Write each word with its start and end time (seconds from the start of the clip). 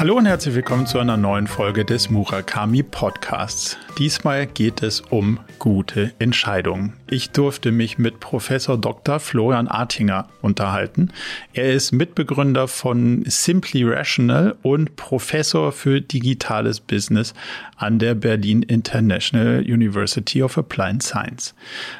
Hallo 0.00 0.16
und 0.16 0.24
herzlich 0.24 0.54
willkommen 0.54 0.86
zu 0.86 0.98
einer 0.98 1.18
neuen 1.18 1.46
Folge 1.46 1.84
des 1.84 2.08
Murakami 2.08 2.82
Podcasts. 2.82 3.76
Diesmal 3.98 4.46
geht 4.46 4.82
es 4.82 5.02
um 5.02 5.40
gute 5.58 6.14
Entscheidungen. 6.18 6.94
Ich 7.06 7.32
durfte 7.32 7.70
mich 7.70 7.98
mit 7.98 8.18
Professor 8.18 8.78
Dr. 8.78 9.20
Florian 9.20 9.68
Artinger 9.68 10.30
unterhalten. 10.40 11.12
Er 11.52 11.74
ist 11.74 11.92
Mitbegründer 11.92 12.66
von 12.66 13.24
Simply 13.26 13.84
Rational 13.84 14.56
und 14.62 14.96
Professor 14.96 15.70
für 15.70 16.00
digitales 16.00 16.80
Business 16.80 17.34
an 17.76 17.98
der 17.98 18.14
Berlin 18.14 18.62
International 18.62 19.60
University 19.60 20.42
of 20.42 20.56
Applied 20.56 21.02
Science. 21.02 21.54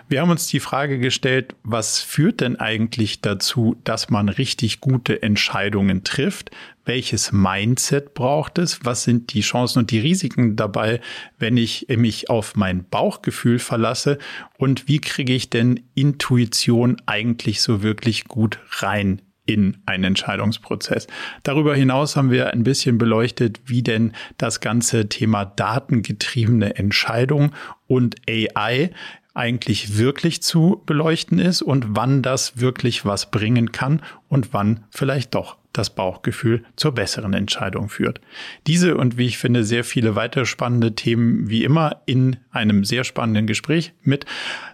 Wir 0.08 0.22
haben 0.22 0.30
uns 0.30 0.46
die 0.46 0.60
Frage 0.60 0.98
gestellt, 0.98 1.54
was 1.64 2.00
führt 2.00 2.40
denn 2.40 2.56
eigentlich 2.56 3.20
dazu, 3.20 3.76
dass 3.84 4.08
man 4.08 4.30
richtig 4.30 4.80
gute 4.80 5.22
Entscheidungen 5.22 6.02
trifft? 6.02 6.50
Welches 6.84 7.32
Mindset 7.32 8.14
braucht 8.14 8.58
es, 8.58 8.84
was 8.84 9.04
sind 9.04 9.32
die 9.32 9.40
Chancen 9.40 9.80
und 9.80 9.90
die 9.90 10.00
Risiken 10.00 10.56
dabei, 10.56 11.00
wenn 11.38 11.56
ich 11.56 11.86
mich 11.88 12.30
auf 12.30 12.56
mein 12.56 12.84
Bauchgefühl 12.88 13.58
verlasse? 13.58 14.18
Und 14.58 14.88
wie 14.88 15.00
kriege 15.00 15.34
ich 15.34 15.50
denn 15.50 15.80
Intuition 15.94 16.96
eigentlich 17.06 17.62
so 17.62 17.82
wirklich 17.82 18.24
gut 18.24 18.58
rein 18.78 19.22
in 19.46 19.78
einen 19.84 20.04
Entscheidungsprozess. 20.04 21.08
Darüber 21.42 21.74
hinaus 21.74 22.14
haben 22.14 22.30
wir 22.30 22.52
ein 22.52 22.62
bisschen 22.62 22.98
beleuchtet, 22.98 23.60
wie 23.66 23.82
denn 23.82 24.12
das 24.38 24.60
ganze 24.60 25.08
Thema 25.08 25.44
datengetriebene 25.44 26.76
Entscheidung 26.76 27.52
und 27.88 28.16
AI 28.28 28.90
eigentlich 29.34 29.96
wirklich 29.96 30.42
zu 30.42 30.82
beleuchten 30.86 31.38
ist 31.38 31.62
und 31.62 31.96
wann 31.96 32.22
das 32.22 32.60
wirklich 32.60 33.04
was 33.04 33.30
bringen 33.30 33.72
kann 33.72 34.02
und 34.28 34.52
wann 34.52 34.84
vielleicht 34.90 35.34
doch 35.34 35.56
das 35.72 35.90
Bauchgefühl 35.90 36.64
zur 36.76 36.92
besseren 36.92 37.34
Entscheidung 37.34 37.88
führt. 37.88 38.20
Diese 38.66 38.96
und 38.96 39.18
wie 39.18 39.26
ich 39.26 39.38
finde 39.38 39.64
sehr 39.64 39.84
viele 39.84 40.16
weitere 40.16 40.46
spannende 40.46 40.94
Themen 40.94 41.48
wie 41.48 41.64
immer 41.64 42.02
in 42.06 42.36
einem 42.50 42.84
sehr 42.84 43.04
spannenden 43.04 43.46
Gespräch 43.46 43.92
mit 44.02 44.26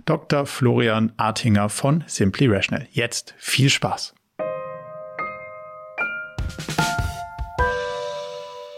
Dr. 0.05 0.47
Florian 0.47 1.13
Artinger 1.17 1.69
von 1.69 2.05
Simply 2.07 2.47
Rational. 2.47 2.87
Jetzt 2.93 3.35
viel 3.39 3.71
Spaß. 3.71 4.15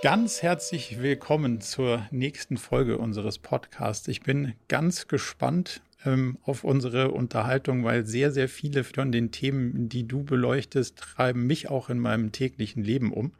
Ganz 0.00 0.42
herzlich 0.42 1.02
willkommen 1.02 1.60
zur 1.60 2.06
nächsten 2.12 2.56
Folge 2.56 2.98
unseres 2.98 3.40
Podcasts. 3.40 4.06
Ich 4.06 4.20
bin 4.20 4.54
ganz 4.68 5.08
gespannt, 5.08 5.80
ähm, 6.04 6.38
auf 6.42 6.64
unsere 6.64 7.10
Unterhaltung, 7.10 7.84
weil 7.84 8.06
sehr, 8.06 8.30
sehr 8.30 8.48
viele 8.48 8.84
von 8.84 9.12
den 9.12 9.30
Themen, 9.30 9.88
die 9.88 10.06
du 10.06 10.24
beleuchtest, 10.24 10.96
treiben 10.96 11.46
mich 11.46 11.68
auch 11.68 11.90
in 11.90 11.98
meinem 11.98 12.32
täglichen 12.32 12.84
Leben 12.84 13.12
um. 13.12 13.32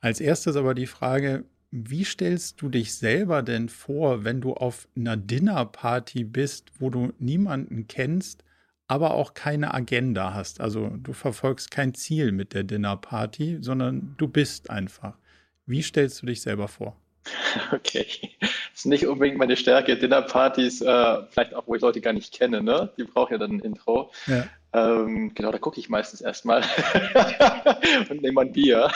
Als 0.00 0.20
erstes 0.20 0.56
aber 0.56 0.74
die 0.74 0.86
Frage, 0.86 1.44
wie 1.70 2.04
stellst 2.04 2.62
du 2.62 2.68
dich 2.70 2.94
selber 2.94 3.42
denn 3.42 3.68
vor, 3.68 4.24
wenn 4.24 4.40
du 4.40 4.54
auf 4.54 4.88
einer 4.96 5.16
Dinnerparty 5.16 6.24
bist, 6.24 6.70
wo 6.78 6.88
du 6.88 7.12
niemanden 7.18 7.88
kennst, 7.88 8.44
aber 8.86 9.12
auch 9.12 9.34
keine 9.34 9.74
Agenda 9.74 10.32
hast? 10.32 10.60
Also 10.60 10.88
du 10.88 11.12
verfolgst 11.12 11.70
kein 11.70 11.92
Ziel 11.92 12.32
mit 12.32 12.54
der 12.54 12.64
Dinnerparty, 12.64 13.58
sondern 13.60 14.14
du 14.16 14.28
bist 14.28 14.70
einfach. 14.70 15.18
Wie 15.66 15.82
stellst 15.82 16.22
du 16.22 16.26
dich 16.26 16.40
selber 16.40 16.68
vor? 16.68 16.96
Okay, 17.72 18.06
das 18.40 18.50
ist 18.74 18.86
nicht 18.86 19.06
unbedingt 19.06 19.38
meine 19.38 19.56
Stärke. 19.56 19.96
Dinnerpartys, 19.96 20.80
äh, 20.80 21.22
vielleicht 21.30 21.54
auch, 21.54 21.64
wo 21.66 21.74
ich 21.74 21.82
Leute 21.82 22.00
gar 22.00 22.12
nicht 22.12 22.32
kenne, 22.32 22.62
ne? 22.62 22.92
Die 22.96 23.04
brauchen 23.04 23.32
ja 23.32 23.38
dann 23.38 23.52
ein 23.52 23.60
Intro. 23.60 24.10
Ja. 24.26 24.44
Ähm, 24.72 25.32
genau, 25.34 25.50
da 25.50 25.58
gucke 25.58 25.80
ich 25.80 25.88
meistens 25.88 26.20
erstmal 26.20 26.62
und 28.10 28.22
nehme 28.22 28.42
ein 28.42 28.52
Bier. 28.52 28.90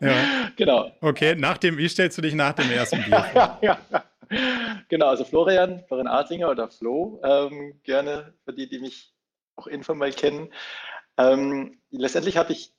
ja. 0.00 0.14
Genau. 0.56 0.90
Okay, 1.00 1.34
nach 1.36 1.58
dem, 1.58 1.76
wie 1.76 1.88
stellst 1.88 2.16
du 2.18 2.22
dich 2.22 2.34
nach 2.34 2.54
dem 2.54 2.70
ersten 2.70 3.02
Bier 3.02 3.20
vor? 3.32 3.58
ja, 3.60 3.78
Genau, 4.88 5.06
also 5.08 5.24
Florian, 5.24 5.84
Florian 5.86 6.06
Artinger 6.06 6.50
oder 6.50 6.68
Flo, 6.68 7.20
ähm, 7.24 7.80
gerne 7.82 8.34
für 8.44 8.52
die, 8.52 8.68
die 8.68 8.78
mich 8.78 9.14
auch 9.56 9.66
informell 9.66 10.12
kennen. 10.12 10.52
Ähm, 11.16 11.80
letztendlich 11.90 12.36
habe 12.36 12.52
ich, 12.52 12.72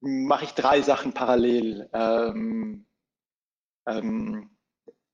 mache 0.00 0.44
ich 0.44 0.52
drei 0.52 0.80
Sachen 0.82 1.12
parallel. 1.12 1.88
Ähm, 1.92 2.86
ähm, 3.86 4.50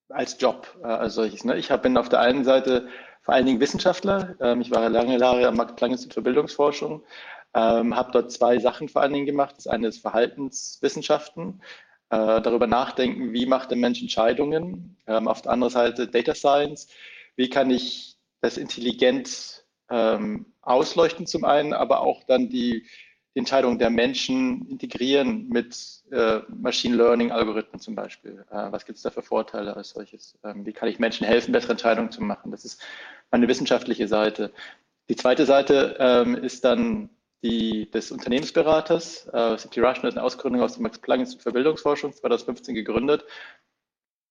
als 0.09 0.41
Job 0.41 0.79
äh, 0.83 0.87
als 0.87 1.15
solches. 1.15 1.45
Ne? 1.45 1.57
Ich 1.57 1.71
hab, 1.71 1.83
bin 1.83 1.97
auf 1.97 2.09
der 2.09 2.21
einen 2.21 2.45
Seite 2.45 2.89
vor 3.23 3.35
allen 3.35 3.47
Dingen 3.47 3.61
Wissenschaftler. 3.61 4.37
Ähm, 4.41 4.61
ich 4.61 4.71
war 4.71 4.89
lange 4.89 5.19
Jahre 5.19 5.47
am 5.47 5.57
Max-Planck-Institut 5.57 6.15
für 6.15 6.23
Bildungsforschung, 6.23 7.05
ähm, 7.55 7.95
habe 7.95 8.13
dort 8.13 8.33
zwei 8.33 8.59
Sachen 8.59 8.89
vor 8.89 9.03
allen 9.03 9.13
Dingen 9.13 9.27
gemacht. 9.27 9.55
Das 9.57 9.67
eine 9.67 9.89
ist 9.89 10.01
Verhaltenswissenschaften, 10.01 11.63
äh, 12.11 12.41
darüber 12.41 12.67
nachdenken, 12.67 13.33
wie 13.33 13.47
macht 13.47 13.71
der 13.71 13.79
Mensch 13.79 14.01
Entscheidungen. 14.01 14.97
Ähm, 15.07 15.29
auf 15.29 15.43
der 15.43 15.53
anderen 15.53 15.73
Seite 15.73 16.09
Data 16.09 16.35
Science, 16.35 16.89
wie 17.37 17.51
kann 17.51 17.71
ich 17.71 18.17
das 18.41 18.57
intelligent 18.57 19.65
ähm, 19.91 20.47
ausleuchten 20.63 21.27
zum 21.27 21.45
einen, 21.45 21.73
aber 21.73 22.01
auch 22.01 22.25
dann 22.25 22.49
die 22.49 22.87
Entscheidungen 23.35 23.79
der 23.79 23.91
Menschen 23.91 24.69
integrieren 24.69 25.49
mit 25.49 25.77
äh, 26.11 26.41
Machine 26.49 26.97
Learning 26.97 27.31
Algorithmen 27.31 27.81
zum 27.81 27.95
Beispiel. 27.95 28.45
Äh, 28.51 28.73
was 28.73 28.85
gibt 28.85 28.97
es 28.97 29.03
da 29.03 29.11
für 29.11 29.23
Vorteile 29.23 29.77
als 29.77 29.91
solches? 29.91 30.39
Ähm, 30.45 30.67
wie 30.67 30.73
kann 30.73 30.89
ich 30.89 30.99
Menschen 30.99 31.27
helfen, 31.27 31.53
bessere 31.53 31.73
Entscheidungen 31.73 32.11
zu 32.11 32.23
machen? 32.23 32.51
Das 32.51 32.65
ist 32.65 32.83
meine 33.31 33.47
wissenschaftliche 33.49 34.09
Seite. 34.09 34.53
Die 35.09 35.17
zweite 35.17 35.47
Seite 35.47 35.97
ähm, 36.01 36.35
ist 36.35 36.65
dann 36.65 37.11
die 37.43 37.91
des 37.91 38.11
Unternehmensberaters. 38.11 39.29
Äh, 39.33 39.59
Simply 39.59 39.83
Rational 39.83 40.09
ist 40.09 40.17
eine 40.17 40.25
Ausgründung 40.25 40.63
aus 40.63 40.75
dem 40.75 40.83
Max 40.83 40.99
Planck 40.99 41.21
Institut 41.21 41.45
für 41.45 41.53
Bildungsforschung, 41.53 42.13
2015 42.13 42.75
gegründet. 42.75 43.25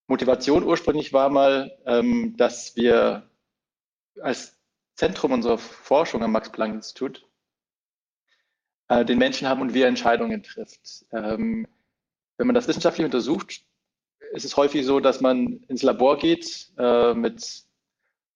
Motivation 0.07 0.63
ursprünglich 0.63 1.13
war 1.13 1.29
mal, 1.29 1.77
ähm, 1.85 2.35
dass 2.37 2.75
wir 2.75 3.29
als 4.21 4.57
Zentrum 4.95 5.31
unserer 5.31 5.57
Forschung 5.57 6.23
am 6.23 6.31
Max 6.31 6.51
Planck 6.51 6.75
Institut 6.75 7.26
äh, 8.89 9.05
den 9.05 9.17
Menschen 9.17 9.47
haben 9.47 9.61
und 9.61 9.73
wie 9.73 9.81
er 9.81 9.87
Entscheidungen 9.87 10.43
trifft. 10.43 11.05
Ähm, 11.11 11.67
wenn 12.37 12.47
man 12.47 12.55
das 12.55 12.67
wissenschaftlich 12.67 13.05
untersucht, 13.05 13.63
ist 14.33 14.45
es 14.45 14.57
häufig 14.57 14.85
so, 14.85 14.99
dass 14.99 15.21
man 15.21 15.63
ins 15.67 15.83
Labor 15.83 16.17
geht 16.17 16.71
äh, 16.77 17.13
mit 17.13 17.63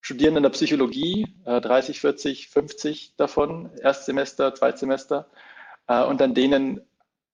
Studierenden 0.02 0.44
der 0.44 0.50
Psychologie, 0.50 1.36
äh, 1.46 1.62
30, 1.62 2.00
40, 2.00 2.50
50 2.50 3.16
davon, 3.18 3.70
Erstsemester, 3.82 4.56
Zweitsemester, 4.56 5.30
äh, 5.88 6.04
und 6.04 6.20
dann 6.22 6.34
denen 6.34 6.82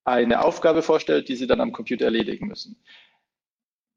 eine 0.04 0.44
Aufgabe 0.44 0.82
vorstellt, 0.82 1.30
die 1.30 1.36
sie 1.36 1.48
dann 1.48 1.62
am 1.62 1.72
Computer 1.72 2.06
erledigen 2.06 2.48
müssen. 2.48 2.78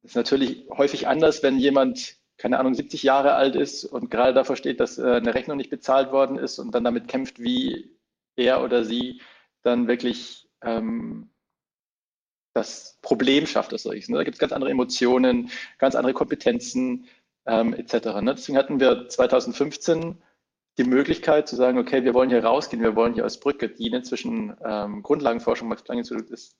Das 0.02 0.12
ist 0.12 0.16
natürlich 0.16 0.66
häufig 0.70 1.08
anders, 1.08 1.42
wenn 1.42 1.58
jemand, 1.58 2.16
keine 2.36 2.58
Ahnung, 2.58 2.74
70 2.74 3.02
Jahre 3.02 3.34
alt 3.34 3.56
ist 3.56 3.84
und 3.84 4.10
gerade 4.10 4.34
davor 4.34 4.56
steht, 4.56 4.80
dass 4.80 4.98
äh, 4.98 5.16
eine 5.16 5.34
Rechnung 5.34 5.56
nicht 5.56 5.70
bezahlt 5.70 6.12
worden 6.12 6.38
ist 6.38 6.58
und 6.58 6.74
dann 6.74 6.84
damit 6.84 7.08
kämpft, 7.08 7.40
wie 7.40 7.90
er 8.36 8.62
oder 8.62 8.84
sie 8.84 9.20
dann 9.62 9.88
wirklich 9.88 10.48
ähm, 10.62 11.30
das 12.54 12.98
Problem 13.02 13.46
schafft 13.46 13.72
als 13.72 13.84
solches. 13.84 14.08
Ne? 14.08 14.16
Da 14.16 14.24
gibt 14.24 14.36
es 14.36 14.40
ganz 14.40 14.52
andere 14.52 14.70
Emotionen, 14.70 15.50
ganz 15.78 15.94
andere 15.94 16.14
Kompetenzen 16.14 17.06
ähm, 17.46 17.74
etc. 17.74 18.06
Ne? 18.20 18.34
Deswegen 18.34 18.58
hatten 18.58 18.80
wir 18.80 19.08
2015 19.08 20.20
die 20.78 20.84
Möglichkeit 20.84 21.48
zu 21.48 21.56
sagen, 21.56 21.78
okay, 21.78 22.04
wir 22.04 22.14
wollen 22.14 22.30
hier 22.30 22.44
rausgehen, 22.44 22.82
wir 22.82 22.96
wollen 22.96 23.14
hier 23.14 23.24
als 23.24 23.38
Brücke 23.38 23.68
dienen 23.68 24.04
zwischen 24.04 24.56
ähm, 24.64 25.02
Grundlagenforschung, 25.02 25.68
Max 25.68 25.82
Planck 25.82 25.98
Institut 25.98 26.30
ist 26.30 26.56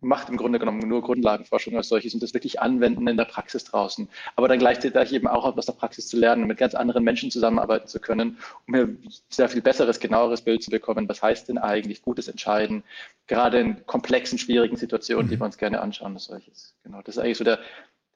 macht 0.00 0.28
im 0.28 0.36
Grunde 0.36 0.58
genommen 0.58 0.86
nur 0.88 1.02
Grundlagenforschung 1.02 1.76
als 1.76 1.88
solches 1.88 2.14
und 2.14 2.22
das 2.22 2.34
wirklich 2.34 2.60
anwenden 2.60 3.06
in 3.06 3.16
der 3.16 3.24
Praxis 3.24 3.64
draußen. 3.64 4.08
Aber 4.36 4.48
dann 4.48 4.58
gleichzeitig 4.58 5.12
eben 5.12 5.26
auch 5.26 5.44
aus 5.44 5.66
der 5.66 5.72
Praxis 5.72 6.08
zu 6.08 6.16
lernen, 6.16 6.46
mit 6.46 6.58
ganz 6.58 6.74
anderen 6.74 7.04
Menschen 7.04 7.30
zusammenarbeiten 7.30 7.88
zu 7.88 8.00
können, 8.00 8.38
um 8.66 8.74
hier 8.74 8.96
sehr 9.28 9.48
viel 9.48 9.62
besseres, 9.62 10.00
genaueres 10.00 10.42
Bild 10.42 10.62
zu 10.62 10.70
bekommen. 10.70 11.08
Was 11.08 11.22
heißt 11.22 11.48
denn 11.48 11.58
eigentlich 11.58 12.02
gutes 12.02 12.28
Entscheiden, 12.28 12.84
gerade 13.26 13.60
in 13.60 13.86
komplexen, 13.86 14.38
schwierigen 14.38 14.76
Situationen, 14.76 15.28
die 15.28 15.38
wir 15.38 15.44
uns 15.44 15.58
gerne 15.58 15.80
anschauen 15.80 16.14
als 16.14 16.24
solches. 16.24 16.74
Genau, 16.82 17.00
das 17.02 17.16
ist 17.16 17.22
eigentlich 17.22 17.38
so 17.38 17.44
der, 17.44 17.58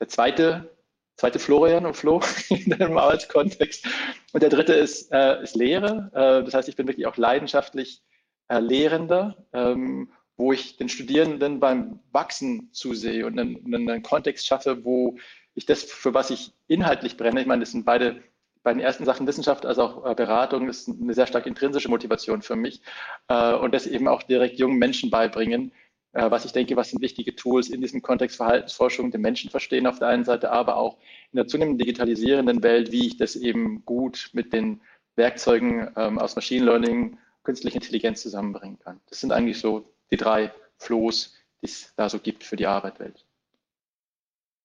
der 0.00 0.08
zweite 0.08 0.70
zweite 1.18 1.40
Florian 1.40 1.84
und 1.84 1.96
Flo 1.96 2.20
in 2.48 2.70
dem 2.70 2.96
Arbeitskontext. 2.96 3.86
Und 4.32 4.42
der 4.42 4.50
dritte 4.50 4.72
ist, 4.72 5.12
äh, 5.12 5.42
ist 5.42 5.56
Lehre. 5.56 6.10
Äh, 6.14 6.44
das 6.44 6.54
heißt, 6.54 6.68
ich 6.68 6.76
bin 6.76 6.86
wirklich 6.86 7.06
auch 7.06 7.16
leidenschaftlich 7.16 8.02
äh, 8.48 8.60
Lehrender 8.60 9.36
ähm, 9.52 10.12
wo 10.38 10.52
ich 10.52 10.76
den 10.76 10.88
Studierenden 10.88 11.60
beim 11.60 11.98
Wachsen 12.12 12.70
zusehe 12.72 13.26
und 13.26 13.38
einen, 13.38 13.74
einen 13.74 14.02
Kontext 14.02 14.46
schaffe, 14.46 14.84
wo 14.84 15.18
ich 15.54 15.66
das, 15.66 15.82
für 15.82 16.14
was 16.14 16.30
ich 16.30 16.52
inhaltlich 16.68 17.16
brenne, 17.16 17.40
ich 17.40 17.46
meine, 17.46 17.60
das 17.60 17.72
sind 17.72 17.84
beide 17.84 18.22
bei 18.62 18.72
den 18.72 18.80
ersten 18.80 19.04
Sachen 19.04 19.26
Wissenschaft 19.26 19.66
als 19.66 19.78
auch 19.78 20.06
äh, 20.08 20.14
Beratung, 20.14 20.68
ist 20.68 20.88
eine 20.88 21.12
sehr 21.12 21.26
stark 21.26 21.46
intrinsische 21.46 21.88
Motivation 21.88 22.42
für 22.42 22.54
mich 22.54 22.80
äh, 23.28 23.54
und 23.54 23.74
das 23.74 23.86
eben 23.86 24.06
auch 24.06 24.22
direkt 24.22 24.58
jungen 24.58 24.78
Menschen 24.78 25.10
beibringen, 25.10 25.72
äh, 26.12 26.30
was 26.30 26.44
ich 26.44 26.52
denke, 26.52 26.76
was 26.76 26.90
sind 26.90 27.02
wichtige 27.02 27.34
Tools 27.34 27.68
in 27.68 27.80
diesem 27.80 28.00
Kontext 28.00 28.36
Verhaltensforschung, 28.36 29.10
den 29.10 29.20
Menschen 29.20 29.50
verstehen 29.50 29.88
auf 29.88 29.98
der 29.98 30.08
einen 30.08 30.24
Seite, 30.24 30.52
aber 30.52 30.76
auch 30.76 30.98
in 31.32 31.36
der 31.36 31.48
zunehmend 31.48 31.80
digitalisierenden 31.80 32.62
Welt, 32.62 32.92
wie 32.92 33.08
ich 33.08 33.16
das 33.16 33.34
eben 33.34 33.84
gut 33.84 34.30
mit 34.34 34.52
den 34.52 34.82
Werkzeugen 35.16 35.90
ähm, 35.96 36.18
aus 36.18 36.36
Machine 36.36 36.64
Learning, 36.64 37.18
künstlicher 37.42 37.76
Intelligenz 37.76 38.22
zusammenbringen 38.22 38.78
kann. 38.78 39.00
Das 39.08 39.20
sind 39.20 39.32
eigentlich 39.32 39.58
so 39.58 39.84
die 40.10 40.16
drei 40.16 40.52
Flows, 40.78 41.34
die 41.62 41.66
es 41.66 41.92
da 41.96 42.08
so 42.08 42.18
gibt 42.18 42.44
für 42.44 42.56
die 42.56 42.66
Arbeitswelt. 42.66 43.24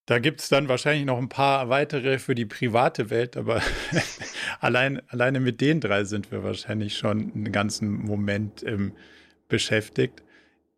Da 0.05 0.19
gibt 0.19 0.41
es 0.41 0.49
dann 0.49 0.67
wahrscheinlich 0.67 1.05
noch 1.05 1.17
ein 1.17 1.29
paar 1.29 1.69
weitere 1.69 2.19
für 2.19 2.35
die 2.35 2.45
private 2.45 3.09
Welt, 3.09 3.37
aber 3.37 3.61
allein, 4.59 5.01
alleine 5.09 5.39
mit 5.39 5.61
den 5.61 5.79
drei 5.79 6.03
sind 6.03 6.29
wir 6.31 6.43
wahrscheinlich 6.43 6.97
schon 6.97 7.31
einen 7.33 7.51
ganzen 7.53 7.89
Moment 7.89 8.63
ähm, 8.63 8.91
beschäftigt. 9.47 10.23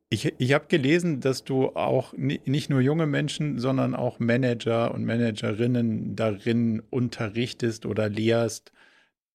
Ich, 0.10 0.32
ich 0.38 0.54
habe 0.54 0.68
gelesen, 0.68 1.22
dass 1.22 1.44
du 1.44 1.70
auch 1.70 2.14
nicht 2.14 2.70
nur 2.70 2.82
junge 2.82 3.08
Menschen, 3.08 3.58
sondern 3.58 3.96
auch 3.96 4.20
Manager 4.20 4.94
und 4.94 5.04
Managerinnen 5.04 6.16
darin 6.16 6.84
unterrichtest 6.92 7.88
oder 7.88 8.08
lehrst, 8.08 8.72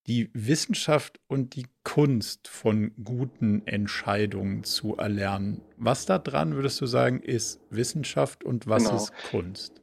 die 0.07 0.29
Wissenschaft 0.33 1.19
und 1.27 1.55
die 1.55 1.67
Kunst 1.83 2.47
von 2.47 2.91
guten 3.03 3.65
Entscheidungen 3.67 4.63
zu 4.63 4.97
erlernen. 4.97 5.61
Was 5.77 6.05
da 6.05 6.17
dran, 6.17 6.55
würdest 6.55 6.81
du 6.81 6.85
sagen, 6.85 7.21
ist 7.21 7.59
Wissenschaft 7.69 8.43
und 8.43 8.67
was 8.67 8.85
genau. 8.85 8.95
ist 8.95 9.13
Kunst? 9.29 9.81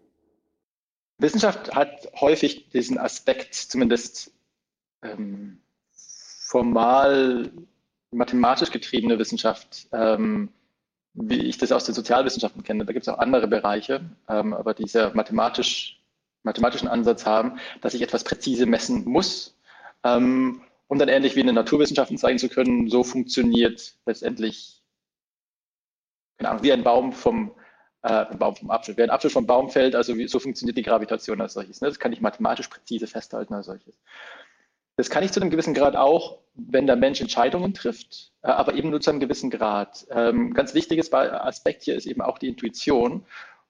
Wissenschaft 1.18 1.74
hat 1.74 2.08
häufig 2.20 2.68
diesen 2.70 2.98
Aspekt, 2.98 3.54
zumindest 3.54 4.32
ähm, 5.02 5.58
formal 5.90 7.50
mathematisch 8.10 8.70
getriebene 8.70 9.18
Wissenschaft, 9.18 9.88
ähm, 9.92 10.50
wie 11.14 11.42
ich 11.42 11.58
das 11.58 11.72
aus 11.72 11.84
den 11.84 11.94
Sozialwissenschaften 11.94 12.62
kenne. 12.62 12.84
Da 12.84 12.92
gibt 12.92 13.06
es 13.06 13.12
auch 13.12 13.18
andere 13.18 13.48
Bereiche, 13.48 14.00
ähm, 14.28 14.54
aber 14.54 14.74
dieser 14.74 15.14
mathematisch, 15.14 16.00
mathematischen 16.44 16.88
Ansatz 16.88 17.26
haben, 17.26 17.58
dass 17.80 17.94
ich 17.94 18.02
etwas 18.02 18.24
präzise 18.24 18.66
messen 18.66 19.04
muss, 19.04 19.57
ähm, 20.04 20.62
um 20.86 20.98
dann 20.98 21.08
ähnlich 21.08 21.36
wie 21.36 21.40
in 21.40 21.46
den 21.46 21.54
Naturwissenschaften 21.54 22.18
zeigen 22.18 22.38
zu 22.38 22.48
können, 22.48 22.88
so 22.88 23.04
funktioniert 23.04 23.94
letztendlich, 24.06 24.82
keine 26.38 26.50
Ahnung, 26.50 26.62
wie 26.62 26.72
ein 26.72 26.84
Baum 26.84 27.12
vom 27.12 27.52
äh, 28.02 28.24
Baum 28.36 28.56
vom 28.56 28.70
Apfel. 28.70 28.96
Wer 28.96 29.06
ein 29.06 29.10
Apfel 29.10 29.30
vom 29.30 29.46
Baum 29.46 29.70
fällt, 29.70 29.94
also 29.94 30.16
wie, 30.16 30.28
so 30.28 30.38
funktioniert 30.38 30.78
die 30.78 30.82
Gravitation 30.82 31.40
als 31.40 31.54
solches. 31.54 31.80
Ne? 31.80 31.88
Das 31.88 31.98
kann 31.98 32.12
ich 32.12 32.20
mathematisch 32.20 32.68
präzise 32.68 33.06
festhalten 33.06 33.54
als 33.54 33.66
solches. 33.66 33.94
Das 34.96 35.10
kann 35.10 35.22
ich 35.22 35.32
zu 35.32 35.40
einem 35.40 35.50
gewissen 35.50 35.74
Grad 35.74 35.94
auch, 35.94 36.38
wenn 36.54 36.86
der 36.86 36.96
Mensch 36.96 37.20
Entscheidungen 37.20 37.74
trifft, 37.74 38.32
äh, 38.42 38.48
aber 38.48 38.74
eben 38.74 38.90
nur 38.90 39.00
zu 39.00 39.10
einem 39.10 39.20
gewissen 39.20 39.50
Grad. 39.50 40.06
Ähm, 40.10 40.54
ganz 40.54 40.74
wichtiges 40.74 41.12
Aspekt 41.12 41.84
hier 41.84 41.94
ist 41.96 42.06
eben 42.06 42.20
auch 42.20 42.38
die 42.38 42.48
Intuition. 42.48 43.24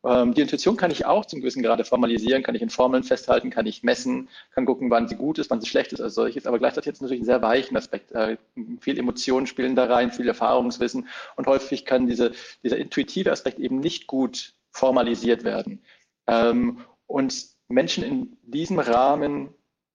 Ähm, 0.04 0.32
die 0.32 0.42
Intuition 0.42 0.76
kann 0.76 0.90
ich 0.90 1.06
auch 1.06 1.24
zum 1.26 1.40
gewissen 1.40 1.62
Grade 1.62 1.84
formalisieren, 1.84 2.42
kann 2.42 2.54
ich 2.54 2.62
in 2.62 2.70
Formeln 2.70 3.02
festhalten, 3.02 3.50
kann 3.50 3.66
ich 3.66 3.82
messen, 3.82 4.28
kann 4.52 4.64
gucken, 4.64 4.90
wann 4.90 5.08
sie 5.08 5.16
gut 5.16 5.38
ist, 5.38 5.50
wann 5.50 5.60
sie 5.60 5.68
schlecht 5.68 5.92
ist 5.92 6.00
als 6.00 6.14
solches. 6.14 6.46
Aber 6.46 6.58
gleichzeitig 6.58 6.86
jetzt 6.86 7.02
natürlich 7.02 7.20
einen 7.20 7.26
sehr 7.26 7.42
weichen 7.42 7.76
Aspekt. 7.76 8.12
Äh, 8.12 8.36
viel 8.80 8.98
Emotionen 8.98 9.46
spielen 9.46 9.74
da 9.74 9.86
rein, 9.86 10.12
viel 10.12 10.28
Erfahrungswissen 10.28 11.08
und 11.36 11.46
häufig 11.46 11.84
kann 11.84 12.06
diese, 12.06 12.32
dieser 12.62 12.78
intuitive 12.78 13.32
Aspekt 13.32 13.58
eben 13.58 13.80
nicht 13.80 14.06
gut 14.06 14.54
formalisiert 14.70 15.42
werden. 15.42 15.82
Ähm, 16.26 16.78
und 17.06 17.46
Menschen 17.68 18.04
in 18.04 18.36
diesem 18.42 18.78
Rahmen 18.78 19.48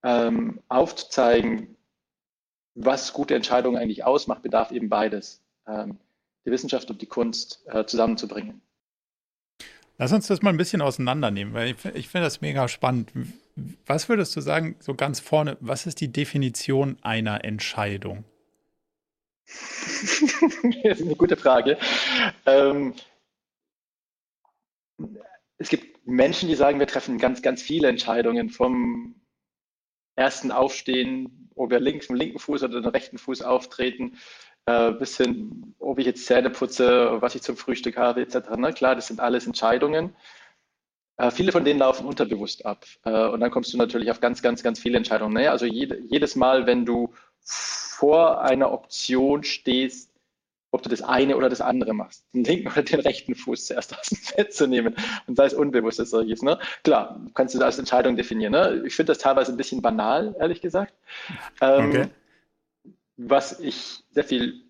ähm, 0.03 0.59
aufzuzeigen, 0.67 1.77
was 2.75 3.13
gute 3.13 3.35
Entscheidungen 3.35 3.77
eigentlich 3.77 4.03
ausmacht, 4.03 4.41
bedarf 4.41 4.71
eben 4.71 4.89
beides, 4.89 5.41
die 5.67 6.51
Wissenschaft 6.51 6.89
und 6.89 7.01
die 7.01 7.05
Kunst 7.05 7.63
äh, 7.67 7.85
zusammenzubringen. 7.85 8.61
Lass 10.03 10.11
uns 10.11 10.27
das 10.27 10.41
mal 10.41 10.49
ein 10.49 10.57
bisschen 10.57 10.81
auseinandernehmen, 10.81 11.53
weil 11.53 11.69
ich, 11.69 11.85
ich 11.95 12.09
finde 12.09 12.25
das 12.25 12.41
mega 12.41 12.67
spannend. 12.67 13.13
Was 13.85 14.09
würdest 14.09 14.35
du 14.35 14.41
sagen, 14.41 14.75
so 14.81 14.95
ganz 14.95 15.21
vorne, 15.21 15.55
was 15.61 15.85
ist 15.85 16.01
die 16.01 16.11
Definition 16.11 16.97
einer 17.03 17.45
Entscheidung? 17.45 18.25
das 19.45 20.11
ist 20.83 21.03
eine 21.03 21.15
gute 21.15 21.37
Frage. 21.37 21.77
Ähm, 22.45 22.95
es 25.57 25.69
gibt 25.69 26.05
Menschen, 26.05 26.49
die 26.49 26.55
sagen, 26.55 26.79
wir 26.79 26.87
treffen 26.87 27.17
ganz, 27.17 27.41
ganz 27.41 27.61
viele 27.61 27.87
Entscheidungen 27.87 28.49
vom 28.49 29.15
ersten 30.17 30.51
Aufstehen, 30.51 31.49
ob 31.55 31.71
wir 31.71 31.79
links 31.79 32.09
mit 32.09 32.19
dem 32.19 32.23
linken 32.25 32.39
Fuß 32.39 32.63
oder 32.63 32.81
den 32.81 32.91
rechten 32.91 33.17
Fuß 33.17 33.41
auftreten, 33.41 34.17
äh, 34.65 34.91
bis 34.91 35.17
hin, 35.17 35.75
ob 35.79 35.99
ich 35.99 36.05
jetzt 36.05 36.25
Zähne 36.25 36.49
putze, 36.49 37.21
was 37.21 37.35
ich 37.35 37.41
zum 37.41 37.57
Frühstück 37.57 37.97
habe, 37.97 38.21
etc. 38.21 38.51
Ne? 38.57 38.73
Klar, 38.73 38.95
das 38.95 39.07
sind 39.07 39.19
alles 39.19 39.45
Entscheidungen. 39.45 40.15
Äh, 41.17 41.31
viele 41.31 41.51
von 41.51 41.65
denen 41.65 41.79
laufen 41.79 42.05
unterbewusst 42.05 42.65
ab. 42.65 42.85
Äh, 43.05 43.27
und 43.27 43.39
dann 43.39 43.51
kommst 43.51 43.73
du 43.73 43.77
natürlich 43.77 44.09
auf 44.09 44.19
ganz, 44.19 44.41
ganz, 44.41 44.63
ganz 44.63 44.79
viele 44.79 44.97
Entscheidungen. 44.97 45.33
Ne? 45.33 45.51
Also 45.51 45.65
jede, 45.65 45.99
jedes 46.09 46.35
Mal, 46.35 46.65
wenn 46.65 46.85
du 46.85 47.13
vor 47.43 48.41
einer 48.41 48.71
Option 48.71 49.43
stehst, 49.43 50.11
ob 50.71 50.81
du 50.81 50.89
das 50.89 51.03
eine 51.03 51.37
oder 51.37 51.49
das 51.49 51.61
andere 51.61 51.93
machst, 51.93 52.25
den 52.33 52.43
linken 52.43 52.67
oder 52.67 52.81
den 52.81 52.99
rechten 53.01 53.35
Fuß 53.35 53.67
zuerst 53.67 53.93
aus 53.99 54.07
dem 54.07 54.17
Bett 54.35 54.53
zu 54.53 54.65
nehmen 54.65 54.95
und 55.27 55.35
sei 55.35 55.45
es 55.45 55.53
unbewusst 55.53 55.99
dass 55.99 56.09
solches. 56.09 56.41
Ne? 56.41 56.57
Klar, 56.83 57.21
kannst 57.35 57.53
du 57.53 57.59
das 57.59 57.65
als 57.67 57.79
Entscheidung 57.79 58.15
definieren. 58.15 58.53
Ne? 58.53 58.83
Ich 58.87 58.95
finde 58.95 59.11
das 59.11 59.19
teilweise 59.19 59.51
ein 59.51 59.57
bisschen 59.57 59.83
banal, 59.83 60.35
ehrlich 60.39 60.61
gesagt. 60.61 60.93
Ähm, 61.61 62.09
was 63.17 63.59
ich 63.59 64.03
sehr 64.11 64.23
viel 64.23 64.63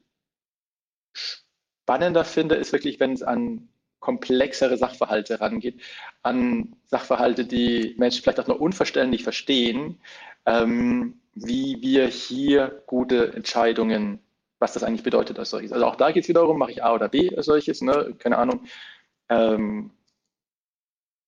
spannender 1.13 2.25
finde, 2.25 2.56
ist 2.56 2.74
wirklich, 2.74 3.00
wenn 3.00 3.13
es 3.13 3.24
an 3.24 3.69
komplexere 4.00 4.78
Sachverhalte 4.78 5.40
rangeht, 5.40 5.81
an 6.24 6.75
Sachverhalte, 6.86 7.45
die 7.45 7.95
Menschen 7.98 8.22
vielleicht 8.22 8.40
auch 8.40 8.48
nur 8.48 8.60
unverständlich 8.60 9.24
verstehen, 9.24 10.01
ähm, 10.45 11.22
wie 11.36 11.81
wir 11.81 12.07
hier 12.07 12.84
gute 12.86 13.34
Entscheidungen, 13.34 14.19
was 14.60 14.74
das 14.74 14.84
eigentlich 14.84 15.04
bedeutet 15.04 15.39
als 15.39 15.51
solches. 15.51 15.72
Also 15.72 15.86
auch 15.86 15.96
da 15.96 16.12
geht 16.12 16.24
es 16.24 16.30
wiederum, 16.30 16.57
mache 16.57 16.72
ich 16.72 16.84
A 16.84 16.94
oder 16.94 17.10
B 17.10 17.36
als 17.36 17.46
solches, 17.46 17.81
ne? 17.81 18.13
keine 18.19 18.38
Ahnung. 18.38 18.66
Ähm, 19.30 19.92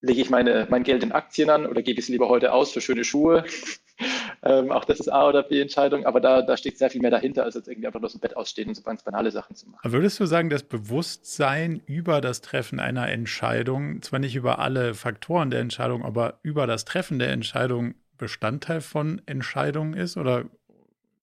lege 0.01 0.21
ich 0.21 0.29
meine, 0.29 0.68
mein 0.69 0.83
Geld 0.83 1.03
in 1.03 1.11
Aktien 1.11 1.50
an 1.50 1.65
oder 1.65 1.81
gebe 1.81 2.00
ich 2.00 2.06
es 2.06 2.09
lieber 2.09 2.29
heute 2.29 2.53
aus 2.53 2.71
für 2.71 2.81
schöne 2.81 3.03
Schuhe? 3.03 3.45
Ähm, 4.47 4.71
auch 4.71 4.86
das 4.86 5.00
ist 5.00 5.09
A 5.09 5.27
oder 5.27 5.42
B-Entscheidung, 5.42 6.06
aber 6.06 6.21
da, 6.21 6.44
da 6.44 6.56
steht 6.56 6.77
sehr 6.77 6.92
viel 6.92 7.01
mehr 7.01 7.09
dahinter, 7.09 7.44
als 7.44 7.56
jetzt 7.56 7.68
irgendwie 7.68 7.88
einfach 7.88 8.00
nur 8.00 8.09
so 8.09 8.18
ein 8.18 8.21
Bett 8.21 8.38
ausstehen 8.38 8.69
und 8.69 8.75
so 8.75 8.83
ganz 8.83 9.01
banale 9.01 9.31
Sachen 9.31 9.56
zu 9.56 9.68
machen. 9.68 9.92
Würdest 9.92 10.19
du 10.19 10.27
sagen, 10.27 10.51
das 10.51 10.62
Bewusstsein 10.62 11.81
über 11.88 12.21
das 12.21 12.42
Treffen 12.42 12.80
einer 12.80 13.09
Entscheidung, 13.09 14.03
zwar 14.03 14.19
nicht 14.19 14.36
über 14.36 14.59
alle 14.59 14.94
Faktoren 14.94 15.50
der 15.50 15.62
Entscheidung, 15.62 16.06
aber 16.06 16.39
über 16.44 16.68
das 16.68 16.86
Treffen 16.86 17.18
der 17.18 17.30
Entscheidung 17.30 17.95
Bestandteil 18.18 18.81
von 18.81 19.19
Entscheidungen 19.25 19.94
ist? 19.94 20.16
Oder 20.16 20.45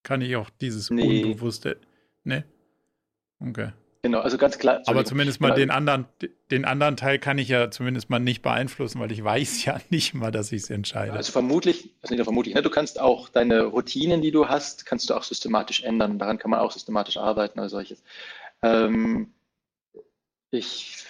kann 0.03 0.21
ich 0.21 0.35
auch 0.37 0.51
dieses 0.61 0.91
nee. 0.91 1.25
Unbewusste. 1.25 1.79
Ne? 2.25 2.45
Okay. 3.41 3.71
Genau, 4.05 4.19
also 4.19 4.37
ganz 4.37 4.59
klar. 4.59 4.83
Aber 4.87 5.05
zumindest 5.05 5.41
mal 5.41 5.49
genau. 5.49 5.59
den 5.59 5.71
anderen, 5.71 6.07
den 6.51 6.65
anderen 6.65 6.97
Teil 6.97 7.21
kann 7.21 7.39
ich 7.39 7.49
ja 7.49 7.71
zumindest 7.71 8.11
mal 8.11 8.19
nicht 8.19 8.43
beeinflussen, 8.43 8.99
weil 8.99 9.13
ich 9.13 9.23
weiß 9.23 9.65
ja 9.65 9.81
nicht 9.91 10.13
mal, 10.13 10.33
dass 10.33 10.51
ich 10.51 10.63
es 10.63 10.71
entscheide. 10.71 11.13
Also 11.13 11.31
vermutlich, 11.31 11.91
also 12.03 12.15
nicht 12.15 12.25
vermutlich, 12.25 12.55
ne? 12.57 12.63
du 12.63 12.71
kannst 12.71 13.01
auch 13.01 13.29
deine 13.29 13.63
Routinen, 13.63 14.21
die 14.21 14.33
du 14.33 14.49
hast, 14.49 14.87
kannst 14.87 15.09
du 15.09 15.15
auch 15.15 15.23
systematisch 15.23 15.85
ändern. 15.85 16.19
Daran 16.19 16.39
kann 16.39 16.51
man 16.51 16.59
auch 16.59 16.73
systematisch 16.73 17.17
arbeiten 17.17 17.61
oder 17.61 17.69
solches. 17.69 18.03
Ähm, 18.63 19.33
ich 20.51 21.05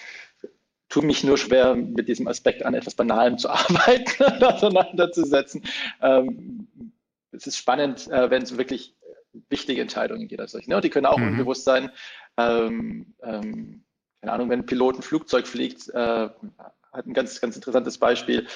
tue 0.91 1.03
mich 1.03 1.25
nur 1.25 1.39
schwer, 1.39 1.75
mit 1.75 2.09
diesem 2.09 2.29
Aspekt 2.29 2.63
an 2.63 2.75
etwas 2.75 2.95
Banalem 2.95 3.39
zu 3.39 3.49
arbeiten 3.51 4.23
und 4.23 4.45
auseinanderzusetzen. 4.45 5.63
Ähm, 6.03 6.69
es 7.31 7.47
ist 7.47 7.57
spannend, 7.57 8.09
äh, 8.09 8.29
wenn 8.29 8.43
es 8.43 8.59
wirklich 8.59 8.95
wichtige 9.49 9.81
Entscheidungen 9.81 10.29
geht 10.29 10.41
als 10.41 10.53
solche. 10.53 10.69
Ne? 10.69 10.77
Und 10.77 10.85
die 10.85 10.91
können 10.91 11.07
auch 11.07 11.19
mhm. 11.19 11.29
unbewusst 11.29 11.65
sein. 11.65 11.91
Ähm, 12.39 13.15
ähm, 13.23 13.85
keine 14.21 14.33
Ahnung, 14.33 14.51
wenn 14.51 14.61
ein 14.61 14.67
Pilot 14.67 14.97
ein 14.97 15.03
Flugzeug 15.03 15.47
fliegt, 15.47 15.89
äh, 15.91 16.29
hat 16.93 17.07
ein 17.07 17.15
ganz, 17.15 17.41
ganz 17.41 17.57
interessantes 17.57 17.99
Beispiel. 17.99 18.47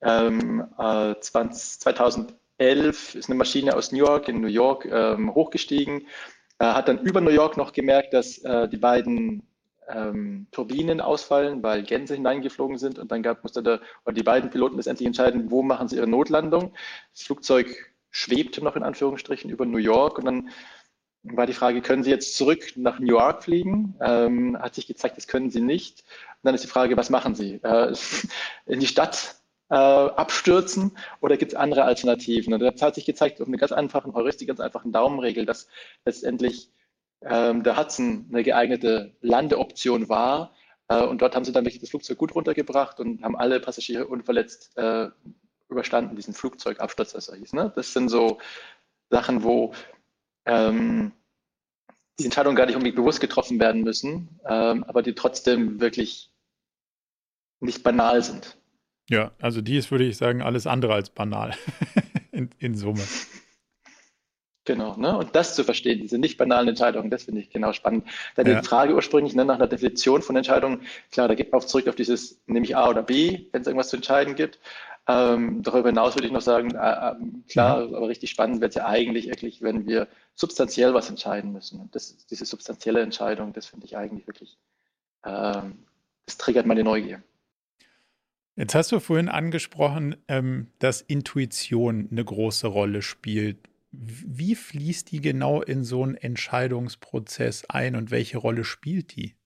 Ähm, 0.00 0.66
äh, 0.78 1.14
20, 1.18 1.80
2011 1.80 3.14
ist 3.14 3.28
eine 3.28 3.38
Maschine 3.38 3.74
aus 3.74 3.92
New 3.92 3.98
York 3.98 4.28
in 4.28 4.40
New 4.40 4.48
York 4.48 4.84
ähm, 4.84 5.34
hochgestiegen, 5.34 6.06
äh, 6.58 6.66
hat 6.66 6.88
dann 6.88 7.00
über 7.00 7.20
New 7.20 7.30
York 7.30 7.56
noch 7.56 7.72
gemerkt, 7.72 8.12
dass 8.12 8.38
äh, 8.38 8.68
die 8.68 8.76
beiden 8.76 9.42
ähm, 9.88 10.46
Turbinen 10.50 11.00
ausfallen, 11.00 11.62
weil 11.62 11.82
Gänse 11.82 12.14
hineingeflogen 12.14 12.78
sind 12.78 12.98
und 12.98 13.10
dann 13.10 13.22
gab, 13.22 13.42
musste 13.42 13.62
der, 13.62 13.80
oder 14.04 14.14
die 14.14 14.22
beiden 14.22 14.50
Piloten 14.50 14.76
letztendlich 14.76 15.06
entscheiden, 15.06 15.50
wo 15.50 15.62
machen 15.62 15.88
sie 15.88 15.96
ihre 15.96 16.06
Notlandung. 16.06 16.74
Das 17.12 17.22
Flugzeug 17.22 17.94
schwebte 18.10 18.62
noch 18.62 18.76
in 18.76 18.82
Anführungsstrichen 18.82 19.50
über 19.50 19.66
New 19.66 19.78
York 19.78 20.18
und 20.18 20.24
dann 20.26 20.50
war 21.22 21.46
die 21.46 21.52
Frage, 21.52 21.82
können 21.82 22.04
Sie 22.04 22.10
jetzt 22.10 22.36
zurück 22.36 22.72
nach 22.76 23.00
New 23.00 23.06
York 23.06 23.42
fliegen? 23.44 23.94
Ähm, 24.00 24.58
hat 24.58 24.74
sich 24.74 24.86
gezeigt, 24.86 25.16
das 25.16 25.26
können 25.26 25.50
Sie 25.50 25.60
nicht. 25.60 26.00
Und 26.00 26.44
dann 26.44 26.54
ist 26.54 26.64
die 26.64 26.68
Frage, 26.68 26.96
was 26.96 27.10
machen 27.10 27.34
Sie? 27.34 27.60
Äh, 27.62 27.94
in 28.66 28.80
die 28.80 28.86
Stadt 28.86 29.36
äh, 29.70 29.74
abstürzen 29.74 30.96
oder 31.20 31.36
gibt 31.36 31.52
es 31.52 31.58
andere 31.58 31.84
Alternativen? 31.84 32.54
Und 32.54 32.60
das 32.60 32.80
hat 32.80 32.94
sich 32.94 33.04
gezeigt, 33.04 33.40
auf 33.40 33.48
eine 33.48 33.58
ganz 33.58 33.72
einfachen 33.72 34.14
Heuristik, 34.14 34.48
ganz 34.48 34.60
einfachen 34.60 34.92
Daumenregel, 34.92 35.44
dass 35.44 35.68
letztendlich 36.04 36.70
ähm, 37.22 37.62
der 37.62 37.76
Hudson 37.76 38.26
eine 38.30 38.42
geeignete 38.42 39.16
Landeoption 39.20 40.08
war. 40.08 40.54
Äh, 40.88 41.02
und 41.04 41.20
dort 41.20 41.34
haben 41.34 41.44
sie 41.44 41.52
dann 41.52 41.64
wirklich 41.64 41.80
das 41.80 41.90
Flugzeug 41.90 42.18
gut 42.18 42.34
runtergebracht 42.34 43.00
und 43.00 43.22
haben 43.22 43.36
alle 43.36 43.60
Passagiere 43.60 44.06
unverletzt 44.06 44.76
äh, 44.76 45.08
überstanden, 45.68 46.16
diesen 46.16 46.34
Flugzeugabsturz, 46.34 47.14
als 47.14 47.28
er 47.28 47.36
hieß. 47.36 47.52
Ne? 47.52 47.72
Das 47.74 47.92
sind 47.92 48.08
so 48.08 48.38
Sachen, 49.10 49.42
wo 49.42 49.72
ähm, 50.48 51.12
die 52.18 52.24
Entscheidungen 52.24 52.56
gar 52.56 52.66
nicht 52.66 52.74
unbedingt 52.74 52.96
bewusst 52.96 53.20
getroffen 53.20 53.60
werden 53.60 53.82
müssen, 53.82 54.40
ähm, 54.48 54.84
aber 54.84 55.02
die 55.02 55.14
trotzdem 55.14 55.80
wirklich 55.80 56.30
nicht 57.60 57.82
banal 57.82 58.22
sind. 58.22 58.56
Ja, 59.08 59.32
also 59.40 59.60
die 59.60 59.76
ist, 59.76 59.90
würde 59.90 60.04
ich 60.04 60.16
sagen, 60.16 60.42
alles 60.42 60.66
andere 60.66 60.94
als 60.94 61.10
banal 61.10 61.54
in, 62.32 62.50
in 62.58 62.74
Summe. 62.74 63.02
Genau, 64.64 64.96
ne? 64.98 65.16
und 65.16 65.34
das 65.34 65.54
zu 65.54 65.64
verstehen, 65.64 66.00
diese 66.00 66.18
nicht 66.18 66.36
banalen 66.36 66.68
Entscheidungen, 66.68 67.08
das 67.08 67.22
finde 67.22 67.40
ich 67.40 67.48
genau 67.48 67.72
spannend. 67.72 68.06
Dann 68.34 68.46
ja. 68.46 68.60
die 68.60 68.66
Frage 68.66 68.94
ursprünglich 68.94 69.34
ne, 69.34 69.46
nach 69.46 69.54
einer 69.54 69.66
Definition 69.66 70.20
von 70.20 70.36
Entscheidungen, 70.36 70.82
klar, 71.10 71.26
da 71.26 71.34
geht 71.34 71.50
man 71.50 71.62
auch 71.62 71.64
zurück 71.64 71.88
auf 71.88 71.94
dieses, 71.94 72.38
nehme 72.46 72.66
ich 72.66 72.76
A 72.76 72.90
oder 72.90 73.02
B, 73.02 73.46
wenn 73.50 73.62
es 73.62 73.66
irgendwas 73.66 73.88
zu 73.88 73.96
entscheiden 73.96 74.34
gibt. 74.34 74.58
Ähm, 75.10 75.62
darüber 75.62 75.88
hinaus 75.88 76.14
würde 76.16 76.26
ich 76.26 76.32
noch 76.32 76.42
sagen, 76.42 76.74
äh, 76.74 76.76
äh, 76.76 77.14
klar, 77.48 77.78
aber 77.78 78.08
richtig 78.08 78.28
spannend 78.28 78.60
wird 78.60 78.72
es 78.72 78.76
ja 78.76 78.86
eigentlich 78.86 79.26
wirklich, 79.28 79.62
wenn 79.62 79.86
wir 79.86 80.06
substanziell 80.34 80.92
was 80.92 81.08
entscheiden 81.08 81.50
müssen. 81.50 81.80
Und 81.80 81.94
das, 81.94 82.26
diese 82.26 82.44
substanzielle 82.44 83.00
Entscheidung, 83.00 83.54
das 83.54 83.66
finde 83.66 83.86
ich 83.86 83.96
eigentlich 83.96 84.26
wirklich, 84.26 84.58
ähm, 85.24 85.78
das 86.26 86.36
triggert 86.36 86.66
meine 86.66 86.84
Neugier. 86.84 87.22
Jetzt 88.54 88.74
hast 88.74 88.92
du 88.92 89.00
vorhin 89.00 89.30
angesprochen, 89.30 90.16
ähm, 90.28 90.66
dass 90.78 91.00
Intuition 91.00 92.08
eine 92.10 92.24
große 92.24 92.66
Rolle 92.66 93.00
spielt. 93.00 93.70
Wie 93.90 94.54
fließt 94.54 95.10
die 95.10 95.22
genau 95.22 95.62
in 95.62 95.84
so 95.84 96.02
einen 96.02 96.16
Entscheidungsprozess 96.16 97.64
ein 97.70 97.96
und 97.96 98.10
welche 98.10 98.36
Rolle 98.36 98.64
spielt 98.64 99.16
die? 99.16 99.37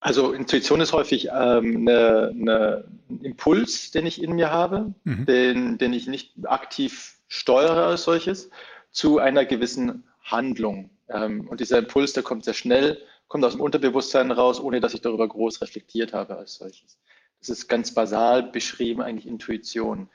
Also 0.00 0.32
Intuition 0.32 0.80
ist 0.80 0.94
häufig 0.94 1.28
ähm, 1.28 1.86
eine, 1.86 2.28
eine, 2.34 2.84
ein 3.10 3.20
Impuls, 3.20 3.90
den 3.90 4.06
ich 4.06 4.22
in 4.22 4.32
mir 4.32 4.50
habe, 4.50 4.94
mhm. 5.04 5.26
den, 5.26 5.78
den 5.78 5.92
ich 5.92 6.06
nicht 6.06 6.32
aktiv 6.44 7.18
steuere 7.28 7.84
als 7.86 8.04
solches, 8.04 8.50
zu 8.90 9.18
einer 9.18 9.44
gewissen 9.44 10.04
Handlung. 10.22 10.88
Ähm, 11.08 11.46
und 11.48 11.60
dieser 11.60 11.78
Impuls, 11.78 12.14
der 12.14 12.22
kommt 12.22 12.44
sehr 12.44 12.54
schnell, 12.54 12.98
kommt 13.28 13.44
aus 13.44 13.52
dem 13.52 13.60
Unterbewusstsein 13.60 14.30
raus, 14.30 14.58
ohne 14.58 14.80
dass 14.80 14.94
ich 14.94 15.02
darüber 15.02 15.28
groß 15.28 15.60
reflektiert 15.60 16.14
habe 16.14 16.36
als 16.36 16.54
solches. 16.54 16.98
Das 17.40 17.50
ist 17.50 17.68
ganz 17.68 17.92
basal 17.92 18.44
beschrieben, 18.44 19.02
eigentlich 19.02 19.26
Intuition. 19.26 20.08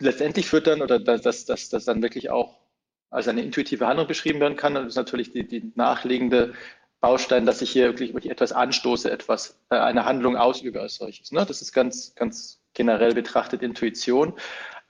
Letztendlich 0.00 0.46
führt 0.46 0.68
dann, 0.68 0.80
oder 0.80 1.00
dass 1.00 1.44
das 1.44 1.68
dann 1.68 2.02
wirklich 2.02 2.30
auch 2.30 2.65
als 3.10 3.28
eine 3.28 3.42
intuitive 3.42 3.86
Handlung 3.86 4.06
beschrieben 4.06 4.40
werden 4.40 4.56
kann. 4.56 4.74
Das 4.74 4.86
ist 4.86 4.96
natürlich 4.96 5.32
die, 5.32 5.46
die 5.46 5.72
nachliegende 5.74 6.54
Baustein, 7.00 7.46
dass 7.46 7.62
ich 7.62 7.70
hier 7.70 7.86
wirklich, 7.86 8.14
wirklich 8.14 8.32
etwas 8.32 8.52
anstoße, 8.52 9.10
etwas, 9.10 9.58
äh, 9.70 9.76
eine 9.76 10.04
Handlung 10.04 10.36
ausübe 10.36 10.80
als 10.80 10.96
solches. 10.96 11.32
Ne? 11.32 11.44
Das 11.46 11.62
ist 11.62 11.72
ganz, 11.72 12.14
ganz 12.14 12.60
generell 12.74 13.14
betrachtet 13.14 13.62
Intuition. 13.62 14.34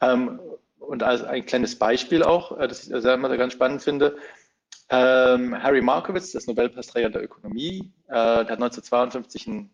Ähm, 0.01 0.41
und 0.79 1.03
als 1.03 1.25
ein 1.25 1.45
kleines 1.47 1.79
Beispiel 1.79 2.23
auch, 2.23 2.59
äh, 2.59 2.69
das 2.69 2.87
ich 2.87 3.03
selber 3.03 3.37
ganz 3.37 3.53
spannend 3.53 3.83
finde, 3.83 4.17
ähm, 4.89 5.61
Harry 5.61 5.83
Markowitz, 5.83 6.33
das 6.33 6.47
Nobelpreisträger 6.47 7.11
der 7.11 7.25
Ökonomie, 7.25 7.93
äh, 8.07 8.13
der 8.13 8.49
hat 8.49 8.61
1952 8.61 9.47
ein 9.49 9.71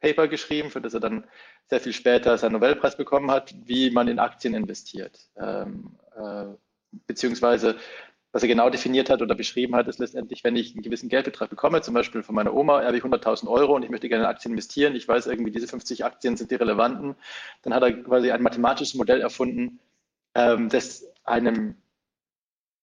Paper 0.00 0.28
geschrieben, 0.28 0.70
für 0.70 0.80
das 0.80 0.94
er 0.94 1.00
dann 1.00 1.24
sehr 1.68 1.80
viel 1.80 1.92
später 1.92 2.36
seinen 2.36 2.52
Nobelpreis 2.52 2.96
bekommen 2.96 3.30
hat, 3.30 3.54
wie 3.64 3.90
man 3.90 4.08
in 4.08 4.18
Aktien 4.18 4.54
investiert. 4.54 5.18
Ähm, 5.36 5.96
äh, 6.16 6.46
beziehungsweise 7.06 7.76
was 8.32 8.42
er 8.42 8.48
genau 8.48 8.68
definiert 8.68 9.08
hat 9.08 9.22
oder 9.22 9.34
beschrieben 9.34 9.74
hat, 9.74 9.88
ist 9.88 9.98
letztendlich, 9.98 10.44
wenn 10.44 10.56
ich 10.56 10.74
einen 10.74 10.82
gewissen 10.82 11.08
Geldbetrag 11.08 11.48
bekomme, 11.48 11.80
zum 11.80 11.94
Beispiel 11.94 12.22
von 12.22 12.34
meiner 12.34 12.52
Oma, 12.52 12.84
habe 12.84 12.96
ich 12.96 13.02
100.000 13.02 13.48
Euro 13.48 13.74
und 13.74 13.82
ich 13.82 13.88
möchte 13.88 14.10
gerne 14.10 14.24
in 14.24 14.30
Aktien 14.30 14.52
investieren, 14.52 14.94
ich 14.94 15.08
weiß 15.08 15.26
irgendwie, 15.26 15.50
diese 15.50 15.68
50 15.68 16.04
Aktien 16.04 16.36
sind 16.36 16.50
die 16.50 16.56
relevanten, 16.56 17.14
dann 17.62 17.72
hat 17.72 17.82
er 17.82 17.92
quasi 17.92 18.30
ein 18.30 18.42
mathematisches 18.42 18.94
Modell 18.94 19.22
erfunden, 19.22 19.78
ähm, 20.34 20.68
das 20.68 21.06
einem 21.24 21.76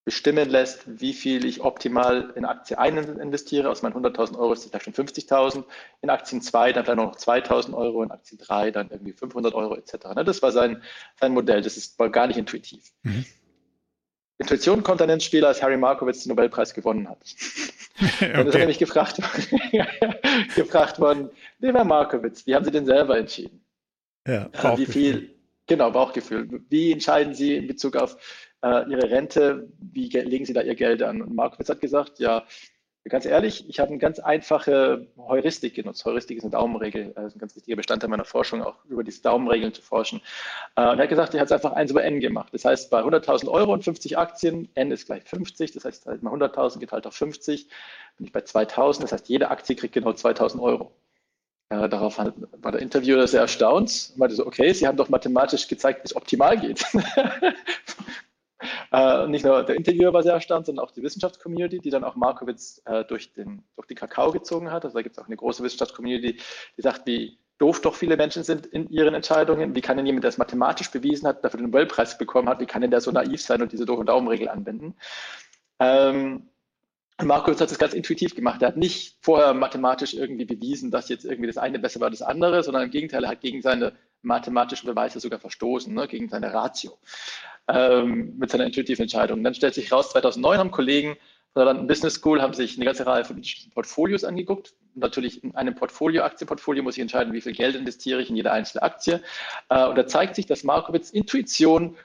bestimmen 0.05 0.49
lässt, 0.49 0.99
wie 0.99 1.13
viel 1.13 1.45
ich 1.45 1.61
optimal 1.61 2.33
in 2.35 2.45
Aktie 2.45 2.77
1 2.77 3.07
investiere. 3.07 3.69
Aus 3.69 3.83
meinen 3.83 3.93
100.000 3.93 4.37
Euro 4.37 4.51
ist 4.51 4.63
das 4.63 4.71
vielleicht 4.71 4.85
schon 4.85 4.93
50.000. 4.93 5.63
In 6.01 6.09
Aktien 6.09 6.41
2 6.41 6.73
dann 6.73 6.83
vielleicht 6.83 6.97
noch 6.97 7.15
2.000 7.15 7.73
Euro, 7.73 8.03
in 8.03 8.11
Aktien 8.11 8.37
3 8.37 8.71
dann 8.71 8.89
irgendwie 8.89 9.13
500 9.13 9.53
Euro 9.53 9.75
etc. 9.75 10.07
Ne, 10.15 10.25
das 10.25 10.41
war 10.41 10.51
sein, 10.51 10.81
sein 11.21 11.33
Modell. 11.33 11.61
Das 11.61 11.77
ist 11.77 11.97
gar 12.11 12.27
nicht 12.27 12.37
intuitiv. 12.37 12.91
Mhm. 13.03 13.25
Intuition 14.43 14.83
kommt 14.83 15.01
dann 15.01 15.09
ins 15.09 15.23
Spiel, 15.23 15.45
als 15.45 15.61
Harry 15.63 15.77
Markowitz 15.77 16.23
den 16.23 16.29
Nobelpreis 16.29 16.73
gewonnen 16.73 17.09
hat. 17.09 17.17
okay. 17.99 18.33
Dann 18.33 18.47
ist 18.47 18.53
er 18.53 18.59
nämlich 18.59 18.79
gefragt, 18.79 19.17
gefragt 20.55 20.99
worden, 20.99 21.29
lieber 21.59 21.83
Markowitz, 21.83 22.45
wie 22.45 22.53
haben 22.53 22.65
Sie 22.65 22.71
denn 22.71 22.85
selber 22.85 23.17
entschieden? 23.17 23.63
Ja, 24.27 24.49
äh, 24.51 24.77
wie 24.77 24.85
viel, 24.85 25.35
genau, 25.67 25.91
Bauchgefühl. 25.91 26.61
Wie 26.69 26.91
entscheiden 26.91 27.33
Sie 27.33 27.55
in 27.55 27.67
Bezug 27.67 27.95
auf 27.95 28.17
äh, 28.61 28.89
Ihre 28.89 29.09
Rente? 29.09 29.69
Wie 29.79 30.07
legen 30.09 30.45
Sie 30.45 30.53
da 30.53 30.61
Ihr 30.61 30.75
Geld 30.75 31.01
an? 31.01 31.21
Und 31.21 31.35
Markowitz 31.35 31.69
hat 31.69 31.81
gesagt, 31.81 32.19
ja, 32.19 32.43
Ganz 33.09 33.25
ehrlich, 33.25 33.67
ich 33.67 33.81
habe 33.81 33.89
eine 33.89 33.97
ganz 33.97 34.19
einfache 34.19 35.07
Heuristik 35.17 35.73
genutzt. 35.73 36.05
Heuristik 36.05 36.37
ist 36.37 36.43
eine 36.43 36.51
Daumenregel, 36.51 37.13
ist 37.27 37.35
ein 37.35 37.39
ganz 37.39 37.53
wichtiger 37.53 37.75
Bestandteil 37.75 38.09
meiner 38.09 38.23
Forschung, 38.23 38.63
auch 38.63 38.85
über 38.85 39.03
diese 39.03 39.21
Daumenregeln 39.21 39.73
zu 39.73 39.81
forschen. 39.81 40.21
Äh, 40.77 40.89
und 40.89 40.99
er 40.99 41.03
hat 41.03 41.09
gesagt, 41.09 41.33
er 41.33 41.41
hat 41.41 41.47
es 41.47 41.51
einfach 41.51 41.73
1 41.73 41.91
über 41.91 42.03
n 42.05 42.21
gemacht. 42.21 42.53
Das 42.53 42.63
heißt, 42.63 42.89
bei 42.89 43.01
100.000 43.01 43.49
Euro 43.49 43.73
und 43.73 43.83
50 43.83 44.17
Aktien, 44.17 44.69
n 44.75 44.89
ist 44.91 45.07
gleich 45.07 45.23
50, 45.25 45.73
das 45.73 45.83
heißt, 45.83 46.05
halt 46.05 46.23
mal 46.23 46.33
100.000 46.33 46.79
geteilt 46.79 47.05
auf 47.05 47.13
50, 47.13 47.67
bin 48.17 48.27
ich 48.27 48.31
bei 48.31 48.39
2.000, 48.39 49.01
das 49.01 49.11
heißt, 49.11 49.27
jede 49.27 49.51
Aktie 49.51 49.75
kriegt 49.75 49.93
genau 49.93 50.11
2.000 50.11 50.61
Euro. 50.61 50.93
Ja, 51.71 51.87
darauf 51.89 52.19
war 52.19 52.71
der 52.71 52.81
Interviewer 52.81 53.27
sehr 53.27 53.41
erstaunt 53.41 54.11
und 54.11 54.17
meinte 54.17 54.35
so, 54.35 54.45
okay, 54.45 54.71
Sie 54.73 54.87
haben 54.87 54.97
doch 54.97 55.09
mathematisch 55.09 55.67
gezeigt, 55.67 56.03
wie 56.03 56.05
es 56.05 56.15
optimal 56.15 56.57
geht. 56.57 56.85
Äh, 58.91 59.27
nicht 59.27 59.45
nur 59.45 59.63
der 59.63 59.75
Interviewer 59.75 60.13
war 60.13 60.23
sehr 60.23 60.33
erstaunt, 60.33 60.65
sondern 60.65 60.85
auch 60.85 60.91
die 60.91 61.03
Wissenschaftscommunity, 61.03 61.79
die 61.79 61.89
dann 61.89 62.03
auch 62.03 62.15
Markowitz 62.15 62.81
äh, 62.85 63.03
durch, 63.05 63.33
den, 63.33 63.63
durch 63.75 63.87
den 63.87 63.97
Kakao 63.97 64.31
gezogen 64.31 64.71
hat. 64.71 64.85
Also 64.85 64.97
da 64.97 65.01
gibt 65.01 65.17
es 65.17 65.23
auch 65.23 65.27
eine 65.27 65.37
große 65.37 65.63
Wissenschaftscommunity, 65.63 66.37
die 66.77 66.81
sagt, 66.81 67.05
wie 67.05 67.37
doof 67.57 67.81
doch 67.81 67.95
viele 67.95 68.17
Menschen 68.17 68.43
sind 68.43 68.65
in 68.65 68.89
ihren 68.89 69.13
Entscheidungen. 69.13 69.75
Wie 69.75 69.81
kann 69.81 69.97
denn 69.97 70.05
jemand, 70.05 70.23
der 70.23 70.29
es 70.29 70.37
mathematisch 70.37 70.91
bewiesen 70.91 71.27
hat, 71.27 71.43
dafür 71.43 71.59
den 71.59 71.65
Nobelpreis 71.65 72.17
bekommen 72.17 72.49
hat, 72.49 72.59
wie 72.59 72.65
kann 72.65 72.81
denn 72.81 72.91
der 72.91 73.01
so 73.01 73.11
naiv 73.11 73.41
sein 73.41 73.61
und 73.61 73.71
diese 73.71 73.85
doofe 73.85 74.05
Daumenregel 74.05 74.49
anwenden? 74.49 74.95
Ähm, 75.79 76.49
Markowitz 77.21 77.61
hat 77.61 77.71
es 77.71 77.77
ganz 77.77 77.93
intuitiv 77.93 78.35
gemacht. 78.35 78.61
Er 78.61 78.69
hat 78.69 78.77
nicht 78.77 79.17
vorher 79.21 79.53
mathematisch 79.53 80.13
irgendwie 80.13 80.45
bewiesen, 80.45 80.91
dass 80.91 81.09
jetzt 81.09 81.25
irgendwie 81.25 81.47
das 81.47 81.57
eine 81.57 81.79
besser 81.79 81.99
war 81.99 82.09
als 82.09 82.19
das 82.19 82.27
andere, 82.27 82.63
sondern 82.63 82.83
im 82.83 82.91
Gegenteil, 82.91 83.23
er 83.23 83.29
hat 83.29 83.41
gegen 83.41 83.61
seine 83.61 83.93
mathematischen 84.23 84.87
Beweise 84.87 85.19
sogar 85.19 85.39
verstoßen, 85.39 85.93
ne, 85.93 86.07
gegen 86.07 86.29
seine 86.29 86.53
Ratio 86.53 86.97
ähm, 87.67 88.37
mit 88.37 88.51
seiner 88.51 88.65
intuitiven 88.65 89.03
Entscheidung. 89.03 89.43
Dann 89.43 89.53
stellt 89.53 89.73
sich 89.73 89.91
raus, 89.91 90.11
2009 90.11 90.57
haben 90.57 90.71
Kollegen 90.71 91.17
von 91.53 91.65
der 91.65 91.65
London 91.65 91.87
Business 91.87 92.15
School 92.15 92.41
haben 92.41 92.53
sich 92.53 92.77
eine 92.77 92.85
ganze 92.85 93.05
Reihe 93.05 93.23
von 93.23 93.41
Portfolios 93.73 94.23
angeguckt. 94.23 94.73
natürlich 94.95 95.43
in 95.43 95.55
einem 95.55 95.75
Portfolio, 95.75 96.23
Aktienportfolio, 96.23 96.83
muss 96.83 96.97
ich 96.97 97.01
entscheiden, 97.01 97.33
wie 97.33 97.41
viel 97.41 97.53
Geld 97.53 97.75
investiere 97.75 98.21
ich 98.21 98.29
in 98.29 98.35
jede 98.35 98.51
einzelne 98.51 98.81
Aktie. 98.81 99.21
Äh, 99.69 99.85
und 99.87 99.95
da 99.95 100.07
zeigt 100.07 100.35
sich, 100.35 100.45
dass 100.47 100.63
Markowitz 100.63 101.11
Intuition 101.11 101.95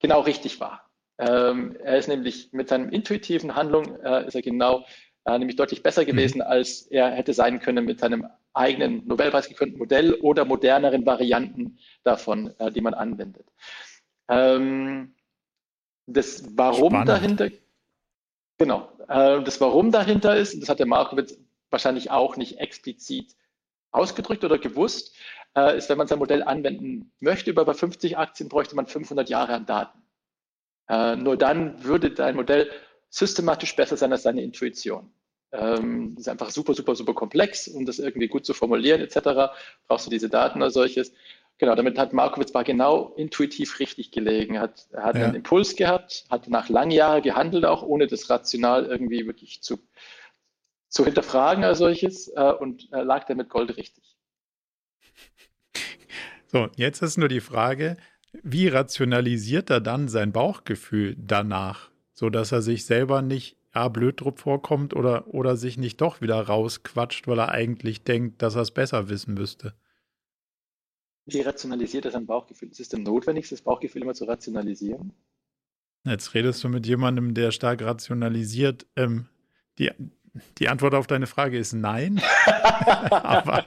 genau 0.00 0.20
richtig 0.20 0.60
war. 0.60 0.90
Ähm, 1.18 1.76
er 1.82 1.98
ist 1.98 2.08
nämlich 2.08 2.52
mit 2.52 2.68
seinem 2.68 2.88
intuitiven 2.90 3.54
Handlung 3.54 4.00
äh, 4.00 4.26
ist 4.26 4.34
er 4.34 4.42
genau 4.42 4.86
äh, 5.24 5.38
nämlich 5.38 5.56
deutlich 5.56 5.82
besser 5.82 6.04
gewesen, 6.04 6.38
mhm. 6.38 6.44
als 6.48 6.82
er 6.82 7.10
hätte 7.10 7.34
sein 7.34 7.60
können 7.60 7.84
mit 7.84 8.00
seinem 8.00 8.26
eigenen 8.54 9.06
Nobelpreis 9.06 9.48
gekrönten 9.48 9.78
Modell 9.78 10.14
oder 10.14 10.44
moderneren 10.44 11.06
Varianten 11.06 11.78
davon, 12.02 12.54
äh, 12.58 12.72
die 12.72 12.80
man 12.80 12.94
anwendet. 12.94 13.46
Ähm, 14.30 15.14
das 16.06 16.56
Warum 16.56 16.92
Spannend. 16.92 17.08
dahinter, 17.08 17.48
genau, 18.58 18.88
äh, 19.08 19.42
das 19.42 19.60
Warum 19.60 19.90
dahinter 19.90 20.36
ist, 20.36 20.60
das 20.60 20.68
hat 20.68 20.78
der 20.78 20.86
Markowitz 20.86 21.36
wahrscheinlich 21.70 22.10
auch 22.10 22.36
nicht 22.36 22.58
explizit 22.58 23.36
ausgedrückt 23.90 24.44
oder 24.44 24.58
gewusst, 24.58 25.16
äh, 25.56 25.76
ist, 25.76 25.88
wenn 25.88 25.98
man 25.98 26.06
sein 26.06 26.18
Modell 26.18 26.42
anwenden 26.42 27.12
möchte, 27.18 27.50
über 27.50 27.64
bei 27.64 27.74
50 27.74 28.18
Aktien 28.18 28.48
bräuchte 28.48 28.76
man 28.76 28.86
500 28.86 29.28
Jahre 29.28 29.54
an 29.54 29.66
Daten. 29.66 29.98
Äh, 30.88 31.16
nur 31.16 31.36
dann 31.36 31.84
würde 31.84 32.10
dein 32.10 32.36
Modell 32.36 32.70
systematisch 33.08 33.74
besser 33.74 33.96
sein 33.96 34.12
als 34.12 34.22
deine 34.22 34.42
Intuition. 34.42 35.12
Ähm, 35.52 36.16
ist 36.16 36.28
einfach 36.28 36.50
super, 36.50 36.74
super, 36.74 36.94
super 36.94 37.14
komplex, 37.14 37.66
um 37.66 37.84
das 37.84 37.98
irgendwie 37.98 38.28
gut 38.28 38.46
zu 38.46 38.54
formulieren 38.54 39.00
etc. 39.00 39.52
Brauchst 39.88 40.06
du 40.06 40.10
diese 40.10 40.28
Daten 40.28 40.62
als 40.62 40.74
solches. 40.74 41.12
Genau, 41.60 41.74
damit 41.74 41.98
hat 41.98 42.14
Markowitz 42.14 42.54
war 42.54 42.64
genau 42.64 43.12
intuitiv 43.18 43.80
richtig 43.80 44.12
gelegen. 44.12 44.54
Er 44.54 44.62
hat, 44.62 44.88
er 44.92 45.02
hat 45.02 45.16
ja. 45.16 45.26
einen 45.26 45.34
Impuls 45.34 45.76
gehabt, 45.76 46.24
hat 46.30 46.48
nach 46.48 46.70
langen 46.70 46.90
Jahren 46.90 47.20
gehandelt, 47.20 47.66
auch 47.66 47.82
ohne 47.82 48.06
das 48.06 48.30
rational 48.30 48.86
irgendwie 48.86 49.26
wirklich 49.26 49.60
zu, 49.60 49.78
zu 50.88 51.04
hinterfragen 51.04 51.62
als 51.62 51.76
solches 51.76 52.28
äh, 52.28 52.52
und 52.58 52.90
er 52.92 53.04
lag 53.04 53.26
damit 53.26 53.50
Gold 53.50 53.76
richtig. 53.76 54.16
So, 56.46 56.68
jetzt 56.76 57.02
ist 57.02 57.18
nur 57.18 57.28
die 57.28 57.40
Frage, 57.40 57.98
wie 58.42 58.68
rationalisiert 58.68 59.68
er 59.68 59.82
dann 59.82 60.08
sein 60.08 60.32
Bauchgefühl 60.32 61.14
danach, 61.18 61.90
sodass 62.14 62.52
er 62.52 62.62
sich 62.62 62.86
selber 62.86 63.20
nicht 63.20 63.58
ja, 63.74 63.86
blöd 63.88 64.22
drauf 64.22 64.38
vorkommt 64.38 64.96
oder, 64.96 65.26
oder 65.26 65.56
sich 65.56 65.76
nicht 65.76 66.00
doch 66.00 66.22
wieder 66.22 66.40
rausquatscht, 66.40 67.28
weil 67.28 67.38
er 67.38 67.50
eigentlich 67.50 68.02
denkt, 68.02 68.40
dass 68.40 68.54
er 68.54 68.62
es 68.62 68.70
besser 68.70 69.10
wissen 69.10 69.34
müsste? 69.34 69.74
Wie 71.32 71.40
rationalisiert 71.40 72.04
er 72.04 72.10
sein 72.10 72.26
Bauchgefühl? 72.26 72.70
Ist 72.70 72.80
es 72.80 72.88
denn 72.88 73.02
notwendig, 73.02 73.48
das 73.48 73.62
Bauchgefühl 73.62 74.02
immer 74.02 74.14
zu 74.14 74.24
rationalisieren? 74.24 75.12
Jetzt 76.04 76.34
redest 76.34 76.64
du 76.64 76.68
mit 76.68 76.86
jemandem, 76.86 77.34
der 77.34 77.50
stark 77.50 77.82
rationalisiert. 77.82 78.86
Ähm, 78.96 79.26
die, 79.78 79.90
die 80.58 80.68
Antwort 80.68 80.94
auf 80.94 81.06
deine 81.06 81.26
Frage 81.26 81.58
ist 81.58 81.72
nein. 81.72 82.20
aber, 83.10 83.66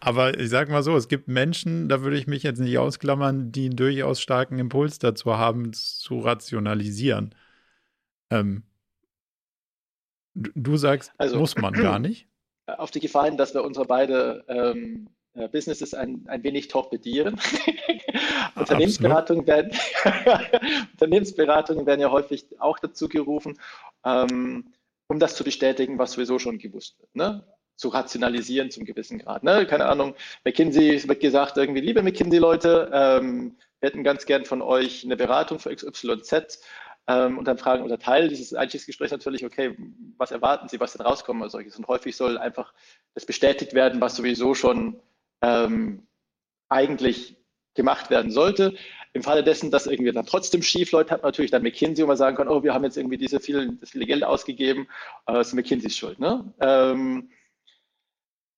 aber 0.00 0.38
ich 0.38 0.50
sag 0.50 0.68
mal 0.68 0.82
so, 0.82 0.96
es 0.96 1.08
gibt 1.08 1.28
Menschen, 1.28 1.88
da 1.88 2.02
würde 2.02 2.16
ich 2.16 2.26
mich 2.26 2.42
jetzt 2.42 2.60
nicht 2.60 2.78
ausklammern, 2.78 3.50
die 3.50 3.66
einen 3.66 3.76
durchaus 3.76 4.20
starken 4.20 4.58
Impuls 4.58 4.98
dazu 4.98 5.36
haben, 5.36 5.72
zu 5.72 6.20
rationalisieren. 6.20 7.34
Ähm, 8.30 8.62
du 10.34 10.76
sagst, 10.76 11.12
also, 11.18 11.38
muss 11.38 11.56
man 11.56 11.74
gar 11.74 11.98
nicht. 11.98 12.28
Auf 12.66 12.92
die 12.92 13.00
Gefahr 13.00 13.24
hin, 13.24 13.36
dass 13.36 13.54
wir 13.54 13.64
unsere 13.64 13.86
beide 13.86 14.44
ähm, 14.48 15.08
äh, 15.08 15.21
Businesses 15.34 15.94
ein, 15.94 16.24
ein 16.28 16.42
wenig 16.42 16.68
torpedieren. 16.68 17.40
Unternehmensberatungen 18.54 19.46
werden, 19.46 19.72
Unternehmensberatungen 20.92 21.86
werden 21.86 22.00
ja 22.00 22.10
häufig 22.10 22.46
auch 22.58 22.78
dazu 22.78 23.08
gerufen, 23.08 23.58
ähm, 24.04 24.72
um 25.08 25.18
das 25.18 25.34
zu 25.34 25.44
bestätigen, 25.44 25.98
was 25.98 26.12
sowieso 26.12 26.38
schon 26.38 26.58
gewusst 26.58 26.98
wird. 26.98 27.14
Ne? 27.14 27.44
zu 27.76 27.88
rationalisieren 27.88 28.70
zum 28.70 28.84
gewissen 28.84 29.18
Grad. 29.18 29.42
Ne? 29.42 29.66
Keine 29.66 29.86
Ahnung, 29.86 30.14
McKinsey 30.44 30.94
es 30.94 31.08
wird 31.08 31.20
gesagt, 31.20 31.56
irgendwie, 31.56 31.80
liebe 31.80 32.02
McKinsey-Leute, 32.02 32.90
ähm, 32.92 33.56
wir 33.80 33.88
hätten 33.88 34.04
ganz 34.04 34.24
gern 34.26 34.44
von 34.44 34.62
euch 34.62 35.04
eine 35.04 35.16
Beratung 35.16 35.58
für 35.58 35.74
XYZ. 35.74 36.60
Ähm, 37.08 37.38
und 37.38 37.48
dann 37.48 37.58
fragen 37.58 37.82
unser 37.82 37.98
Teil 37.98 38.28
dieses 38.28 38.54
Einstiegsgesprächs 38.54 39.10
natürlich, 39.10 39.44
okay, 39.44 39.76
was 40.16 40.30
erwarten 40.30 40.68
Sie, 40.68 40.78
was 40.78 40.92
denn 40.92 41.04
rauskommen 41.04 41.42
als 41.42 41.52
solches? 41.52 41.76
Und 41.76 41.88
häufig 41.88 42.16
soll 42.16 42.38
einfach 42.38 42.72
das 43.14 43.26
bestätigt 43.26 43.74
werden, 43.74 44.00
was 44.00 44.14
sowieso 44.14 44.54
schon 44.54 45.00
ähm, 45.42 46.06
eigentlich 46.68 47.36
gemacht 47.74 48.10
werden 48.10 48.30
sollte. 48.30 48.74
Im 49.14 49.22
Falle 49.22 49.44
dessen, 49.44 49.70
dass 49.70 49.86
irgendwie 49.86 50.12
dann 50.12 50.24
trotzdem 50.24 50.62
schief 50.62 50.90
läuft, 50.92 51.10
hat 51.10 51.22
natürlich 51.22 51.50
dann 51.50 51.62
McKinsey, 51.62 52.04
wo 52.04 52.08
man 52.08 52.16
sagen 52.16 52.36
kann, 52.36 52.48
oh, 52.48 52.62
wir 52.62 52.72
haben 52.72 52.84
jetzt 52.84 52.96
irgendwie 52.96 53.18
diese 53.18 53.40
viel, 53.40 53.76
das 53.76 53.90
viele 53.90 54.06
Geld 54.06 54.24
ausgegeben, 54.24 54.88
äh, 55.26 55.34
das 55.34 55.48
ist 55.48 55.54
McKinseys 55.54 55.96
Schuld. 55.96 56.18
Ne? 56.18 56.52
Ähm, 56.60 57.30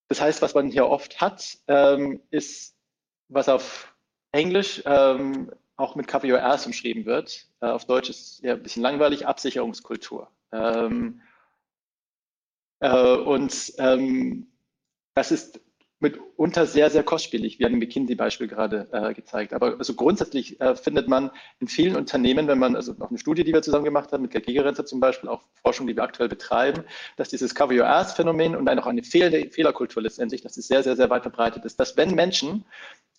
das 0.09 0.21
heißt, 0.21 0.43
was 0.43 0.55
man 0.55 0.71
hier 0.71 0.87
oft 0.87 1.21
hat, 1.21 1.59
ähm, 1.67 2.21
ist, 2.31 2.77
was 3.29 3.49
auf 3.49 3.95
Englisch 4.33 4.83
ähm, 4.85 5.51
auch 5.77 5.97
mit 5.97 6.07
KVORs 6.07 6.67
umschrieben 6.67 7.05
wird. 7.05 7.47
Äh, 7.61 7.67
auf 7.67 7.87
Deutsch 7.87 8.11
ist 8.11 8.21
es 8.21 8.41
ja 8.43 8.55
ein 8.55 8.63
bisschen 8.63 8.83
langweilig, 8.83 9.27
Absicherungskultur. 9.27 10.31
Ähm, 10.53 11.21
äh, 12.81 13.17
und 13.17 13.73
ähm, 13.79 14.47
das 15.15 15.33
ist 15.33 15.61
mitunter 16.05 16.67
sehr, 16.67 16.91
sehr 16.91 17.03
kostspielig, 17.03 17.59
wie 17.59 17.65
an 17.65 17.73
dem 17.73 17.81
McKinsey-Beispiel 17.81 18.47
gerade 18.47 18.89
äh, 18.93 19.15
gezeigt. 19.15 19.53
Aber 19.53 19.79
also 19.79 19.95
grundsätzlich 19.95 20.61
äh, 20.61 20.77
findet 20.77 21.09
man 21.09 21.31
in 21.61 21.69
vielen 21.69 21.97
Unternehmen, 21.97 22.47
wenn 22.47 22.59
man, 22.59 22.77
also 22.77 22.93
noch 22.93 23.11
eine 23.11 23.19
Studie, 23.19 23.45
die 23.45 23.53
wir 23.53 23.63
zusammen 23.63 23.85
gemacht 23.85 24.13
haben, 24.13 24.23
mit 24.23 24.35
der 24.35 24.41
Gigerenzer 24.41 24.87
zum 24.87 25.01
Beispiel, 25.01 25.29
auch 25.29 25.43
Forschung, 25.63 25.87
die 25.87 25.97
wir 25.97 26.03
aktuell 26.03 26.29
betreiben, 26.29 26.85
dass 27.17 27.31
dieses 27.31 27.55
Cover 27.55 27.75
Your 27.75 27.89
Ass-Phänomen 27.89 28.55
und 28.55 28.67
dann 28.67 28.79
auch 28.79 28.87
eine 28.87 29.03
fehlende 29.03 29.51
Fehlerkultur 29.51 30.03
letztendlich, 30.03 30.43
dass 30.43 30.57
es 30.57 30.69
sehr, 30.69 30.83
sehr, 30.83 30.97
sehr 30.97 31.11
weit 31.11 31.23
verbreitet 31.23 31.65
ist, 31.65 31.81
dass 31.81 31.97
wenn 31.97 32.15
Menschen 32.15 32.65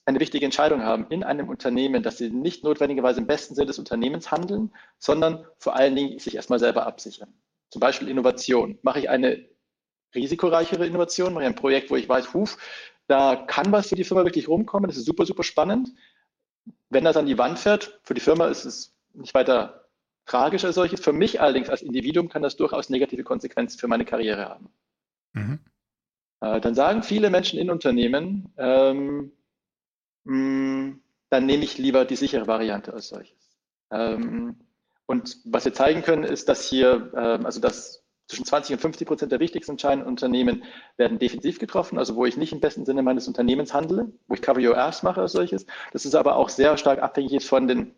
eine 0.06 0.20
wichtige 0.20 0.46
Entscheidung 0.46 0.84
haben 0.84 1.08
in 1.10 1.24
einem 1.24 1.50
Unternehmen, 1.50 2.04
dass 2.04 2.20
sie 2.20 2.30
nicht 2.30 2.64
notwendigerweise 2.64 3.20
im 3.20 3.28
besten 3.28 3.56
Sinne 3.56 3.68
des 3.68 3.80
Unternehmens 3.80 4.32
handeln, 4.32 4.72
sondern 5.00 5.46
vor 5.58 5.76
allen 5.76 5.96
Dingen 5.96 6.20
sich 6.20 6.36
erstmal 6.36 6.60
selber 6.60 6.86
absichern. 6.86 7.34
Zum 7.70 7.80
Beispiel 7.80 8.08
Innovation. 8.08 8.78
Mache 8.84 9.00
ich 9.00 9.10
eine 9.10 9.46
risikoreichere 10.16 10.86
Innovation, 10.86 11.34
mache 11.34 11.44
ich 11.44 11.50
ein 11.50 11.56
Projekt, 11.56 11.92
wo 11.92 11.96
ich 11.96 12.10
weiß, 12.10 12.34
huf, 12.34 12.58
da 13.08 13.36
kann 13.36 13.72
was 13.72 13.90
für 13.90 13.96
die 13.96 14.04
Firma 14.04 14.24
wirklich 14.24 14.48
rumkommen, 14.48 14.90
das 14.90 14.98
ist 14.98 15.06
super, 15.06 15.26
super 15.26 15.44
spannend. 15.44 15.90
Wenn 16.90 17.04
das 17.04 17.18
an 17.18 17.26
die 17.26 17.38
Wand 17.38 17.60
fährt, 17.60 18.00
für 18.04 18.14
die 18.14 18.22
Firma 18.22 18.48
ist 18.48 18.66
es 18.66 18.96
nicht 19.14 19.34
weiter 19.34 19.86
tragisch 20.26 20.66
als 20.66 20.76
solches. 20.76 21.00
Für 21.00 21.14
mich 21.14 21.40
allerdings 21.40 21.70
als 21.70 21.82
Individuum 21.82 22.30
kann 22.30 22.42
das 22.42 22.56
durchaus 22.56 22.90
negative 22.90 23.24
Konsequenzen 23.24 23.80
für 23.80 23.88
meine 23.88 24.06
Karriere 24.06 24.50
haben. 24.50 24.70
Mhm. 25.34 25.60
Äh, 26.42 26.60
dann 26.62 26.76
sagen 26.76 27.04
viele 27.04 27.30
Menschen 27.30 27.60
in 27.60 27.70
Unternehmen, 27.70 28.54
ähm, 28.58 29.32
mh, 30.24 30.34
hm, 30.34 31.02
dann 31.30 31.46
nehme 31.46 31.64
ich 31.64 31.78
lieber 31.78 32.06
die 32.06 32.16
sichere 32.16 32.48
Variante 32.48 32.94
als 32.94 33.10
solches. 33.10 33.58
Ähm, 33.92 34.56
und 35.06 35.38
was 35.46 35.66
wir 35.66 35.74
zeigen 35.74 36.02
können, 36.02 36.24
ist, 36.24 36.50
dass 36.50 36.68
hier, 36.68 37.12
ähm, 37.16 37.46
also 37.46 37.60
dass 37.60 38.05
zwischen 38.28 38.46
20 38.46 38.76
und 38.76 38.82
50 38.82 39.08
Prozent 39.08 39.32
der 39.32 39.40
wichtigsten 39.40 39.74
entscheidenden 39.74 40.08
Unternehmen 40.08 40.64
werden 40.98 41.20
defensiv 41.20 41.60
getroffen, 41.60 41.98
also 41.98 42.16
wo 42.16 42.26
ich 42.26 42.38
nicht 42.38 42.54
im 42.54 42.60
besten 42.60 42.86
Sinne 42.86 43.04
meines 43.04 43.28
Unternehmens 43.28 43.74
handle, 43.74 44.12
wo 44.28 44.34
ich 44.34 44.42
Cover 44.42 44.62
Your 44.62 44.78
Ass 44.78 45.04
mache 45.04 45.22
als 45.22 45.34
solches. 45.34 45.66
Das 45.92 46.06
ist 46.06 46.16
aber 46.16 46.36
auch 46.36 46.50
sehr 46.50 46.78
stark 46.78 47.02
abhängig 47.02 47.46
von 47.46 47.68
den 47.68 47.94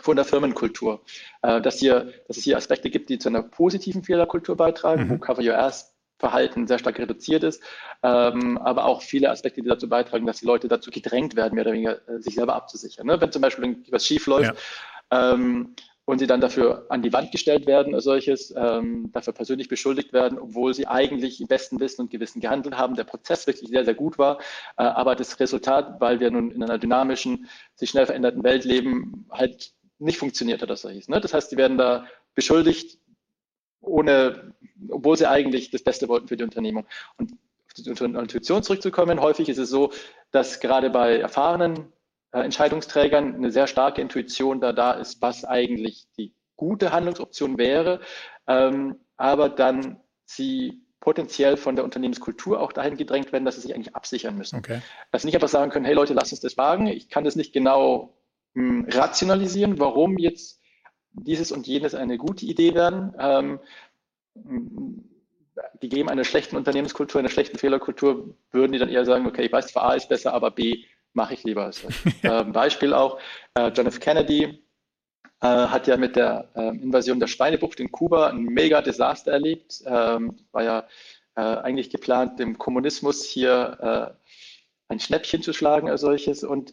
von 0.00 0.16
der 0.16 0.24
Firmenkultur, 0.24 1.02
äh, 1.42 1.60
dass, 1.60 1.78
hier, 1.78 2.12
dass 2.26 2.36
es 2.36 2.42
hier 2.42 2.56
Aspekte 2.56 2.90
gibt, 2.90 3.10
die 3.10 3.18
zu 3.18 3.28
einer 3.28 3.42
positiven 3.42 4.02
Fehlerkultur 4.02 4.56
beitragen, 4.56 5.04
mhm. 5.04 5.10
wo 5.10 5.18
Cover 5.18 5.40
Your 5.40 5.56
Ass 5.56 5.94
Verhalten 6.18 6.66
sehr 6.66 6.78
stark 6.78 6.98
reduziert 6.98 7.42
ist, 7.42 7.62
ähm, 8.02 8.56
aber 8.58 8.84
auch 8.84 9.02
viele 9.02 9.30
Aspekte, 9.30 9.62
die 9.62 9.68
dazu 9.68 9.88
beitragen, 9.88 10.26
dass 10.26 10.38
die 10.38 10.46
Leute 10.46 10.68
dazu 10.68 10.90
gedrängt 10.90 11.36
werden, 11.36 11.54
mehr 11.54 11.64
oder 11.64 11.72
weniger 11.72 12.08
äh, 12.08 12.20
sich 12.20 12.36
selber 12.36 12.54
abzusichern. 12.54 13.06
Ne? 13.06 13.20
Wenn 13.20 13.32
zum 13.32 13.42
Beispiel 13.42 13.82
was 13.90 14.06
schief 14.06 14.26
läuft, 14.26 14.54
ja. 15.10 15.32
ähm, 15.34 15.74
und 16.06 16.18
sie 16.18 16.26
dann 16.26 16.40
dafür 16.40 16.86
an 16.90 17.02
die 17.02 17.12
Wand 17.12 17.32
gestellt 17.32 17.66
werden 17.66 17.94
als 17.94 18.04
solches, 18.04 18.52
ähm, 18.56 19.10
dafür 19.12 19.32
persönlich 19.32 19.68
beschuldigt 19.68 20.12
werden, 20.12 20.38
obwohl 20.38 20.74
sie 20.74 20.86
eigentlich 20.86 21.40
im 21.40 21.46
besten 21.46 21.80
Wissen 21.80 22.02
und 22.02 22.10
Gewissen 22.10 22.40
gehandelt 22.40 22.76
haben, 22.76 22.94
der 22.94 23.04
Prozess 23.04 23.46
wirklich 23.46 23.70
sehr, 23.70 23.84
sehr 23.84 23.94
gut 23.94 24.18
war, 24.18 24.38
äh, 24.76 24.82
aber 24.82 25.16
das 25.16 25.40
Resultat, 25.40 26.00
weil 26.00 26.20
wir 26.20 26.30
nun 26.30 26.50
in 26.50 26.62
einer 26.62 26.78
dynamischen, 26.78 27.48
sich 27.74 27.90
schnell 27.90 28.06
veränderten 28.06 28.44
Welt 28.44 28.64
leben, 28.64 29.26
halt 29.30 29.72
nicht 29.98 30.18
funktioniert 30.18 30.60
hat 30.60 30.70
als 30.70 30.82
solches. 30.82 31.08
Ne? 31.08 31.20
Das 31.20 31.32
heißt, 31.32 31.50
sie 31.50 31.56
werden 31.56 31.78
da 31.78 32.06
beschuldigt, 32.34 32.98
ohne, 33.80 34.54
obwohl 34.90 35.16
sie 35.16 35.28
eigentlich 35.28 35.70
das 35.70 35.82
Beste 35.82 36.08
wollten 36.08 36.28
für 36.28 36.36
die 36.36 36.44
Unternehmung. 36.44 36.86
Und 37.16 37.32
auf 37.32 37.72
die 37.74 37.88
Intuition 37.88 38.62
zurückzukommen, 38.62 39.20
häufig 39.20 39.48
ist 39.48 39.58
es 39.58 39.70
so, 39.70 39.92
dass 40.30 40.60
gerade 40.60 40.90
bei 40.90 41.18
erfahrenen 41.18 41.76
äh, 41.78 42.03
Entscheidungsträgern 42.42 43.34
eine 43.34 43.50
sehr 43.50 43.66
starke 43.66 44.00
Intuition 44.00 44.60
da 44.60 44.72
da 44.72 44.92
ist, 44.92 45.22
was 45.22 45.44
eigentlich 45.44 46.06
die 46.16 46.34
gute 46.56 46.92
Handlungsoption 46.92 47.58
wäre, 47.58 48.00
ähm, 48.46 48.96
aber 49.16 49.48
dann 49.48 50.00
sie 50.24 50.82
potenziell 51.00 51.56
von 51.56 51.76
der 51.76 51.84
Unternehmenskultur 51.84 52.60
auch 52.60 52.72
dahin 52.72 52.96
gedrängt 52.96 53.30
werden, 53.32 53.44
dass 53.44 53.56
sie 53.56 53.60
sich 53.60 53.74
eigentlich 53.74 53.94
absichern 53.94 54.38
müssen. 54.38 54.56
Okay. 54.56 54.80
Dass 55.12 55.22
sie 55.22 55.28
nicht 55.28 55.34
einfach 55.34 55.48
sagen 55.48 55.70
können, 55.70 55.84
hey 55.84 55.94
Leute, 55.94 56.14
lasst 56.14 56.32
uns 56.32 56.40
das 56.40 56.56
wagen. 56.56 56.86
Ich 56.86 57.10
kann 57.10 57.24
das 57.24 57.36
nicht 57.36 57.52
genau 57.52 58.16
mh, 58.54 58.68
hm, 58.68 58.88
rationalisieren, 58.90 59.78
warum 59.78 60.16
jetzt 60.18 60.60
dieses 61.12 61.52
und 61.52 61.66
jenes 61.66 61.94
eine 61.94 62.16
gute 62.16 62.46
Idee 62.46 62.74
werden. 62.74 63.14
Ähm, 63.18 63.60
die 65.82 65.88
geben 65.88 66.08
einer 66.08 66.24
schlechten 66.24 66.56
Unternehmenskultur, 66.56 67.18
einer 67.18 67.28
schlechten 67.28 67.58
Fehlerkultur, 67.58 68.34
würden 68.50 68.72
die 68.72 68.78
dann 68.78 68.88
eher 68.88 69.04
sagen, 69.04 69.26
okay, 69.26 69.44
ich 69.44 69.52
weiß 69.52 69.68
zwar 69.68 69.84
A 69.84 69.94
ist 69.94 70.08
besser, 70.08 70.32
aber 70.32 70.50
B 70.50 70.84
mache 71.14 71.34
ich 71.34 71.44
lieber. 71.44 71.64
Also, 71.64 71.88
äh, 72.22 72.44
Beispiel 72.44 72.92
auch, 72.92 73.18
äh, 73.54 73.68
John 73.68 73.86
F. 73.86 74.00
Kennedy 74.00 74.62
äh, 75.40 75.46
hat 75.46 75.86
ja 75.86 75.96
mit 75.96 76.16
der 76.16 76.50
äh, 76.54 76.68
Invasion 76.68 77.20
der 77.20 77.26
Schweinebucht 77.26 77.80
in 77.80 77.90
Kuba 77.90 78.28
ein 78.28 78.44
mega 78.44 78.82
Desaster 78.82 79.32
erlebt. 79.32 79.82
Ähm, 79.86 80.36
war 80.52 80.62
ja 80.62 80.88
äh, 81.36 81.40
eigentlich 81.40 81.90
geplant, 81.90 82.38
dem 82.38 82.58
Kommunismus 82.58 83.24
hier 83.24 84.14
äh, 84.18 84.92
ein 84.92 85.00
Schnäppchen 85.00 85.42
zu 85.42 85.52
schlagen 85.52 85.88
als 85.88 86.02
solches. 86.02 86.44
Und 86.44 86.72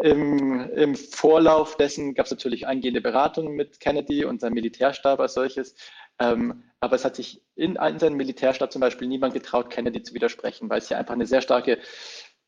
im, 0.00 0.70
im 0.70 0.94
Vorlauf 0.94 1.76
dessen 1.76 2.14
gab 2.14 2.26
es 2.26 2.32
natürlich 2.32 2.66
eingehende 2.66 3.00
Beratungen 3.00 3.54
mit 3.54 3.78
Kennedy 3.78 4.24
und 4.24 4.40
seinem 4.40 4.54
Militärstab 4.54 5.20
als 5.20 5.34
solches. 5.34 5.74
Ähm, 6.18 6.64
aber 6.80 6.96
es 6.96 7.04
hat 7.04 7.16
sich 7.16 7.42
in, 7.56 7.76
in 7.76 7.98
seinem 7.98 8.16
Militärstab 8.16 8.72
zum 8.72 8.80
Beispiel 8.80 9.08
niemand 9.08 9.34
getraut, 9.34 9.70
Kennedy 9.70 10.02
zu 10.02 10.14
widersprechen, 10.14 10.68
weil 10.70 10.78
es 10.78 10.88
ja 10.88 10.98
einfach 10.98 11.14
eine 11.14 11.26
sehr 11.26 11.42
starke 11.42 11.78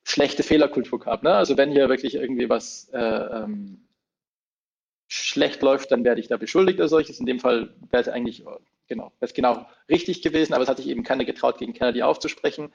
schlechte 0.05 0.43
Fehlerkultur 0.43 1.01
gehabt. 1.01 1.25
Ne? 1.25 1.35
Also 1.35 1.57
wenn 1.57 1.73
hier 1.73 1.89
wirklich 1.89 2.15
irgendwie 2.15 2.49
was 2.49 2.89
äh, 2.93 2.99
ähm, 2.99 3.89
schlecht 5.09 5.63
läuft, 5.63 5.91
dann 5.91 6.05
werde 6.05 6.21
ich 6.21 6.29
da 6.29 6.37
beschuldigt 6.37 6.79
oder 6.79 6.89
solches. 6.89 7.19
In 7.21 7.27
dem 7.27 7.41
Fall 7.41 7.75
wäre 7.91 8.03
es 8.03 8.09
eigentlich 8.09 8.45
genau, 8.87 9.05
wäre 9.05 9.13
es 9.21 9.35
genau 9.35 9.67
richtig 9.89 10.23
gewesen, 10.23 10.55
aber 10.55 10.63
es 10.63 10.69
hat 10.69 10.77
sich 10.77 10.89
eben 10.89 11.03
keiner 11.03 11.25
getraut, 11.25 11.59
gegen 11.59 11.73
Kennedy 11.73 12.03
aufzusprechen. 12.03 12.73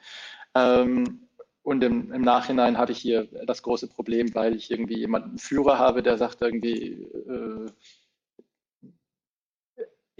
Ähm, 0.54 1.28
und 1.62 1.84
im, 1.84 2.12
im, 2.12 2.22
Nachhinein 2.22 2.78
habe 2.78 2.92
ich 2.92 2.98
hier 2.98 3.28
das 3.46 3.62
große 3.62 3.86
Problem, 3.88 4.34
weil 4.34 4.56
ich 4.56 4.70
irgendwie 4.70 4.98
jemanden 4.98 5.38
Führer 5.38 5.78
habe, 5.78 6.02
der 6.02 6.16
sagt 6.16 6.40
irgendwie, 6.40 7.02
äh, 7.02 7.66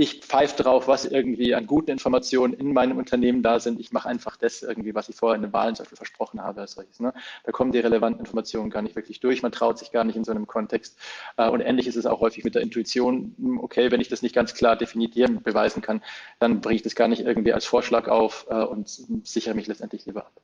ich 0.00 0.20
pfeife 0.20 0.62
drauf, 0.62 0.88
was 0.88 1.04
irgendwie 1.04 1.54
an 1.54 1.66
guten 1.66 1.90
Informationen 1.90 2.54
in 2.54 2.72
meinem 2.72 2.96
Unternehmen 2.96 3.42
da 3.42 3.60
sind. 3.60 3.78
Ich 3.78 3.92
mache 3.92 4.08
einfach 4.08 4.38
das 4.38 4.62
irgendwie, 4.62 4.94
was 4.94 5.10
ich 5.10 5.16
vorher 5.16 5.36
in 5.36 5.42
den 5.42 5.52
Wahlen 5.52 5.74
zum 5.74 5.84
Beispiel 5.84 5.98
versprochen 5.98 6.40
habe. 6.40 6.66
Solches, 6.66 7.00
ne? 7.00 7.12
Da 7.44 7.52
kommen 7.52 7.70
die 7.70 7.80
relevanten 7.80 8.20
Informationen 8.20 8.70
gar 8.70 8.80
nicht 8.80 8.96
wirklich 8.96 9.20
durch. 9.20 9.42
Man 9.42 9.52
traut 9.52 9.78
sich 9.78 9.92
gar 9.92 10.04
nicht 10.04 10.16
in 10.16 10.24
so 10.24 10.30
einem 10.30 10.46
Kontext. 10.46 10.98
Äh, 11.36 11.50
und 11.50 11.60
ähnlich 11.60 11.86
ist 11.86 11.96
es 11.96 12.06
auch 12.06 12.20
häufig 12.20 12.44
mit 12.44 12.54
der 12.54 12.62
Intuition. 12.62 13.34
Hm, 13.36 13.60
okay, 13.60 13.90
wenn 13.90 14.00
ich 14.00 14.08
das 14.08 14.22
nicht 14.22 14.34
ganz 14.34 14.54
klar 14.54 14.74
definieren, 14.74 15.42
beweisen 15.42 15.82
kann, 15.82 16.00
dann 16.38 16.62
bringe 16.62 16.76
ich 16.76 16.82
das 16.82 16.94
gar 16.94 17.08
nicht 17.08 17.20
irgendwie 17.20 17.52
als 17.52 17.66
Vorschlag 17.66 18.08
auf 18.08 18.46
äh, 18.48 18.54
und 18.54 18.88
sichere 18.88 19.54
mich 19.54 19.66
letztendlich 19.66 20.06
lieber 20.06 20.24
ab. 20.24 20.40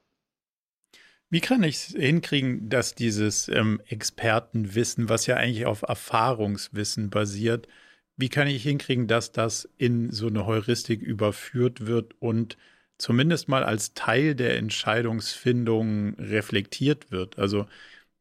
Wie 1.31 1.41
kann 1.41 1.63
ich 1.63 1.77
es 1.77 1.95
hinkriegen, 1.97 2.69
dass 2.69 2.95
dieses 2.95 3.49
ähm, 3.49 3.81
Expertenwissen, 3.87 5.09
was 5.09 5.25
ja 5.25 5.37
eigentlich 5.37 5.65
auf 5.65 5.81
Erfahrungswissen 5.81 7.09
basiert, 7.09 7.69
wie 8.17 8.29
kann 8.29 8.49
ich 8.49 8.63
hinkriegen, 8.63 9.07
dass 9.07 9.33
das 9.33 9.69
in 9.77 10.11
so 10.11 10.29
eine 10.29 10.47
Heuristik 10.47 11.03
überführt 11.03 11.87
wird 11.87 12.15
und 12.21 12.57
zumindest 12.99 13.49
mal 13.49 13.63
als 13.63 13.95
Teil 13.95 14.35
der 14.35 14.57
Entscheidungsfindung 14.57 16.15
reflektiert 16.15 17.11
wird? 17.11 17.39
Also 17.39 17.67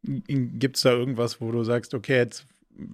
gibt 0.04 0.76
es 0.76 0.84
da 0.84 0.92
irgendwas, 0.92 1.40
wo 1.42 1.52
du 1.52 1.64
sagst, 1.64 1.94
okay, 1.94 2.18
jetzt, 2.18 2.46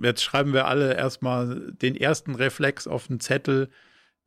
jetzt 0.01 0.23
schreiben 0.23 0.53
wir 0.53 0.67
alle 0.67 0.95
erstmal 0.95 1.71
den 1.81 1.95
ersten 1.95 2.35
Reflex 2.35 2.87
auf 2.87 3.07
den 3.07 3.19
Zettel, 3.19 3.69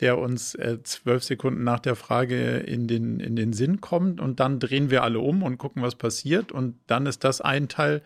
der 0.01 0.19
uns 0.19 0.57
äh, 0.57 0.83
zwölf 0.83 1.23
Sekunden 1.23 1.63
nach 1.63 1.79
der 1.79 1.95
Frage 1.95 2.59
in 2.59 2.89
den, 2.89 3.21
in 3.21 3.37
den 3.37 3.53
Sinn 3.53 3.81
kommt 3.81 4.21
und 4.21 4.41
dann 4.41 4.59
drehen 4.59 4.91
wir 4.91 5.05
alle 5.05 5.21
um 5.21 5.45
und 5.45 5.59
gucken, 5.59 5.83
was 5.83 5.95
passiert. 5.95 6.51
Und 6.51 6.77
dann 6.89 7.07
ist 7.07 7.23
das 7.23 7.41
ein 7.41 7.69
Teil, 7.69 8.03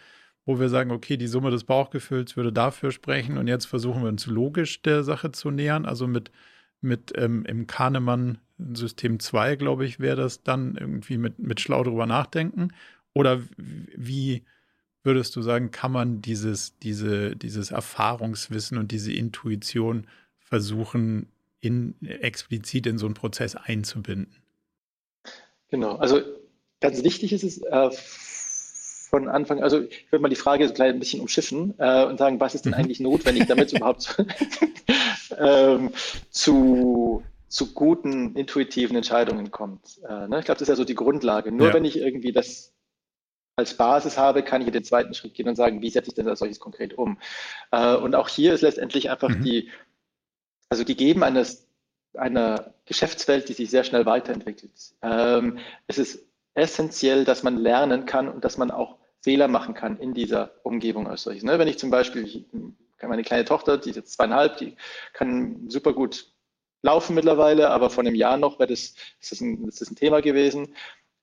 wo 0.48 0.58
wir 0.58 0.70
sagen, 0.70 0.92
okay, 0.92 1.18
die 1.18 1.26
Summe 1.26 1.50
des 1.50 1.64
Bauchgefühls 1.64 2.34
würde 2.34 2.54
dafür 2.54 2.90
sprechen 2.90 3.36
und 3.36 3.48
jetzt 3.48 3.66
versuchen 3.66 4.00
wir 4.00 4.08
uns 4.08 4.24
logisch 4.24 4.80
der 4.80 5.04
Sache 5.04 5.30
zu 5.30 5.50
nähern. 5.50 5.84
Also 5.84 6.06
mit, 6.06 6.30
mit 6.80 7.12
ähm, 7.16 7.44
im 7.44 7.66
Kahnemann 7.66 8.38
System 8.72 9.20
2, 9.20 9.56
glaube 9.56 9.84
ich, 9.84 10.00
wäre 10.00 10.16
das 10.16 10.42
dann 10.44 10.74
irgendwie 10.76 11.18
mit, 11.18 11.38
mit 11.38 11.60
schlau 11.60 11.84
drüber 11.84 12.06
nachdenken. 12.06 12.70
Oder 13.12 13.42
wie 13.58 14.42
würdest 15.02 15.36
du 15.36 15.42
sagen, 15.42 15.70
kann 15.70 15.92
man 15.92 16.22
dieses, 16.22 16.78
diese, 16.78 17.36
dieses 17.36 17.70
Erfahrungswissen 17.70 18.78
und 18.78 18.90
diese 18.90 19.12
Intuition 19.12 20.06
versuchen, 20.38 21.26
in, 21.60 21.94
explizit 22.00 22.86
in 22.86 22.96
so 22.96 23.04
einen 23.04 23.14
Prozess 23.14 23.54
einzubinden? 23.54 24.34
Genau, 25.68 25.96
also 25.96 26.22
ganz 26.80 27.04
wichtig 27.04 27.34
ist 27.34 27.44
es 27.44 27.58
äh, 27.58 27.90
von 29.08 29.28
Anfang, 29.28 29.62
also 29.62 29.80
ich 29.80 30.10
würde 30.10 30.22
mal 30.22 30.28
die 30.28 30.36
Frage 30.36 30.68
so 30.68 30.74
klein 30.74 30.94
ein 30.94 30.98
bisschen 30.98 31.20
umschiffen 31.20 31.74
äh, 31.78 32.04
und 32.04 32.18
sagen, 32.18 32.40
was 32.40 32.54
ist 32.54 32.64
denn 32.64 32.72
mhm. 32.72 32.78
eigentlich 32.78 33.00
notwendig, 33.00 33.46
damit 33.46 33.68
es 33.68 33.72
überhaupt 33.72 34.22
ähm, 35.38 35.90
zu, 36.30 37.22
zu 37.48 37.72
guten 37.72 38.36
intuitiven 38.36 38.96
Entscheidungen 38.96 39.50
kommt. 39.50 40.00
Äh, 40.06 40.28
ne? 40.28 40.38
Ich 40.40 40.44
glaube, 40.44 40.58
das 40.58 40.62
ist 40.62 40.68
ja 40.68 40.76
so 40.76 40.84
die 40.84 40.94
Grundlage. 40.94 41.52
Nur 41.52 41.68
ja. 41.68 41.74
wenn 41.74 41.84
ich 41.84 41.98
irgendwie 41.98 42.32
das 42.32 42.74
als 43.56 43.74
Basis 43.74 44.18
habe, 44.18 44.42
kann 44.42 44.60
ich 44.60 44.68
in 44.68 44.74
den 44.74 44.84
zweiten 44.84 45.14
Schritt 45.14 45.34
gehen 45.34 45.48
und 45.48 45.56
sagen, 45.56 45.82
wie 45.82 45.90
setze 45.90 46.10
ich 46.10 46.14
denn 46.14 46.26
das 46.26 46.38
solches 46.38 46.60
konkret 46.60 46.96
um? 46.96 47.18
Äh, 47.72 47.96
und 47.96 48.14
auch 48.14 48.28
hier 48.28 48.52
ist 48.52 48.60
letztendlich 48.60 49.10
einfach 49.10 49.30
mhm. 49.30 49.42
die, 49.42 49.70
also 50.68 50.84
gegeben 50.84 51.22
eines, 51.24 51.66
einer 52.14 52.74
Geschäftswelt, 52.84 53.48
die 53.48 53.54
sich 53.54 53.70
sehr 53.70 53.84
schnell 53.84 54.06
weiterentwickelt. 54.06 54.94
Ähm, 55.02 55.58
es 55.86 55.98
ist 55.98 56.26
essentiell, 56.54 57.24
dass 57.24 57.42
man 57.42 57.56
lernen 57.56 58.04
kann 58.04 58.28
und 58.28 58.44
dass 58.44 58.58
man 58.58 58.70
auch 58.70 58.97
Fehler 59.20 59.48
machen 59.48 59.74
kann 59.74 59.98
in 59.98 60.14
dieser 60.14 60.52
Umgebung 60.62 61.08
als 61.08 61.22
solches. 61.22 61.42
Ne? 61.42 61.58
Wenn 61.58 61.68
ich 61.68 61.78
zum 61.78 61.90
Beispiel, 61.90 62.24
ich, 62.24 62.44
meine 63.02 63.22
kleine 63.22 63.44
Tochter, 63.44 63.78
die 63.78 63.90
ist 63.90 63.96
jetzt 63.96 64.12
zweieinhalb, 64.12 64.58
die 64.58 64.76
kann 65.12 65.68
super 65.68 65.92
gut 65.92 66.32
laufen 66.82 67.14
mittlerweile, 67.14 67.70
aber 67.70 67.90
vor 67.90 68.04
einem 68.04 68.14
Jahr 68.14 68.36
noch 68.36 68.58
wäre 68.58 68.68
das, 68.68 68.94
das, 69.20 69.32
ist 69.32 69.40
ein, 69.40 69.66
das 69.66 69.80
ein 69.82 69.96
Thema 69.96 70.20
gewesen. 70.20 70.74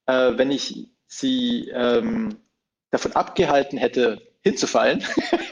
Äh, 0.05 0.33
wenn 0.37 0.51
ich 0.51 0.89
sie 1.07 1.69
ähm, 1.69 2.37
davon 2.91 3.13
abgehalten 3.13 3.77
hätte, 3.77 4.21
hinzufallen, 4.41 5.03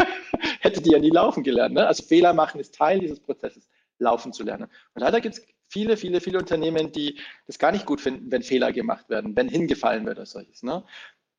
hätte 0.59 0.81
die 0.81 0.91
ja 0.91 0.99
nie 0.99 1.09
laufen 1.09 1.43
gelernt. 1.43 1.75
Ne? 1.75 1.87
Also 1.87 2.03
Fehler 2.03 2.33
machen 2.33 2.59
ist 2.59 2.75
Teil 2.75 2.99
dieses 2.99 3.19
Prozesses 3.19 3.67
laufen 3.99 4.33
zu 4.33 4.43
lernen. 4.43 4.69
Und 4.93 5.01
leider 5.01 5.21
gibt 5.21 5.35
es 5.35 5.45
viele, 5.67 5.97
viele, 5.97 6.21
viele 6.21 6.37
Unternehmen, 6.37 6.91
die 6.91 7.19
das 7.47 7.57
gar 7.57 7.71
nicht 7.71 7.85
gut 7.85 8.01
finden, 8.01 8.31
wenn 8.31 8.43
Fehler 8.43 8.71
gemacht 8.71 9.09
werden, 9.09 9.35
wenn 9.35 9.49
hingefallen 9.49 10.05
wird 10.05 10.19
als 10.19 10.31
solches. 10.31 10.61
Ne? 10.61 10.83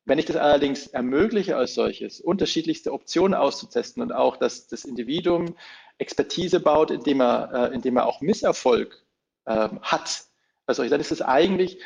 Wenn 0.05 0.19
ich 0.19 0.25
das 0.25 0.35
allerdings 0.35 0.87
ermögliche 0.87 1.57
als 1.57 1.73
solches, 1.73 2.21
unterschiedlichste 2.21 2.93
Optionen 2.93 3.33
auszutesten 3.33 4.03
und 4.03 4.11
auch, 4.11 4.37
dass 4.37 4.67
das 4.67 4.85
Individuum 4.85 5.55
Expertise 5.97 6.59
baut, 6.59 6.91
indem 6.91 7.21
er, 7.21 7.71
äh, 7.71 7.73
indem 7.73 7.97
er 7.97 8.05
auch 8.05 8.21
Misserfolg 8.21 9.03
äh, 9.45 9.69
hat, 9.81 10.25
also 10.67 10.87
dann 10.87 11.01
ist 11.01 11.11
es 11.11 11.21
eigentlich 11.21 11.81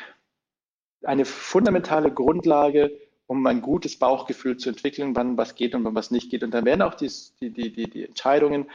eine 1.02 1.24
fundamentale 1.24 2.12
Grundlage, 2.12 2.92
um 3.26 3.46
ein 3.46 3.62
gutes 3.62 3.98
Bauchgefühl 3.98 4.56
zu 4.56 4.68
entwickeln, 4.68 5.14
wann 5.16 5.38
was 5.38 5.54
geht 5.54 5.74
und 5.74 5.84
wann 5.84 5.94
was 5.94 6.10
nicht 6.10 6.30
geht. 6.30 6.42
Und 6.42 6.52
dann 6.52 6.64
werden 6.64 6.82
auch 6.82 6.94
die, 6.94 7.10
die, 7.40 7.72
die, 7.72 7.88
die 7.88 8.04
Entscheidungen 8.04 8.70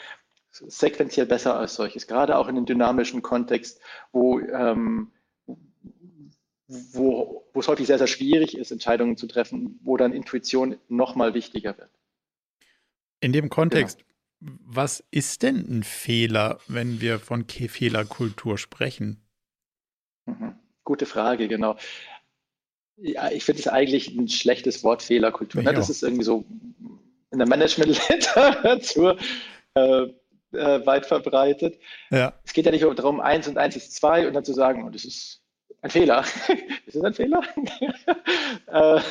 sequenziell 0.51 1.25
besser 1.25 1.58
als 1.58 1.75
solches, 1.75 2.08
gerade 2.08 2.38
auch 2.38 2.47
in 2.47 2.55
einem 2.55 2.65
dynamischen 2.65 3.21
Kontext, 3.21 3.81
wo, 4.13 4.39
ähm, 4.39 5.12
wo, 6.67 7.47
wo 7.54 7.60
es 7.60 7.67
häufig 7.67 7.88
sehr, 7.88 7.97
sehr 7.97 8.08
schwierig 8.08 8.58
ist, 8.58 8.71
Entscheidungen 8.71 9.17
zu 9.17 9.28
treffen, 9.28 9.80
wo 9.84 9.97
dann 9.97 10.13
Intuition 10.13 10.78
nochmal 10.88 11.34
wichtiger 11.34 11.78
wird. 11.78 11.91
In 13.19 13.34
dem 13.34 13.49
Kontext, 13.49 13.99
genau. 14.39 14.58
was 14.65 15.04
ist 15.12 15.43
denn 15.43 15.58
ein 15.58 15.84
Fehler, 15.84 16.60
wenn 16.67 17.01
wir 17.01 17.19
von 17.19 17.47
Fehlerkultur 17.47 18.58
sprechen? 18.58 19.21
Mhm. 20.25 20.56
Gute 20.84 21.06
Frage, 21.06 21.47
genau. 21.47 21.78
Ja, 22.97 23.30
ich 23.32 23.43
finde 23.43 23.62
es 23.62 23.67
eigentlich 23.67 24.15
ein 24.15 24.30
schlechtes 24.30 24.84
Wort, 24.84 25.01
Fehlerkultur. 25.01 25.62
Ne? 25.62 25.73
Das 25.73 25.89
ist 25.89 26.04
irgendwie 26.04 26.23
so 26.23 26.45
in 27.32 27.39
der 27.39 27.47
Management-Literatur 27.47 29.17
äh, 29.73 30.04
äh, 30.54 30.86
weit 30.86 31.06
verbreitet. 31.06 31.80
Ja. 32.10 32.34
Es 32.43 32.54
geht 32.54 32.65
ja 32.65 32.71
nicht 32.71 32.84
darum, 32.84 33.19
eins 33.19 33.47
und 33.47 33.58
eins 33.58 33.75
ist 33.75 33.93
zwei 33.93 34.28
und 34.28 34.34
dann 34.34 34.45
zu 34.45 34.54
sagen, 34.54 34.84
und 34.84 34.89
oh, 34.89 34.91
das 34.91 35.04
ist 35.04 35.44
ein 35.86 35.91
Fehler. 35.91 36.21
ist 36.88 36.95
es 36.95 37.04
ein 37.04 37.13
Fehler? 37.13 37.43
äh, 38.67 39.02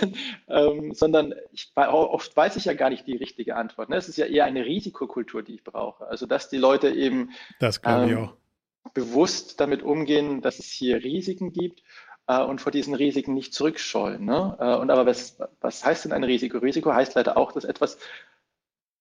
ähm, 0.49 0.93
sondern 0.93 1.35
ich, 1.53 1.71
oft 1.77 2.37
weiß 2.37 2.57
ich 2.57 2.65
ja 2.65 2.75
gar 2.75 2.91
nicht 2.91 3.07
die 3.07 3.17
richtige 3.17 3.55
Antwort. 3.55 3.89
Ne? 3.89 3.97
Es 3.97 4.09
ist 4.09 4.19
ja 4.19 4.27
eher 4.27 4.45
eine 4.45 4.65
Risikokultur, 4.65 5.43
die 5.43 5.55
ich 5.55 5.65
brauche. 5.65 6.07
Also 6.07 6.27
dass 6.27 6.49
die 6.49 6.59
Leute 6.59 6.91
eben 6.91 7.31
das 7.61 7.81
ähm, 7.85 8.31
bewusst 8.93 9.61
damit 9.61 9.83
umgehen, 9.83 10.43
dass 10.43 10.59
es 10.59 10.67
hier 10.67 11.03
Risiken 11.03 11.53
gibt 11.53 11.85
äh, 12.27 12.43
und 12.43 12.61
vor 12.61 12.73
diesen 12.73 12.95
Risiken 12.95 13.35
nicht 13.35 13.55
zurückscheuen. 13.55 14.25
Ne? 14.25 14.57
Äh, 14.59 14.75
und 14.75 14.91
aber 14.91 15.07
was, 15.07 15.39
was 15.61 15.85
heißt 15.85 16.07
denn 16.07 16.13
ein 16.13 16.25
Risiko? 16.25 16.59
Risiko 16.59 16.93
heißt 16.93 17.15
leider 17.15 17.37
auch, 17.37 17.53
dass 17.53 17.65
etwas 17.65 17.99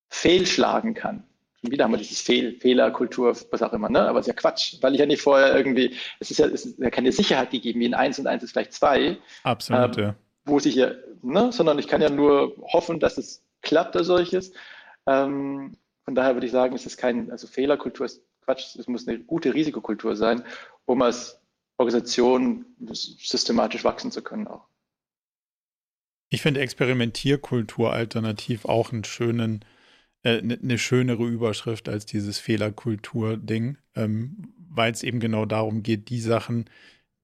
fehlschlagen 0.08 0.94
kann 0.94 1.24
wieder 1.70 1.84
haben 1.84 1.92
wir 1.92 1.98
dieses 1.98 2.20
Fehl, 2.20 2.58
Fehlerkultur, 2.60 3.36
was 3.50 3.62
auch 3.62 3.72
immer, 3.72 3.88
ne? 3.88 4.08
aber 4.08 4.18
es 4.18 4.26
ist 4.26 4.34
ja 4.34 4.40
Quatsch, 4.40 4.76
weil 4.80 4.94
ich 4.94 5.00
ja 5.00 5.06
nicht 5.06 5.22
vorher 5.22 5.56
irgendwie, 5.56 5.94
es 6.20 6.30
ist 6.30 6.38
ja, 6.38 6.46
es 6.46 6.66
ist 6.66 6.78
ja 6.78 6.90
keine 6.90 7.12
Sicherheit 7.12 7.50
gegeben, 7.50 7.80
wie 7.80 7.86
in 7.86 7.94
1 7.94 8.18
und 8.18 8.26
1 8.26 8.42
ist 8.42 8.52
gleich 8.52 8.70
2. 8.70 9.16
Absolut, 9.42 9.98
ähm, 9.98 10.04
ja. 10.04 10.14
Wo 10.44 10.58
sich 10.58 10.74
ja, 10.74 10.92
ne? 11.22 11.52
sondern 11.52 11.78
ich 11.78 11.88
kann 11.88 12.02
ja 12.02 12.10
nur 12.10 12.56
hoffen, 12.72 13.00
dass 13.00 13.18
es 13.18 13.42
klappt 13.62 13.96
als 13.96 14.06
solches. 14.06 14.52
Ähm, 15.06 15.76
von 16.04 16.14
daher 16.14 16.34
würde 16.34 16.46
ich 16.46 16.52
sagen, 16.52 16.74
es 16.74 16.86
ist 16.86 16.96
kein, 16.96 17.30
also 17.30 17.46
Fehlerkultur 17.46 18.06
ist 18.06 18.22
Quatsch, 18.44 18.76
es 18.76 18.86
muss 18.88 19.08
eine 19.08 19.18
gute 19.18 19.54
Risikokultur 19.54 20.16
sein, 20.16 20.44
um 20.84 21.00
als 21.02 21.40
Organisation 21.78 22.66
systematisch 22.92 23.84
wachsen 23.84 24.10
zu 24.10 24.22
können 24.22 24.46
auch. 24.46 24.66
Ich 26.30 26.42
finde 26.42 26.60
Experimentierkultur 26.60 27.92
alternativ 27.92 28.64
auch 28.64 28.92
einen 28.92 29.04
schönen 29.04 29.64
eine 30.24 30.54
äh, 30.54 30.58
ne 30.60 30.78
schönere 30.78 31.26
Überschrift 31.26 31.88
als 31.88 32.06
dieses 32.06 32.38
Fehlerkultur-Ding, 32.38 33.76
ähm, 33.94 34.54
weil 34.68 34.92
es 34.92 35.02
eben 35.02 35.20
genau 35.20 35.44
darum 35.44 35.82
geht, 35.82 36.08
die 36.08 36.20
Sachen, 36.20 36.64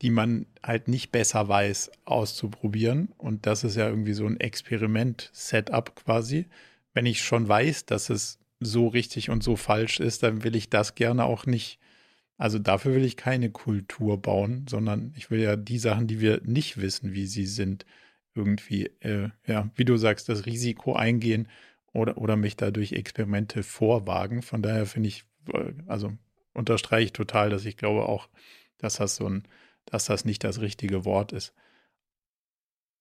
die 0.02 0.10
man 0.10 0.46
halt 0.62 0.88
nicht 0.88 1.10
besser 1.10 1.48
weiß, 1.48 1.90
auszuprobieren. 2.04 3.12
Und 3.18 3.46
das 3.46 3.64
ist 3.64 3.76
ja 3.76 3.88
irgendwie 3.88 4.12
so 4.12 4.26
ein 4.26 4.38
Experiment-Setup 4.38 5.94
quasi. 5.96 6.46
Wenn 6.94 7.06
ich 7.06 7.22
schon 7.22 7.48
weiß, 7.48 7.86
dass 7.86 8.10
es 8.10 8.38
so 8.60 8.88
richtig 8.88 9.30
und 9.30 9.42
so 9.42 9.56
falsch 9.56 10.00
ist, 10.00 10.22
dann 10.22 10.44
will 10.44 10.54
ich 10.54 10.70
das 10.70 10.94
gerne 10.94 11.24
auch 11.24 11.46
nicht. 11.46 11.78
Also 12.36 12.58
dafür 12.58 12.94
will 12.94 13.04
ich 13.04 13.16
keine 13.16 13.50
Kultur 13.50 14.20
bauen, 14.20 14.66
sondern 14.68 15.12
ich 15.16 15.30
will 15.30 15.40
ja 15.40 15.56
die 15.56 15.78
Sachen, 15.78 16.06
die 16.06 16.20
wir 16.20 16.40
nicht 16.44 16.80
wissen, 16.80 17.12
wie 17.12 17.26
sie 17.26 17.46
sind, 17.46 17.84
irgendwie, 18.34 18.86
äh, 19.00 19.28
ja, 19.46 19.70
wie 19.74 19.84
du 19.84 19.96
sagst, 19.96 20.28
das 20.28 20.46
Risiko 20.46 20.94
eingehen, 20.94 21.48
oder, 21.92 22.18
oder 22.18 22.36
mich 22.36 22.56
da 22.56 22.70
durch 22.70 22.92
Experimente 22.92 23.62
vorwagen. 23.62 24.42
Von 24.42 24.62
daher 24.62 24.86
finde 24.86 25.08
ich, 25.08 25.24
äh, 25.52 25.72
also 25.86 26.12
unterstreiche 26.52 27.06
ich 27.06 27.12
total, 27.12 27.50
dass 27.50 27.64
ich 27.64 27.76
glaube 27.76 28.08
auch, 28.08 28.28
dass 28.78 28.96
das 28.96 29.16
so 29.16 29.28
ein, 29.28 29.44
dass 29.86 30.06
das 30.06 30.24
nicht 30.24 30.44
das 30.44 30.60
richtige 30.60 31.04
Wort 31.04 31.32
ist. 31.32 31.54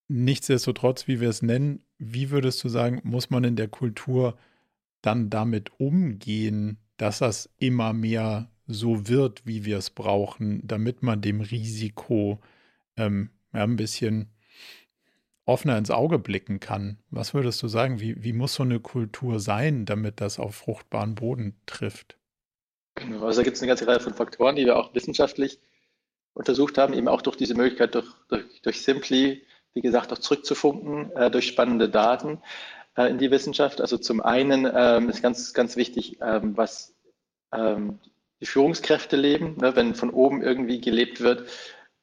Nichtsdestotrotz, 0.07 1.07
wie 1.07 1.19
wir 1.19 1.29
es 1.29 1.41
nennen, 1.41 1.83
wie 1.99 2.31
würdest 2.31 2.63
du 2.63 2.69
sagen, 2.69 2.99
muss 3.03 3.29
man 3.29 3.43
in 3.43 3.55
der 3.55 3.67
Kultur 3.67 4.37
dann 5.01 5.29
damit 5.29 5.79
umgehen, 5.79 6.79
dass 6.97 7.19
das 7.19 7.49
immer 7.57 7.93
mehr 7.93 8.51
so 8.65 9.07
wird, 9.07 9.45
wie 9.45 9.65
wir 9.65 9.77
es 9.77 9.89
brauchen, 9.89 10.65
damit 10.65 11.03
man 11.03 11.21
dem 11.21 11.41
Risiko 11.41 12.39
ähm, 12.97 13.29
ein 13.51 13.75
bisschen 13.75 14.29
offener 15.49 15.77
ins 15.77 15.91
Auge 15.91 16.19
blicken 16.19 16.59
kann. 16.59 16.97
Was 17.09 17.33
würdest 17.33 17.61
du 17.61 17.67
sagen? 17.67 17.99
Wie, 17.99 18.23
wie 18.23 18.33
muss 18.33 18.53
so 18.53 18.63
eine 18.63 18.79
Kultur 18.79 19.39
sein, 19.39 19.85
damit 19.85 20.21
das 20.21 20.39
auf 20.39 20.55
fruchtbaren 20.55 21.15
Boden 21.15 21.59
trifft? 21.65 22.17
Genau, 22.95 23.25
also 23.25 23.39
da 23.39 23.43
gibt 23.43 23.55
es 23.55 23.61
eine 23.61 23.69
ganze 23.69 23.87
Reihe 23.87 23.99
von 23.99 24.13
Faktoren, 24.13 24.55
die 24.55 24.65
wir 24.65 24.77
auch 24.77 24.93
wissenschaftlich 24.93 25.59
untersucht 26.33 26.77
haben, 26.77 26.93
eben 26.93 27.07
auch 27.07 27.21
durch 27.21 27.35
diese 27.35 27.55
Möglichkeit, 27.55 27.95
durch, 27.95 28.07
durch, 28.29 28.61
durch 28.61 28.81
Simply, 28.81 29.43
wie 29.73 29.81
gesagt, 29.81 30.13
auch 30.13 30.19
zurückzufunken 30.19 31.11
äh, 31.15 31.31
durch 31.31 31.47
spannende 31.47 31.89
Daten 31.89 32.41
äh, 32.95 33.09
in 33.09 33.17
die 33.17 33.31
Wissenschaft. 33.31 33.81
Also 33.81 33.97
zum 33.97 34.21
einen 34.21 34.69
ähm, 34.73 35.09
ist 35.09 35.21
ganz, 35.21 35.53
ganz 35.53 35.75
wichtig, 35.75 36.19
ähm, 36.21 36.55
was 36.55 36.95
ähm, 37.51 37.99
die 38.41 38.45
Führungskräfte 38.45 39.15
leben, 39.15 39.57
ne, 39.57 39.75
wenn 39.75 39.95
von 39.95 40.11
oben 40.11 40.41
irgendwie 40.41 40.79
gelebt 40.79 41.21
wird, 41.21 41.49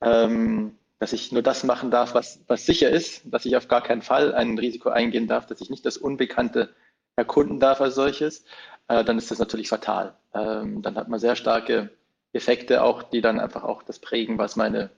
ähm, 0.01 0.77
dass 0.99 1.13
ich 1.13 1.33
nur 1.33 1.43
das 1.43 1.65
machen 1.65 1.91
darf, 1.91 2.15
was, 2.15 2.41
was 2.47 2.67
sicher 2.67 2.91
ist, 2.91 3.23
dass 3.25 3.45
ich 3.45 3.57
auf 3.57 3.69
gar 3.69 3.83
keinen 3.83 4.03
Fall 4.03 4.35
ein 4.35 4.59
Risiko 4.59 4.89
eingehen 4.89 5.27
darf, 5.27 5.47
dass 5.47 5.61
ich 5.61 5.71
nicht 5.71 5.85
das 5.85 5.97
Unbekannte 5.97 6.75
erkunden 7.17 7.61
darf 7.61 7.81
als 7.81 7.95
solches, 7.95 8.45
äh, 8.89 9.05
dann 9.05 9.19
ist 9.19 9.31
das 9.31 9.39
natürlich 9.39 9.69
fatal. 9.69 10.15
Ähm, 10.35 10.83
dann 10.83 10.97
hat 10.97 11.09
man 11.09 11.21
sehr 11.21 11.37
starke 11.37 11.91
Effekte 12.33 12.83
auch, 12.83 13.03
die 13.03 13.21
dann 13.21 13.41
einfach 13.41 13.65
auch 13.65 13.83
das 13.83 13.99
prägen, 13.99 14.39
was 14.39 14.57
meine 14.57 14.91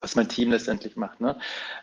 was 0.00 0.16
mein 0.16 0.28
Team 0.28 0.50
letztendlich 0.50 0.96
macht. 0.96 1.20
Ne? 1.20 1.36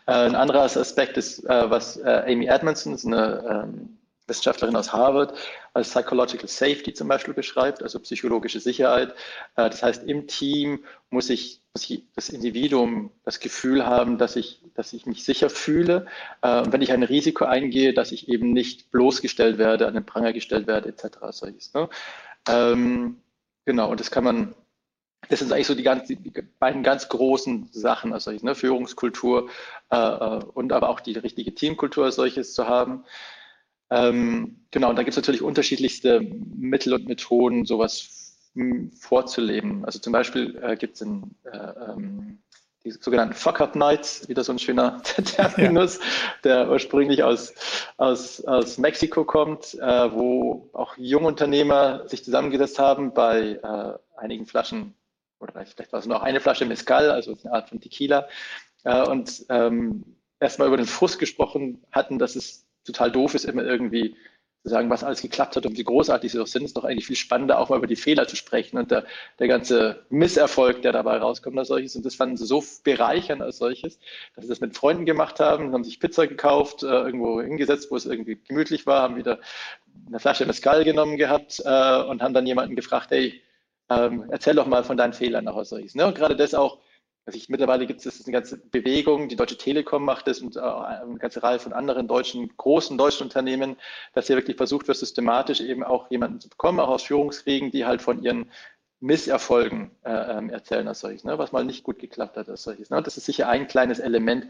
Äh, 0.06 0.12
ein 0.12 0.34
anderer 0.34 0.62
Aspekt 0.62 1.16
ist, 1.16 1.44
äh, 1.44 1.70
was 1.70 1.96
äh, 1.96 2.24
Amy 2.26 2.46
Edmondson, 2.46 2.98
eine 3.06 3.64
ähm, 3.64 3.98
Wissenschaftlerin 4.26 4.76
aus 4.76 4.92
Harvard, 4.92 5.32
als 5.72 5.90
Psychological 5.90 6.48
Safety 6.48 6.92
zum 6.92 7.08
Beispiel 7.08 7.32
beschreibt, 7.32 7.82
also 7.82 7.98
psychologische 8.00 8.60
Sicherheit. 8.60 9.14
Das 9.54 9.82
heißt, 9.82 10.04
im 10.04 10.26
Team 10.26 10.84
muss 11.08 11.30
ich, 11.30 11.62
muss 11.78 11.88
ich 11.88 12.02
das 12.16 12.28
Individuum 12.28 13.12
das 13.24 13.38
Gefühl 13.38 13.86
haben, 13.86 14.18
dass 14.18 14.34
ich, 14.34 14.60
dass 14.74 14.92
ich 14.92 15.06
mich 15.06 15.24
sicher 15.24 15.48
fühle. 15.48 16.06
Äh, 16.42 16.64
wenn 16.70 16.82
ich 16.82 16.92
ein 16.92 17.04
Risiko 17.04 17.44
eingehe, 17.44 17.94
dass 17.94 18.10
ich 18.10 18.28
eben 18.28 18.52
nicht 18.52 18.90
bloßgestellt 18.90 19.58
werde, 19.58 19.86
an 19.86 19.94
den 19.94 20.04
Pranger 20.04 20.32
gestellt 20.32 20.66
werde, 20.66 20.88
etc. 20.88 21.18
Solches, 21.30 21.72
ne? 21.74 21.88
ähm, 22.48 23.18
genau, 23.64 23.90
und 23.90 24.00
das 24.00 24.10
kann 24.10 24.24
man 24.24 24.54
das 25.28 25.40
sind 25.40 25.52
eigentlich 25.52 25.66
so 25.66 25.74
die, 25.74 25.82
ganz, 25.82 26.06
die 26.08 26.32
beiden 26.58 26.82
ganz 26.82 27.08
großen 27.08 27.68
Sachen, 27.72 28.12
also 28.12 28.30
ne, 28.30 28.54
Führungskultur 28.54 29.50
äh, 29.90 29.96
äh, 29.96 30.44
und 30.54 30.72
aber 30.72 30.88
auch 30.88 31.00
die 31.00 31.12
richtige 31.12 31.54
Teamkultur 31.54 32.06
als 32.06 32.14
solches 32.14 32.54
zu 32.54 32.68
haben. 32.68 33.04
Ähm, 33.90 34.64
genau, 34.70 34.90
und 34.90 34.96
da 34.96 35.02
gibt 35.02 35.10
es 35.10 35.16
natürlich 35.16 35.42
unterschiedlichste 35.42 36.20
Mittel 36.20 36.94
und 36.94 37.08
Methoden, 37.08 37.66
sowas 37.66 38.17
vorzuleben. 38.98 39.84
Also 39.84 39.98
zum 39.98 40.12
Beispiel 40.12 40.58
äh, 40.62 40.76
gibt 40.76 40.96
es 40.96 41.02
äh, 41.02 41.06
ähm, 41.06 42.38
die 42.84 42.90
sogenannten 42.92 43.34
Fuck-Up 43.34 43.74
Nights, 43.76 44.28
wieder 44.28 44.44
so 44.44 44.52
ein 44.52 44.58
schöner 44.58 45.02
Terminus, 45.02 45.98
ja. 45.98 46.04
der 46.44 46.70
ursprünglich 46.70 47.22
aus, 47.22 47.54
aus, 47.96 48.44
aus 48.44 48.78
Mexiko 48.78 49.24
kommt, 49.24 49.74
äh, 49.74 50.12
wo 50.12 50.70
auch 50.72 50.96
Jungunternehmer 50.96 52.08
sich 52.08 52.24
zusammengesetzt 52.24 52.78
haben 52.78 53.12
bei 53.12 53.60
äh, 53.62 54.18
einigen 54.18 54.46
Flaschen 54.46 54.94
oder 55.40 55.52
vielleicht 55.52 55.92
war 55.92 56.00
es 56.00 56.06
nur 56.06 56.22
eine 56.22 56.40
Flasche 56.40 56.64
Mezcal, 56.64 57.10
also 57.10 57.36
eine 57.42 57.52
Art 57.52 57.68
von 57.68 57.80
Tequila, 57.80 58.28
äh, 58.84 59.02
und 59.02 59.44
ähm, 59.48 60.16
erstmal 60.40 60.68
über 60.68 60.76
den 60.76 60.86
Frust 60.86 61.18
gesprochen 61.18 61.84
hatten, 61.92 62.18
dass 62.18 62.36
es 62.36 62.66
total 62.84 63.12
doof 63.12 63.34
ist, 63.34 63.44
immer 63.44 63.62
irgendwie 63.62 64.16
sagen, 64.68 64.90
was 64.90 65.04
alles 65.04 65.22
geklappt 65.22 65.56
hat 65.56 65.66
und 65.66 65.76
wie 65.76 65.84
großartig 65.84 66.32
sie 66.32 66.38
doch 66.38 66.46
sind, 66.46 66.64
ist 66.64 66.76
doch 66.76 66.84
eigentlich 66.84 67.06
viel 67.06 67.16
spannender, 67.16 67.58
auch 67.58 67.68
mal 67.68 67.78
über 67.78 67.86
die 67.86 67.96
Fehler 67.96 68.26
zu 68.28 68.36
sprechen 68.36 68.78
und 68.78 68.90
der, 68.90 69.04
der 69.38 69.48
ganze 69.48 70.04
Misserfolg, 70.10 70.82
der 70.82 70.92
dabei 70.92 71.18
rauskommt 71.18 71.58
als 71.58 71.68
solches. 71.68 71.96
Und 71.96 72.04
das 72.04 72.14
fanden 72.14 72.36
sie 72.36 72.46
so 72.46 72.62
bereichernd 72.84 73.42
als 73.42 73.58
solches, 73.58 73.98
dass 74.34 74.44
sie 74.44 74.48
das 74.50 74.60
mit 74.60 74.76
Freunden 74.76 75.06
gemacht 75.06 75.40
haben, 75.40 75.72
haben 75.72 75.84
sich 75.84 76.00
Pizza 76.00 76.26
gekauft, 76.26 76.82
äh, 76.82 76.86
irgendwo 76.86 77.40
hingesetzt, 77.40 77.90
wo 77.90 77.96
es 77.96 78.06
irgendwie 78.06 78.38
gemütlich 78.46 78.86
war, 78.86 79.02
haben 79.02 79.16
wieder 79.16 79.40
eine 80.06 80.20
Flasche 80.20 80.46
Mescal 80.46 80.84
genommen 80.84 81.16
gehabt 81.16 81.60
äh, 81.64 82.02
und 82.02 82.22
haben 82.22 82.34
dann 82.34 82.46
jemanden 82.46 82.76
gefragt, 82.76 83.10
hey, 83.10 83.40
ähm, 83.90 84.24
erzähl 84.30 84.54
doch 84.54 84.66
mal 84.66 84.84
von 84.84 84.96
deinen 84.96 85.12
Fehlern 85.12 85.48
auch 85.48 85.56
aus 85.56 85.70
solches. 85.70 85.94
Ne? 85.94 86.06
Und 86.06 86.14
gerade 86.14 86.36
das 86.36 86.54
auch, 86.54 86.78
also 87.28 87.36
ich, 87.36 87.50
mittlerweile 87.50 87.86
gibt 87.86 88.06
es 88.06 88.24
eine 88.24 88.32
ganze 88.32 88.56
Bewegung, 88.56 89.28
die 89.28 89.36
Deutsche 89.36 89.58
Telekom 89.58 90.02
macht 90.02 90.26
das 90.26 90.40
und 90.40 90.56
äh, 90.56 90.60
eine 90.60 91.18
ganze 91.18 91.42
Reihe 91.42 91.58
von 91.58 91.74
anderen 91.74 92.08
deutschen, 92.08 92.56
großen 92.56 92.96
deutschen 92.96 93.24
Unternehmen, 93.24 93.76
dass 94.14 94.28
hier 94.28 94.36
wirklich 94.36 94.56
versucht 94.56 94.88
wird, 94.88 94.96
systematisch 94.96 95.60
eben 95.60 95.84
auch 95.84 96.10
jemanden 96.10 96.40
zu 96.40 96.48
bekommen, 96.48 96.80
auch 96.80 96.88
aus 96.88 97.02
Führungskriegen, 97.02 97.70
die 97.70 97.84
halt 97.84 98.00
von 98.00 98.22
ihren 98.22 98.50
Misserfolgen 99.00 99.90
äh, 100.04 100.38
ähm, 100.38 100.48
erzählen 100.48 100.88
als 100.88 101.00
solches, 101.00 101.24
ne? 101.24 101.36
was 101.36 101.52
mal 101.52 101.66
nicht 101.66 101.84
gut 101.84 101.98
geklappt 101.98 102.38
hat 102.38 102.48
als 102.48 102.62
solches. 102.62 102.88
Ne? 102.88 103.02
Das 103.02 103.18
ist 103.18 103.26
sicher 103.26 103.46
ein 103.46 103.68
kleines 103.68 103.98
Element, 103.98 104.46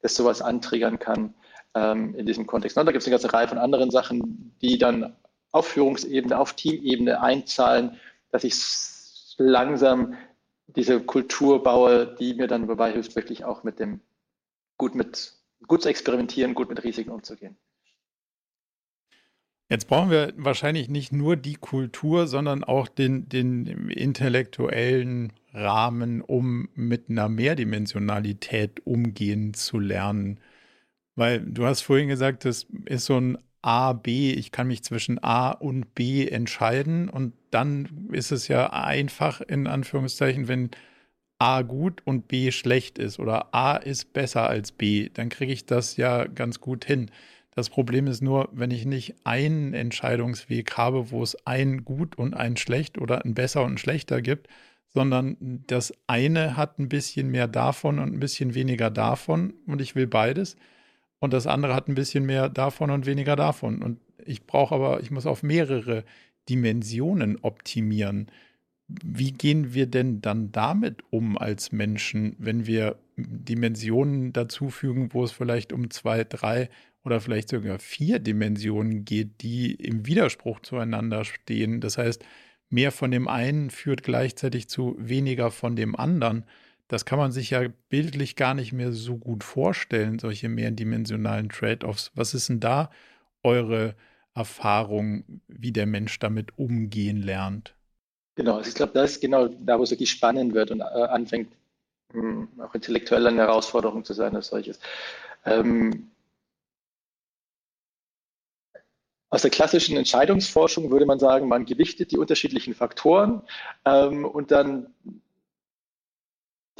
das 0.00 0.14
sowas 0.14 0.40
antriggern 0.40 1.00
kann 1.00 1.34
ähm, 1.74 2.14
in 2.14 2.26
diesem 2.26 2.46
Kontext. 2.46 2.76
Ne? 2.76 2.84
Da 2.84 2.92
gibt 2.92 3.02
es 3.02 3.08
eine 3.08 3.16
ganze 3.16 3.32
Reihe 3.32 3.48
von 3.48 3.58
anderen 3.58 3.90
Sachen, 3.90 4.54
die 4.62 4.78
dann 4.78 5.16
auf 5.50 5.66
Führungsebene, 5.66 6.38
auf 6.38 6.52
Teamebene 6.52 7.20
einzahlen 7.20 7.98
dass 8.32 8.44
ich 8.44 8.54
langsam 9.38 10.16
diese 10.76 11.00
Kultur 11.00 11.62
baue, 11.62 12.14
die 12.18 12.34
mir 12.34 12.46
dann 12.46 12.66
dabei 12.66 12.92
hilft, 12.92 13.16
wirklich 13.16 13.44
auch 13.44 13.64
mit 13.64 13.78
dem 13.78 14.00
gut 14.76 14.94
mit 14.94 15.34
gut 15.66 15.82
zu 15.82 15.88
experimentieren, 15.88 16.54
gut 16.54 16.68
mit 16.68 16.82
Risiken 16.82 17.10
umzugehen. 17.10 17.56
Jetzt 19.68 19.86
brauchen 19.86 20.10
wir 20.10 20.32
wahrscheinlich 20.36 20.88
nicht 20.88 21.12
nur 21.12 21.36
die 21.36 21.54
Kultur, 21.54 22.26
sondern 22.26 22.64
auch 22.64 22.88
den, 22.88 23.28
den 23.28 23.66
intellektuellen 23.88 25.32
Rahmen, 25.52 26.22
um 26.22 26.68
mit 26.74 27.08
einer 27.08 27.28
Mehrdimensionalität 27.28 28.84
umgehen 28.84 29.54
zu 29.54 29.78
lernen. 29.78 30.40
Weil 31.14 31.40
du 31.40 31.66
hast 31.66 31.82
vorhin 31.82 32.08
gesagt, 32.08 32.44
das 32.44 32.66
ist 32.86 33.04
so 33.04 33.20
ein 33.20 33.38
A, 33.62 33.92
B, 33.92 34.32
ich 34.32 34.52
kann 34.52 34.68
mich 34.68 34.82
zwischen 34.82 35.22
A 35.22 35.50
und 35.50 35.94
B 35.94 36.26
entscheiden 36.26 37.08
und 37.08 37.34
dann 37.50 38.08
ist 38.12 38.32
es 38.32 38.48
ja 38.48 38.72
einfach 38.72 39.40
in 39.40 39.66
Anführungszeichen, 39.66 40.48
wenn 40.48 40.70
A 41.38 41.62
gut 41.62 42.02
und 42.04 42.28
B 42.28 42.52
schlecht 42.52 42.98
ist 42.98 43.18
oder 43.18 43.54
A 43.54 43.76
ist 43.76 44.12
besser 44.12 44.48
als 44.48 44.72
B, 44.72 45.08
dann 45.12 45.28
kriege 45.30 45.52
ich 45.52 45.66
das 45.66 45.96
ja 45.96 46.26
ganz 46.26 46.60
gut 46.60 46.84
hin. 46.84 47.10
Das 47.54 47.70
Problem 47.70 48.06
ist 48.06 48.22
nur, 48.22 48.48
wenn 48.52 48.70
ich 48.70 48.84
nicht 48.86 49.14
einen 49.24 49.74
Entscheidungsweg 49.74 50.76
habe, 50.76 51.10
wo 51.10 51.22
es 51.22 51.46
ein 51.46 51.84
gut 51.84 52.16
und 52.16 52.34
ein 52.34 52.56
schlecht 52.56 52.98
oder 52.98 53.24
ein 53.24 53.34
besser 53.34 53.64
und 53.64 53.72
ein 53.72 53.78
schlechter 53.78 54.22
gibt, 54.22 54.48
sondern 54.92 55.36
das 55.66 55.92
eine 56.06 56.56
hat 56.56 56.78
ein 56.78 56.88
bisschen 56.88 57.30
mehr 57.30 57.48
davon 57.48 57.98
und 57.98 58.12
ein 58.12 58.20
bisschen 58.20 58.54
weniger 58.54 58.90
davon 58.90 59.54
und 59.66 59.80
ich 59.80 59.94
will 59.94 60.06
beides 60.06 60.56
und 61.20 61.32
das 61.32 61.46
andere 61.46 61.74
hat 61.74 61.88
ein 61.88 61.94
bisschen 61.94 62.26
mehr 62.26 62.48
davon 62.48 62.90
und 62.90 63.06
weniger 63.06 63.36
davon. 63.36 63.82
Und 63.82 64.00
ich 64.24 64.46
brauche 64.46 64.74
aber, 64.74 65.00
ich 65.00 65.10
muss 65.10 65.26
auf 65.26 65.42
mehrere 65.42 66.04
Dimensionen 66.48 67.38
optimieren. 67.42 68.30
Wie 68.88 69.30
gehen 69.30 69.72
wir 69.72 69.86
denn 69.86 70.20
dann 70.20 70.50
damit 70.50 71.04
um 71.10 71.38
als 71.38 71.70
Menschen, 71.72 72.34
wenn 72.38 72.66
wir 72.66 72.96
Dimensionen 73.16 74.32
dazufügen, 74.32 75.12
wo 75.12 75.22
es 75.22 75.30
vielleicht 75.30 75.72
um 75.72 75.90
zwei, 75.90 76.24
drei 76.24 76.70
oder 77.04 77.20
vielleicht 77.20 77.50
sogar 77.50 77.78
vier 77.78 78.18
Dimensionen 78.18 79.04
geht, 79.04 79.42
die 79.42 79.74
im 79.74 80.06
Widerspruch 80.06 80.60
zueinander 80.60 81.24
stehen? 81.24 81.80
Das 81.80 81.98
heißt, 81.98 82.24
mehr 82.70 82.92
von 82.92 83.10
dem 83.10 83.28
einen 83.28 83.68
führt 83.70 84.02
gleichzeitig 84.02 84.68
zu 84.68 84.96
weniger 84.98 85.50
von 85.50 85.76
dem 85.76 85.94
anderen. 85.94 86.44
Das 86.90 87.04
kann 87.04 87.20
man 87.20 87.30
sich 87.30 87.50
ja 87.50 87.68
bildlich 87.88 88.34
gar 88.34 88.52
nicht 88.52 88.72
mehr 88.72 88.90
so 88.90 89.16
gut 89.16 89.44
vorstellen, 89.44 90.18
solche 90.18 90.48
mehrdimensionalen 90.48 91.48
Trade-offs. 91.48 92.10
Was 92.16 92.34
ist 92.34 92.48
denn 92.48 92.58
da 92.58 92.90
eure 93.44 93.94
Erfahrung, 94.34 95.22
wie 95.46 95.70
der 95.70 95.86
Mensch 95.86 96.18
damit 96.18 96.58
umgehen 96.58 97.22
lernt? 97.22 97.76
Genau, 98.34 98.56
also 98.56 98.68
ich 98.68 98.74
glaube, 98.74 98.92
das 98.92 99.12
ist 99.12 99.20
genau 99.20 99.46
da, 99.46 99.78
wo 99.78 99.84
es 99.84 99.92
wirklich 99.92 100.10
spannend 100.10 100.52
wird 100.52 100.72
und 100.72 100.80
äh, 100.80 100.82
anfängt, 100.82 101.52
mh, 102.12 102.22
hm, 102.22 102.60
auch 102.60 102.74
intellektuell 102.74 103.24
eine 103.24 103.38
Herausforderung 103.38 104.04
zu 104.04 104.12
sein 104.12 104.34
als 104.34 104.48
solches. 104.48 104.80
Ähm, 105.44 106.10
aus 109.28 109.42
der 109.42 109.52
klassischen 109.52 109.96
Entscheidungsforschung 109.96 110.90
würde 110.90 111.06
man 111.06 111.20
sagen, 111.20 111.46
man 111.46 111.66
gewichtet 111.66 112.10
die 112.10 112.18
unterschiedlichen 112.18 112.74
Faktoren 112.74 113.42
ähm, 113.84 114.24
und 114.24 114.50
dann 114.50 114.92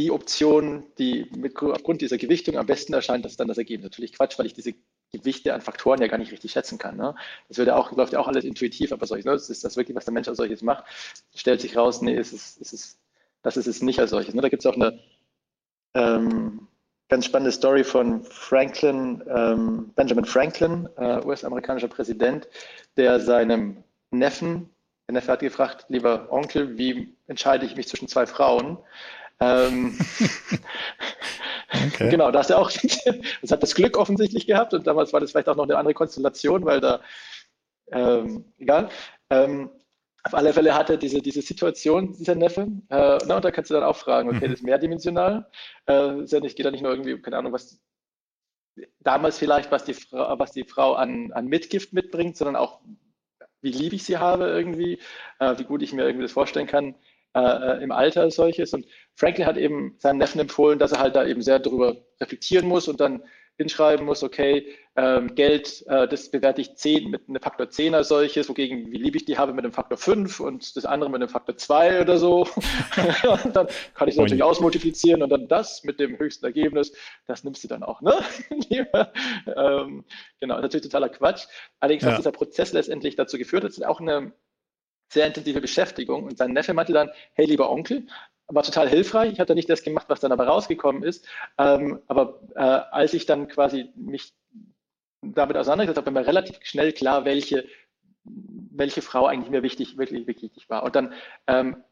die 0.01 0.11
Option, 0.11 0.87
die 0.97 1.31
mit, 1.37 1.61
aufgrund 1.61 2.01
dieser 2.01 2.17
Gewichtung 2.17 2.57
am 2.57 2.65
besten 2.65 2.95
erscheint, 2.95 3.23
das 3.23 3.33
ist 3.33 3.41
dann 3.41 3.49
das 3.49 3.59
Ergebnis. 3.59 3.85
Natürlich 3.85 4.15
Quatsch, 4.15 4.39
weil 4.39 4.47
ich 4.47 4.55
diese 4.55 4.73
Gewichte 5.13 5.53
an 5.53 5.61
Faktoren 5.61 6.01
ja 6.01 6.07
gar 6.07 6.17
nicht 6.17 6.33
richtig 6.33 6.53
schätzen 6.53 6.79
kann. 6.79 6.97
Ne? 6.97 7.15
Das 7.49 7.59
wird 7.59 7.69
ja 7.69 7.77
auch, 7.77 7.93
läuft 7.93 8.15
ja 8.15 8.19
auch 8.19 8.29
alles 8.29 8.45
intuitiv, 8.45 8.93
aber 8.93 9.07
solches, 9.07 9.27
ne? 9.27 9.33
das 9.33 9.51
ist 9.51 9.63
das 9.63 9.77
wirklich, 9.77 9.95
was 9.95 10.07
der 10.07 10.15
Mensch 10.15 10.27
als 10.27 10.39
solches 10.39 10.63
macht, 10.63 10.85
stellt 11.35 11.61
sich 11.61 11.77
raus, 11.77 12.01
nee, 12.01 12.17
es, 12.17 12.33
ist 12.33 12.73
es, 12.73 12.99
das 13.43 13.59
ist 13.59 13.67
es 13.67 13.83
nicht 13.83 14.01
als 14.01 14.09
solches. 14.09 14.35
Ne? 14.35 14.41
Da 14.41 14.49
gibt 14.49 14.65
es 14.65 14.67
auch 14.67 14.75
eine 14.77 14.99
ähm, 15.93 16.67
ganz 17.11 17.27
spannende 17.27 17.53
Story 17.53 17.85
von 17.85 18.23
Franklin, 18.23 19.23
ähm, 19.29 19.93
Benjamin 19.97 20.25
Franklin, 20.25 20.89
äh, 20.97 21.21
US-amerikanischer 21.27 21.89
Präsident, 21.89 22.49
der 22.97 23.21
seinem 23.21 23.85
Neffen, 24.11 24.71
der 25.09 25.15
Neffe 25.15 25.33
hat 25.33 25.41
gefragt, 25.41 25.87
lieber 25.89 26.33
Onkel, 26.33 26.79
wie 26.79 27.17
entscheide 27.27 27.67
ich 27.67 27.77
mich 27.77 27.89
zwischen 27.89 28.09
zwei 28.09 28.27
Frauen? 28.27 28.79
Ähm, 29.41 29.99
okay. 31.87 32.11
Genau, 32.11 32.31
da 32.31 32.41
ist 32.41 32.51
er 32.51 32.59
auch, 32.59 32.71
das 33.41 33.51
hat 33.51 33.63
das 33.63 33.75
Glück 33.75 33.97
offensichtlich 33.97 34.47
gehabt 34.47 34.75
und 34.75 34.87
damals 34.87 35.13
war 35.13 35.21
das 35.21 35.33
vielleicht 35.33 35.49
auch 35.49 35.57
noch 35.57 35.65
eine 35.65 35.79
andere 35.79 35.95
Konstellation, 35.95 36.65
weil 36.65 36.81
da, 36.81 37.01
ähm, 37.91 38.45
egal. 38.59 38.91
Ähm, 39.31 39.71
auf 40.23 40.35
alle 40.35 40.53
Fälle 40.53 40.75
hatte 40.75 40.99
diese, 40.99 41.23
diese 41.23 41.41
Situation, 41.41 42.13
dieser 42.13 42.35
Neffe, 42.35 42.69
äh, 42.91 43.19
na, 43.27 43.37
und 43.37 43.45
da 43.45 43.51
kannst 43.51 43.71
du 43.71 43.75
dann 43.75 43.85
auch 43.85 43.97
fragen, 43.97 44.29
okay, 44.29 44.47
mhm. 44.47 44.51
das 44.51 44.61
ist 44.61 44.67
mehrdimensional, 44.67 45.51
äh, 45.89 46.21
ist 46.23 46.33
ja 46.33 46.41
nicht, 46.41 46.57
geht 46.57 46.67
ja 46.67 46.71
nicht 46.71 46.83
nur 46.83 46.93
irgendwie, 46.93 47.19
keine 47.23 47.39
Ahnung, 47.39 47.55
was 47.55 47.81
damals 49.01 49.39
vielleicht, 49.39 49.71
was 49.71 49.85
die 49.85 49.95
Frau, 49.95 50.39
was 50.39 50.53
die 50.53 50.65
Frau 50.65 50.93
an, 50.93 51.33
an 51.33 51.47
Mitgift 51.47 51.95
mitbringt, 51.95 52.37
sondern 52.37 52.57
auch, 52.57 52.81
wie 53.63 53.73
lieb 53.73 53.95
ich 53.95 54.05
sie 54.05 54.19
habe 54.19 54.49
irgendwie, 54.49 54.99
äh, 55.39 55.59
wie 55.59 55.65
gut 55.65 55.81
ich 55.83 55.95
mir 55.95 56.05
irgendwie 56.05 56.25
das 56.25 56.33
vorstellen 56.33 56.67
kann 56.67 56.95
äh, 57.35 57.41
äh 57.41 57.83
im 57.83 57.93
Alter 57.93 58.23
als 58.23 58.37
solches. 58.37 58.73
Und 58.73 58.87
Franklin 59.15 59.47
hat 59.47 59.57
eben 59.57 59.97
seinem 59.99 60.19
Neffen 60.19 60.41
empfohlen, 60.41 60.79
dass 60.79 60.93
er 60.93 61.01
halt 61.01 61.17
da 61.17 61.27
eben 61.27 61.43
sehr 61.43 61.59
darüber 61.59 61.97
reflektieren 62.21 62.69
muss 62.69 62.89
und 62.89 63.01
dann 63.01 63.23
hinschreiben 63.61 64.07
muss, 64.07 64.23
okay, 64.23 64.67
ähm, 64.97 65.35
Geld, 65.35 65.85
äh, 65.87 66.09
das 66.09 66.31
bewerte 66.31 66.63
ich 66.63 66.77
10 66.77 67.11
mit 67.11 67.29
einem 67.29 67.43
Faktor 67.43 67.69
10 67.69 67.95
als 67.95 68.09
solches, 68.09 68.49
wogegen, 68.49 68.91
wie 68.91 68.97
lieb 68.97 69.15
ich 69.17 69.27
die 69.27 69.37
habe, 69.37 69.53
mit 69.53 69.65
einem 69.65 69.75
Faktor 69.75 69.99
5 69.99 70.41
und 70.41 70.77
das 70.77 70.87
andere 70.87 71.11
mit 71.11 71.21
einem 71.21 71.29
Faktor 71.29 71.59
2 71.59 72.01
oder 72.01 72.17
so. 72.17 72.41
und 73.45 73.55
dann 73.55 73.69
kann 73.95 74.09
ich 74.09 74.15
es 74.15 74.17
natürlich 74.17 74.43
ausmultiplizieren 74.43 75.23
und 75.23 75.29
dann 75.29 75.47
das 75.47 75.85
mit 75.85 76.01
dem 76.01 76.19
höchsten 76.19 76.47
Ergebnis, 76.47 76.93
das 77.27 77.45
nimmst 77.45 77.63
du 77.63 77.69
dann 77.69 77.83
auch, 77.83 78.01
ne? 78.01 78.15
ähm, 79.57 80.05
genau, 80.41 80.59
natürlich 80.59 80.85
totaler 80.85 81.11
Quatsch. 81.11 81.47
Allerdings 81.81 82.03
ja. 82.03 82.13
hat 82.13 82.19
dieser 82.19 82.33
Prozess 82.33 82.73
letztendlich 82.73 83.15
dazu 83.17 83.37
geführt, 83.37 83.65
dass 83.65 83.81
auch 83.83 84.01
eine 84.01 84.33
sehr 85.11 85.27
intensive 85.27 85.61
Beschäftigung 85.61 86.25
und 86.25 86.39
sein 86.39 86.53
Neffe 86.53 86.73
meinte 86.73 86.93
dann, 86.93 87.11
hey 87.35 87.47
lieber 87.47 87.71
Onkel, 87.71 88.07
war 88.55 88.63
total 88.63 88.89
hilfreich. 88.89 89.33
Ich 89.33 89.39
da 89.39 89.55
nicht 89.55 89.71
das 89.71 89.83
gemacht, 89.83 90.07
was 90.09 90.21
dann 90.21 90.33
aber 90.33 90.47
rausgekommen 90.47 91.03
ist. 91.03 91.27
Ähm, 91.59 92.01
aber 92.09 92.41
äh, 92.55 92.61
als 92.61 93.15
ich 93.15 93.27
dann 93.27 93.49
quasi 93.49 93.91
mich 93.95 94.33
damit 95.23 95.57
auseinandergesetzt 95.57 95.99
habe, 95.99 96.15
war 96.15 96.23
mir 96.23 96.27
relativ 96.27 96.59
schnell 96.63 96.93
klar, 96.93 97.25
welche, 97.25 97.67
welche 98.25 99.03
Frau 99.03 99.27
eigentlich 99.27 99.51
mir 99.51 99.63
wichtig, 99.63 99.99
wirklich, 99.99 100.27
wirklich 100.27 100.51
wichtig 100.51 100.71
war. 100.71 100.83
Und 100.83 100.97
dann, 100.97 101.13
ähm, 101.47 101.85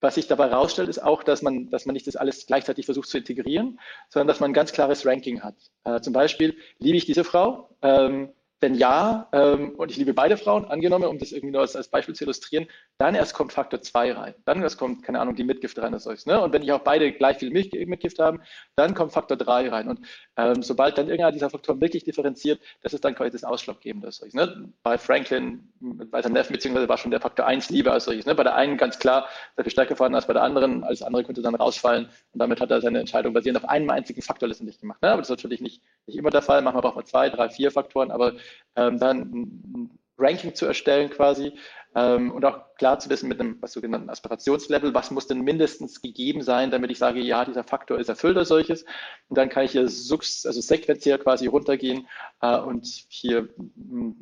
was 0.00 0.14
sich 0.14 0.26
dabei 0.26 0.50
herausstellt, 0.50 0.88
ist 0.88 1.02
auch, 1.02 1.22
dass 1.22 1.42
man, 1.42 1.70
dass 1.70 1.86
man 1.86 1.94
nicht 1.94 2.06
das 2.06 2.16
alles 2.16 2.46
gleichzeitig 2.46 2.84
versucht 2.84 3.08
zu 3.08 3.18
integrieren, 3.18 3.80
sondern 4.08 4.28
dass 4.28 4.40
man 4.40 4.50
ein 4.50 4.54
ganz 4.54 4.72
klares 4.72 5.04
Ranking 5.06 5.42
hat. 5.42 5.56
Äh, 5.84 6.00
zum 6.00 6.12
Beispiel, 6.12 6.56
liebe 6.78 6.96
ich 6.96 7.06
diese 7.06 7.24
Frau? 7.24 7.70
Ähm, 7.82 8.32
wenn 8.60 8.74
ja, 8.74 9.28
ähm, 9.32 9.70
und 9.76 9.90
ich 9.90 9.98
liebe 9.98 10.14
beide 10.14 10.36
Frauen, 10.36 10.64
angenommen, 10.64 11.04
um 11.04 11.18
das 11.18 11.32
irgendwie 11.32 11.52
nur 11.52 11.60
als, 11.60 11.76
als 11.76 11.88
Beispiel 11.88 12.14
zu 12.14 12.24
illustrieren, 12.24 12.66
dann 12.98 13.14
erst 13.14 13.34
kommt 13.34 13.52
Faktor 13.52 13.82
2 13.82 14.12
rein. 14.12 14.34
Dann 14.46 14.62
erst 14.62 14.78
kommt, 14.78 15.02
keine 15.02 15.20
Ahnung, 15.20 15.36
die 15.36 15.44
Mitgift 15.44 15.78
rein 15.78 15.92
als 15.92 16.04
solches. 16.04 16.26
Ne? 16.26 16.40
Und 16.40 16.52
wenn 16.52 16.62
ich 16.62 16.72
auch 16.72 16.80
beide 16.80 17.12
gleich 17.12 17.38
viel 17.38 17.50
Mitgift 17.50 18.18
haben, 18.18 18.40
dann 18.74 18.94
kommt 18.94 19.12
Faktor 19.12 19.36
3 19.36 19.68
rein. 19.68 19.88
Und 19.88 20.00
ähm, 20.36 20.62
sobald 20.62 20.98
dann 20.98 21.06
irgendeiner 21.06 21.32
dieser 21.32 21.50
Faktoren 21.50 21.80
wirklich 21.80 22.04
differenziert, 22.04 22.60
das 22.82 22.92
ist 22.92 23.04
dann 23.04 23.14
quasi 23.14 23.30
das 23.30 23.44
Ausschlaggebende 23.44 24.06
als 24.06 24.16
solches. 24.16 24.34
Ne? 24.34 24.68
Bei 24.82 24.98
Franklin, 24.98 25.72
bei 25.80 26.20
seinem 26.20 26.34
Neffen, 26.34 26.52
beziehungsweise 26.52 26.88
war 26.88 26.98
schon 26.98 27.10
der 27.10 27.20
Faktor 27.20 27.46
1 27.46 27.70
Liebe 27.70 27.90
als 27.90 28.04
solches. 28.04 28.26
Ne? 28.26 28.34
Bei 28.34 28.42
der 28.42 28.54
einen 28.54 28.76
ganz 28.76 28.98
klar 28.98 29.28
sehr 29.56 29.64
viel 29.64 29.72
stärker 29.72 29.96
vorhanden 29.96 30.16
als 30.16 30.26
bei 30.26 30.34
der 30.34 30.42
anderen, 30.42 30.84
als 30.84 31.02
andere 31.02 31.24
könnte 31.24 31.42
dann 31.42 31.54
rausfallen. 31.54 32.06
Und 32.32 32.38
damit 32.38 32.60
hat 32.60 32.70
er 32.70 32.80
seine 32.80 33.00
Entscheidung 33.00 33.32
basierend 33.32 33.62
auf 33.62 33.68
einem 33.68 33.88
einzigen 33.90 34.22
Faktor 34.22 34.48
letztendlich 34.48 34.78
gemacht. 34.78 35.00
Ne? 35.02 35.10
Aber 35.10 35.22
das 35.22 35.28
ist 35.30 35.36
natürlich 35.36 35.60
nicht, 35.60 35.82
nicht 36.06 36.18
immer 36.18 36.30
der 36.30 36.42
Fall. 36.42 36.60
Manchmal 36.62 36.82
braucht 36.82 36.96
man 36.96 37.06
zwei, 37.06 37.30
drei, 37.30 37.48
vier 37.48 37.70
Faktoren, 37.70 38.10
aber 38.10 38.34
ähm, 38.76 38.98
dann 38.98 39.20
ein 39.20 39.98
Ranking 40.18 40.54
zu 40.54 40.66
erstellen 40.66 41.10
quasi 41.10 41.52
ähm, 41.96 42.30
und 42.30 42.44
auch 42.44 42.74
klar 42.76 42.98
zu 42.98 43.08
wissen 43.08 43.26
mit 43.26 43.40
einem 43.40 43.56
was 43.62 43.72
sogenannten 43.72 44.10
Aspirationslevel, 44.10 44.92
was 44.92 45.10
muss 45.10 45.26
denn 45.26 45.40
mindestens 45.40 46.02
gegeben 46.02 46.42
sein, 46.42 46.70
damit 46.70 46.90
ich 46.90 46.98
sage, 46.98 47.20
ja, 47.20 47.46
dieser 47.46 47.64
Faktor 47.64 47.98
ist 47.98 48.10
erfüllt 48.10 48.36
als 48.36 48.48
solches. 48.48 48.84
Und 49.28 49.38
dann 49.38 49.48
kann 49.48 49.64
ich 49.64 49.72
hier 49.72 49.80
also 49.80 50.60
sequenziell 50.60 51.18
quasi 51.18 51.46
runtergehen 51.46 52.06
äh, 52.42 52.58
und 52.58 52.86
hier 53.08 53.48
mh, 53.56 54.14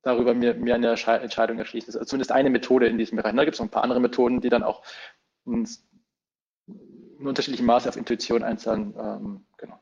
darüber 0.00 0.32
mir, 0.32 0.54
mir 0.54 0.76
eine 0.76 0.88
Entscheidung 0.88 1.58
erschließen. 1.58 1.94
Also 1.94 2.06
zumindest 2.06 2.32
eine 2.32 2.48
Methode 2.48 2.86
in 2.86 2.96
diesem 2.96 3.16
Bereich. 3.16 3.36
Da 3.36 3.44
gibt 3.44 3.54
es 3.54 3.60
noch 3.60 3.66
ein 3.66 3.70
paar 3.70 3.84
andere 3.84 4.00
Methoden, 4.00 4.40
die 4.40 4.48
dann 4.48 4.62
auch 4.62 4.82
in 5.44 5.68
unterschiedlichem 7.20 7.66
Maße 7.66 7.90
auf 7.90 7.98
Intuition 7.98 8.42
einzahlen. 8.42 8.94
Ähm, 8.98 9.44
genau. 9.58 9.78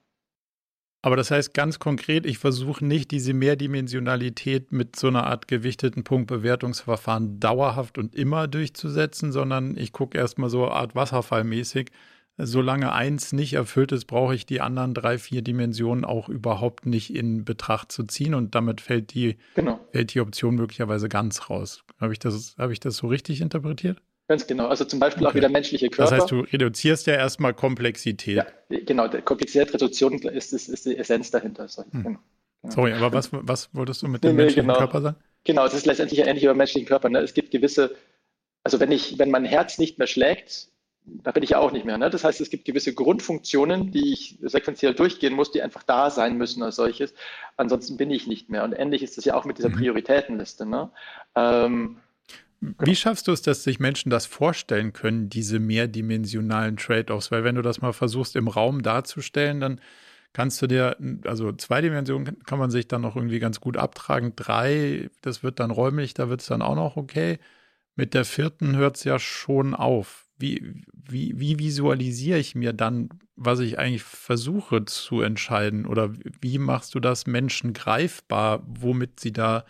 Aber 1.07 1.15
das 1.15 1.31
heißt 1.31 1.55
ganz 1.55 1.79
konkret, 1.79 2.27
ich 2.27 2.39
versuche 2.39 2.85
nicht 2.85 3.13
diese 3.13 3.33
Mehrdimensionalität 3.33 4.73
mit 4.73 4.97
so 4.97 5.07
einer 5.07 5.25
Art 5.25 5.47
gewichteten 5.47 6.03
Punktbewertungsverfahren 6.03 7.39
dauerhaft 7.39 7.97
und 7.97 8.17
immer 8.17 8.49
durchzusetzen, 8.49 9.31
sondern 9.31 9.77
ich 9.77 9.93
gucke 9.93 10.19
erstmal 10.19 10.51
so 10.51 10.67
Art 10.67 10.97
Wasserfallmäßig. 10.97 11.93
Solange 12.39 12.93
eins 12.93 13.33
nicht 13.33 13.53
erfüllt 13.53 13.93
ist, 13.93 14.07
brauche 14.07 14.35
ich 14.35 14.47
die 14.47 14.61
anderen 14.61 14.95
drei, 14.95 15.17
vier 15.19 15.43
Dimensionen 15.43 16.05
auch 16.05 16.29
überhaupt 16.29 16.87
nicht 16.87 17.15
in 17.15 17.45
Betracht 17.45 17.93
zu 17.93 18.03
ziehen 18.03 18.35
und 18.35 18.57
damit 18.57 18.81
fällt 18.81 19.15
die, 19.15 19.37
genau. 19.55 19.79
fällt 19.93 20.13
die 20.13 20.21
Option 20.21 20.57
möglicherweise 20.57 21.09
ganz 21.09 21.49
raus. 21.49 21.85
Habe 22.01 22.15
ich, 22.15 22.19
das, 22.19 22.57
habe 22.59 22.73
ich 22.73 22.81
das 22.81 22.97
so 22.97 23.07
richtig 23.07 23.41
interpretiert? 23.41 24.03
Ganz 24.29 24.47
genau. 24.47 24.67
Also 24.67 24.85
zum 24.85 24.99
Beispiel 24.99 25.25
okay. 25.25 25.31
auch 25.31 25.35
wieder 25.37 25.49
menschliche 25.49 25.89
Körper. 25.89 26.11
Das 26.11 26.21
heißt, 26.23 26.31
du 26.33 26.41
reduzierst 26.41 27.07
ja 27.07 27.15
erstmal 27.15 27.55
Komplexität. 27.55 28.37
Ja, 28.37 28.47
genau. 28.69 29.09
Komplexitätsreduktion 29.09 30.15
ist, 30.15 30.53
ist, 30.53 30.69
ist 30.69 30.87
die 30.87 30.97
Essenz 30.97 31.31
dahinter. 31.31 31.69
Hm. 31.69 32.03
Genau. 32.03 32.19
Sorry, 32.69 32.93
aber 32.93 33.13
was, 33.13 33.31
was 33.33 33.73
wolltest 33.73 34.03
du 34.03 34.09
mit 34.09 34.25
dem 34.25 34.35
nee, 34.35 34.43
menschlichen 34.43 34.67
genau. 34.67 34.79
Körper 34.79 35.01
sagen? 35.01 35.17
Genau, 35.45 35.65
es 35.65 35.75
ist 35.75 35.87
letztendlich 35.87 36.21
ähnlich 36.21 36.43
wie 36.43 36.49
beim 36.49 36.57
menschlichen 36.57 36.89
Körper. 36.89 37.09
Ne? 37.09 37.21
Es 37.21 37.35
gibt 37.35 37.53
gewisse, 37.53 37.95
also 38.65 38.81
wenn 38.81 38.91
ich, 38.91 39.17
wenn 39.19 39.31
mein 39.31 39.45
Herz 39.45 39.79
nicht 39.79 39.99
mehr 39.99 40.09
schlägt, 40.09 40.71
da 41.05 41.31
bin 41.31 41.45
ich 41.45 41.51
ja 41.51 41.59
auch 41.59 41.71
nicht 41.71 41.87
mehr. 41.87 41.99
Ne? 41.99 42.11
Das 42.11 42.25
heißt, 42.25 42.41
es 42.41 42.51
gibt 42.51 42.65
gewisse 42.65 42.93
Grundfunktionen, 42.93 43.93
die 43.93 44.13
ich 44.13 44.39
sequenziell 44.43 44.93
durchgehen 44.93 45.35
muss, 45.35 45.53
die 45.53 45.63
einfach 45.63 45.85
da 45.85 46.11
sein 46.11 46.37
müssen 46.37 46.65
als 46.65 46.75
solches. 46.75 47.15
Ansonsten 47.57 47.97
bin 47.97 48.11
ich 48.11 48.27
nicht 48.27 48.51
mehr. 48.51 48.65
Und 48.65 48.73
ähnlich 48.73 49.05
ist 49.05 49.17
es 49.17 49.25
ja 49.25 49.35
auch 49.35 49.45
mit 49.45 49.59
dieser 49.59 49.69
mhm. 49.69 49.77
Prioritätenliste. 49.77 50.67
Ne? 50.67 50.91
Ähm, 51.37 51.99
wie 52.61 52.97
schaffst 52.97 53.29
du 53.29 53.33
es, 53.33 53.43
dass 53.43 53.65
sich 53.65 53.81
Menschen 53.81 54.11
das 54.11 54.27
vorstellen 54.27 54.93
können, 54.93 55.29
diese 55.29 55.59
mehrdimensionalen 55.59 56.77
Trade-offs? 56.77 57.31
Weil 57.31 57.45
wenn 57.45 57.55
du 57.55 57.63
das 57.63 57.81
mal 57.81 57.93
versuchst 57.93 58.37
im 58.37 58.49
Raum 58.49 58.83
darzustellen, 58.83 59.61
dann 59.61 59.81
kannst 60.33 60.61
du 60.63 60.67
dir, 60.67 60.97
also 61.25 61.53
zwei 61.53 61.81
Dimensionen 61.81 62.43
kann 62.45 62.59
man 62.59 62.71
sich 62.71 62.89
dann 62.89 63.03
noch 63.03 63.17
irgendwie 63.17 63.39
ganz 63.39 63.61
gut 63.61 63.77
abtragen. 63.77 64.35
Drei, 64.37 65.11
das 65.23 65.43
wird 65.43 65.61
dann 65.61 65.71
räumlich, 65.71 66.15
da 66.15 66.29
wird 66.29 66.41
es 66.41 66.47
dann 66.47 66.63
auch 66.63 66.77
noch 66.77 66.97
okay. 66.97 67.39
Mit 67.95 68.15
der 68.15 68.25
vierten 68.25 68.77
hört 68.77 68.97
es 68.97 69.05
ja 69.05 69.19
schon 69.19 69.75
auf. 69.75 70.27
Wie, 70.39 70.85
wie, 70.93 71.33
wie 71.39 71.59
visualisiere 71.59 72.39
ich 72.39 72.55
mir 72.55 72.75
dann, 72.75 73.09
was 73.37 73.61
ich 73.61 73.79
eigentlich 73.79 74.03
versuche 74.03 74.85
zu 74.85 75.23
entscheiden? 75.23 75.87
Oder 75.87 76.13
wie 76.41 76.59
machst 76.59 76.95
du 76.95 77.01
das 77.01 77.27
Menschen 77.27 77.73
greifbar, 77.73 78.63
womit 78.67 79.21
sie 79.21 79.33
da 79.33 79.65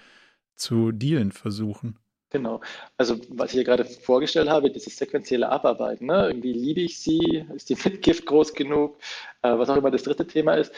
zu 0.57 0.91
dealen 0.91 1.31
versuchen? 1.31 1.99
Genau. 2.37 2.61
Also 2.99 3.19
was 3.31 3.49
ich 3.49 3.55
hier 3.55 3.65
gerade 3.65 3.87
vorgestellt 3.87 4.51
habe, 4.51 4.71
dieses 4.71 4.95
sequentielle 4.95 5.49
Abarbeiten. 5.49 6.07
Ne? 6.07 6.27
Irgendwie 6.29 6.53
liebe 6.53 6.83
ich 6.83 7.01
sie, 7.01 7.47
ist 7.55 7.71
die 7.71 7.77
Mitgift 7.85 8.27
groß 8.27 8.53
genug, 8.53 8.99
äh, 9.41 9.57
was 9.57 9.71
auch 9.71 9.77
immer 9.77 9.91
das 9.91 10.03
dritte 10.03 10.27
Thema 10.27 10.53
ist. 10.53 10.71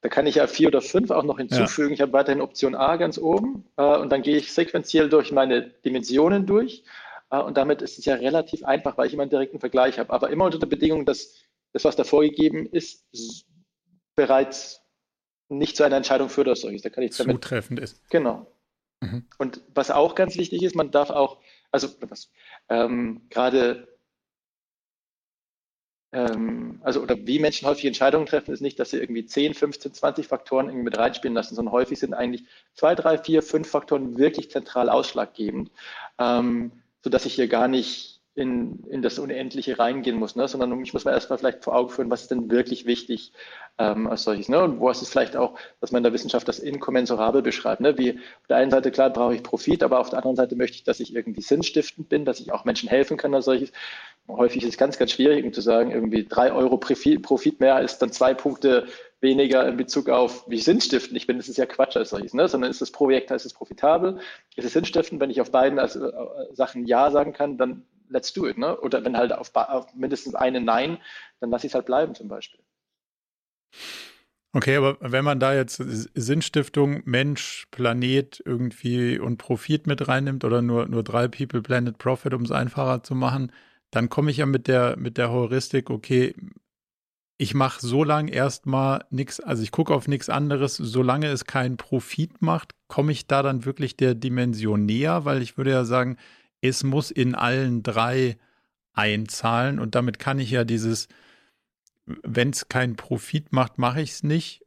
Da 0.00 0.08
kann 0.08 0.26
ich 0.26 0.36
ja 0.36 0.46
vier 0.46 0.68
oder 0.68 0.80
fünf 0.80 1.10
auch 1.10 1.22
noch 1.22 1.36
hinzufügen. 1.36 1.90
Ja. 1.90 1.94
Ich 1.94 2.00
habe 2.00 2.14
weiterhin 2.14 2.40
Option 2.40 2.74
A 2.74 2.96
ganz 2.96 3.18
oben 3.18 3.66
äh, 3.76 3.98
und 3.98 4.10
dann 4.10 4.22
gehe 4.22 4.38
ich 4.38 4.54
sequenziell 4.54 5.10
durch 5.10 5.30
meine 5.30 5.68
Dimensionen 5.84 6.46
durch. 6.46 6.84
Äh, 7.30 7.40
und 7.40 7.58
damit 7.58 7.82
ist 7.82 7.98
es 7.98 8.06
ja 8.06 8.14
relativ 8.14 8.64
einfach, 8.64 8.96
weil 8.96 9.08
ich 9.08 9.12
immer 9.12 9.24
einen 9.24 9.30
direkten 9.30 9.60
Vergleich 9.60 9.98
habe. 9.98 10.10
Aber 10.10 10.30
immer 10.30 10.46
unter 10.46 10.58
der 10.58 10.66
Bedingung, 10.66 11.04
dass 11.04 11.34
das, 11.74 11.84
was 11.84 11.96
da 11.96 12.04
vorgegeben 12.04 12.66
ist, 12.66 13.04
bereits 14.16 14.80
nicht 15.50 15.76
zu 15.76 15.84
einer 15.84 15.96
Entscheidung 15.96 16.30
führt 16.30 16.46
oder 16.46 16.56
solches. 16.56 16.80
Da 16.80 16.88
kann 16.88 17.04
ich 17.04 17.14
damit, 17.14 17.42
zutreffend 17.42 17.78
ist. 17.78 18.08
Genau. 18.08 18.46
Mhm. 19.04 19.26
Und 19.38 19.60
was 19.74 19.90
auch 19.90 20.14
ganz 20.14 20.36
wichtig 20.36 20.62
ist, 20.62 20.74
man 20.74 20.90
darf 20.90 21.10
auch, 21.10 21.38
also 21.70 21.88
ähm, 22.68 23.22
gerade, 23.30 23.88
ähm, 26.12 26.80
also 26.82 27.02
oder 27.02 27.16
wie 27.26 27.38
Menschen 27.38 27.68
häufig 27.68 27.84
Entscheidungen 27.84 28.26
treffen, 28.26 28.52
ist 28.52 28.60
nicht, 28.60 28.78
dass 28.78 28.90
sie 28.90 28.98
irgendwie 28.98 29.26
10, 29.26 29.54
15, 29.54 29.92
20 29.94 30.26
Faktoren 30.26 30.66
irgendwie 30.66 30.84
mit 30.84 30.98
reinspielen 30.98 31.34
lassen, 31.34 31.54
sondern 31.54 31.72
häufig 31.72 31.98
sind 31.98 32.14
eigentlich 32.14 32.44
zwei, 32.74 32.94
drei, 32.94 33.18
vier, 33.18 33.42
fünf 33.42 33.68
Faktoren 33.68 34.18
wirklich 34.18 34.50
zentral 34.50 34.88
ausschlaggebend, 34.88 35.70
ähm, 36.18 36.72
sodass 37.02 37.26
ich 37.26 37.34
hier 37.34 37.48
gar 37.48 37.68
nicht 37.68 38.13
in, 38.36 38.82
in 38.88 39.00
das 39.00 39.20
Unendliche 39.20 39.78
reingehen 39.78 40.16
muss, 40.16 40.34
ne? 40.34 40.48
sondern 40.48 40.82
ich 40.82 40.92
muss 40.92 41.04
mir 41.04 41.12
erstmal 41.12 41.38
vielleicht 41.38 41.62
vor 41.62 41.76
Augen 41.76 41.90
führen, 41.90 42.10
was 42.10 42.22
ist 42.22 42.32
denn 42.32 42.50
wirklich 42.50 42.84
wichtig 42.84 43.32
ähm, 43.78 44.08
als 44.08 44.24
solches. 44.24 44.48
Ne? 44.48 44.60
Und 44.60 44.80
wo 44.80 44.90
ist 44.90 45.02
es 45.02 45.08
vielleicht 45.08 45.36
auch, 45.36 45.56
dass 45.80 45.92
man 45.92 46.00
in 46.00 46.04
der 46.04 46.12
Wissenschaft 46.12 46.48
das 46.48 46.58
inkommensurabel 46.58 47.42
beschreibt. 47.42 47.80
Ne? 47.80 47.96
Wie 47.96 48.12
auf 48.12 48.46
der 48.48 48.56
einen 48.56 48.72
Seite, 48.72 48.90
klar, 48.90 49.10
brauche 49.10 49.36
ich 49.36 49.44
Profit, 49.44 49.84
aber 49.84 50.00
auf 50.00 50.10
der 50.10 50.18
anderen 50.18 50.34
Seite 50.34 50.56
möchte 50.56 50.76
ich, 50.76 50.82
dass 50.82 50.98
ich 50.98 51.14
irgendwie 51.14 51.42
sinnstiftend 51.42 52.08
bin, 52.08 52.24
dass 52.24 52.40
ich 52.40 52.52
auch 52.52 52.64
Menschen 52.64 52.88
helfen 52.88 53.16
kann 53.16 53.32
als 53.34 53.44
solches. 53.44 53.70
Häufig 54.26 54.64
ist 54.64 54.70
es 54.70 54.78
ganz, 54.78 54.98
ganz 54.98 55.12
schwierig, 55.12 55.44
um 55.44 55.52
zu 55.52 55.60
sagen, 55.60 55.92
irgendwie 55.92 56.24
drei 56.24 56.50
Euro 56.50 56.76
Profit 56.76 57.60
mehr 57.60 57.80
ist 57.82 57.98
dann 57.98 58.10
zwei 58.10 58.34
Punkte 58.34 58.86
weniger 59.20 59.66
in 59.68 59.76
Bezug 59.76 60.08
auf, 60.08 60.48
wie 60.48 60.58
sinnstiftend 60.58 61.16
ich 61.16 61.26
bin. 61.26 61.36
Das 61.36 61.48
ist 61.48 61.56
ja 61.56 61.66
Quatsch 61.66 61.96
als 61.96 62.10
solches, 62.10 62.34
ne? 62.34 62.48
sondern 62.48 62.70
ist 62.70 62.80
das 62.80 62.90
Projekt, 62.90 63.30
ist 63.30 63.46
es 63.46 63.54
profitabel, 63.54 64.18
ist 64.56 64.64
es 64.64 64.72
sinnstiftend, 64.72 65.20
wenn 65.20 65.30
ich 65.30 65.40
auf 65.40 65.52
beiden 65.52 65.78
also, 65.78 66.08
äh, 66.08 66.12
Sachen 66.52 66.86
Ja 66.86 67.10
sagen 67.10 67.32
kann, 67.32 67.58
dann 67.58 67.84
let's 68.08 68.32
do 68.32 68.46
it. 68.46 68.58
Ne? 68.58 68.78
Oder 68.80 69.04
wenn 69.04 69.16
halt 69.16 69.32
auf, 69.32 69.54
auf 69.54 69.94
mindestens 69.94 70.34
eine 70.34 70.60
Nein, 70.60 70.98
dann 71.40 71.50
lasse 71.50 71.66
ich 71.66 71.70
es 71.70 71.74
halt 71.74 71.86
bleiben 71.86 72.14
zum 72.14 72.28
Beispiel. 72.28 72.60
Okay, 74.56 74.76
aber 74.76 74.96
wenn 75.00 75.24
man 75.24 75.40
da 75.40 75.52
jetzt 75.52 75.82
Sinnstiftung, 76.14 77.02
Mensch, 77.06 77.66
Planet 77.72 78.40
irgendwie 78.46 79.18
und 79.18 79.36
Profit 79.36 79.88
mit 79.88 80.06
reinnimmt 80.06 80.44
oder 80.44 80.62
nur, 80.62 80.86
nur 80.86 81.02
drei 81.02 81.26
People, 81.26 81.60
Planet, 81.60 81.98
Profit, 81.98 82.34
um 82.34 82.42
es 82.42 82.52
einfacher 82.52 83.02
zu 83.02 83.16
machen, 83.16 83.50
dann 83.90 84.08
komme 84.08 84.30
ich 84.30 84.36
ja 84.36 84.46
mit 84.46 84.68
der, 84.68 84.96
mit 84.96 85.18
der 85.18 85.32
Heuristik, 85.32 85.90
okay, 85.90 86.36
ich 87.36 87.54
mache 87.54 87.84
so 87.84 88.04
lange 88.04 88.30
erstmal 88.32 89.04
nichts, 89.10 89.40
also 89.40 89.62
ich 89.62 89.72
gucke 89.72 89.92
auf 89.92 90.06
nichts 90.06 90.28
anderes, 90.28 90.76
solange 90.76 91.26
es 91.26 91.46
keinen 91.46 91.76
Profit 91.76 92.40
macht, 92.40 92.76
komme 92.86 93.10
ich 93.10 93.26
da 93.26 93.42
dann 93.42 93.64
wirklich 93.64 93.96
der 93.96 94.14
Dimension 94.14 94.86
näher, 94.86 95.24
weil 95.24 95.42
ich 95.42 95.56
würde 95.56 95.72
ja 95.72 95.84
sagen, 95.84 96.16
es 96.64 96.84
muss 96.84 97.10
in 97.10 97.34
allen 97.34 97.82
drei 97.82 98.36
einzahlen 98.92 99.78
und 99.78 99.94
damit 99.94 100.18
kann 100.18 100.38
ich 100.38 100.50
ja 100.50 100.64
dieses, 100.64 101.08
wenn 102.06 102.50
es 102.50 102.68
keinen 102.68 102.96
Profit 102.96 103.52
macht, 103.52 103.78
mache 103.78 104.00
ich 104.02 104.10
es 104.10 104.22
nicht. 104.22 104.62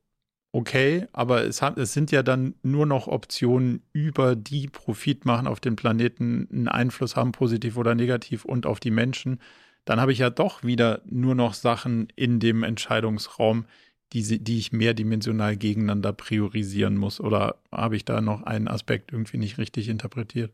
Okay, 0.53 1.07
aber 1.13 1.43
es, 1.43 1.61
hat, 1.61 1.77
es 1.77 1.93
sind 1.93 2.11
ja 2.11 2.23
dann 2.23 2.55
nur 2.63 2.85
noch 2.85 3.07
Optionen 3.07 3.83
über 3.93 4.35
die 4.35 4.67
Profit 4.67 5.25
machen 5.25 5.45
auf 5.45 5.59
den 5.59 5.75
Planeten, 5.75 6.47
einen 6.51 6.67
Einfluss 6.67 7.15
haben, 7.15 7.31
positiv 7.31 7.77
oder 7.77 7.95
negativ 7.95 8.45
und 8.45 8.65
auf 8.65 8.79
die 8.79 8.91
Menschen 8.91 9.39
dann 9.87 10.01
habe 10.01 10.11
ich 10.11 10.19
ja 10.19 10.29
doch 10.29 10.63
wieder 10.63 11.01
nur 11.05 11.33
noch 11.33 11.53
Sachen 11.53 12.09
in 12.17 12.41
dem 12.41 12.63
Entscheidungsraum, 12.63 13.65
die, 14.11 14.43
die 14.43 14.57
ich 14.57 14.73
mehrdimensional 14.73 15.55
gegeneinander 15.55 16.11
priorisieren 16.11 16.97
muss. 16.97 17.21
Oder 17.21 17.55
habe 17.71 17.95
ich 17.95 18.03
da 18.03 18.19
noch 18.19 18.43
einen 18.43 18.67
Aspekt 18.67 19.13
irgendwie 19.13 19.37
nicht 19.37 19.57
richtig 19.57 19.87
interpretiert? 19.87 20.51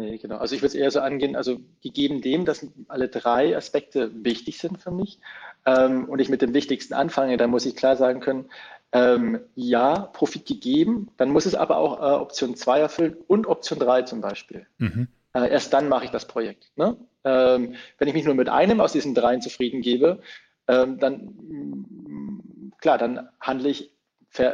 Nee, 0.00 0.16
genau. 0.16 0.38
Also 0.38 0.54
ich 0.54 0.62
würde 0.62 0.68
es 0.68 0.74
eher 0.74 0.90
so 0.90 1.00
angehen, 1.00 1.36
also 1.36 1.60
gegeben 1.82 2.22
dem, 2.22 2.46
dass 2.46 2.66
alle 2.88 3.08
drei 3.08 3.54
Aspekte 3.54 4.10
wichtig 4.24 4.56
sind 4.58 4.80
für 4.80 4.90
mich 4.90 5.18
ähm, 5.66 6.08
und 6.08 6.20
ich 6.20 6.30
mit 6.30 6.40
dem 6.40 6.54
Wichtigsten 6.54 6.94
anfange, 6.94 7.36
dann 7.36 7.50
muss 7.50 7.66
ich 7.66 7.76
klar 7.76 7.96
sagen 7.96 8.20
können, 8.20 8.46
ähm, 8.92 9.40
ja, 9.54 10.08
Profit 10.14 10.46
gegeben, 10.46 11.10
dann 11.18 11.28
muss 11.28 11.44
es 11.44 11.54
aber 11.54 11.76
auch 11.76 11.98
äh, 11.98 12.18
Option 12.18 12.56
2 12.56 12.80
erfüllen 12.80 13.16
und 13.26 13.46
Option 13.46 13.78
3 13.78 14.02
zum 14.02 14.22
Beispiel. 14.22 14.66
Mhm. 14.78 15.08
Äh, 15.34 15.50
erst 15.50 15.74
dann 15.74 15.90
mache 15.90 16.06
ich 16.06 16.10
das 16.10 16.26
Projekt. 16.26 16.72
Ne? 16.76 16.96
Ähm, 17.24 17.74
wenn 17.98 18.08
ich 18.08 18.14
mich 18.14 18.24
nur 18.24 18.34
mit 18.34 18.48
einem 18.48 18.80
aus 18.80 18.92
diesen 18.92 19.14
dreien 19.14 19.42
zufrieden 19.42 19.82
gebe, 19.82 20.22
ähm, 20.66 20.98
dann 20.98 21.24
mm, 21.26 22.72
klar, 22.78 22.96
dann 22.96 23.28
handle 23.38 23.68
ich 23.68 23.92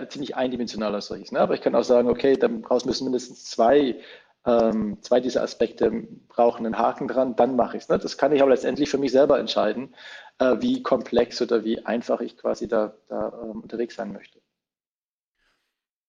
ziemlich 0.08 0.34
eindimensional 0.34 0.94
als 0.94 1.06
solches. 1.06 1.30
Ne? 1.30 1.38
Aber 1.38 1.54
ich 1.54 1.60
kann 1.60 1.76
auch 1.76 1.84
sagen, 1.84 2.08
okay, 2.08 2.36
dann 2.36 2.62
brauchst 2.62 2.86
müssen 2.86 3.04
mindestens 3.04 3.44
zwei, 3.44 3.96
ähm, 4.46 4.98
zwei 5.02 5.20
dieser 5.20 5.42
Aspekte 5.42 5.90
brauchen 6.28 6.64
einen 6.64 6.78
Haken 6.78 7.08
dran, 7.08 7.36
dann 7.36 7.56
mache 7.56 7.76
ich 7.76 7.82
es. 7.84 7.88
Ne? 7.88 7.98
Das 7.98 8.16
kann 8.16 8.32
ich 8.32 8.40
aber 8.40 8.50
letztendlich 8.50 8.88
für 8.88 8.98
mich 8.98 9.12
selber 9.12 9.38
entscheiden, 9.38 9.94
äh, 10.38 10.56
wie 10.60 10.82
komplex 10.82 11.42
oder 11.42 11.64
wie 11.64 11.84
einfach 11.84 12.20
ich 12.20 12.36
quasi 12.36 12.68
da, 12.68 12.94
da 13.08 13.32
ähm, 13.42 13.60
unterwegs 13.62 13.96
sein 13.96 14.12
möchte. 14.12 14.40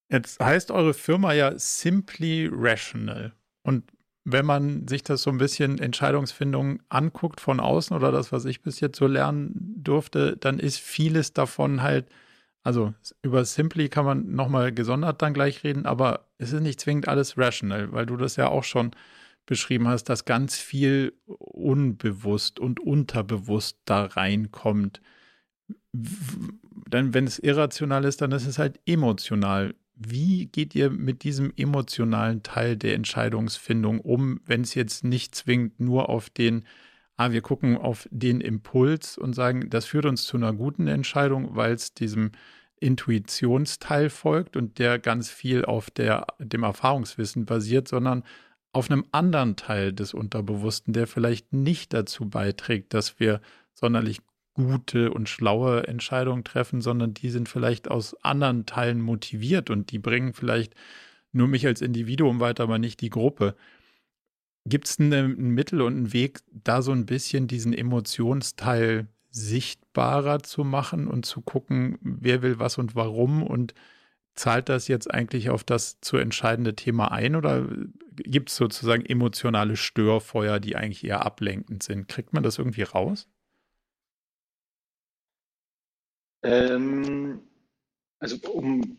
Jetzt 0.09 0.39
heißt 0.39 0.71
eure 0.71 0.93
Firma 0.93 1.33
ja 1.33 1.57
Simply 1.57 2.49
Rational. 2.51 3.33
Und 3.63 3.91
wenn 4.23 4.45
man 4.45 4.88
sich 4.88 5.03
das 5.03 5.23
so 5.23 5.29
ein 5.29 5.38
bisschen 5.38 5.79
Entscheidungsfindung 5.79 6.81
anguckt 6.89 7.41
von 7.41 7.59
außen 7.59 7.95
oder 7.95 8.11
das, 8.11 8.31
was 8.31 8.45
ich 8.45 8.61
bis 8.61 8.79
jetzt 8.79 8.97
so 8.97 9.07
lernen 9.07 9.73
durfte, 9.77 10.38
dann 10.38 10.59
ist 10.59 10.79
vieles 10.79 11.33
davon 11.33 11.81
halt, 11.81 12.07
also 12.64 12.93
über 13.22 13.45
Simply 13.45 13.89
kann 13.89 14.05
man 14.05 14.32
nochmal 14.32 14.74
gesondert 14.74 15.22
dann 15.22 15.34
gleich 15.34 15.64
reden, 15.64 15.86
aber 15.86 16.28
es 16.38 16.53
ist 16.53 16.62
nicht 16.62 16.80
zwingend 16.80 17.08
alles 17.08 17.38
rational, 17.38 17.91
weil 17.91 18.05
du 18.05 18.18
das 18.18 18.36
ja 18.36 18.49
auch 18.49 18.64
schon 18.64 18.91
beschrieben 19.45 19.88
hast, 19.88 20.05
dass 20.05 20.26
ganz 20.26 20.58
viel 20.58 21.14
unbewusst 21.26 22.60
und 22.60 22.80
unterbewusst 22.80 23.80
da 23.86 24.05
reinkommt. 24.05 25.01
Dann, 25.93 27.14
wenn 27.14 27.26
es 27.26 27.39
irrational 27.39 28.05
ist, 28.05 28.22
dann 28.22 28.32
ist 28.34 28.45
es 28.45 28.60
halt 28.60 28.80
emotional. 28.86 29.74
Wie 29.95 30.45
geht 30.45 30.76
ihr 30.76 30.91
mit 30.91 31.24
diesem 31.24 31.51
emotionalen 31.55 32.43
Teil 32.43 32.78
der 32.78 32.93
Entscheidungsfindung 32.93 34.01
um, 34.01 34.41
wenn 34.45 34.62
es 34.62 34.76
jetzt 34.76 35.03
nicht 35.03 35.34
zwingend 35.34 35.80
nur 35.80 36.10
auf 36.10 36.30
den, 36.30 36.66
ah, 37.18 37.32
wir 37.32 37.41
gucken 37.41 37.78
auf 37.78 38.07
den 38.11 38.41
Impuls 38.41 39.18
und 39.18 39.34
sagen, 39.34 39.70
das 39.70 39.86
führt 39.86 40.05
uns 40.05 40.24
zu 40.24 40.38
einer 40.38 40.53
guten 40.53 40.88
Entscheidung, 40.88 41.55
weil 41.55 41.74
es 41.74 41.93
diesem 41.93 42.32
Intuitionsteil 42.80 44.09
folgt 44.09 44.55
und 44.55 44.78
der 44.80 44.99
ganz 44.99 45.30
viel 45.30 45.65
auf 45.65 45.89
der, 45.89 46.28
dem 46.39 46.63
Erfahrungswissen 46.63 47.45
basiert, 47.45 47.88
sondern 47.88 48.24
auf 48.72 48.91
einem 48.91 49.05
anderen 49.11 49.55
Teil 49.55 49.93
des 49.93 50.13
Unterbewussten, 50.13 50.93
der 50.93 51.07
vielleicht 51.07 51.53
nicht 51.53 51.93
dazu 51.93 52.30
beiträgt, 52.30 52.93
dass 52.93 53.20
wir 53.20 53.41
sonderlich 53.74 54.20
gute 54.53 55.11
und 55.11 55.30
schlaue 55.30 55.88
Entscheidungen 55.88 56.43
treffen, 56.43 56.82
sondern 56.82 57.13
die 57.13 57.30
sind 57.30 57.49
vielleicht 57.49 57.89
aus 57.89 58.15
anderen 58.24 58.65
Teilen 58.65 59.01
motiviert 59.01 59.70
und 59.70 59.91
die 59.91 59.99
bringen 59.99 60.34
vielleicht 60.34 60.76
nur 61.32 61.47
mich 61.47 61.65
als 61.65 61.82
Individuum 61.82 62.39
weiter, 62.39 62.63
aber 62.63 62.80
nicht 62.80 63.01
die 63.01 63.09
Gruppe. 63.09 63.55
Gibt 64.68 64.88
es 64.88 64.99
ein 64.99 65.53
Mittel 65.53 65.82
und 65.82 65.93
einen 65.93 66.13
Weg, 66.13 66.41
da 66.51 66.82
so 66.82 66.91
ein 66.91 67.05
bisschen 67.05 67.47
diesen 67.47 67.74
Emotionsteil 67.74 69.07
sichtbarer 69.30 70.43
zu 70.43 70.63
machen 70.63 71.07
und 71.07 71.26
zu 71.26 71.41
gucken, 71.41 71.97
wer 72.01 72.41
will 72.41 72.59
was 72.59 72.78
und 72.78 72.95
warum 72.95 73.43
und 73.43 73.74
zahlt 74.36 74.70
das 74.70 74.88
jetzt 74.88 75.11
eigentlich 75.13 75.49
auf 75.49 75.63
das 75.63 75.99
zu 76.01 76.18
entscheidende 76.18 76.76
Thema 76.76 77.11
ein 77.11 77.36
oder 77.36 77.68
gibt 78.15 78.49
es 78.49 78.55
sozusagen 78.55 79.05
emotionale 79.05 79.76
Störfeuer, 79.76 80.59
die 80.59 80.76
eigentlich 80.76 81.03
eher 81.03 81.26
ablenkend 81.26 81.84
sind? 81.84 82.07
Kriegt 82.07 82.34
man 82.34 82.43
das 82.43 82.57
irgendwie 82.57 82.84
raus? 82.84 83.28
Ähm, 86.43 87.39
also 88.20 88.38
um 88.51 88.97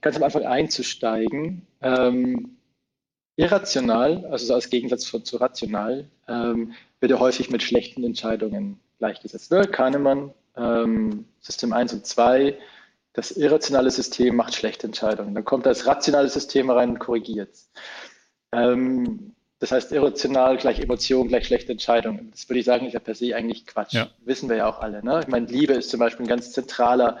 ganz 0.00 0.16
am 0.16 0.22
Anfang 0.22 0.44
einzusteigen, 0.44 1.66
ähm, 1.80 2.56
irrational, 3.36 4.26
also 4.26 4.46
so 4.46 4.54
als 4.54 4.70
Gegensatz 4.70 5.02
zu, 5.02 5.20
zu 5.20 5.36
rational, 5.36 6.08
ähm, 6.28 6.72
wird 7.00 7.12
ja 7.12 7.18
häufig 7.18 7.50
mit 7.50 7.62
schlechten 7.62 8.04
Entscheidungen 8.04 8.78
gleichgesetzt. 8.98 9.50
Ne? 9.50 9.66
Kahnemann, 9.66 10.32
ähm, 10.56 11.24
System 11.40 11.72
1 11.72 11.92
und 11.94 12.06
2, 12.06 12.58
das 13.12 13.32
irrationale 13.32 13.90
System 13.90 14.36
macht 14.36 14.54
schlechte 14.54 14.86
Entscheidungen. 14.86 15.34
Dann 15.34 15.44
kommt 15.44 15.66
das 15.66 15.86
rationale 15.86 16.28
System 16.28 16.70
rein 16.70 16.90
und 16.90 16.98
korrigiert. 16.98 17.50
Ähm, 18.52 19.34
das 19.58 19.72
heißt, 19.72 19.92
irrational 19.92 20.56
gleich 20.56 20.80
Emotion 20.80 21.28
gleich 21.28 21.46
schlechte 21.46 21.72
Entscheidung. 21.72 22.30
Das 22.30 22.48
würde 22.48 22.60
ich 22.60 22.66
sagen, 22.66 22.86
ist 22.86 22.94
ja 22.94 23.00
per 23.00 23.14
se 23.14 23.36
eigentlich 23.36 23.66
Quatsch. 23.66 23.92
Ja. 23.92 24.08
Wissen 24.24 24.48
wir 24.48 24.56
ja 24.56 24.66
auch 24.66 24.80
alle. 24.80 25.04
Ne? 25.04 25.20
Ich 25.20 25.28
meine, 25.28 25.46
Liebe 25.46 25.74
ist 25.74 25.90
zum 25.90 26.00
Beispiel 26.00 26.24
ein 26.24 26.28
ganz 26.28 26.52
zentraler 26.52 27.18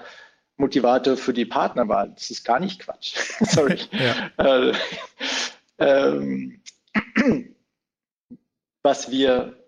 Motivator 0.56 1.16
für 1.16 1.34
die 1.34 1.44
Partnerwahl. 1.44 2.12
Das 2.14 2.30
ist 2.30 2.44
gar 2.44 2.60
nicht 2.60 2.80
Quatsch. 2.80 3.14
Sorry. 3.40 3.78
Äh, 4.38 4.72
ähm, 5.80 6.62
was 8.82 9.10
wir, 9.10 9.58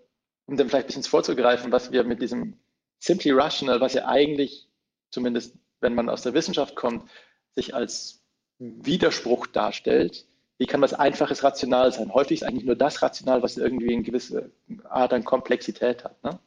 um 0.45 0.57
dem 0.57 0.69
vielleicht 0.69 0.85
ein 0.85 0.87
bisschen 0.87 1.03
vorzugreifen, 1.03 1.71
was 1.71 1.91
wir 1.91 2.03
mit 2.03 2.21
diesem 2.21 2.57
Simply 2.99 3.31
Rational, 3.31 3.81
was 3.81 3.93
ja 3.93 4.07
eigentlich, 4.07 4.69
zumindest 5.09 5.55
wenn 5.81 5.95
man 5.95 6.09
aus 6.09 6.21
der 6.21 6.33
Wissenschaft 6.33 6.75
kommt, 6.75 7.09
sich 7.51 7.75
als 7.75 8.23
Widerspruch 8.59 9.47
darstellt, 9.47 10.25
wie 10.57 10.65
kann 10.65 10.81
was 10.81 10.93
Einfaches 10.93 11.43
rational 11.43 11.91
sein? 11.91 12.13
Häufig 12.13 12.41
ist 12.41 12.47
eigentlich 12.47 12.65
nur 12.65 12.75
das 12.75 13.01
rational, 13.01 13.43
was 13.43 13.57
irgendwie 13.57 13.93
eine 13.93 14.03
gewisse 14.03 14.51
Art 14.85 15.11
an 15.11 15.25
Komplexität 15.25 16.03
hat. 16.03 16.23
Ne? 16.23 16.39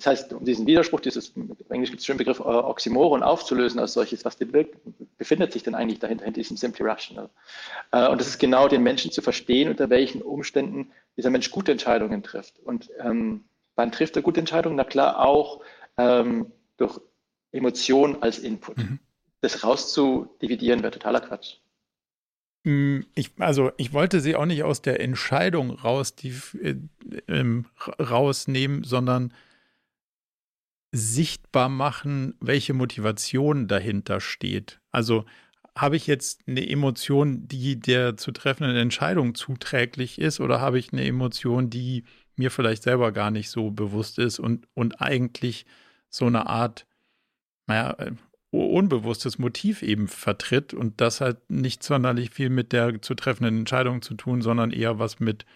Das 0.00 0.06
heißt, 0.06 0.32
um 0.32 0.46
diesen 0.46 0.66
Widerspruch, 0.66 1.00
dieses, 1.00 1.28
im 1.36 1.54
Englisch 1.68 1.90
gibt 1.90 2.00
es 2.00 2.06
den 2.06 2.16
Begriff 2.16 2.40
äh, 2.40 2.44
Oxymoron 2.44 3.22
aufzulösen 3.22 3.78
als 3.78 3.92
solches, 3.92 4.24
was 4.24 4.34
befindet 4.34 5.52
sich 5.52 5.62
denn 5.62 5.74
eigentlich 5.74 5.98
dahinter, 5.98 6.24
hinter 6.24 6.40
diesem 6.40 6.56
Simply 6.56 6.86
Rational? 6.86 7.28
Äh, 7.92 8.08
und 8.08 8.18
das 8.18 8.28
ist 8.28 8.38
genau 8.38 8.66
den 8.66 8.82
Menschen 8.82 9.10
zu 9.10 9.20
verstehen, 9.20 9.68
unter 9.68 9.90
welchen 9.90 10.22
Umständen 10.22 10.90
dieser 11.18 11.28
Mensch 11.28 11.50
gute 11.50 11.72
Entscheidungen 11.72 12.22
trifft. 12.22 12.58
Und 12.60 12.88
ähm, 12.98 13.44
wann 13.74 13.92
trifft 13.92 14.16
er 14.16 14.22
gute 14.22 14.40
Entscheidungen? 14.40 14.76
Na 14.76 14.84
klar, 14.84 15.20
auch 15.20 15.60
ähm, 15.98 16.50
durch 16.78 16.98
Emotionen 17.52 18.22
als 18.22 18.38
Input. 18.38 18.78
Mhm. 18.78 19.00
Das 19.42 19.62
rauszudividieren 19.62 20.82
wäre 20.82 20.92
totaler 20.92 21.20
Quatsch. 21.20 21.56
Mm, 22.64 23.00
ich, 23.14 23.32
also 23.38 23.70
ich 23.76 23.92
wollte 23.92 24.20
sie 24.20 24.34
auch 24.34 24.46
nicht 24.46 24.62
aus 24.62 24.80
der 24.80 25.00
Entscheidung 25.00 25.72
raus, 25.72 26.14
die, 26.14 26.32
äh, 26.62 26.76
äh, 27.26 27.62
rausnehmen, 28.02 28.82
sondern 28.84 29.34
sichtbar 30.92 31.68
machen, 31.68 32.34
welche 32.40 32.74
Motivation 32.74 33.68
dahinter 33.68 34.20
steht. 34.20 34.80
Also 34.90 35.24
habe 35.76 35.96
ich 35.96 36.06
jetzt 36.06 36.42
eine 36.46 36.68
Emotion, 36.68 37.46
die 37.46 37.78
der 37.78 38.16
zu 38.16 38.32
treffenden 38.32 38.76
Entscheidung 38.76 39.34
zuträglich 39.34 40.18
ist, 40.18 40.40
oder 40.40 40.60
habe 40.60 40.78
ich 40.78 40.92
eine 40.92 41.04
Emotion, 41.04 41.70
die 41.70 42.04
mir 42.36 42.50
vielleicht 42.50 42.82
selber 42.82 43.12
gar 43.12 43.30
nicht 43.30 43.50
so 43.50 43.70
bewusst 43.70 44.18
ist 44.18 44.38
und, 44.38 44.66
und 44.74 45.00
eigentlich 45.00 45.66
so 46.08 46.26
eine 46.26 46.46
Art, 46.46 46.86
naja, 47.66 47.94
äh, 47.98 48.12
unbewusstes 48.50 49.38
Motiv 49.38 49.82
eben 49.82 50.08
vertritt 50.08 50.74
und 50.74 51.00
das 51.00 51.20
hat 51.20 51.48
nicht 51.50 51.84
sonderlich 51.84 52.30
viel 52.30 52.50
mit 52.50 52.72
der 52.72 53.00
zu 53.00 53.14
treffenden 53.14 53.58
Entscheidung 53.58 54.02
zu 54.02 54.14
tun, 54.14 54.42
sondern 54.42 54.72
eher 54.72 54.98
was 54.98 55.20
mit, 55.20 55.46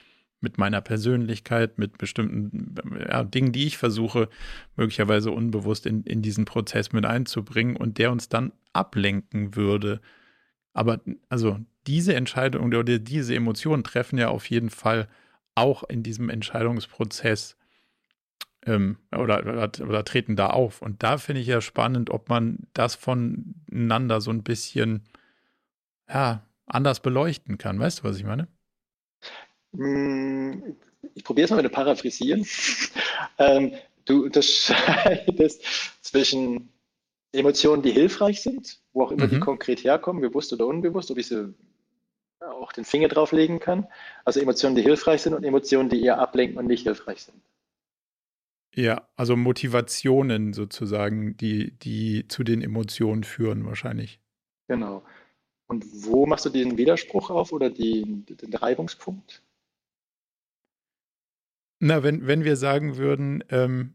mit 0.44 0.58
meiner 0.58 0.80
Persönlichkeit, 0.80 1.78
mit 1.78 1.98
bestimmten 1.98 2.76
ja, 3.08 3.24
Dingen, 3.24 3.50
die 3.50 3.66
ich 3.66 3.76
versuche, 3.76 4.28
möglicherweise 4.76 5.32
unbewusst 5.32 5.86
in, 5.86 6.04
in 6.04 6.22
diesen 6.22 6.44
Prozess 6.44 6.92
mit 6.92 7.04
einzubringen 7.04 7.74
und 7.74 7.98
der 7.98 8.12
uns 8.12 8.28
dann 8.28 8.52
ablenken 8.72 9.56
würde. 9.56 10.00
Aber 10.72 11.00
also 11.28 11.58
diese 11.88 12.14
Entscheidung 12.14 12.64
oder 12.66 12.84
diese 12.84 13.34
Emotionen 13.34 13.82
treffen 13.82 14.18
ja 14.18 14.28
auf 14.28 14.48
jeden 14.48 14.70
Fall 14.70 15.08
auch 15.56 15.82
in 15.84 16.02
diesem 16.02 16.30
Entscheidungsprozess 16.30 17.56
ähm, 18.66 18.98
oder, 19.12 19.40
oder, 19.40 19.70
oder, 19.80 20.04
treten 20.04 20.36
da 20.36 20.48
auf. 20.48 20.82
Und 20.82 21.02
da 21.02 21.18
finde 21.18 21.40
ich 21.40 21.46
ja 21.46 21.60
spannend, 21.60 22.10
ob 22.10 22.28
man 22.28 22.66
das 22.72 22.94
voneinander 22.94 24.20
so 24.20 24.30
ein 24.30 24.42
bisschen 24.42 25.02
ja, 26.08 26.42
anders 26.66 27.00
beleuchten 27.00 27.58
kann. 27.58 27.78
Weißt 27.78 28.00
du, 28.00 28.04
was 28.04 28.16
ich 28.16 28.24
meine? 28.24 28.48
Hm, 29.76 30.76
ich 31.14 31.24
probiere 31.24 31.44
es 31.44 31.50
mal 31.50 31.56
mit 31.56 31.66
dem 31.66 31.72
Paraphrasieren. 31.72 32.46
ähm, 33.38 33.72
du 34.04 34.24
unterscheidest 34.24 35.62
zwischen 36.00 36.68
Emotionen, 37.32 37.82
die 37.82 37.90
hilfreich 37.90 38.42
sind, 38.42 38.78
wo 38.92 39.04
auch 39.04 39.10
immer 39.10 39.26
mhm. 39.26 39.30
die 39.30 39.40
konkret 39.40 39.84
herkommen, 39.84 40.22
bewusst 40.22 40.52
oder 40.52 40.66
unbewusst, 40.66 41.10
ob 41.10 41.18
ich 41.18 41.28
sie 41.28 41.54
auch 42.40 42.72
den 42.72 42.84
Finger 42.84 43.08
drauflegen 43.08 43.58
kann. 43.58 43.86
Also 44.24 44.40
Emotionen, 44.40 44.76
die 44.76 44.82
hilfreich 44.82 45.22
sind 45.22 45.34
und 45.34 45.44
Emotionen, 45.44 45.88
die 45.88 46.02
eher 46.02 46.18
ablenken 46.18 46.58
und 46.58 46.66
nicht 46.66 46.84
hilfreich 46.84 47.22
sind. 47.22 47.40
Ja, 48.74 49.08
also 49.16 49.36
Motivationen 49.36 50.52
sozusagen, 50.52 51.36
die, 51.36 51.72
die 51.78 52.26
zu 52.28 52.42
den 52.42 52.60
Emotionen 52.60 53.24
führen 53.24 53.64
wahrscheinlich. 53.66 54.20
Genau. 54.66 55.04
Und 55.66 55.84
wo 56.04 56.26
machst 56.26 56.44
du 56.44 56.50
den 56.50 56.76
Widerspruch 56.76 57.30
auf 57.30 57.52
oder 57.52 57.70
die, 57.70 58.24
den 58.26 58.54
Reibungspunkt? 58.54 59.42
Na, 61.80 62.02
wenn, 62.02 62.26
wenn 62.26 62.44
wir 62.44 62.56
sagen 62.56 62.96
würden, 62.96 63.44
ähm, 63.50 63.94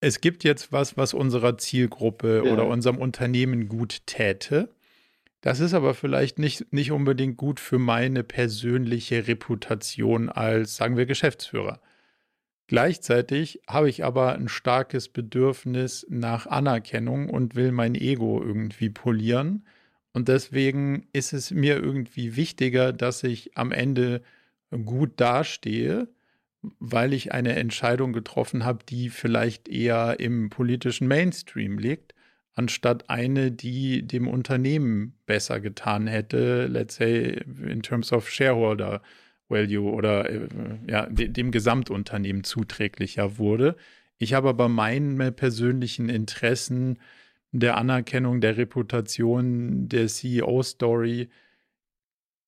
es 0.00 0.20
gibt 0.20 0.44
jetzt 0.44 0.72
was, 0.72 0.96
was 0.96 1.14
unserer 1.14 1.58
Zielgruppe 1.58 2.42
ja. 2.44 2.52
oder 2.52 2.66
unserem 2.66 2.98
Unternehmen 2.98 3.68
gut 3.68 4.06
täte, 4.06 4.74
das 5.40 5.60
ist 5.60 5.74
aber 5.74 5.94
vielleicht 5.94 6.38
nicht, 6.38 6.72
nicht 6.72 6.90
unbedingt 6.90 7.36
gut 7.36 7.60
für 7.60 7.78
meine 7.78 8.24
persönliche 8.24 9.28
Reputation 9.28 10.28
als, 10.28 10.76
sagen 10.76 10.96
wir, 10.96 11.06
Geschäftsführer. 11.06 11.80
Gleichzeitig 12.66 13.60
habe 13.68 13.88
ich 13.88 14.04
aber 14.04 14.34
ein 14.34 14.48
starkes 14.48 15.08
Bedürfnis 15.08 16.04
nach 16.10 16.46
Anerkennung 16.46 17.30
und 17.30 17.54
will 17.54 17.70
mein 17.70 17.94
Ego 17.94 18.42
irgendwie 18.42 18.90
polieren. 18.90 19.64
Und 20.12 20.26
deswegen 20.28 21.06
ist 21.12 21.32
es 21.32 21.52
mir 21.52 21.76
irgendwie 21.76 22.34
wichtiger, 22.34 22.92
dass 22.92 23.22
ich 23.22 23.56
am 23.56 23.70
Ende 23.70 24.22
gut 24.84 25.12
dastehe, 25.20 26.08
weil 26.62 27.12
ich 27.12 27.32
eine 27.32 27.54
Entscheidung 27.56 28.12
getroffen 28.12 28.64
habe, 28.64 28.84
die 28.88 29.10
vielleicht 29.10 29.68
eher 29.68 30.18
im 30.20 30.50
politischen 30.50 31.06
Mainstream 31.06 31.78
liegt, 31.78 32.14
anstatt 32.54 33.10
eine, 33.10 33.52
die 33.52 34.06
dem 34.06 34.26
Unternehmen 34.28 35.14
besser 35.26 35.60
getan 35.60 36.06
hätte, 36.06 36.66
let's 36.66 36.96
say 36.96 37.40
in 37.64 37.82
terms 37.82 38.12
of 38.12 38.30
shareholder 38.30 39.02
Value 39.48 39.92
oder 39.92 40.28
äh, 40.28 40.48
ja, 40.88 41.06
dem 41.06 41.50
Gesamtunternehmen 41.50 42.44
zuträglicher 42.44 43.38
wurde. 43.38 43.76
Ich 44.18 44.34
habe 44.34 44.48
aber 44.48 44.68
meine 44.68 45.30
persönlichen 45.30 46.08
Interessen 46.08 46.98
der 47.52 47.76
Anerkennung, 47.76 48.40
der 48.40 48.56
Reputation, 48.56 49.88
der 49.88 50.08
CEO-Story 50.08 51.28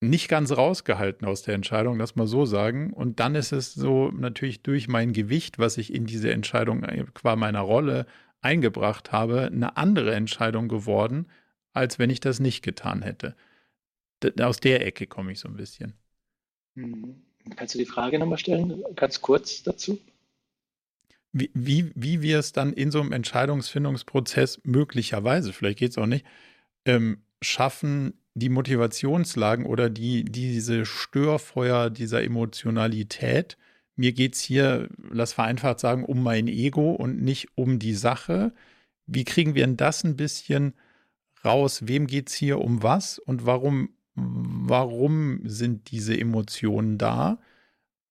nicht 0.00 0.28
ganz 0.28 0.52
rausgehalten 0.52 1.26
aus 1.26 1.42
der 1.42 1.54
Entscheidung, 1.54 1.98
lass 1.98 2.16
mal 2.16 2.26
so 2.26 2.44
sagen. 2.44 2.92
Und 2.92 3.20
dann 3.20 3.34
ist 3.34 3.52
es 3.52 3.74
so 3.74 4.10
natürlich 4.10 4.62
durch 4.62 4.88
mein 4.88 5.12
Gewicht, 5.12 5.58
was 5.58 5.76
ich 5.78 5.92
in 5.92 6.06
diese 6.06 6.32
Entscheidung 6.32 6.84
äh, 6.84 7.04
qua 7.14 7.36
meiner 7.36 7.60
Rolle 7.60 8.06
eingebracht 8.40 9.10
habe, 9.10 9.46
eine 9.46 9.76
andere 9.76 10.14
Entscheidung 10.14 10.68
geworden, 10.68 11.26
als 11.72 11.98
wenn 11.98 12.10
ich 12.10 12.20
das 12.20 12.38
nicht 12.38 12.62
getan 12.62 13.02
hätte. 13.02 13.34
Aus 14.40 14.60
der 14.60 14.86
Ecke 14.86 15.06
komme 15.06 15.32
ich 15.32 15.40
so 15.40 15.48
ein 15.48 15.56
bisschen. 15.56 15.94
Mhm. 16.74 17.22
Kannst 17.56 17.74
du 17.74 17.78
die 17.78 17.86
Frage 17.86 18.18
nochmal 18.18 18.38
stellen, 18.38 18.82
ganz 18.94 19.22
kurz 19.22 19.62
dazu? 19.62 19.98
Wie, 21.32 21.50
wie, 21.54 21.90
wie 21.94 22.22
wir 22.22 22.38
es 22.38 22.52
dann 22.52 22.72
in 22.72 22.90
so 22.90 23.00
einem 23.00 23.12
Entscheidungsfindungsprozess 23.12 24.60
möglicherweise, 24.64 25.52
vielleicht 25.52 25.78
geht 25.78 25.92
es 25.92 25.98
auch 25.98 26.06
nicht, 26.06 26.24
ähm, 26.84 27.22
schaffen, 27.42 28.14
die 28.38 28.48
Motivationslagen 28.48 29.66
oder 29.66 29.90
die, 29.90 30.24
diese 30.24 30.86
Störfeuer 30.86 31.90
dieser 31.90 32.22
Emotionalität, 32.22 33.56
mir 33.96 34.12
geht 34.12 34.34
es 34.34 34.40
hier, 34.40 34.88
lass 35.10 35.32
vereinfacht 35.32 35.80
sagen, 35.80 36.04
um 36.04 36.22
mein 36.22 36.46
Ego 36.46 36.92
und 36.92 37.20
nicht 37.20 37.48
um 37.56 37.78
die 37.78 37.94
Sache. 37.94 38.52
Wie 39.06 39.24
kriegen 39.24 39.54
wir 39.54 39.66
denn 39.66 39.76
das 39.76 40.04
ein 40.04 40.16
bisschen 40.16 40.74
raus? 41.44 41.88
Wem 41.88 42.06
geht 42.06 42.28
es 42.28 42.34
hier 42.34 42.60
um 42.60 42.82
was 42.82 43.18
und 43.18 43.44
warum 43.44 43.90
warum 44.20 45.40
sind 45.44 45.90
diese 45.90 46.18
Emotionen 46.18 46.98
da, 46.98 47.38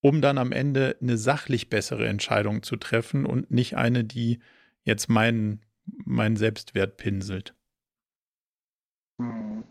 um 0.01 0.21
dann 0.21 0.37
am 0.37 0.51
Ende 0.51 0.97
eine 1.01 1.17
sachlich 1.17 1.69
bessere 1.69 2.07
Entscheidung 2.07 2.63
zu 2.63 2.77
treffen 2.77 3.25
und 3.25 3.51
nicht 3.51 3.75
eine, 3.75 4.03
die 4.03 4.39
jetzt 4.83 5.09
meinen, 5.09 5.61
meinen 5.85 6.37
Selbstwert 6.37 6.97
pinselt. 6.97 7.55
Hm. 9.19 9.63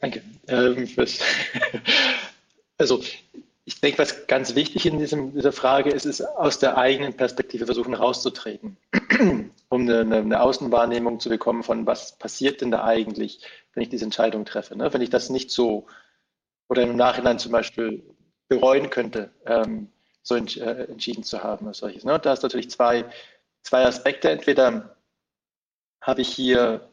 Danke. 0.00 0.22
Ähm, 0.48 0.88
also 2.78 3.02
ich 3.64 3.80
denke, 3.80 3.98
was 3.98 4.26
ganz 4.26 4.54
wichtig 4.54 4.86
in 4.86 4.98
diesem, 4.98 5.32
dieser 5.32 5.52
Frage 5.52 5.90
ist, 5.90 6.04
ist 6.04 6.22
aus 6.22 6.58
der 6.58 6.76
eigenen 6.76 7.14
Perspektive 7.14 7.66
versuchen 7.66 7.94
rauszutreten, 7.94 8.76
um 9.68 9.82
eine, 9.82 10.00
eine, 10.00 10.42
Außenwahrnehmung 10.42 11.20
zu 11.20 11.28
bekommen 11.28 11.62
von, 11.62 11.86
was 11.86 12.18
passiert 12.18 12.60
denn 12.60 12.70
da 12.70 12.84
eigentlich, 12.84 13.40
wenn 13.74 13.82
ich 13.82 13.88
diese 13.88 14.04
Entscheidung 14.04 14.44
treffe. 14.44 14.76
Ne? 14.76 14.92
Wenn 14.92 15.02
ich 15.02 15.10
das 15.10 15.30
nicht 15.30 15.50
so 15.50 15.86
oder 16.68 16.82
im 16.82 16.96
Nachhinein 16.96 17.38
zum 17.38 17.52
Beispiel 17.52 18.02
bereuen 18.48 18.90
könnte, 18.90 19.30
ähm, 19.46 19.88
so 20.22 20.34
ent, 20.34 20.56
äh, 20.56 20.84
entschieden 20.84 21.22
zu 21.22 21.42
haben 21.42 21.66
als 21.66 21.78
solches. 21.78 22.04
Ne? 22.04 22.18
Da 22.18 22.32
ist 22.32 22.42
natürlich 22.42 22.70
zwei, 22.70 23.04
zwei 23.62 23.84
Aspekte. 23.84 24.30
Entweder 24.30 24.96
habe 26.00 26.22
ich 26.22 26.28
hier 26.28 26.89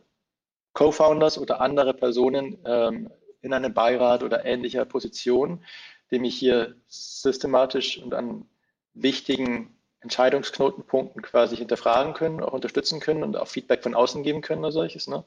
Co-Founders 0.77 1.39
oder 1.39 1.59
andere 1.59 1.95
Personen 1.95 2.59
ähm, 2.63 3.09
in 3.41 3.51
einem 3.51 3.73
Beirat 3.73 4.21
oder 4.21 4.45
ähnlicher 4.45 4.85
Position, 4.85 5.63
die 6.11 6.19
mich 6.19 6.37
hier 6.37 6.75
systematisch 6.87 7.97
und 7.97 8.13
an 8.13 8.45
wichtigen 8.93 9.75
Entscheidungsknotenpunkten 10.01 11.23
quasi 11.23 11.57
hinterfragen 11.57 12.13
können, 12.13 12.43
auch 12.43 12.53
unterstützen 12.53 12.99
können 12.99 13.23
und 13.23 13.37
auch 13.37 13.47
Feedback 13.47 13.81
von 13.81 13.95
außen 13.95 14.21
geben 14.21 14.41
können 14.41 14.59
oder 14.59 14.71
solches. 14.71 15.07
Ne? 15.07 15.23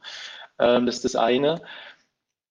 Ähm, 0.60 0.86
das 0.86 0.96
ist 0.96 1.04
das 1.04 1.16
eine, 1.16 1.62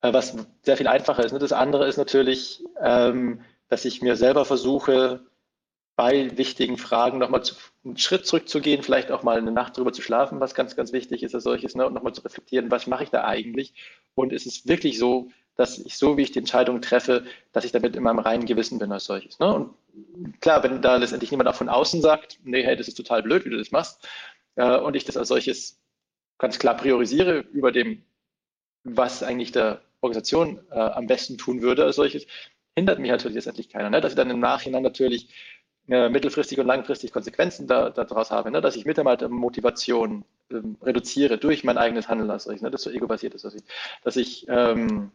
äh, 0.02 0.12
was 0.12 0.36
sehr 0.64 0.76
viel 0.76 0.88
einfacher 0.88 1.24
ist. 1.24 1.32
Ne? 1.32 1.39
Das 1.39 1.54
andere 1.54 1.88
ist 1.88 1.95
natürlich, 1.95 2.66
ähm, 2.82 3.39
dass 3.70 3.86
ich 3.86 4.02
mir 4.02 4.18
selber 4.18 4.43
versuche, 4.43 5.22
bei 6.00 6.38
wichtigen 6.38 6.78
Fragen 6.78 7.18
nochmal 7.18 7.43
einen 7.84 7.97
Schritt 7.97 8.26
zurückzugehen, 8.26 8.84
vielleicht 8.84 9.12
auch 9.12 9.22
mal 9.22 9.38
eine 9.38 9.52
Nacht 9.52 9.76
drüber 9.76 9.91
zu 9.91 10.02
schlafen, 10.02 10.39
was 10.39 10.56
ganz, 10.56 10.78
ganz 10.78 10.93
wichtig 10.93 11.24
ist 11.24 11.36
als 11.36 11.43
solches, 11.43 11.76
ne? 11.76 11.86
und 11.86 11.93
nochmal 11.93 12.14
zu 12.14 12.22
reflektieren, 12.22 12.72
was 12.72 12.88
mache 12.88 13.04
ich 13.04 13.10
da 13.10 13.26
eigentlich? 13.26 13.74
Und 14.16 14.32
ist 14.32 14.45
es 14.45 14.66
wirklich 14.66 14.97
so, 14.97 15.28
dass 15.58 15.78
ich 15.78 15.97
so, 15.97 16.16
wie 16.16 16.22
ich 16.22 16.32
die 16.32 16.39
Entscheidung 16.39 16.80
treffe, 16.80 17.26
dass 17.52 17.66
ich 17.66 17.74
damit 17.74 17.97
in 17.97 18.04
meinem 18.04 18.20
reinen 18.20 18.45
Gewissen 18.45 18.80
bin 18.80 18.93
als 18.93 19.04
solches. 19.04 19.39
Ne? 19.39 19.54
Und 19.54 20.39
klar, 20.39 20.64
wenn 20.64 20.82
da 20.82 20.95
letztendlich 20.95 21.32
niemand 21.32 21.50
auch 21.50 21.56
von 21.56 21.68
außen 21.68 22.02
sagt, 22.02 22.39
nee, 22.45 22.64
hey, 22.64 22.78
das 22.78 22.88
ist 22.88 22.95
total 22.95 23.22
blöd, 23.22 23.43
wie 23.43 23.50
du 23.50 23.58
das 23.58 23.72
machst, 23.72 24.08
äh, 24.56 24.78
und 24.78 24.95
ich 24.95 25.04
das 25.04 25.18
als 25.18 25.28
solches 25.28 25.82
ganz 26.38 26.60
klar 26.60 26.78
priorisiere 26.78 27.39
über 27.52 27.74
dem, 27.74 28.06
was 28.86 29.22
eigentlich 29.22 29.52
der 29.52 29.82
Organisation 30.00 30.62
äh, 30.72 30.80
am 30.80 31.08
besten 31.08 31.38
tun 31.38 31.62
würde 31.62 31.84
als 31.84 31.97
solches, 31.97 32.26
hindert 32.78 33.00
mich 33.00 33.12
natürlich 33.12 33.36
letztendlich 33.36 33.68
keiner. 33.68 33.89
Ne? 33.89 34.00
Dass 34.00 34.14
ich 34.14 34.18
dann 34.18 34.30
im 34.30 34.39
Nachhinein 34.39 34.84
natürlich 34.84 35.28
mittelfristig 35.90 36.60
und 36.60 36.68
langfristig 36.68 37.12
Konsequenzen 37.12 37.68
da, 37.68 37.90
daraus 37.90 38.32
habe, 38.32 38.52
ne? 38.52 38.62
dass 38.62 38.76
ich 38.76 38.86
Mitarbeitermotivation 38.86 40.24
ähm, 40.52 40.78
reduziere 40.84 41.38
durch 41.38 41.64
mein 41.64 41.78
eigenes 41.78 42.08
Handeln 42.08 42.30
als 42.30 42.44
solches, 42.44 42.62
ne? 42.62 42.70
das 42.70 42.84
so 42.84 42.92
ego-basiert 42.92 43.34
ist, 43.34 43.44
dass 43.44 43.56
ich, 43.56 43.64
dass 44.04 44.16
ich 44.16 44.46
ähm, 44.50 45.12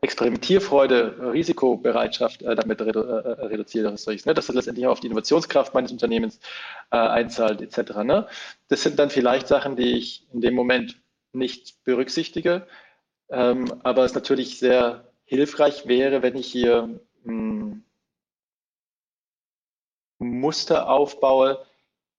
Experimentierfreude, 0.00 1.32
Risikobereitschaft 1.32 2.42
äh, 2.42 2.54
damit 2.54 2.80
redu 2.80 3.00
äh, 3.00 3.46
reduziert, 3.46 3.86
das 3.86 4.02
solches, 4.02 4.26
ne? 4.26 4.34
dass 4.34 4.46
das 4.46 4.56
letztendlich 4.56 4.86
auch 4.86 4.92
auf 4.92 5.00
die 5.00 5.06
Innovationskraft 5.06 5.74
meines 5.74 5.92
Unternehmens 5.92 6.40
äh, 6.90 6.96
einzahlt, 6.96 7.62
etc. 7.62 7.98
Ne? 8.04 8.26
Das 8.68 8.82
sind 8.82 8.98
dann 8.98 9.10
vielleicht 9.10 9.46
Sachen, 9.46 9.76
die 9.76 9.96
ich 9.96 10.26
in 10.32 10.40
dem 10.40 10.54
Moment 10.54 11.00
nicht 11.32 11.84
berücksichtige, 11.84 12.66
ähm, 13.30 13.72
aber 13.82 14.04
es 14.04 14.14
natürlich 14.14 14.58
sehr 14.58 15.04
hilfreich 15.24 15.86
wäre, 15.86 16.22
wenn 16.22 16.36
ich 16.36 16.46
hier 16.46 17.00
mh, 17.24 17.32
hm, 17.32 17.84
Muster 20.28 20.88
aufbaue, 20.88 21.64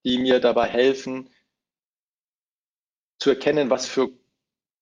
die 0.06 0.18
mir 0.18 0.40
dabei 0.40 0.68
helfen, 0.68 1.30
zu 3.20 3.32
erkennen, 3.32 3.70
was 3.70 3.86
für 3.86 4.10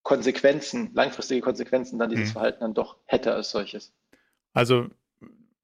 Konsequenzen, 0.04 0.92
langfristige 0.94 1.42
Konsequenzen 1.42 2.00
dann 2.00 2.10
dieses 2.10 2.30
mhm. 2.30 2.34
Verhalten 2.34 2.60
dann 2.62 2.74
doch 2.74 2.98
hätte 3.06 3.34
als 3.34 3.52
solches. 3.52 3.94
Also, 4.54 4.88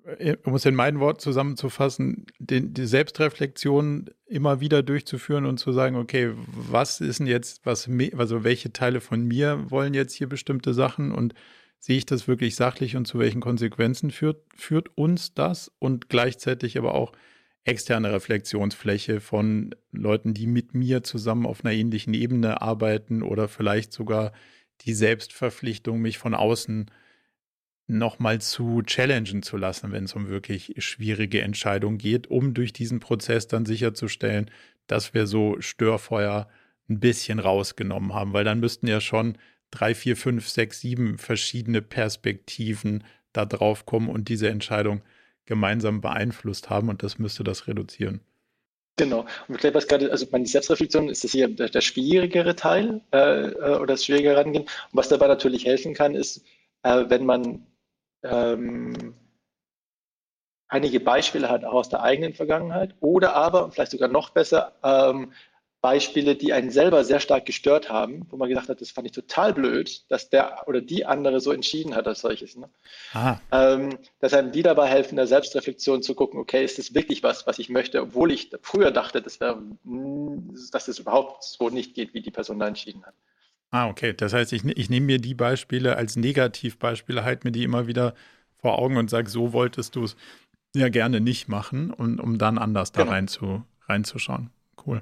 äh, 0.04 0.36
um 0.44 0.56
es 0.56 0.66
in 0.66 0.76
meinen 0.76 1.00
Worten 1.00 1.20
zusammenzufassen, 1.20 2.26
den, 2.40 2.74
die 2.74 2.86
Selbstreflexion 2.86 4.10
immer 4.26 4.60
wieder 4.60 4.84
durchzuführen 4.84 5.46
und 5.46 5.60
zu 5.60 5.72
sagen, 5.72 5.96
okay, 5.96 6.34
was 6.48 7.00
ist 7.00 7.20
denn 7.20 7.28
jetzt, 7.28 7.66
was, 7.66 7.90
also 8.18 8.44
welche 8.44 8.74
Teile 8.74 9.00
von 9.00 9.24
mir 9.24 9.72
wollen 9.72 9.94
jetzt 9.94 10.14
hier 10.14 10.28
bestimmte 10.28 10.74
Sachen 10.74 11.14
und 11.14 11.34
sehe 11.80 11.98
ich 11.98 12.06
das 12.06 12.28
wirklich 12.28 12.56
sachlich 12.56 12.96
und 12.96 13.06
zu 13.06 13.20
welchen 13.20 13.42
Konsequenzen 13.42 14.12
führt, 14.12 14.42
führt 14.56 14.90
uns 14.98 15.34
das 15.34 15.72
und 15.80 16.10
gleichzeitig 16.10 16.78
aber 16.78 16.96
auch 16.96 17.14
externe 17.66 18.12
Reflexionsfläche 18.12 19.20
von 19.20 19.74
Leuten, 19.92 20.34
die 20.34 20.48
mit 20.48 20.74
mir 20.74 21.04
zusammen 21.04 21.46
auf 21.46 21.64
einer 21.64 21.74
ähnlichen 21.74 22.14
Ebene 22.14 22.62
arbeiten 22.62 23.24
oder 23.24 23.48
vielleicht 23.48 23.94
sogar 23.94 24.34
die 24.82 24.94
Selbstverpflichtung, 24.94 26.02
mich 26.02 26.18
von 26.18 26.34
außen 26.34 26.92
nochmal 27.88 28.42
zu 28.42 28.82
challengen 28.84 29.44
zu 29.44 29.58
lassen, 29.58 29.92
wenn 29.92 30.06
es 30.06 30.14
um 30.14 30.28
wirklich 30.28 30.74
schwierige 30.78 31.42
Entscheidungen 31.42 31.98
geht, 31.98 32.28
um 32.28 32.54
durch 32.54 32.74
diesen 32.74 33.00
Prozess 33.00 33.48
dann 33.48 33.66
sicherzustellen, 33.66 34.50
dass 34.88 35.14
wir 35.14 35.28
so 35.28 35.60
Störfeuer 35.60 36.50
ein 36.90 37.00
bisschen 37.00 37.40
rausgenommen 37.40 38.14
haben, 38.14 38.34
weil 38.34 38.44
dann 38.44 38.60
müssten 38.60 38.88
ja 38.88 39.00
schon 39.00 39.38
drei, 39.72 39.96
vier, 39.96 40.18
fünf, 40.18 40.48
sechs, 40.50 40.82
sieben 40.82 41.18
verschiedene 41.18 41.82
Perspektiven 41.82 43.04
da 43.32 43.46
drauf 43.46 43.86
kommen 43.86 44.10
und 44.10 44.30
diese 44.30 44.50
Entscheidung 44.50 45.02
gemeinsam 45.46 46.02
beeinflusst 46.02 46.70
haben 46.70 46.90
und 46.90 47.04
das 47.04 47.20
müsste 47.20 47.44
das 47.44 47.68
reduzieren. 47.68 48.22
Genau. 48.96 49.26
Und 49.48 49.60
vielleicht 49.60 49.76
was 49.76 49.88
gerade, 49.88 50.12
also 50.12 50.28
meine 50.32 50.46
Selbstreflexion 50.46 51.10
ist 51.10 51.24
das 51.24 51.32
hier 51.32 51.48
der, 51.48 51.70
der 51.70 51.82
schwierigere 51.82 52.56
Teil 52.56 53.02
äh, 53.12 53.48
äh 53.48 53.76
oder 53.78 53.88
das 53.88 54.06
schwierige 54.06 54.30
Herangehen. 54.30 54.64
Und 54.64 54.70
was 54.92 55.10
dabei 55.10 55.28
natürlich 55.28 55.66
helfen 55.66 55.96
kann, 55.96 56.14
ist, 56.14 56.46
äh, 56.84 57.06
wenn 57.08 57.26
man 57.26 57.66
ähm, 58.24 59.16
einige 60.68 61.00
Beispiele 61.00 61.50
hat 61.50 61.64
auch 61.66 61.74
aus 61.74 61.90
der 61.90 62.04
eigenen 62.04 62.34
Vergangenheit 62.34 62.96
oder 63.00 63.36
aber, 63.36 63.72
vielleicht 63.72 63.92
sogar 63.92 64.10
noch 64.10 64.30
besser, 64.30 64.74
ähm, 64.84 65.34
Beispiele, 65.84 66.38
die 66.38 66.54
einen 66.54 66.72
selber 66.72 67.04
sehr 67.04 67.20
stark 67.20 67.46
gestört 67.46 67.90
haben, 67.90 68.26
wo 68.30 68.38
man 68.38 68.48
gedacht 68.48 68.70
hat, 68.70 68.80
das 68.80 68.92
fand 68.92 69.06
ich 69.06 69.12
total 69.12 69.54
blöd, 69.54 70.10
dass 70.10 70.30
der 70.30 70.66
oder 70.66 70.80
die 70.80 71.06
andere 71.06 71.42
so 71.42 71.52
entschieden 71.52 71.94
hat 71.94 72.08
als 72.08 72.22
solches. 72.22 72.56
Ne? 72.56 72.70
Ähm, 73.52 74.00
dass 74.22 74.34
einem 74.34 74.54
die 74.54 74.64
dabei 74.64 74.88
helfen, 74.88 75.18
der 75.18 75.28
Selbstreflexion 75.28 76.02
zu 76.02 76.16
gucken, 76.16 76.40
okay, 76.40 76.64
ist 76.64 76.80
das 76.80 76.96
wirklich 76.96 77.22
was, 77.22 77.46
was 77.48 77.60
ich 77.60 77.68
möchte, 77.68 78.02
obwohl 78.02 78.32
ich 78.32 78.50
früher 78.62 78.92
dachte, 78.92 79.22
das 79.22 79.42
wär, 79.42 79.62
dass 80.72 80.86
das 80.86 81.00
überhaupt 81.00 81.44
so 81.44 81.70
nicht 81.70 81.96
geht, 81.96 82.14
wie 82.14 82.22
die 82.22 82.32
Person 82.32 82.60
da 82.60 82.68
entschieden 82.68 83.04
hat. 83.06 83.14
Ah, 83.72 83.90
okay. 83.90 84.14
Das 84.14 84.32
heißt, 84.32 84.54
ich, 84.54 84.64
ich 84.64 84.90
nehme 84.90 85.08
mir 85.08 85.18
die 85.20 85.34
Beispiele 85.34 85.98
als 85.98 86.16
Negativbeispiele, 86.16 87.26
halte 87.26 87.46
mir 87.46 87.52
die 87.52 87.66
immer 87.66 87.88
wieder 87.88 88.14
vor 88.56 88.80
Augen 88.80 88.96
und 88.96 89.10
sage, 89.10 89.30
so 89.30 89.52
wolltest 89.52 89.98
du 89.98 90.06
es 90.06 90.16
ja 90.74 90.88
gerne 90.88 91.20
nicht 91.20 91.50
machen, 91.50 91.92
und, 91.92 92.22
um 92.22 92.38
dann 92.38 92.58
anders 92.58 92.94
da 92.94 93.02
genau. 93.02 93.12
rein 93.12 93.28
zu, 93.28 93.66
reinzuschauen. 93.90 94.50
Cool. 94.86 95.02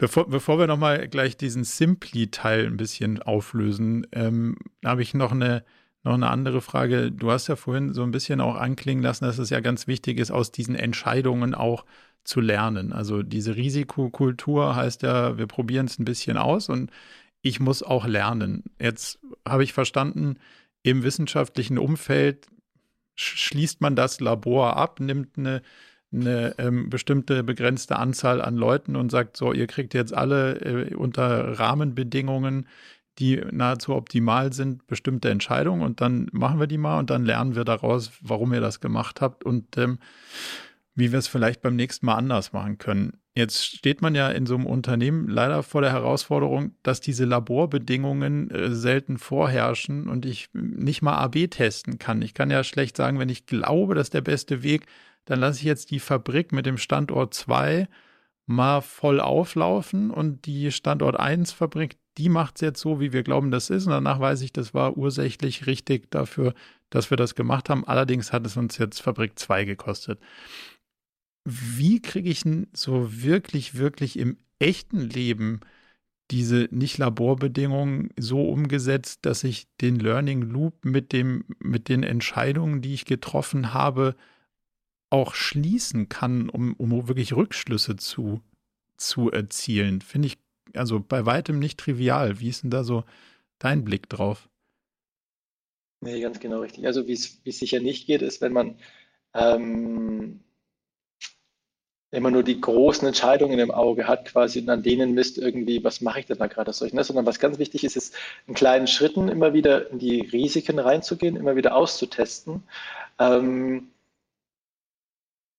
Bevor, 0.00 0.30
bevor 0.30 0.58
wir 0.58 0.66
nochmal 0.66 1.08
gleich 1.08 1.36
diesen 1.36 1.62
Simply-Teil 1.62 2.64
ein 2.64 2.78
bisschen 2.78 3.20
auflösen, 3.20 4.06
ähm, 4.12 4.56
habe 4.82 5.02
ich 5.02 5.12
noch 5.12 5.30
eine, 5.30 5.62
noch 6.04 6.14
eine 6.14 6.30
andere 6.30 6.62
Frage. 6.62 7.12
Du 7.12 7.30
hast 7.30 7.48
ja 7.48 7.56
vorhin 7.56 7.92
so 7.92 8.02
ein 8.02 8.10
bisschen 8.10 8.40
auch 8.40 8.54
anklingen 8.54 9.04
lassen, 9.04 9.26
dass 9.26 9.36
es 9.36 9.50
ja 9.50 9.60
ganz 9.60 9.86
wichtig 9.86 10.18
ist, 10.18 10.30
aus 10.30 10.52
diesen 10.52 10.74
Entscheidungen 10.74 11.54
auch 11.54 11.84
zu 12.24 12.40
lernen. 12.40 12.94
Also 12.94 13.22
diese 13.22 13.56
Risikokultur 13.56 14.74
heißt 14.74 15.02
ja, 15.02 15.36
wir 15.36 15.46
probieren 15.46 15.84
es 15.84 15.98
ein 15.98 16.06
bisschen 16.06 16.38
aus 16.38 16.70
und 16.70 16.90
ich 17.42 17.60
muss 17.60 17.82
auch 17.82 18.06
lernen. 18.06 18.64
Jetzt 18.80 19.18
habe 19.46 19.64
ich 19.64 19.74
verstanden, 19.74 20.38
im 20.82 21.02
wissenschaftlichen 21.02 21.76
Umfeld 21.76 22.46
schließt 23.16 23.82
man 23.82 23.96
das 23.96 24.18
Labor 24.20 24.78
ab, 24.78 24.98
nimmt 24.98 25.36
eine 25.36 25.60
eine 26.12 26.54
ähm, 26.58 26.90
bestimmte 26.90 27.44
begrenzte 27.44 27.96
Anzahl 27.96 28.40
an 28.40 28.56
Leuten 28.56 28.96
und 28.96 29.10
sagt, 29.10 29.36
so, 29.36 29.52
ihr 29.52 29.66
kriegt 29.66 29.94
jetzt 29.94 30.12
alle 30.12 30.60
äh, 30.60 30.94
unter 30.94 31.58
Rahmenbedingungen, 31.58 32.66
die 33.18 33.40
nahezu 33.50 33.94
optimal 33.94 34.52
sind, 34.52 34.86
bestimmte 34.86 35.30
Entscheidungen 35.30 35.82
und 35.82 36.00
dann 36.00 36.28
machen 36.32 36.58
wir 36.58 36.66
die 36.66 36.78
mal 36.78 36.98
und 36.98 37.10
dann 37.10 37.24
lernen 37.24 37.54
wir 37.54 37.64
daraus, 37.64 38.12
warum 38.22 38.52
ihr 38.54 38.60
das 38.60 38.80
gemacht 38.80 39.20
habt 39.20 39.44
und 39.44 39.76
ähm, 39.76 39.98
wie 40.94 41.12
wir 41.12 41.18
es 41.18 41.28
vielleicht 41.28 41.60
beim 41.62 41.76
nächsten 41.76 42.06
Mal 42.06 42.16
anders 42.16 42.52
machen 42.52 42.78
können. 42.78 43.20
Jetzt 43.36 43.64
steht 43.64 44.02
man 44.02 44.14
ja 44.16 44.28
in 44.28 44.44
so 44.44 44.54
einem 44.54 44.66
Unternehmen 44.66 45.28
leider 45.28 45.62
vor 45.62 45.82
der 45.82 45.92
Herausforderung, 45.92 46.72
dass 46.82 47.00
diese 47.00 47.24
Laborbedingungen 47.24 48.50
äh, 48.50 48.70
selten 48.74 49.18
vorherrschen 49.18 50.08
und 50.08 50.26
ich 50.26 50.48
nicht 50.52 51.00
mal 51.00 51.16
AB 51.18 51.48
testen 51.48 51.98
kann. 51.98 52.22
Ich 52.22 52.34
kann 52.34 52.50
ja 52.50 52.64
schlecht 52.64 52.96
sagen, 52.96 53.18
wenn 53.18 53.28
ich 53.28 53.46
glaube, 53.46 53.94
dass 53.94 54.10
der 54.10 54.20
beste 54.20 54.62
Weg 54.62 54.86
dann 55.24 55.40
lasse 55.40 55.58
ich 55.58 55.64
jetzt 55.64 55.90
die 55.90 56.00
Fabrik 56.00 56.52
mit 56.52 56.66
dem 56.66 56.78
Standort 56.78 57.34
2 57.34 57.88
mal 58.46 58.80
voll 58.80 59.20
auflaufen 59.20 60.10
und 60.10 60.46
die 60.46 60.72
Standort 60.72 61.18
1 61.18 61.52
Fabrik, 61.52 61.98
die 62.18 62.28
macht 62.28 62.56
es 62.56 62.60
jetzt 62.62 62.80
so, 62.80 63.00
wie 63.00 63.12
wir 63.12 63.22
glauben, 63.22 63.50
das 63.50 63.70
ist. 63.70 63.86
Und 63.86 63.92
danach 63.92 64.18
weiß 64.18 64.42
ich, 64.42 64.52
das 64.52 64.74
war 64.74 64.96
ursächlich 64.96 65.66
richtig 65.66 66.10
dafür, 66.10 66.54
dass 66.90 67.10
wir 67.10 67.16
das 67.16 67.34
gemacht 67.34 67.70
haben. 67.70 67.86
Allerdings 67.86 68.32
hat 68.32 68.44
es 68.46 68.56
uns 68.56 68.76
jetzt 68.78 69.00
Fabrik 69.00 69.38
2 69.38 69.64
gekostet. 69.64 70.18
Wie 71.44 72.02
kriege 72.02 72.28
ich 72.28 72.42
denn 72.42 72.66
so 72.72 73.22
wirklich, 73.22 73.76
wirklich 73.76 74.18
im 74.18 74.36
echten 74.58 75.00
Leben 75.00 75.60
diese 76.30 76.68
nicht 76.70 76.98
Laborbedingungen 76.98 78.10
so 78.16 78.48
umgesetzt, 78.48 79.20
dass 79.26 79.42
ich 79.42 79.66
den 79.80 79.96
Learning 79.96 80.42
Loop 80.42 80.84
mit 80.84 81.12
dem, 81.12 81.44
mit 81.58 81.88
den 81.88 82.02
Entscheidungen, 82.02 82.82
die 82.82 82.94
ich 82.94 83.04
getroffen 83.04 83.74
habe, 83.74 84.14
auch 85.10 85.34
schließen 85.34 86.08
kann, 86.08 86.48
um, 86.48 86.74
um 86.74 87.08
wirklich 87.08 87.34
Rückschlüsse 87.34 87.96
zu, 87.96 88.40
zu 88.96 89.30
erzielen. 89.30 90.00
Finde 90.00 90.28
ich 90.28 90.38
also 90.74 91.00
bei 91.00 91.26
weitem 91.26 91.58
nicht 91.58 91.78
trivial. 91.78 92.40
Wie 92.40 92.48
ist 92.48 92.62
denn 92.62 92.70
da 92.70 92.84
so 92.84 93.04
dein 93.58 93.84
Blick 93.84 94.08
drauf? 94.08 94.48
Nee, 96.00 96.20
ganz 96.20 96.40
genau 96.40 96.60
richtig. 96.60 96.86
Also 96.86 97.06
wie 97.06 97.12
es 97.12 97.40
sicher 97.44 97.80
nicht 97.80 98.06
geht, 98.06 98.22
ist, 98.22 98.40
wenn 98.40 98.52
man 98.52 98.76
ähm, 99.34 100.40
immer 102.10 102.30
nur 102.30 102.42
die 102.42 102.60
großen 102.60 103.06
Entscheidungen 103.06 103.58
im 103.58 103.70
Auge 103.70 104.08
hat, 104.08 104.26
quasi 104.26 104.60
und 104.60 104.68
an 104.70 104.82
denen 104.82 105.12
misst 105.12 105.38
irgendwie, 105.38 105.84
was 105.84 106.00
mache 106.00 106.20
ich 106.20 106.26
denn 106.26 106.38
da 106.38 106.46
gerade 106.46 106.72
solchen, 106.72 106.96
ne? 106.96 107.04
sondern 107.04 107.26
was 107.26 107.38
ganz 107.38 107.58
wichtig 107.58 107.84
ist, 107.84 107.96
ist 107.96 108.14
in 108.46 108.54
kleinen 108.54 108.86
Schritten 108.86 109.28
immer 109.28 109.52
wieder 109.52 109.90
in 109.90 109.98
die 109.98 110.20
Risiken 110.20 110.78
reinzugehen, 110.78 111.36
immer 111.36 111.54
wieder 111.54 111.74
auszutesten. 111.76 112.62
Ähm, 113.18 113.88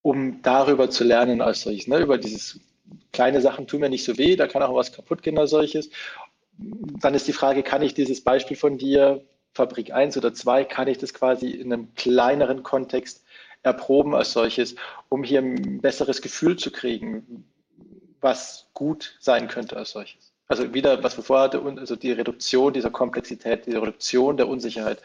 um 0.01 0.41
darüber 0.41 0.89
zu 0.89 1.03
lernen 1.03 1.41
als 1.41 1.61
solches. 1.61 1.87
Ne? 1.87 1.99
Über 1.99 2.17
dieses 2.17 2.59
kleine 3.11 3.41
Sachen 3.41 3.67
tun 3.67 3.81
mir 3.81 3.89
nicht 3.89 4.03
so 4.03 4.17
weh, 4.17 4.35
da 4.35 4.47
kann 4.47 4.63
auch 4.63 4.75
was 4.75 4.91
kaputt 4.91 5.21
gehen 5.21 5.37
als 5.37 5.51
solches. 5.51 5.89
Dann 6.57 7.13
ist 7.13 7.27
die 7.27 7.33
Frage, 7.33 7.63
kann 7.63 7.81
ich 7.81 7.93
dieses 7.93 8.21
Beispiel 8.21 8.57
von 8.57 8.77
dir, 8.77 9.23
Fabrik 9.53 9.91
1 9.91 10.17
oder 10.17 10.33
2, 10.33 10.63
kann 10.65 10.87
ich 10.87 10.97
das 10.97 11.13
quasi 11.13 11.49
in 11.49 11.73
einem 11.73 11.93
kleineren 11.95 12.63
Kontext 12.63 13.23
erproben 13.63 14.15
als 14.15 14.31
solches, 14.31 14.75
um 15.09 15.23
hier 15.23 15.41
ein 15.41 15.81
besseres 15.81 16.21
Gefühl 16.21 16.57
zu 16.57 16.71
kriegen, 16.71 17.45
was 18.21 18.67
gut 18.73 19.17
sein 19.19 19.47
könnte 19.47 19.77
als 19.77 19.91
solches. 19.91 20.31
Also 20.47 20.73
wieder, 20.73 21.03
was 21.03 21.17
wir 21.17 21.23
vorher 21.23 21.45
hatten, 21.45 21.79
also 21.79 21.95
die 21.95 22.11
Reduktion 22.11 22.73
dieser 22.73 22.89
Komplexität, 22.89 23.65
die 23.67 23.71
Reduktion 23.71 24.37
der 24.37 24.47
Unsicherheit. 24.47 25.01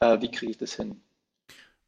Äh, 0.00 0.20
wie 0.20 0.30
kriege 0.30 0.50
ich 0.50 0.58
das 0.58 0.74
hin? 0.74 1.00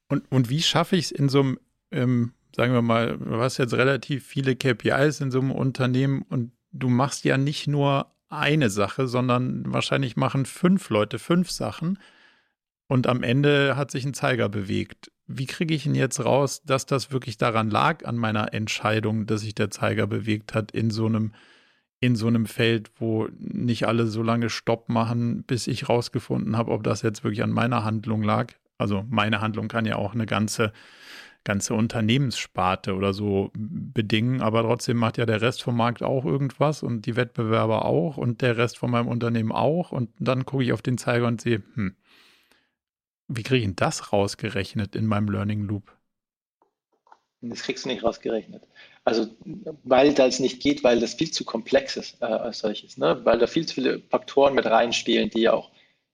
Und, 0.09 0.31
und 0.31 0.49
wie 0.49 0.63
schaffe 0.63 0.97
ich 0.97 1.07
es 1.07 1.11
in 1.11 1.29
so 1.29 1.41
einem 1.41 1.61
ähm, 1.91 2.33
sagen 2.55 2.73
wir 2.73 2.83
mal, 2.83 3.19
du 3.19 3.41
hast 3.41 3.59
jetzt 3.59 3.75
relativ 3.75 4.27
viele 4.27 4.57
KPIs 4.57 5.21
in 5.21 5.31
so 5.31 5.41
einem 5.41 5.51
Unternehmen 5.51 6.23
und 6.29 6.53
du 6.73 6.89
machst 6.89 7.25
ja 7.25 7.37
nicht 7.37 7.67
nur 7.67 8.13
eine 8.29 8.71
Sache, 8.71 9.09
sondern 9.09 9.65
wahrscheinlich 9.73 10.17
machen 10.17 10.47
fünf 10.47 10.89
Leute 10.91 11.19
fünf 11.19 11.51
Sachen 11.51 11.99
und 12.87 13.07
am 13.07 13.23
Ende 13.23 13.77
hat 13.77 13.91
sich 13.91 14.05
ein 14.05 14.15
Zeiger 14.15 14.49
bewegt. 14.49 15.13
Wie 15.27 15.47
kriege 15.47 15.75
ich 15.75 15.87
ihn 15.87 15.95
jetzt 15.95 16.25
raus, 16.25 16.63
dass 16.65 16.87
das 16.87 17.13
wirklich 17.13 17.39
daran 17.39 17.71
lag, 17.71 18.05
an 18.05 18.17
meiner 18.17 18.53
Entscheidung, 18.53 19.27
dass 19.27 19.43
sich 19.43 19.55
der 19.55 19.71
Zeiger 19.71 20.09
bewegt 20.09 20.55
hat 20.55 20.73
in 20.73 20.91
so 20.91 21.07
einem 21.07 21.33
in 22.01 22.17
so 22.17 22.27
einem 22.27 22.47
Feld, 22.47 22.91
wo 22.97 23.29
nicht 23.39 23.87
alle 23.87 24.07
so 24.07 24.23
lange 24.23 24.49
Stopp 24.49 24.89
machen, 24.89 25.45
bis 25.45 25.67
ich 25.67 25.89
rausgefunden 25.89 26.57
habe, 26.57 26.73
ob 26.73 26.83
das 26.83 27.03
jetzt 27.03 27.23
wirklich 27.23 27.43
an 27.43 27.51
meiner 27.51 27.85
Handlung 27.85 28.23
lag. 28.23 28.55
Also 28.79 29.05
meine 29.09 29.43
Handlung 29.43 29.69
kann 29.69 29.85
ja 29.85 29.97
auch 29.97 30.15
eine 30.15 30.25
ganze 30.25 30.73
ganze 31.45 31.75
Unternehmenssparte 31.75 32.95
oder 32.95 33.15
so 33.15 33.51
bedingen, 33.55 34.43
aber 34.43 34.63
trotzdem 34.63 34.99
macht 34.99 35.19
ja 35.19 35.27
der 35.27 35.41
Rest 35.41 35.63
vom 35.63 35.77
Markt 35.77 36.03
auch 36.03 36.25
irgendwas 36.25 36.83
und 36.83 37.07
die 37.07 37.17
Wettbewerber 37.17 37.85
auch 37.85 38.17
und 38.17 38.43
der 38.43 38.57
Rest 38.57 38.79
von 38.79 38.91
meinem 38.91 39.09
Unternehmen 39.09 39.53
auch 39.53 39.93
und 39.93 40.11
dann 40.19 40.45
gucke 40.45 40.65
ich 40.65 40.73
auf 40.73 40.83
den 40.83 40.99
Zeiger 40.99 41.27
und 41.27 41.41
sehe, 41.41 41.63
hm, 41.75 41.97
wie 43.29 43.43
kriege 43.43 43.59
ich 43.59 43.65
denn 43.65 43.77
das 43.77 44.13
rausgerechnet 44.13 44.97
in 44.97 45.07
meinem 45.07 45.31
Learning 45.31 45.63
Loop? 45.63 45.97
Das 47.43 47.63
kriegst 47.63 47.85
du 47.85 47.89
nicht 47.89 48.03
rausgerechnet. 48.03 48.63
Also, 49.05 49.29
weil 49.85 50.13
das 50.13 50.41
nicht 50.41 50.61
geht, 50.61 50.85
weil 50.85 51.01
das 51.01 51.15
viel 51.15 51.31
zu 51.31 51.45
komplex 51.45 51.97
ist 51.97 52.21
äh, 52.21 52.27
als 52.27 52.59
solches, 52.59 52.99
ne? 52.99 53.19
weil 53.25 53.39
da 53.39 53.47
viel 53.47 53.67
zu 53.67 53.77
viele 53.77 54.03
Faktoren 54.11 54.55
mit 54.55 54.67
reinspielen, 54.67 55.31
die 55.31 55.49
auch 55.49 55.71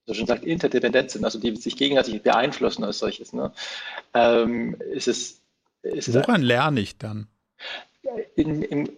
so 0.07 0.15
schon 0.15 0.27
sagt, 0.27 0.45
interdependent 0.45 1.11
sind, 1.11 1.25
also 1.25 1.39
die 1.39 1.55
sich 1.57 1.77
gegenseitig 1.77 2.23
beeinflussen 2.23 2.85
als 2.85 2.99
solches, 2.99 3.33
ne, 3.33 3.53
ähm, 4.15 4.77
ist 4.93 5.09
es. 5.09 5.43
Ist 5.83 6.15
Woran 6.15 6.43
es, 6.43 6.47
lerne 6.47 6.81
ich 6.81 6.97
dann? 6.99 7.29
In, 8.35 8.63
in, 8.63 8.89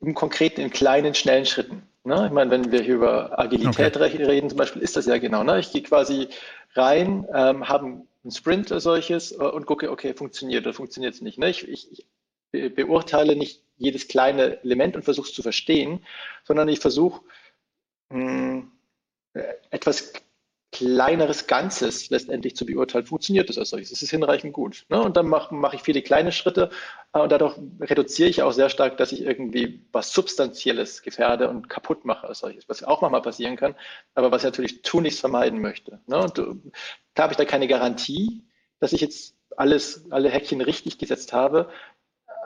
Im 0.00 0.14
Konkreten, 0.14 0.60
in 0.60 0.70
kleinen, 0.70 1.14
schnellen 1.14 1.46
Schritten. 1.46 1.82
Ne? 2.04 2.26
Ich 2.26 2.32
meine, 2.32 2.50
wenn 2.50 2.70
wir 2.70 2.82
hier 2.82 2.94
über 2.94 3.38
Agilität 3.38 3.96
okay. 3.96 4.22
reden, 4.22 4.48
zum 4.48 4.58
Beispiel, 4.58 4.82
ist 4.82 4.96
das 4.96 5.06
ja 5.06 5.18
genau. 5.18 5.42
Ne? 5.42 5.58
Ich 5.58 5.72
gehe 5.72 5.82
quasi 5.82 6.28
rein, 6.74 7.26
ähm, 7.34 7.68
habe 7.68 7.84
einen 7.86 8.30
Sprint 8.30 8.70
als 8.70 8.84
solches 8.84 9.32
äh, 9.32 9.36
und 9.36 9.66
gucke, 9.66 9.90
okay, 9.90 10.14
funktioniert 10.14 10.64
oder 10.64 10.74
funktioniert 10.74 11.14
es 11.14 11.20
nicht. 11.20 11.38
Ne? 11.38 11.50
Ich, 11.50 11.68
ich, 11.68 12.06
be 12.52 12.70
beurteile 12.70 13.34
nicht 13.34 13.62
jedes 13.76 14.08
kleine 14.08 14.62
Element 14.62 14.96
und 14.96 15.02
versuche 15.02 15.28
es 15.28 15.34
zu 15.34 15.42
verstehen, 15.42 16.04
sondern 16.44 16.68
ich 16.68 16.78
versuche 16.78 17.22
hm, 18.10 18.70
etwas 19.70 20.12
kleineres 20.76 21.46
Ganzes 21.46 22.10
letztendlich 22.10 22.54
zu 22.54 22.66
beurteilen, 22.66 23.06
funktioniert 23.06 23.48
das 23.48 23.56
als 23.56 23.70
solches? 23.70 23.92
Ist 23.92 24.02
es 24.02 24.10
hinreichend 24.10 24.52
gut? 24.52 24.84
Ne? 24.90 25.00
Und 25.00 25.16
dann 25.16 25.26
mache 25.26 25.54
mach 25.54 25.72
ich 25.72 25.80
viele 25.80 26.02
kleine 26.02 26.32
Schritte 26.32 26.68
äh, 27.14 27.20
und 27.20 27.32
dadurch 27.32 27.56
reduziere 27.80 28.28
ich 28.28 28.42
auch 28.42 28.52
sehr 28.52 28.68
stark, 28.68 28.98
dass 28.98 29.12
ich 29.12 29.22
irgendwie 29.22 29.86
was 29.92 30.12
Substanzielles 30.12 31.00
gefährde 31.00 31.48
und 31.48 31.70
kaputt 31.70 32.04
mache 32.04 32.28
als 32.28 32.40
solches, 32.40 32.68
was 32.68 32.82
auch 32.82 33.00
manchmal 33.00 33.22
passieren 33.22 33.56
kann, 33.56 33.74
aber 34.14 34.30
was 34.30 34.42
ich 34.42 34.46
natürlich 34.46 34.82
tunlichst 34.82 35.20
vermeiden 35.20 35.62
möchte. 35.62 35.98
Ne? 36.06 36.18
Und 36.18 36.38
äh, 36.38 36.44
da 37.14 37.22
habe 37.22 37.32
ich 37.32 37.38
da 37.38 37.46
keine 37.46 37.68
Garantie, 37.68 38.44
dass 38.78 38.92
ich 38.92 39.00
jetzt 39.00 39.34
alles, 39.56 40.04
alle 40.10 40.28
Häkchen 40.28 40.60
richtig 40.60 40.98
gesetzt 40.98 41.32
habe, 41.32 41.70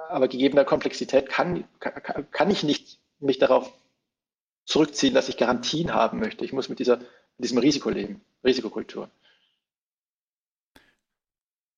aber 0.09 0.29
gegebener 0.29 0.65
Komplexität 0.65 1.29
kann, 1.29 1.65
kann, 1.81 2.31
kann 2.31 2.51
ich 2.51 2.63
nicht 2.63 3.01
mich 3.19 3.39
darauf 3.39 3.73
zurückziehen, 4.67 5.15
dass 5.15 5.29
ich 5.29 5.37
Garantien 5.37 5.93
haben 5.93 6.21
möchte. 6.21 6.45
Ich 6.45 6.53
muss 6.53 6.69
mit 6.69 6.79
dieser 6.79 7.01
in 7.41 7.43
diesem 7.43 7.59
Risiko 7.59 7.89
leben, 7.89 8.21
Risikokultur. 8.45 9.09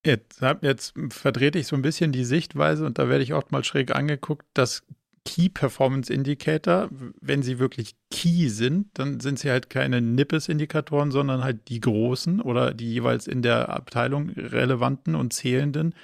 Jetzt, 0.05 0.43
jetzt 0.63 0.95
verdrehte 1.11 1.61
ich 1.61 1.69
so 1.69 1.77
ein 1.77 1.83
bisschen 1.83 2.11
die 2.11 2.25
Sichtweise 2.25 2.85
und 2.85 2.99
da 2.99 3.09
werde 3.09 3.23
ich 3.23 3.33
oft 3.33 3.53
mal 3.53 3.63
schräg 3.63 3.95
angeguckt, 3.95 4.45
dass 4.55 4.83
Key 5.25 5.49
Performance 5.49 6.13
Indicator, 6.13 6.89
wenn 7.21 7.45
sie 7.45 7.61
wirklich 7.61 7.95
Key 8.11 8.49
sind, 8.49 8.89
dann 8.95 9.21
sind 9.21 9.39
sie 9.39 9.51
halt 9.51 9.71
keine 9.71 10.01
Nippes-Indikatoren, 10.01 11.13
sondern 11.13 11.45
halt 11.45 11.69
die 11.69 11.79
großen 11.79 12.41
oder 12.41 12.75
die 12.75 12.93
jeweils 12.95 13.29
in 13.29 13.43
der 13.43 13.69
Abteilung 13.69 14.31
relevanten 14.31 15.15
und 15.15 15.33
zählenden, 15.33 15.95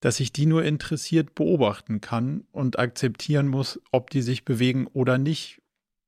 dass 0.00 0.18
ich 0.18 0.32
die 0.32 0.46
nur 0.46 0.64
interessiert 0.64 1.36
beobachten 1.36 2.00
kann 2.00 2.42
und 2.50 2.80
akzeptieren 2.80 3.46
muss, 3.46 3.80
ob 3.92 4.10
die 4.10 4.22
sich 4.22 4.44
bewegen 4.44 4.88
oder 4.88 5.16
nicht 5.16 5.62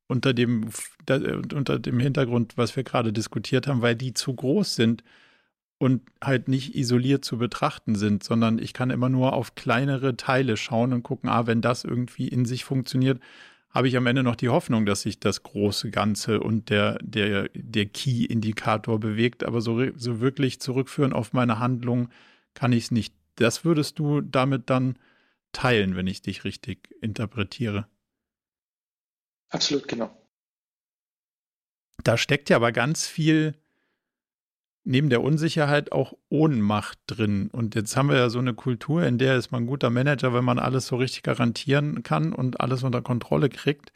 unter 0.09 0.35
dem, 0.35 0.71
unter 1.09 1.79
dem 1.79 2.01
Hintergrund, 2.01 2.57
was 2.57 2.77
wir 2.77 2.85
gerade 2.85 3.13
diskutiert 3.13 3.67
haben, 3.67 3.83
weil 3.83 3.97
die 3.97 4.15
zu 4.15 4.35
groß 4.35 4.75
sind 4.75 5.03
und 5.79 6.03
halt 6.23 6.49
nicht 6.49 6.75
isoliert 6.75 7.25
zu 7.25 7.39
betrachten 7.39 7.97
sind, 7.97 8.25
sondern 8.25 8.59
ich 8.59 8.73
kann 8.73 8.91
immer 8.91 9.09
nur 9.09 9.33
auf 9.35 9.55
kleinere 9.55 10.17
Teile 10.17 10.57
schauen 10.57 10.93
und 10.93 11.03
gucken, 11.03 11.29
ah, 11.29 11.47
wenn 11.47 11.61
das 11.61 11.85
irgendwie 11.85 12.29
in 12.29 12.45
sich 12.47 12.65
funktioniert, 12.65 13.21
habe 13.71 13.89
ich 13.89 13.97
am 13.99 14.07
Ende 14.07 14.23
noch 14.23 14.37
die 14.37 14.49
Hoffnung, 14.49 14.87
dass 14.87 15.03
sich 15.03 15.21
das 15.21 15.43
große 15.43 15.91
Ganze 15.91 16.41
und 16.41 16.71
der, 16.71 16.99
der, 17.03 17.51
der 17.55 17.85
Key-Indikator 17.85 18.99
bewegt, 18.99 19.45
aber 19.45 19.61
so, 19.61 19.83
so 19.97 20.21
wirklich 20.21 20.61
zurückführen 20.61 21.13
auf 21.13 21.35
meine 21.35 21.59
Handlung 21.59 22.09
kann 22.55 22.73
ich 22.73 22.85
es 22.85 22.91
nicht. 22.91 23.15
Das 23.35 23.67
würdest 23.67 23.99
du 23.99 24.23
damit 24.23 24.71
dann 24.71 24.99
teilen, 25.53 25.95
wenn 25.95 26.07
ich 26.07 26.23
dich 26.23 26.45
richtig 26.45 26.89
interpretiere. 27.03 27.87
Absolut, 29.57 29.89
genau. 29.89 30.11
Da 32.05 32.19
steckt 32.19 32.51
ja 32.51 32.57
aber 32.57 32.73
ganz 32.73 33.07
viel 33.07 33.55
neben 34.85 35.09
der 35.09 35.23
Unsicherheit 35.23 35.93
auch 35.93 36.13
Ohnmacht 36.29 36.99
drin. 37.07 37.49
Und 37.51 37.75
jetzt 37.75 37.97
haben 37.97 38.11
wir 38.11 38.19
ja 38.19 38.29
so 38.29 38.39
eine 38.39 38.53
Kultur, 38.53 39.03
in 39.05 39.17
der 39.17 39.37
ist 39.37 39.51
man 39.51 39.65
ein 39.65 39.67
guter 39.67 39.89
Manager, 39.89 40.35
wenn 40.35 40.45
man 40.45 40.59
alles 40.59 40.87
so 40.87 40.97
richtig 40.97 41.23
garantieren 41.23 42.03
kann 42.03 42.35
und 42.35 42.61
alles 42.61 42.83
unter 42.83 43.01
Kontrolle 43.01 43.49
kriegt. 43.49 43.93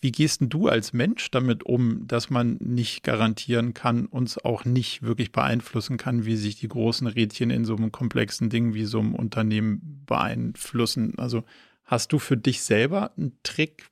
Wie 0.00 0.12
gehst 0.12 0.42
denn 0.42 0.50
du 0.50 0.68
als 0.68 0.92
Mensch 0.92 1.30
damit 1.30 1.64
um, 1.64 2.06
dass 2.06 2.28
man 2.28 2.58
nicht 2.60 3.02
garantieren 3.02 3.72
kann, 3.72 4.04
uns 4.04 4.36
auch 4.36 4.66
nicht 4.66 5.02
wirklich 5.02 5.32
beeinflussen 5.32 5.96
kann, 5.96 6.26
wie 6.26 6.36
sich 6.36 6.56
die 6.56 6.68
großen 6.68 7.06
Rädchen 7.06 7.50
in 7.50 7.64
so 7.64 7.74
einem 7.74 7.90
komplexen 7.90 8.50
Ding 8.50 8.74
wie 8.74 8.84
so 8.84 9.00
einem 9.00 9.14
Unternehmen 9.14 10.04
beeinflussen? 10.06 11.18
Also 11.18 11.42
Hast 11.88 12.12
du 12.12 12.18
für 12.18 12.36
dich 12.36 12.62
selber 12.62 13.12
einen 13.16 13.38
Trick, 13.42 13.88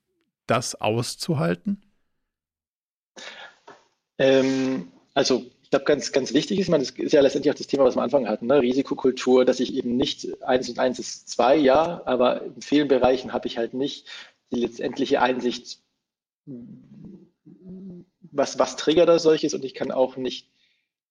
das 0.47 0.75
auszuhalten? 0.75 1.83
Ähm, 4.19 4.93
also 5.15 5.47
ich 5.63 5.71
glaube, 5.71 5.87
ganz, 5.87 6.13
ganz 6.13 6.35
wichtig 6.35 6.59
ist, 6.59 6.69
man, 6.69 6.81
das 6.81 6.91
ist 6.91 7.13
ja 7.13 7.23
letztendlich 7.23 7.51
auch 7.51 7.57
das 7.57 7.67
Thema, 7.67 7.85
was 7.85 7.97
wir 7.97 8.01
am 8.01 8.05
Anfang 8.05 8.29
hatten, 8.29 8.47
ne? 8.47 8.61
Risikokultur, 8.61 9.47
dass 9.47 9.61
ich 9.61 9.75
eben 9.75 9.97
nicht 9.97 10.43
eins 10.43 10.69
und 10.69 10.79
eins 10.79 10.99
ist 10.99 11.31
zwei, 11.31 11.57
ja, 11.57 12.03
aber 12.05 12.43
in 12.43 12.61
vielen 12.61 12.87
Bereichen 12.87 13.33
habe 13.33 13.49
ich 13.49 13.57
halt 13.57 13.73
nicht 13.73 14.07
die 14.53 14.61
letztendliche 14.61 15.23
Einsicht, 15.23 15.81
was, 18.31 18.59
was 18.59 18.77
triggert 18.77 19.09
da 19.09 19.19
solches 19.19 19.55
und 19.55 19.65
ich 19.65 19.73
kann 19.73 19.91
auch 19.91 20.19
nicht 20.19 20.51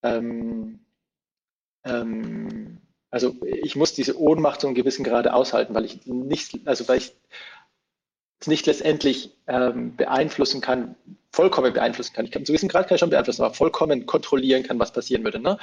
ähm, 0.03 0.81
ähm, 1.83 2.77
also 3.15 3.33
ich 3.45 3.77
muss 3.77 3.93
diese 3.93 4.19
Ohnmacht 4.19 4.59
zu 4.59 4.67
einem 4.67 4.75
gewissen 4.75 5.05
Grade 5.05 5.33
aushalten, 5.33 5.73
weil 5.73 5.85
ich 5.85 6.05
nicht, 6.05 6.67
also 6.67 6.85
weil 6.89 6.97
ich 6.97 7.13
es 8.41 8.47
nicht 8.47 8.65
letztendlich 8.65 9.31
ähm, 9.47 9.95
beeinflussen 9.95 10.59
kann, 10.59 10.97
vollkommen 11.31 11.71
beeinflussen 11.71 12.13
kann. 12.13 12.25
Ich 12.25 12.31
kann 12.31 12.43
zu 12.43 12.51
gewissen 12.51 12.67
Grad 12.67 12.89
kann 12.89 12.95
ich 12.95 12.99
schon 12.99 13.09
beeinflussen, 13.09 13.43
aber 13.43 13.53
vollkommen 13.53 14.05
kontrollieren 14.05 14.63
kann, 14.63 14.79
was 14.79 14.91
passieren 14.91 15.23
würde. 15.23 15.39
Ne? 15.39 15.57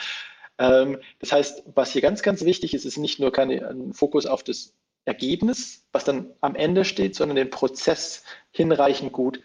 Ähm, 0.56 0.98
das 1.18 1.30
heißt, 1.30 1.64
was 1.74 1.90
hier 1.90 2.00
ganz, 2.00 2.22
ganz 2.22 2.42
wichtig 2.42 2.72
ist, 2.72 2.86
ist 2.86 2.96
nicht 2.96 3.20
nur 3.20 3.32
keine, 3.32 3.68
ein 3.68 3.92
Fokus 3.92 4.24
auf 4.24 4.42
das 4.42 4.72
Ergebnis, 5.04 5.84
was 5.92 6.04
dann 6.04 6.30
am 6.40 6.54
Ende 6.54 6.86
steht, 6.86 7.16
sondern 7.16 7.36
den 7.36 7.50
Prozess 7.50 8.24
hinreichend 8.50 9.12
gut 9.12 9.42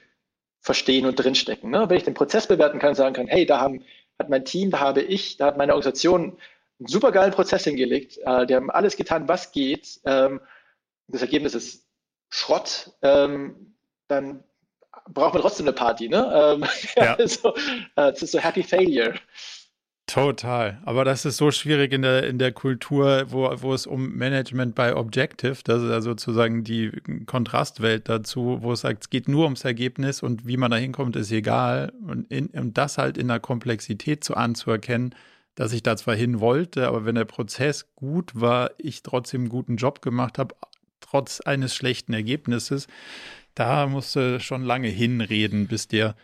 verstehen 0.62 1.06
und 1.06 1.16
drinstecken. 1.16 1.72
Ne? 1.72 1.90
Wenn 1.90 1.98
ich 1.98 2.06
den 2.06 2.14
Prozess 2.14 2.48
bewerten 2.48 2.80
kann, 2.80 2.96
sagen 2.96 3.16
kann, 3.16 3.28
hey, 3.28 3.46
da 3.46 3.60
haben, 3.60 3.84
hat 4.18 4.30
mein 4.30 4.46
Team, 4.46 4.72
da 4.72 4.80
habe 4.80 5.02
ich, 5.02 5.36
da 5.36 5.48
hat 5.48 5.58
meine 5.58 5.74
Organisation 5.74 6.38
einen 6.80 6.88
super 6.88 7.12
geilen 7.12 7.32
Prozess 7.32 7.64
hingelegt. 7.64 8.18
Äh, 8.26 8.46
die 8.46 8.56
haben 8.56 8.70
alles 8.70 8.96
getan, 8.96 9.28
was 9.28 9.52
geht. 9.52 10.00
Ähm, 10.06 10.42
das 11.08 11.22
Ergebnis 11.22 11.56
ist 11.56 11.88
Schrott. 12.30 12.92
Ähm, 13.02 13.76
dann 14.08 14.44
braucht 15.10 15.34
man 15.34 15.42
trotzdem 15.42 15.66
eine 15.66 15.74
Party, 15.74 16.10
ne? 16.10 16.32
Ähm, 16.34 16.66
ja. 16.96 17.16
also, 17.16 17.56
äh, 17.56 18.12
das 18.12 18.22
ist 18.22 18.32
so 18.32 18.40
Happy 18.40 18.64
Failure. 18.64 19.14
Total. 20.08 20.80
Aber 20.86 21.04
das 21.04 21.26
ist 21.26 21.36
so 21.36 21.52
schwierig 21.52 21.92
in 21.92 22.02
der, 22.02 22.26
in 22.26 22.40
der 22.40 22.54
Kultur, 22.54 23.26
wo, 23.28 23.52
wo 23.62 23.74
es 23.74 23.86
um 23.86 24.16
Management 24.16 24.74
by 24.74 24.94
Objective, 24.94 25.58
das 25.66 25.84
ist 25.84 25.90
ja 25.90 26.00
sozusagen 26.00 26.64
die 26.64 26.92
Kontrastwelt 27.26 28.08
dazu, 28.08 28.60
wo 28.62 28.72
es 28.72 28.82
sagt, 28.82 29.04
es 29.04 29.10
geht 29.10 29.28
nur 29.28 29.44
ums 29.44 29.66
Ergebnis 29.66 30.24
und 30.24 30.48
wie 30.48 30.56
man 30.56 30.72
da 30.72 30.78
hinkommt, 30.78 31.18
ist 31.18 31.32
egal. 31.34 31.92
Und, 32.08 32.32
in, 32.32 32.48
und 32.48 32.78
das 32.78 32.98
halt 32.98 33.18
in 33.18 33.28
der 33.28 33.42
Komplexität 33.42 34.24
zu 34.24 34.38
anzuerkennen, 34.38 35.14
dass 35.58 35.74
ich 35.74 35.82
da 35.82 35.98
zwar 35.98 36.16
hin 36.16 36.40
wollte, 36.40 36.88
aber 36.88 37.04
wenn 37.04 37.16
der 37.16 37.26
Prozess 37.26 37.92
gut 37.96 38.40
war, 38.40 38.72
ich 38.78 39.02
trotzdem 39.02 39.42
einen 39.42 39.50
guten 39.50 39.76
Job 39.76 40.04
gemacht 40.04 40.38
habe, 40.38 40.56
trotz 41.02 41.42
eines 41.42 41.74
schlechten 41.74 42.14
Ergebnisses, 42.14 42.88
da 43.56 43.88
musste 43.88 44.40
schon 44.40 44.64
lange 44.64 44.88
hinreden, 44.88 45.68
bis 45.68 45.88
der, 45.88 46.16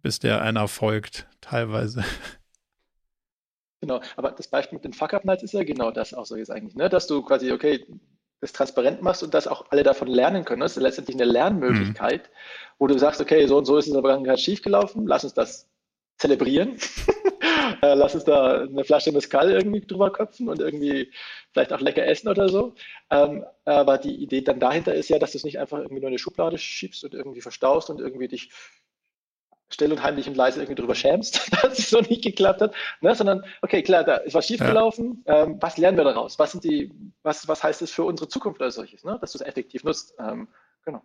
bis 0.00 0.18
der 0.18 0.40
einer 0.40 0.66
folgt, 0.66 1.28
teilweise. 1.42 2.02
Genau, 3.82 4.00
aber 4.16 4.32
das 4.32 4.48
Beispiel 4.48 4.76
mit 4.76 4.84
den 4.84 4.94
Fuck-Up-Nights 4.94 5.42
ist 5.42 5.52
ja 5.52 5.62
genau 5.62 5.90
das 5.90 6.12
auch 6.12 6.26
so 6.26 6.36
jetzt 6.36 6.50
eigentlich, 6.50 6.74
ne? 6.74 6.88
dass 6.88 7.06
du 7.06 7.22
quasi, 7.22 7.52
okay, 7.52 7.86
das 8.40 8.52
transparent 8.52 9.02
machst 9.02 9.22
und 9.22 9.34
dass 9.34 9.46
auch 9.46 9.70
alle 9.70 9.82
davon 9.82 10.08
lernen 10.08 10.46
können. 10.46 10.60
Das 10.60 10.76
ist 10.76 10.82
letztendlich 10.82 11.16
eine 11.16 11.30
Lernmöglichkeit, 11.30 12.22
mhm. 12.22 12.74
wo 12.78 12.86
du 12.86 12.98
sagst, 12.98 13.20
okay, 13.20 13.46
so 13.46 13.58
und 13.58 13.66
so 13.66 13.76
ist 13.76 13.84
es 13.84 13.88
in 13.88 13.94
der 13.94 14.02
Vergangenheit 14.02 14.40
schiefgelaufen, 14.40 15.06
lass 15.06 15.24
uns 15.24 15.34
das 15.34 15.68
zelebrieren. 16.16 16.78
Äh, 17.82 17.94
lass 17.94 18.14
uns 18.14 18.24
da 18.24 18.62
eine 18.62 18.84
Flasche 18.84 19.12
Mescal 19.12 19.50
irgendwie 19.50 19.80
drüber 19.80 20.10
köpfen 20.10 20.48
und 20.48 20.60
irgendwie 20.60 21.10
vielleicht 21.52 21.72
auch 21.72 21.80
lecker 21.80 22.06
essen 22.06 22.28
oder 22.28 22.48
so. 22.48 22.74
Ähm, 23.10 23.44
aber 23.64 23.98
die 23.98 24.14
Idee 24.16 24.42
dann 24.42 24.60
dahinter 24.60 24.94
ist 24.94 25.08
ja, 25.08 25.18
dass 25.18 25.32
du 25.32 25.38
es 25.38 25.44
nicht 25.44 25.58
einfach 25.58 25.78
irgendwie 25.78 26.00
nur 26.00 26.08
in 26.08 26.14
eine 26.14 26.18
Schublade 26.18 26.58
schiebst 26.58 27.04
und 27.04 27.14
irgendwie 27.14 27.40
verstaust 27.40 27.90
und 27.90 28.00
irgendwie 28.00 28.28
dich 28.28 28.50
still 29.70 29.92
und 29.92 30.02
heimlich 30.02 30.28
und 30.28 30.36
leise 30.36 30.60
irgendwie 30.60 30.74
drüber 30.74 30.94
schämst, 30.94 31.52
dass 31.62 31.78
es 31.78 31.90
so 31.90 32.00
nicht 32.00 32.22
geklappt 32.22 32.60
hat, 32.60 32.74
ne? 33.00 33.14
sondern 33.14 33.44
okay, 33.62 33.82
klar, 33.82 34.04
da 34.04 34.16
ist 34.16 34.34
was 34.34 34.46
schiefgelaufen. 34.46 35.24
Ja. 35.26 35.44
Ähm, 35.44 35.56
was 35.60 35.78
lernen 35.78 35.96
wir 35.96 36.04
daraus? 36.04 36.38
Was 36.38 36.52
sind 36.52 36.64
die, 36.64 36.92
was, 37.22 37.46
was 37.48 37.62
heißt 37.62 37.82
es 37.82 37.90
für 37.90 38.04
unsere 38.04 38.28
Zukunft 38.28 38.60
als 38.60 38.74
solches, 38.74 39.04
ne? 39.04 39.18
dass 39.20 39.32
du 39.32 39.38
es 39.38 39.46
effektiv 39.46 39.84
nutzt? 39.84 40.14
Ähm, 40.18 40.48
genau. 40.84 41.02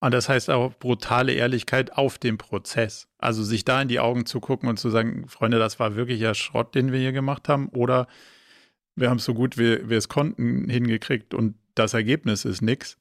Und 0.00 0.14
das 0.14 0.28
heißt 0.28 0.48
auch 0.50 0.72
brutale 0.78 1.32
Ehrlichkeit 1.32 1.92
auf 1.92 2.18
dem 2.18 2.38
Prozess. 2.38 3.08
Also 3.18 3.42
sich 3.42 3.64
da 3.64 3.82
in 3.82 3.88
die 3.88 4.00
Augen 4.00 4.24
zu 4.24 4.40
gucken 4.40 4.68
und 4.68 4.78
zu 4.78 4.88
sagen, 4.88 5.28
Freunde, 5.28 5.58
das 5.58 5.78
war 5.78 5.94
wirklich 5.94 6.20
ja 6.20 6.34
Schrott, 6.34 6.74
den 6.74 6.90
wir 6.90 6.98
hier 6.98 7.12
gemacht 7.12 7.48
haben. 7.48 7.68
Oder 7.68 8.06
wir 8.96 9.10
haben 9.10 9.18
es 9.18 9.24
so 9.24 9.34
gut, 9.34 9.58
wie 9.58 9.88
wir 9.88 9.98
es 9.98 10.08
konnten, 10.08 10.68
hingekriegt 10.68 11.34
und 11.34 11.54
das 11.74 11.94
Ergebnis 11.94 12.44
ist 12.44 12.62
nichts. 12.62 12.98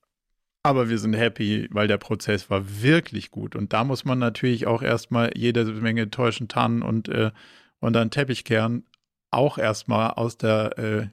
Aber 0.61 0.89
wir 0.89 0.97
sind 0.97 1.13
happy, 1.13 1.69
weil 1.71 1.87
der 1.87 1.97
Prozess 1.97 2.49
war 2.49 2.81
wirklich 2.81 3.31
gut. 3.31 3.55
Und 3.55 3.71
da 3.71 3.85
muss 3.85 4.03
man 4.03 4.19
natürlich 4.19 4.67
auch 4.67 4.81
erstmal 4.81 5.31
jede 5.35 5.63
Menge 5.65 6.09
täuschen, 6.11 6.49
tarnen 6.49 6.81
und, 6.81 7.07
äh, 7.07 7.31
und 7.79 7.93
dann 7.93 8.11
Teppich 8.11 8.43
kehren 8.43 8.83
auch 9.31 9.57
erstmal 9.57 10.11
aus 10.11 10.37
der 10.37 10.77
äh, 10.77 11.07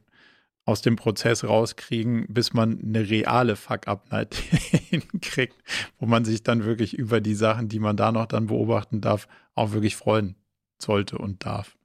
aus 0.66 0.82
dem 0.82 0.96
Prozess 0.96 1.44
rauskriegen, 1.44 2.26
bis 2.28 2.52
man 2.52 2.80
eine 2.82 3.08
reale 3.08 3.54
Fuck-Up-Night 3.54 4.34
hinkriegt, 4.90 5.56
wo 5.98 6.06
man 6.06 6.24
sich 6.24 6.42
dann 6.42 6.64
wirklich 6.64 6.92
über 6.92 7.20
die 7.20 7.36
Sachen, 7.36 7.68
die 7.68 7.78
man 7.78 7.96
da 7.96 8.10
noch 8.10 8.26
dann 8.26 8.48
beobachten 8.48 9.00
darf, 9.00 9.28
auch 9.54 9.72
wirklich 9.72 9.94
freuen 9.94 10.34
sollte 10.82 11.18
und 11.18 11.46
darf. 11.46 11.78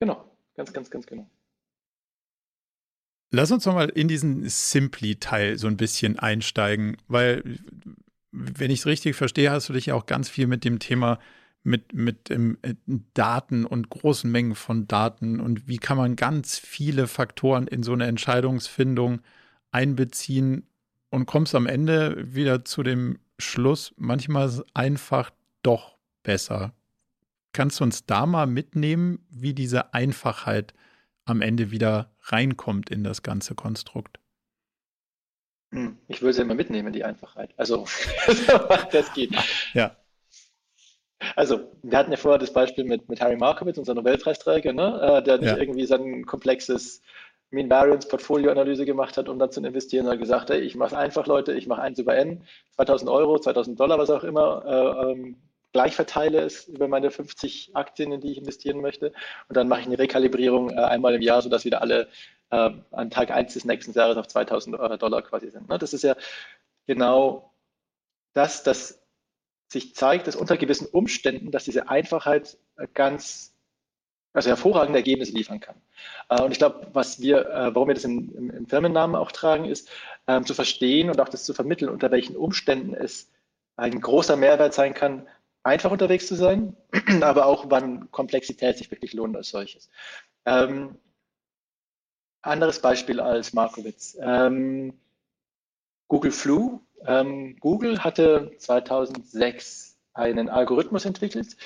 Genau, 0.00 0.24
ganz, 0.54 0.72
ganz, 0.72 0.90
ganz 0.90 1.06
genau. 1.06 1.28
Lass 3.32 3.52
uns 3.52 3.66
nochmal 3.66 3.90
in 3.90 4.08
diesen 4.08 4.48
Simply-Teil 4.48 5.58
so 5.58 5.68
ein 5.68 5.76
bisschen 5.76 6.18
einsteigen, 6.18 6.96
weil, 7.06 7.60
wenn 8.32 8.70
ich 8.70 8.80
es 8.80 8.86
richtig 8.86 9.14
verstehe, 9.14 9.50
hast 9.50 9.68
du 9.68 9.74
dich 9.74 9.86
ja 9.86 9.94
auch 9.94 10.06
ganz 10.06 10.30
viel 10.30 10.46
mit 10.46 10.64
dem 10.64 10.78
Thema 10.78 11.18
mit, 11.62 11.92
mit 11.92 12.30
ähm, 12.30 12.58
Daten 13.14 13.64
und 13.64 13.90
großen 13.90 14.30
Mengen 14.30 14.54
von 14.54 14.88
Daten 14.88 15.40
und 15.40 15.68
wie 15.68 15.78
kann 15.78 15.96
man 15.96 16.16
ganz 16.16 16.58
viele 16.58 17.06
Faktoren 17.06 17.66
in 17.66 17.82
so 17.82 17.92
eine 17.92 18.06
Entscheidungsfindung 18.06 19.20
einbeziehen 19.70 20.66
und 21.10 21.26
kommst 21.26 21.54
am 21.54 21.66
Ende 21.66 22.34
wieder 22.34 22.64
zu 22.64 22.82
dem 22.82 23.18
Schluss, 23.38 23.94
manchmal 23.96 24.50
einfach 24.74 25.30
doch 25.62 25.98
besser. 26.22 26.72
Kannst 27.52 27.80
du 27.80 27.84
uns 27.84 28.06
da 28.06 28.26
mal 28.26 28.46
mitnehmen, 28.46 29.26
wie 29.28 29.54
diese 29.54 29.92
Einfachheit 29.92 30.72
am 31.24 31.42
Ende 31.42 31.70
wieder 31.70 32.14
reinkommt 32.22 32.90
in 32.90 33.04
das 33.04 33.22
ganze 33.22 33.54
Konstrukt? 33.54 34.18
Hm, 35.72 35.98
ich 36.08 36.22
würde 36.22 36.34
sie 36.34 36.42
immer 36.42 36.54
mitnehmen, 36.54 36.92
die 36.92 37.04
Einfachheit. 37.04 37.52
Also, 37.56 37.86
das 38.92 39.12
geht. 39.12 39.34
Ja. 39.72 39.96
Also, 41.36 41.60
wir 41.82 41.98
hatten 41.98 42.10
ja 42.10 42.16
vorher 42.16 42.38
das 42.38 42.52
Beispiel 42.52 42.84
mit, 42.84 43.08
mit 43.08 43.20
Harry 43.20 43.36
Markowitz, 43.36 43.78
unser 43.78 43.94
Nobelpreisträger, 43.94 44.72
ne? 44.72 45.18
Äh, 45.18 45.22
der 45.22 45.42
ja. 45.42 45.56
irgendwie 45.56 45.86
sein 45.86 46.24
komplexes 46.26 47.02
Mean 47.50 47.68
Variance 47.68 48.08
Portfolio-Analyse 48.08 48.84
gemacht 48.84 49.16
hat, 49.16 49.28
um 49.28 49.38
dann 49.38 49.50
zu 49.50 49.60
investieren. 49.60 50.06
Er 50.06 50.12
hat 50.12 50.20
gesagt, 50.20 50.50
hey, 50.50 50.60
ich 50.60 50.76
mache 50.76 50.94
es 50.94 50.94
einfach, 50.94 51.26
Leute, 51.26 51.52
ich 51.52 51.66
mache 51.66 51.82
1 51.82 51.98
über 51.98 52.16
N, 52.16 52.44
2000 52.76 53.10
Euro, 53.10 53.38
2000 53.38 53.78
Dollar, 53.78 53.98
was 53.98 54.10
auch 54.10 54.24
immer, 54.24 54.64
äh, 54.64 55.12
ähm, 55.12 55.36
gleich 55.72 55.94
verteile 55.94 56.40
es 56.40 56.68
über 56.68 56.88
meine 56.88 57.10
50 57.10 57.70
Aktien, 57.74 58.12
in 58.12 58.20
die 58.20 58.32
ich 58.32 58.38
investieren 58.38 58.80
möchte. 58.80 59.12
Und 59.48 59.56
dann 59.56 59.68
mache 59.68 59.80
ich 59.80 59.86
eine 59.86 59.98
Rekalibrierung 59.98 60.70
äh, 60.70 60.76
einmal 60.76 61.14
im 61.14 61.22
Jahr, 61.22 61.42
sodass 61.42 61.64
wieder 61.64 61.82
alle 61.82 62.08
äh, 62.50 62.70
an 62.92 63.10
Tag 63.10 63.30
1 63.30 63.54
des 63.54 63.64
nächsten 63.64 63.92
Jahres 63.92 64.16
auf 64.16 64.28
2000 64.28 64.76
Dollar 65.00 65.22
quasi 65.22 65.50
sind. 65.50 65.68
Ne? 65.68 65.78
Das 65.78 65.92
ist 65.92 66.02
ja 66.02 66.16
genau 66.86 67.52
das, 68.32 68.62
das 68.62 68.99
sich 69.70 69.94
zeigt, 69.94 70.26
dass 70.26 70.36
unter 70.36 70.56
gewissen 70.56 70.86
Umständen, 70.86 71.50
dass 71.50 71.64
diese 71.64 71.88
Einfachheit 71.88 72.58
ganz, 72.94 73.54
also 74.32 74.48
hervorragende 74.48 74.98
Ergebnisse 74.98 75.32
liefern 75.32 75.60
kann. 75.60 75.76
Äh, 76.28 76.42
und 76.42 76.52
ich 76.52 76.58
glaube, 76.58 76.88
was 76.92 77.20
wir, 77.20 77.46
äh, 77.46 77.74
warum 77.74 77.88
wir 77.88 77.94
das 77.94 78.04
im, 78.04 78.34
im, 78.36 78.50
im 78.50 78.66
Firmennamen 78.66 79.16
auch 79.16 79.32
tragen, 79.32 79.64
ist, 79.64 79.88
ähm, 80.26 80.44
zu 80.44 80.54
verstehen 80.54 81.08
und 81.08 81.20
auch 81.20 81.28
das 81.28 81.44
zu 81.44 81.54
vermitteln, 81.54 81.88
unter 81.88 82.10
welchen 82.10 82.36
Umständen 82.36 82.94
es 82.94 83.30
ein 83.76 84.00
großer 84.00 84.36
Mehrwert 84.36 84.74
sein 84.74 84.94
kann, 84.94 85.26
einfach 85.62 85.90
unterwegs 85.90 86.26
zu 86.26 86.34
sein, 86.34 86.76
aber 87.22 87.46
auch 87.46 87.66
wann 87.68 88.10
Komplexität 88.10 88.78
sich 88.78 88.90
wirklich 88.90 89.14
lohnt 89.14 89.36
als 89.36 89.50
solches. 89.50 89.88
Ähm, 90.46 90.98
anderes 92.42 92.80
Beispiel 92.80 93.20
als 93.20 93.52
Markowitz. 93.52 94.16
Ähm, 94.20 94.98
Google 96.08 96.32
Flu 96.32 96.80
ähm, 97.06 97.56
Google 97.60 98.02
hatte 98.02 98.52
2006 98.58 99.98
einen 100.14 100.48
Algorithmus 100.48 101.04
entwickelt, 101.04 101.56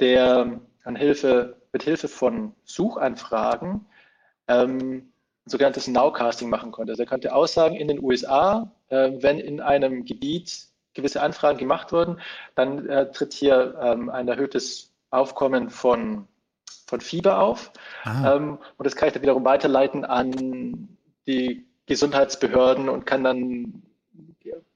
der 0.00 0.60
an 0.84 0.96
Hilfe, 0.96 1.56
mit 1.72 1.82
Hilfe 1.82 2.08
von 2.08 2.54
Suchanfragen 2.64 3.86
ähm, 4.48 5.12
sogenanntes 5.46 5.88
Nowcasting 5.88 6.48
machen 6.48 6.72
konnte. 6.72 6.92
Also 6.92 7.02
er 7.02 7.08
konnte 7.08 7.34
aussagen, 7.34 7.76
in 7.76 7.88
den 7.88 8.02
USA, 8.02 8.72
äh, 8.88 9.10
wenn 9.20 9.38
in 9.38 9.60
einem 9.60 10.04
Gebiet 10.04 10.68
gewisse 10.94 11.22
Anfragen 11.22 11.58
gemacht 11.58 11.92
wurden, 11.92 12.20
dann 12.54 12.88
äh, 12.88 13.10
tritt 13.10 13.32
hier 13.32 13.78
ähm, 13.80 14.10
ein 14.10 14.28
erhöhtes 14.28 14.92
Aufkommen 15.10 15.70
von, 15.70 16.26
von 16.86 17.00
Fieber 17.00 17.40
auf. 17.40 17.72
Ähm, 18.24 18.58
und 18.76 18.86
das 18.86 18.96
kann 18.96 19.08
ich 19.08 19.14
dann 19.14 19.22
wiederum 19.22 19.44
weiterleiten 19.44 20.04
an 20.04 20.96
die 21.26 21.66
Gesundheitsbehörden 21.86 22.88
und 22.88 23.06
kann 23.06 23.24
dann 23.24 23.82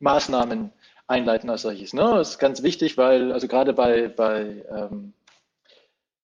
Maßnahmen 0.05 0.71
einleiten 1.09 1.51
als 1.51 1.63
solches. 1.63 1.93
Ne? 1.93 2.03
Das 2.03 2.31
ist 2.31 2.39
ganz 2.39 2.63
wichtig, 2.63 2.97
weil 2.97 3.33
also 3.33 3.49
gerade 3.49 3.73
bei, 3.73 4.09
bei, 4.09 4.65
ähm, 4.71 5.13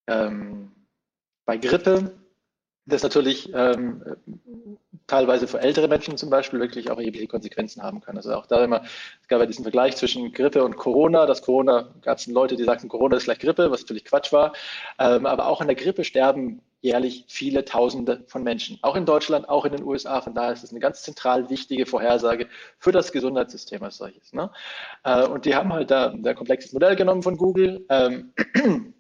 ähm, 0.07 0.72
bei 1.45 1.57
Grippe 1.57 2.12
das 2.87 3.03
natürlich 3.03 3.53
ähm, 3.55 4.03
teilweise 5.07 5.47
für 5.47 5.61
ältere 5.61 5.87
Menschen 5.87 6.16
zum 6.16 6.31
Beispiel 6.31 6.61
wirklich 6.61 6.91
auch 6.91 6.99
erhebliche 6.99 7.26
Konsequenzen 7.26 7.83
haben 7.83 8.01
kann. 8.01 8.16
Also 8.16 8.35
auch 8.35 8.47
da 8.47 8.64
immer, 8.64 8.83
es 9.20 9.28
gab 9.28 9.41
ja 9.41 9.47
diesen 9.47 9.62
Vergleich 9.62 9.97
zwischen 9.97 10.33
Grippe 10.33 10.64
und 10.64 10.76
Corona. 10.76 11.26
Das 11.26 11.43
Corona 11.43 11.89
gab 12.03 12.18
es 12.18 12.26
Leute, 12.26 12.57
die 12.57 12.64
sagten, 12.64 12.89
Corona 12.89 13.16
ist 13.16 13.24
gleich 13.24 13.39
Grippe, 13.39 13.70
was 13.70 13.83
natürlich 13.83 14.05
Quatsch 14.05 14.33
war. 14.33 14.55
Ähm, 14.99 15.26
aber 15.26 15.47
auch 15.47 15.61
an 15.61 15.68
der 15.68 15.76
Grippe 15.76 16.05
sterben 16.05 16.62
jährlich 16.81 17.24
viele 17.28 17.64
Tausende 17.64 18.24
von 18.26 18.43
Menschen. 18.43 18.78
Auch 18.83 18.97
in 18.97 19.05
Deutschland, 19.05 19.49
auch 19.49 19.64
in 19.64 19.72
den 19.72 19.85
USA. 19.85 20.20
Von 20.20 20.35
daher 20.35 20.53
ist 20.53 20.64
es 20.64 20.70
eine 20.70 20.81
ganz 20.81 21.03
zentral 21.03 21.51
wichtige 21.51 21.87
Vorhersage 21.87 22.49
für 22.78 22.93
das 22.93 23.12
Gesundheitssystem 23.12 23.83
als 23.83 23.99
solches. 23.99 24.33
Ne? 24.33 24.51
Äh, 25.05 25.26
und 25.26 25.45
die 25.45 25.55
haben 25.55 25.72
halt 25.72 25.91
da 25.91 26.11
ein 26.11 26.22
komplexes 26.35 26.72
Modell 26.72 26.97
genommen 26.97 27.22
von 27.22 27.37
Google. 27.37 27.85
Ähm, 27.89 28.33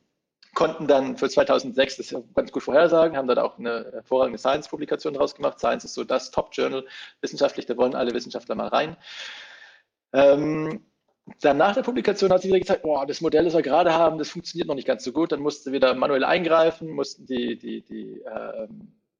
konnten 0.54 0.86
dann 0.86 1.16
für 1.16 1.28
2006 1.28 1.96
das 1.96 2.14
ganz 2.34 2.52
gut 2.52 2.62
vorhersagen, 2.62 3.16
haben 3.16 3.28
dann 3.28 3.38
auch 3.38 3.58
eine 3.58 3.88
hervorragende 3.92 4.38
Science-Publikation 4.38 5.14
draus 5.14 5.34
gemacht. 5.34 5.58
Science 5.58 5.84
ist 5.84 5.94
so 5.94 6.04
das 6.04 6.30
Top-Journal 6.30 6.84
wissenschaftlich, 7.20 7.66
da 7.66 7.76
wollen 7.76 7.94
alle 7.94 8.12
Wissenschaftler 8.12 8.56
mal 8.56 8.68
rein. 8.68 8.96
Ähm, 10.12 10.84
dann 11.40 11.56
nach 11.56 11.74
der 11.74 11.82
Publikation 11.82 12.30
hat 12.30 12.42
sie 12.42 12.48
wieder 12.48 12.58
gezeigt, 12.58 12.82
boah, 12.82 13.06
das 13.06 13.20
Modell, 13.20 13.44
das 13.44 13.54
wir 13.54 13.62
gerade 13.62 13.94
haben, 13.94 14.18
das 14.18 14.30
funktioniert 14.30 14.68
noch 14.68 14.74
nicht 14.74 14.86
ganz 14.86 15.04
so 15.04 15.12
gut. 15.12 15.32
Dann 15.32 15.40
mussten 15.40 15.70
sie 15.70 15.72
wieder 15.72 15.94
manuell 15.94 16.24
eingreifen, 16.24 16.90
mussten 16.90 17.26
die, 17.26 17.56
die, 17.56 17.82
die 17.82 18.20
äh, 18.22 18.68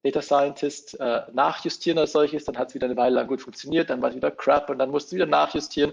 Data 0.02 0.22
Scientist 0.22 0.98
äh, 0.98 1.22
nachjustieren 1.32 1.98
als 1.98 2.12
solches. 2.12 2.44
Dann 2.44 2.58
hat 2.58 2.68
es 2.68 2.74
wieder 2.74 2.86
eine 2.86 2.96
Weile 2.96 3.16
lang 3.16 3.26
gut 3.26 3.42
funktioniert, 3.42 3.90
dann 3.90 4.02
war 4.02 4.10
es 4.10 4.16
wieder 4.16 4.30
Crap 4.30 4.70
und 4.70 4.78
dann 4.78 4.90
mussten 4.90 5.10
sie 5.10 5.16
wieder 5.16 5.26
nachjustieren. 5.26 5.92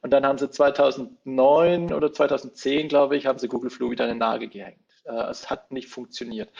Und 0.00 0.12
dann 0.12 0.24
haben 0.24 0.38
sie 0.38 0.48
2009 0.48 1.92
oder 1.92 2.12
2010, 2.12 2.88
glaube 2.88 3.16
ich, 3.16 3.26
haben 3.26 3.38
sie 3.38 3.48
Google 3.48 3.70
Flu 3.70 3.90
wieder 3.90 4.04
an 4.04 4.10
den 4.10 4.18
Nagel 4.18 4.48
gehängt. 4.48 4.78
Äh, 5.04 5.30
es 5.30 5.50
hat 5.50 5.72
nicht 5.72 5.88
funktioniert. 5.88 6.50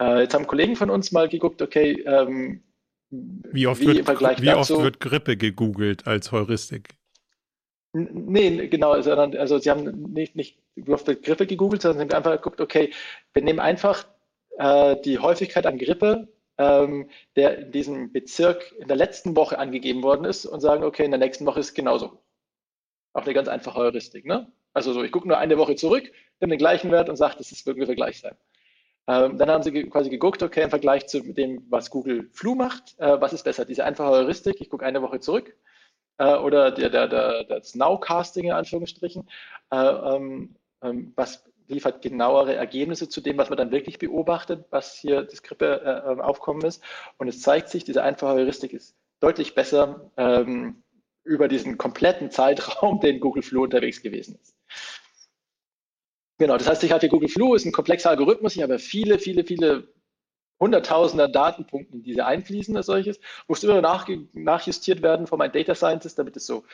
Äh, 0.00 0.20
jetzt 0.20 0.34
haben 0.34 0.46
Kollegen 0.46 0.76
von 0.76 0.90
uns 0.90 1.12
mal 1.12 1.28
geguckt, 1.28 1.60
okay, 1.62 2.02
ähm, 2.06 2.62
wie 3.10 3.66
oft, 3.66 3.80
wie 3.80 3.86
wird, 3.86 4.40
wie 4.40 4.46
dazu, 4.46 4.74
oft 4.74 4.82
wird 4.82 5.00
Grippe 5.00 5.36
gegoogelt 5.36 6.06
als 6.06 6.32
Heuristik? 6.32 6.96
Nee, 7.96 8.66
genau, 8.66 8.90
also, 8.90 9.12
also 9.12 9.58
sie 9.58 9.70
haben 9.70 10.12
nicht, 10.12 10.34
nicht 10.34 10.58
auf 10.88 11.04
Grippe 11.04 11.46
gegoogelt, 11.46 11.82
sondern 11.82 12.08
sie 12.08 12.14
haben 12.14 12.24
einfach 12.24 12.42
geguckt, 12.42 12.60
okay, 12.60 12.92
wir 13.32 13.42
nehmen 13.42 13.60
einfach 13.60 14.04
äh, 14.58 14.96
die 15.04 15.20
Häufigkeit 15.20 15.64
an 15.64 15.78
Grippe, 15.78 16.26
ähm, 16.58 17.08
der 17.36 17.58
in 17.58 17.72
diesem 17.72 18.12
Bezirk 18.12 18.72
in 18.80 18.88
der 18.88 18.96
letzten 18.96 19.36
Woche 19.36 19.60
angegeben 19.60 20.02
worden 20.02 20.24
ist 20.24 20.44
und 20.44 20.60
sagen, 20.60 20.82
okay, 20.82 21.04
in 21.04 21.12
der 21.12 21.20
nächsten 21.20 21.46
Woche 21.46 21.60
ist 21.60 21.68
es 21.68 21.74
genauso. 21.74 22.18
Auch 23.12 23.22
eine 23.22 23.34
ganz 23.34 23.46
einfache 23.46 23.78
Heuristik. 23.78 24.26
Ne? 24.26 24.50
Also 24.72 24.92
so, 24.92 25.04
ich 25.04 25.12
gucke 25.12 25.28
nur 25.28 25.38
eine 25.38 25.56
Woche 25.56 25.76
zurück, 25.76 26.10
nehme 26.40 26.54
den 26.54 26.58
gleichen 26.58 26.90
Wert 26.90 27.08
und 27.08 27.14
sage, 27.14 27.36
das 27.38 27.52
ist 27.52 27.64
ungefähr 27.68 27.94
gleich 27.94 28.18
sein. 28.18 28.36
Ähm, 29.06 29.38
dann 29.38 29.50
haben 29.50 29.62
sie 29.62 29.84
quasi 29.84 30.10
geguckt, 30.10 30.42
okay, 30.42 30.64
im 30.64 30.70
Vergleich 30.70 31.06
zu 31.06 31.20
dem, 31.20 31.64
was 31.70 31.90
Google 31.90 32.28
Flu 32.32 32.56
macht, 32.56 32.98
äh, 32.98 33.20
was 33.20 33.32
ist 33.32 33.44
besser? 33.44 33.64
Diese 33.64 33.84
einfache 33.84 34.10
Heuristik, 34.10 34.56
ich 34.60 34.68
gucke 34.68 34.84
eine 34.84 35.00
Woche 35.00 35.20
zurück 35.20 35.54
äh, 36.18 36.36
oder 36.36 36.70
der, 36.70 36.90
der, 36.90 37.08
der, 37.08 37.44
das 37.44 37.74
Nowcasting 37.74 38.46
in 38.46 38.52
Anführungsstrichen, 38.52 39.28
äh, 39.70 39.76
ähm, 39.76 40.56
ähm, 40.82 41.12
was 41.16 41.44
liefert 41.66 42.02
genauere 42.02 42.54
Ergebnisse 42.54 43.08
zu 43.08 43.20
dem, 43.20 43.38
was 43.38 43.48
man 43.48 43.56
dann 43.56 43.70
wirklich 43.70 43.98
beobachtet, 43.98 44.66
was 44.70 44.94
hier 44.94 45.22
das 45.22 45.42
Grippeaufkommen 45.42 46.62
äh, 46.62 46.68
ist. 46.68 46.82
Und 47.16 47.28
es 47.28 47.40
zeigt 47.40 47.70
sich, 47.70 47.84
diese 47.84 48.02
einfache 48.02 48.34
Heuristik 48.34 48.72
ist 48.72 48.94
deutlich 49.20 49.54
besser 49.54 50.10
ähm, 50.16 50.82
über 51.24 51.48
diesen 51.48 51.78
kompletten 51.78 52.30
Zeitraum, 52.30 53.00
den 53.02 53.20
Google 53.20 53.42
Flu 53.42 53.64
unterwegs 53.64 54.02
gewesen 54.02 54.38
ist. 54.40 54.54
Genau, 56.38 56.58
das 56.58 56.68
heißt, 56.68 56.84
ich 56.84 56.92
hatte 56.92 57.08
Google 57.08 57.28
Flu, 57.28 57.54
ist 57.54 57.64
ein 57.64 57.72
komplexer 57.72 58.10
Algorithmus, 58.10 58.56
ich 58.56 58.62
habe 58.62 58.78
viele, 58.78 59.18
viele, 59.18 59.44
viele 59.44 59.88
Hunderttausender 60.60 61.28
Datenpunkten, 61.28 62.02
die 62.02 62.10
diese 62.10 62.26
einfließen 62.26 62.76
als 62.76 62.86
solches, 62.86 63.20
musste 63.48 63.66
immer 63.66 63.80
nach, 63.80 64.08
nachjustiert 64.32 65.02
werden 65.02 65.26
von 65.26 65.38
meinem 65.38 65.52
Data 65.52 65.74
Scientist, 65.74 66.18
damit 66.18 66.36
es 66.36 66.46
so 66.46 66.64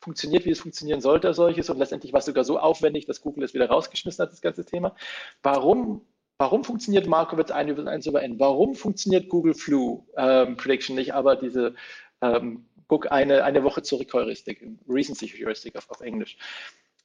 funktioniert, 0.00 0.44
wie 0.44 0.50
es 0.50 0.60
funktionieren 0.60 1.00
sollte 1.00 1.28
als 1.28 1.36
solches. 1.36 1.70
Und 1.70 1.78
letztendlich 1.78 2.12
war 2.12 2.18
es 2.18 2.26
sogar 2.26 2.44
so 2.44 2.58
aufwendig, 2.58 3.06
dass 3.06 3.20
Google 3.20 3.44
es 3.44 3.54
wieder 3.54 3.68
rausgeschmissen 3.68 4.22
hat, 4.22 4.32
das 4.32 4.42
ganze 4.42 4.64
Thema. 4.64 4.94
Warum, 5.42 6.04
warum 6.38 6.64
funktioniert 6.64 7.06
Markowitz 7.06 7.50
1 7.50 7.70
über 7.70 7.90
1 7.90 8.06
über 8.06 8.22
n? 8.22 8.38
Warum 8.38 8.74
funktioniert 8.74 9.28
Google 9.28 9.54
Flu 9.54 10.04
ähm, 10.16 10.56
Prediction 10.56 10.96
nicht, 10.96 11.14
aber 11.14 11.36
diese 11.36 11.74
ähm, 12.20 12.66
guck 12.88 13.10
eine, 13.10 13.44
eine 13.44 13.64
Woche 13.64 13.82
zurück 13.82 14.12
Heuristik, 14.12 14.66
Recency 14.88 15.28
Heuristik 15.28 15.76
auf, 15.76 15.88
auf 15.90 16.00
Englisch. 16.00 16.36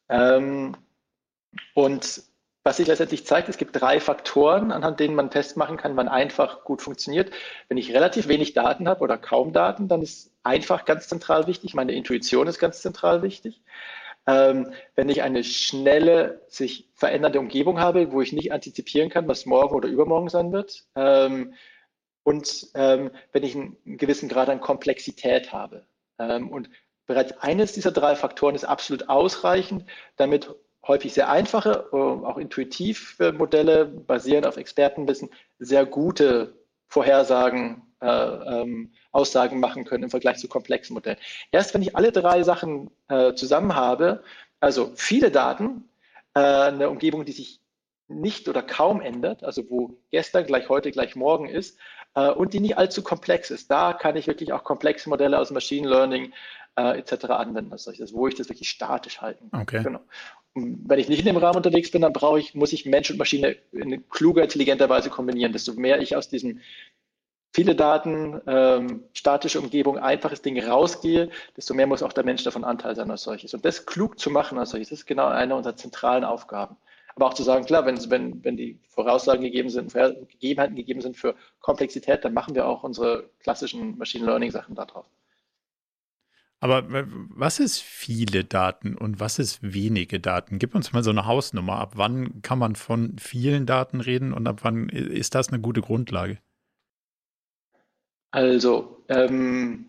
Ähm, 0.10 0.76
und 1.74 2.24
was 2.68 2.76
sich 2.76 2.88
letztendlich 2.88 3.26
zeigt, 3.26 3.48
es 3.48 3.58
gibt 3.58 3.80
drei 3.80 4.02
Faktoren, 4.02 4.74
anhand 4.74 5.00
denen 5.00 5.16
man 5.16 5.32
festmachen 5.32 5.78
kann, 5.78 5.96
wann 5.96 6.10
einfach 6.10 6.66
gut 6.66 6.82
funktioniert. 6.82 7.32
Wenn 7.70 7.78
ich 7.78 7.94
relativ 7.94 8.28
wenig 8.28 8.52
Daten 8.52 8.90
habe 8.90 9.00
oder 9.00 9.18
kaum 9.18 9.54
Daten, 9.54 9.88
dann 9.88 10.02
ist 10.02 10.34
einfach 10.44 10.84
ganz 10.84 11.08
zentral 11.08 11.48
wichtig. 11.48 11.76
Meine 11.76 11.94
Intuition 11.94 12.46
ist 12.46 12.60
ganz 12.60 12.82
zentral 12.82 13.22
wichtig. 13.22 13.62
Ähm, 14.28 14.74
wenn 14.96 15.08
ich 15.08 15.22
eine 15.22 15.46
schnelle, 15.46 16.42
sich 16.50 16.90
verändernde 16.94 17.40
Umgebung 17.40 17.80
habe, 17.80 18.12
wo 18.12 18.20
ich 18.20 18.34
nicht 18.34 18.52
antizipieren 18.52 19.10
kann, 19.10 19.30
was 19.30 19.46
morgen 19.46 19.74
oder 19.74 19.88
übermorgen 19.88 20.28
sein 20.28 20.52
wird, 20.52 20.84
ähm, 20.96 21.54
und 22.24 22.68
ähm, 22.74 23.12
wenn 23.32 23.44
ich 23.44 23.56
einen, 23.56 23.78
einen, 23.86 23.98
gewissen 23.98 24.28
Grad 24.28 24.50
an 24.50 24.60
Komplexität 24.60 25.54
habe. 25.54 25.86
Ähm, 26.20 26.50
und 26.50 26.70
bereits 27.06 27.32
eines 27.38 27.72
dieser 27.72 27.92
drei 27.92 28.18
Faktoren 28.18 28.56
ist 28.56 28.66
absolut 28.66 29.08
ausreichend, 29.08 29.86
damit 30.18 30.54
häufig 30.88 31.14
sehr 31.14 31.30
einfache, 31.30 31.90
äh, 31.92 31.96
auch 31.96 32.38
intuitive 32.38 33.34
Modelle 33.34 33.86
basierend 33.86 34.48
auf 34.48 34.58
Expertenwissen 34.58 35.30
sehr 35.60 35.86
gute 35.86 36.54
Vorhersagen, 36.88 37.82
äh, 38.02 38.08
ähm, 38.08 38.92
Aussagen 39.12 39.60
machen 39.60 39.86
können 39.86 40.04
im 40.04 40.10
Vergleich 40.10 40.38
zu 40.38 40.48
komplexen 40.48 40.94
Modellen. 40.94 41.18
Erst 41.52 41.74
wenn 41.74 41.82
ich 41.82 41.96
alle 41.96 42.12
drei 42.12 42.44
Sachen 42.44 42.92
äh, 43.08 43.34
zusammen 43.34 43.76
habe, 43.76 44.24
also 44.60 44.92
viele 44.96 45.32
Daten, 45.32 45.90
äh, 46.34 46.40
eine 46.40 46.90
Umgebung, 46.90 47.26
die 47.26 47.32
sich 47.32 47.60
nicht 48.08 48.48
oder 48.48 48.62
kaum 48.62 49.02
ändert, 49.02 49.44
also 49.44 49.70
wo 49.70 49.98
gestern 50.12 50.46
gleich 50.46 50.70
heute 50.70 50.92
gleich 50.92 51.16
morgen 51.16 51.50
ist 51.50 51.78
äh, 52.16 52.30
und 52.30 52.54
die 52.54 52.60
nicht 52.60 52.78
allzu 52.78 53.04
komplex 53.04 53.52
ist, 53.52 53.70
da 53.70 53.94
kann 53.94 54.16
ich 54.16 54.28
wirklich 54.28 54.54
auch 54.54 54.64
komplexe 54.64 55.10
Modelle 55.10 55.40
aus 55.40 55.52
Machine 55.52 55.90
Learning 55.90 56.34
äh, 56.78 57.00
etc. 57.00 57.26
anwenden, 57.26 57.72
als 57.72 57.84
solches, 57.84 58.14
wo 58.14 58.28
ich 58.28 58.36
das 58.36 58.50
wirklich 58.50 58.70
statisch 58.70 59.22
halten 59.22 59.50
kann. 59.52 59.62
Okay. 59.62 59.84
Genau. 59.84 60.00
Wenn 60.58 61.00
ich 61.00 61.10
nicht 61.10 61.20
in 61.20 61.26
dem 61.26 61.38
Rahmen 61.38 61.58
unterwegs 61.58 61.92
bin, 61.92 62.02
dann 62.02 62.14
brauche 62.14 62.40
ich, 62.40 62.56
muss 62.56 62.74
ich 62.74 62.86
Mensch 62.86 63.10
und 63.12 63.18
Maschine 63.18 63.58
in 63.72 64.08
kluger, 64.10 64.44
intelligenter 64.44 64.90
Weise 64.90 65.10
kombinieren. 65.10 65.54
Desto 65.54 65.74
mehr 65.74 66.02
ich 66.02 66.16
aus 66.16 66.30
diesem 66.30 66.62
viele 67.54 67.76
Daten, 67.76 68.42
ähm, 68.46 69.04
statische 69.14 69.60
Umgebung, 69.60 69.98
einfaches 69.98 70.42
Ding 70.42 70.62
rausgehe, 70.62 71.30
desto 71.56 71.74
mehr 71.74 71.88
muss 71.88 72.04
auch 72.04 72.14
der 72.14 72.24
Mensch 72.26 72.44
davon 72.44 72.64
Anteil 72.64 72.96
sein 72.96 73.10
als 73.10 73.24
solches. 73.24 73.54
Und 73.54 73.66
das 73.66 73.86
klug 73.86 74.20
zu 74.20 74.30
machen 74.30 74.58
als 74.58 74.72
solches, 74.72 74.90
das 74.90 75.00
ist 75.00 75.06
genau 75.06 75.28
eine 75.28 75.56
unserer 75.56 75.76
zentralen 75.76 76.24
Aufgaben. 76.24 76.78
Aber 77.16 77.28
auch 77.28 77.34
zu 77.34 77.42
sagen, 77.42 77.66
klar, 77.66 77.86
wenn, 77.86 77.98
wenn, 78.12 78.44
wenn 78.44 78.58
die 78.58 78.80
Voraussagen 78.90 79.42
gegeben 79.42 79.70
sind, 79.70 79.92
Gegebenheiten 79.94 80.76
gegeben 80.76 81.02
sind 81.02 81.18
für 81.18 81.36
Komplexität, 81.62 82.24
dann 82.24 82.36
machen 82.36 82.54
wir 82.54 82.68
auch 82.68 82.84
unsere 82.84 83.32
klassischen 83.40 83.98
Machine 83.98 84.26
Learning 84.26 84.52
Sachen 84.52 84.76
darauf. 84.76 85.08
Aber 86.60 86.86
was 86.90 87.60
ist 87.60 87.82
viele 87.82 88.44
Daten 88.44 88.96
und 88.96 89.20
was 89.20 89.38
ist 89.38 89.60
wenige 89.62 90.20
Daten? 90.20 90.58
Gib 90.58 90.74
uns 90.74 90.92
mal 90.92 91.04
so 91.04 91.12
eine 91.12 91.28
Hausnummer. 91.28 91.78
Ab 91.78 91.94
wann 91.96 92.42
kann 92.42 92.58
man 92.58 92.76
von 92.76 93.18
vielen 93.20 93.68
Daten 93.68 94.02
reden 94.02 94.34
und 94.34 94.48
ab 94.48 94.60
wann 94.64 94.90
ist 94.90 95.36
das 95.36 95.50
eine 95.50 95.62
gute 95.62 95.82
Grundlage? 95.82 96.40
Also, 98.32 99.04
ähm, 99.08 99.86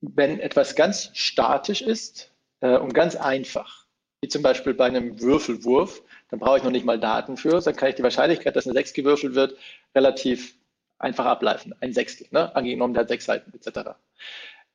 wenn 0.00 0.40
etwas 0.40 0.74
ganz 0.74 1.10
statisch 1.12 1.82
ist 1.82 2.32
äh, 2.60 2.76
und 2.78 2.94
ganz 2.94 3.16
einfach, 3.16 3.86
wie 4.22 4.28
zum 4.28 4.42
Beispiel 4.42 4.72
bei 4.74 4.86
einem 4.86 5.20
Würfelwurf, 5.20 6.02
dann 6.30 6.40
brauche 6.40 6.56
ich 6.56 6.64
noch 6.64 6.70
nicht 6.70 6.86
mal 6.86 6.98
Daten 6.98 7.36
für, 7.36 7.60
dann 7.60 7.76
kann 7.76 7.90
ich 7.90 7.96
die 7.96 8.02
Wahrscheinlichkeit, 8.02 8.56
dass 8.56 8.66
eine 8.66 8.74
6 8.74 8.94
gewürfelt 8.94 9.34
wird, 9.34 9.56
relativ 9.94 10.54
einfach 11.02 11.26
ableiten. 11.26 11.74
Ein 11.80 11.92
Sechstel, 11.92 12.26
ne? 12.30 12.54
angenommen, 12.54 12.94
der 12.94 13.02
hat 13.02 13.08
sechs 13.08 13.26
Seiten 13.26 13.52
etc. 13.54 13.90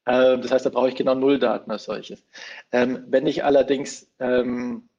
Ähm, 0.06 0.42
das 0.42 0.52
heißt, 0.52 0.66
da 0.66 0.70
brauche 0.70 0.90
ich 0.90 0.96
genau 0.96 1.16
null 1.16 1.40
Daten 1.40 1.70
als 1.72 1.84
solches. 1.84 2.26
Ähm, 2.72 3.06
wenn 3.08 3.28
ich 3.28 3.44
allerdings 3.44 4.10
ähm, 4.20 4.90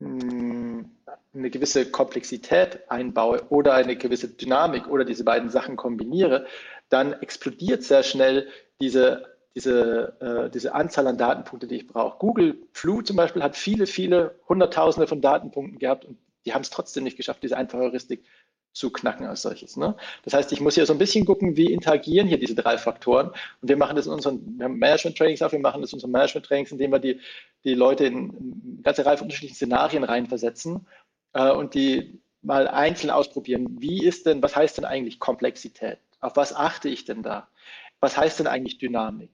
eine 0.00 1.50
gewisse 1.50 1.90
Komplexität 1.90 2.90
einbaue 2.90 3.42
oder 3.50 3.74
eine 3.74 3.96
gewisse 3.96 4.28
Dynamik 4.28 4.88
oder 4.88 5.04
diese 5.04 5.24
beiden 5.24 5.48
Sachen 5.48 5.76
kombiniere, 5.76 6.46
dann 6.88 7.12
explodiert 7.14 7.84
sehr 7.84 8.02
schnell 8.02 8.48
diese, 8.80 9.26
diese, 9.54 10.16
äh, 10.20 10.50
diese 10.50 10.74
Anzahl 10.74 11.06
an 11.06 11.18
Datenpunkten, 11.18 11.68
die 11.68 11.76
ich 11.76 11.86
brauche. 11.86 12.18
Google 12.18 12.56
Flu 12.72 13.02
zum 13.02 13.16
Beispiel 13.16 13.42
hat 13.42 13.56
viele, 13.56 13.86
viele 13.86 14.34
Hunderttausende 14.48 15.06
von 15.06 15.20
Datenpunkten 15.20 15.78
gehabt 15.78 16.04
und 16.04 16.18
die 16.44 16.52
haben 16.52 16.62
es 16.62 16.70
trotzdem 16.70 17.04
nicht 17.04 17.16
geschafft, 17.16 17.42
diese 17.42 17.56
einfache 17.56 17.82
Heuristik 17.82 18.24
zu 18.72 18.90
knacken 18.90 19.26
als 19.26 19.42
solches. 19.42 19.76
Ne? 19.76 19.94
Das 20.24 20.34
heißt, 20.34 20.52
ich 20.52 20.60
muss 20.60 20.74
hier 20.74 20.86
so 20.86 20.92
ein 20.92 20.98
bisschen 20.98 21.24
gucken, 21.24 21.56
wie 21.56 21.72
interagieren 21.72 22.26
hier 22.26 22.38
diese 22.38 22.54
drei 22.54 22.78
Faktoren. 22.78 23.28
Und 23.28 23.68
wir 23.68 23.76
machen 23.76 23.96
das 23.96 24.06
in 24.06 24.12
unseren 24.12 24.56
Management-Trainings 24.56 25.42
auch, 25.42 25.52
wir 25.52 25.58
machen 25.58 25.82
das 25.82 25.92
in 25.92 25.96
unseren 25.96 26.12
Management-Trainings, 26.12 26.72
indem 26.72 26.92
wir 26.92 26.98
die, 26.98 27.20
die 27.64 27.74
Leute 27.74 28.06
in 28.06 28.16
eine 28.16 28.82
ganze 28.82 29.04
Reihe 29.04 29.18
von 29.18 29.26
unterschiedlichen 29.26 29.56
Szenarien 29.56 30.04
reinversetzen 30.04 30.86
äh, 31.34 31.50
und 31.50 31.74
die 31.74 32.20
mal 32.40 32.66
einzeln 32.66 33.10
ausprobieren. 33.10 33.76
Wie 33.78 34.04
ist 34.04 34.26
denn, 34.26 34.42
was 34.42 34.56
heißt 34.56 34.78
denn 34.78 34.84
eigentlich 34.84 35.20
Komplexität? 35.20 35.98
Auf 36.20 36.36
was 36.36 36.54
achte 36.54 36.88
ich 36.88 37.04
denn 37.04 37.22
da? 37.22 37.48
Was 38.00 38.16
heißt 38.16 38.40
denn 38.40 38.46
eigentlich 38.46 38.78
Dynamik? 38.78 39.30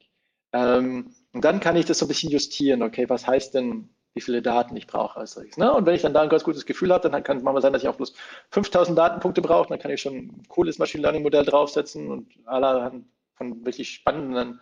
Ähm, 0.52 1.14
und 1.32 1.44
dann 1.44 1.60
kann 1.60 1.76
ich 1.76 1.86
das 1.86 1.98
so 1.98 2.06
ein 2.06 2.08
bisschen 2.08 2.30
justieren. 2.30 2.82
Okay, 2.82 3.08
was 3.08 3.26
heißt 3.26 3.54
denn, 3.54 3.88
wie 4.18 4.20
viele 4.20 4.42
Daten 4.42 4.76
ich 4.76 4.88
brauche 4.88 5.20
als 5.20 5.32
solches? 5.32 5.56
Ne? 5.56 5.72
Und 5.72 5.86
wenn 5.86 5.94
ich 5.94 6.02
dann 6.02 6.12
da 6.12 6.22
ein 6.22 6.28
ganz 6.28 6.42
gutes 6.42 6.66
Gefühl 6.66 6.92
habe, 6.92 7.08
dann 7.08 7.22
kann 7.22 7.36
es 7.36 7.42
manchmal 7.44 7.62
sein, 7.62 7.72
dass 7.72 7.82
ich 7.82 7.88
auch 7.88 7.94
bloß 7.94 8.14
5000 8.50 8.98
Datenpunkte 8.98 9.40
brauche. 9.40 9.68
Dann 9.68 9.78
kann 9.78 9.92
ich 9.92 10.00
schon 10.00 10.16
ein 10.16 10.42
cooles 10.48 10.78
Machine 10.78 11.02
Learning 11.02 11.22
Modell 11.22 11.44
draufsetzen 11.44 12.10
und 12.10 12.28
allerhand 12.46 13.06
von 13.36 13.64
wirklich 13.64 13.90
spannenden 13.90 14.60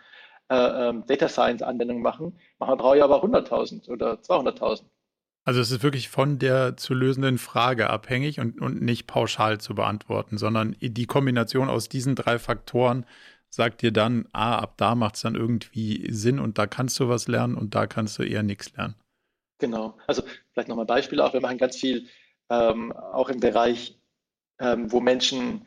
äh, 0.51 0.89
ähm, 0.89 1.05
Data 1.07 1.29
Science 1.29 1.63
Anwendungen 1.63 2.03
machen. 2.03 2.39
Manchmal 2.59 2.77
brauche 2.77 2.97
ich 2.99 3.03
aber 3.03 3.25
100.000 3.25 3.89
oder 3.89 4.15
200.000. 4.17 4.83
Also 5.45 5.61
es 5.61 5.71
ist 5.71 5.83
wirklich 5.83 6.11
von 6.11 6.39
der 6.39 6.77
zu 6.77 6.93
lösenden 6.93 7.39
Frage 7.39 7.89
abhängig 7.89 8.41
und, 8.41 8.61
und 8.61 8.83
nicht 8.83 9.07
pauschal 9.07 9.59
zu 9.59 9.75
beantworten, 9.75 10.37
sondern 10.37 10.77
die 10.81 11.07
Kombination 11.07 11.71
aus 11.71 11.89
diesen 11.89 12.15
drei 12.15 12.39
Faktoren 12.39 13.07
sagt 13.49 13.83
dir 13.83 13.93
dann, 13.93 14.27
ah, 14.33 14.59
ab 14.59 14.75
da 14.77 14.95
macht 14.95 15.15
es 15.15 15.23
dann 15.23 15.35
irgendwie 15.35 16.13
Sinn 16.13 16.39
und 16.39 16.59
da 16.59 16.67
kannst 16.67 17.01
du 17.01 17.09
was 17.09 17.27
lernen 17.27 17.55
und 17.55 17.75
da 17.75 17.87
kannst 17.87 18.19
du 18.19 18.23
eher 18.23 18.43
nichts 18.43 18.77
lernen. 18.77 18.97
Genau. 19.59 19.97
Also 20.07 20.23
vielleicht 20.53 20.69
nochmal 20.69 20.87
Beispiele 20.87 21.25
auch. 21.25 21.33
Wir 21.33 21.41
machen 21.41 21.59
ganz 21.59 21.77
viel 21.77 22.09
ähm, 22.51 22.93
auch 22.93 23.29
im 23.29 23.41
Bereich, 23.41 23.99
ähm, 24.59 24.93
wo 24.93 25.01
Menschen 25.01 25.67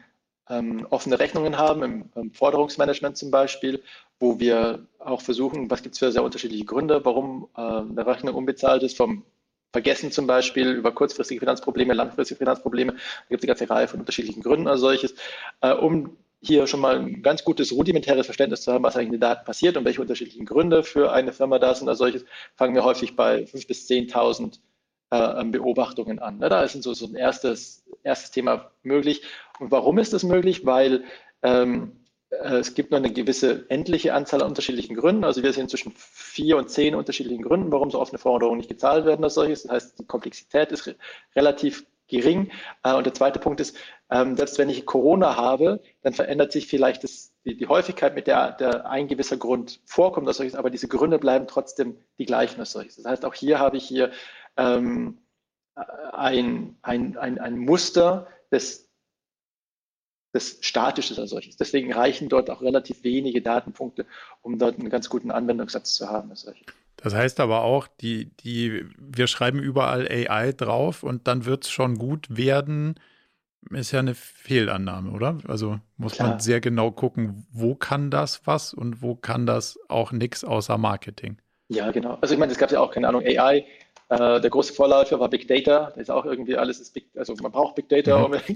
ähm, 0.49 0.87
offene 0.89 1.19
Rechnungen 1.19 1.57
haben, 1.57 1.83
im, 1.83 2.09
im, 2.15 2.33
Forderungsmanagement 2.33 3.17
zum 3.17 3.31
Beispiel, 3.31 3.83
wo 4.19 4.39
wir 4.39 4.87
auch 4.99 5.21
versuchen, 5.21 5.69
was 5.69 5.83
gibt 5.83 5.93
es 5.93 5.99
für 5.99 6.11
sehr 6.11 6.23
unterschiedliche 6.23 6.65
Gründe, 6.65 7.03
warum 7.05 7.49
äh, 7.55 7.61
eine 7.61 8.05
Rechnung 8.05 8.35
unbezahlt 8.35 8.83
ist, 8.83 8.97
vom 8.97 9.23
vergessen 9.71 10.11
zum 10.11 10.25
Beispiel 10.25 10.71
über 10.71 10.91
kurzfristige 10.91 11.39
Finanzprobleme, 11.39 11.93
langfristige 11.93 12.39
Finanzprobleme. 12.39 12.93
Da 12.93 12.99
gibt 13.29 13.43
es 13.43 13.47
eine 13.47 13.55
ganze 13.55 13.69
Reihe 13.69 13.87
von 13.87 13.99
unterschiedlichen 13.99 14.41
Gründen 14.41 14.67
als 14.67 14.81
solches, 14.81 15.13
äh, 15.61 15.73
um 15.73 16.17
hier 16.41 16.67
schon 16.67 16.79
mal 16.79 16.97
ein 16.97 17.21
ganz 17.21 17.43
gutes 17.43 17.71
rudimentäres 17.71 18.25
Verständnis 18.25 18.61
zu 18.61 18.71
haben, 18.71 18.83
was 18.83 18.95
eigentlich 18.95 19.07
in 19.07 19.13
den 19.13 19.21
Daten 19.21 19.45
passiert 19.45 19.75
und 19.77 19.85
welche 19.85 20.01
unterschiedlichen 20.01 20.45
Gründe 20.45 20.83
für 20.83 21.11
eine 21.11 21.33
Firma 21.33 21.59
da 21.59 21.75
sind 21.75 21.89
als 21.89 21.97
solches, 21.97 22.25
fangen 22.55 22.75
wir 22.75 22.83
häufig 22.83 23.15
bei 23.15 23.43
5.000 23.43 23.67
bis 23.67 23.89
10.000 23.89 24.59
äh, 25.11 25.45
Beobachtungen 25.45 26.19
an. 26.19 26.37
Ne? 26.37 26.49
Da 26.49 26.63
ist 26.63 26.81
so, 26.81 26.93
so 26.93 27.07
ein 27.07 27.15
erstes, 27.15 27.83
erstes 28.03 28.31
Thema 28.31 28.71
möglich. 28.83 29.23
Und 29.59 29.71
warum 29.71 29.97
ist 29.97 30.13
das 30.13 30.23
möglich? 30.23 30.65
Weil 30.65 31.03
ähm, 31.43 31.99
äh, 32.29 32.57
es 32.57 32.73
gibt 32.73 32.91
nur 32.91 32.99
eine 32.99 33.11
gewisse 33.11 33.65
endliche 33.69 34.13
Anzahl 34.13 34.41
an 34.41 34.49
unterschiedlichen 34.49 34.95
Gründen. 34.95 35.23
Also 35.23 35.43
wir 35.43 35.51
sehen 35.53 35.67
zwischen 35.67 35.93
vier 35.95 36.57
und 36.57 36.69
zehn 36.69 36.95
unterschiedlichen 36.95 37.43
Gründen, 37.43 37.71
warum 37.71 37.91
so 37.91 37.99
offene 37.99 38.19
Forderungen 38.19 38.57
nicht 38.57 38.69
gezahlt 38.69 39.05
werden 39.05 39.23
als 39.23 39.33
solches. 39.33 39.63
Das 39.63 39.71
heißt, 39.71 39.99
die 39.99 40.05
Komplexität 40.05 40.71
ist 40.71 40.87
re 40.87 40.95
relativ 41.35 41.85
gering. 42.09 42.51
Äh, 42.83 42.93
und 42.93 43.05
der 43.05 43.13
zweite 43.13 43.39
Punkt 43.39 43.59
ist, 43.59 43.77
ähm, 44.11 44.35
selbst 44.35 44.57
wenn 44.57 44.69
ich 44.69 44.85
Corona 44.85 45.35
habe, 45.37 45.81
dann 46.01 46.13
verändert 46.13 46.51
sich 46.51 46.67
vielleicht 46.67 47.03
das, 47.03 47.33
die, 47.45 47.55
die, 47.55 47.67
Häufigkeit, 47.67 48.15
mit 48.15 48.27
der, 48.27 48.51
der 48.53 48.89
ein 48.89 49.07
gewisser 49.07 49.37
Grund 49.37 49.79
vorkommt 49.85 50.33
solches, 50.33 50.55
aber 50.55 50.69
diese 50.69 50.87
Gründe 50.87 51.19
bleiben 51.19 51.47
trotzdem 51.47 51.97
die 52.17 52.25
gleichen 52.25 52.59
als 52.59 52.71
solches. 52.71 52.97
Das 52.97 53.05
heißt, 53.05 53.25
auch 53.25 53.33
hier 53.33 53.59
habe 53.59 53.77
ich 53.77 53.85
hier 53.85 54.11
ähm, 54.57 55.19
ein, 56.11 56.77
ein, 56.81 57.17
ein, 57.17 57.39
ein 57.39 57.57
Muster, 57.57 58.27
das 58.49 58.89
das 60.31 60.59
statisch 60.61 61.09
ist 61.11 61.19
als 61.19 61.31
solches. 61.31 61.57
Deswegen 61.57 61.91
reichen 61.91 62.29
dort 62.29 62.49
auch 62.49 62.61
relativ 62.61 63.03
wenige 63.03 63.41
Datenpunkte, 63.41 64.05
um 64.41 64.59
dort 64.59 64.77
einen 64.77 64.89
ganz 64.89 65.09
guten 65.09 65.31
Anwendungssatz 65.31 65.95
zu 65.95 66.09
haben. 66.09 66.29
Als 66.29 66.41
solches. 66.41 66.67
Das 67.01 67.13
heißt 67.13 67.39
aber 67.39 67.61
auch, 67.61 67.87
die, 67.87 68.35
die, 68.37 68.85
wir 68.97 69.27
schreiben 69.27 69.59
überall 69.59 70.07
AI 70.07 70.51
drauf 70.51 71.03
und 71.03 71.27
dann 71.27 71.45
wird 71.45 71.63
es 71.63 71.71
schon 71.71 71.97
gut 71.97 72.27
werden, 72.29 72.95
ist 73.71 73.91
ja 73.91 73.99
eine 73.99 74.15
Fehlannahme, 74.15 75.11
oder? 75.11 75.37
Also 75.47 75.79
muss 75.97 76.13
Klar. 76.13 76.29
man 76.29 76.39
sehr 76.39 76.61
genau 76.61 76.91
gucken, 76.91 77.45
wo 77.51 77.75
kann 77.75 78.09
das 78.11 78.45
was 78.45 78.73
und 78.73 79.01
wo 79.01 79.15
kann 79.15 79.45
das 79.45 79.79
auch 79.87 80.11
nichts 80.11 80.43
außer 80.43 80.77
Marketing. 80.77 81.37
Ja, 81.69 81.91
genau. 81.91 82.17
Also 82.21 82.33
ich 82.33 82.39
meine, 82.39 82.51
es 82.51 82.57
gab 82.57 82.71
ja 82.71 82.79
auch, 82.79 82.91
keine 82.91 83.07
Ahnung, 83.07 83.23
AI 83.23 83.65
äh, 84.09 84.41
der 84.41 84.49
große 84.49 84.73
Vorläufer 84.73 85.19
war 85.19 85.29
Big 85.29 85.47
Data. 85.47 85.91
Da 85.93 86.01
ist 86.01 86.09
auch 86.09 86.25
irgendwie 86.25 86.57
alles 86.57 86.79
ist 86.79 86.93
Big, 86.93 87.09
also 87.15 87.35
man 87.41 87.51
braucht 87.51 87.75
Big 87.75 87.89
Data. 87.89 88.27
Mhm. 88.27 88.33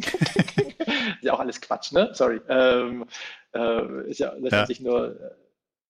Ist 1.24 1.28
ja 1.28 1.34
auch 1.34 1.39
alles 1.39 1.62
Quatsch, 1.62 1.91
ne? 1.91 2.10
Sorry. 2.14 2.41
Ähm, 2.50 3.06
äh, 3.54 4.10
ist 4.10 4.20
ja 4.20 4.34
letztendlich 4.38 4.80
ja. 4.80 4.89
nur 4.89 5.08
äh, 5.10 5.32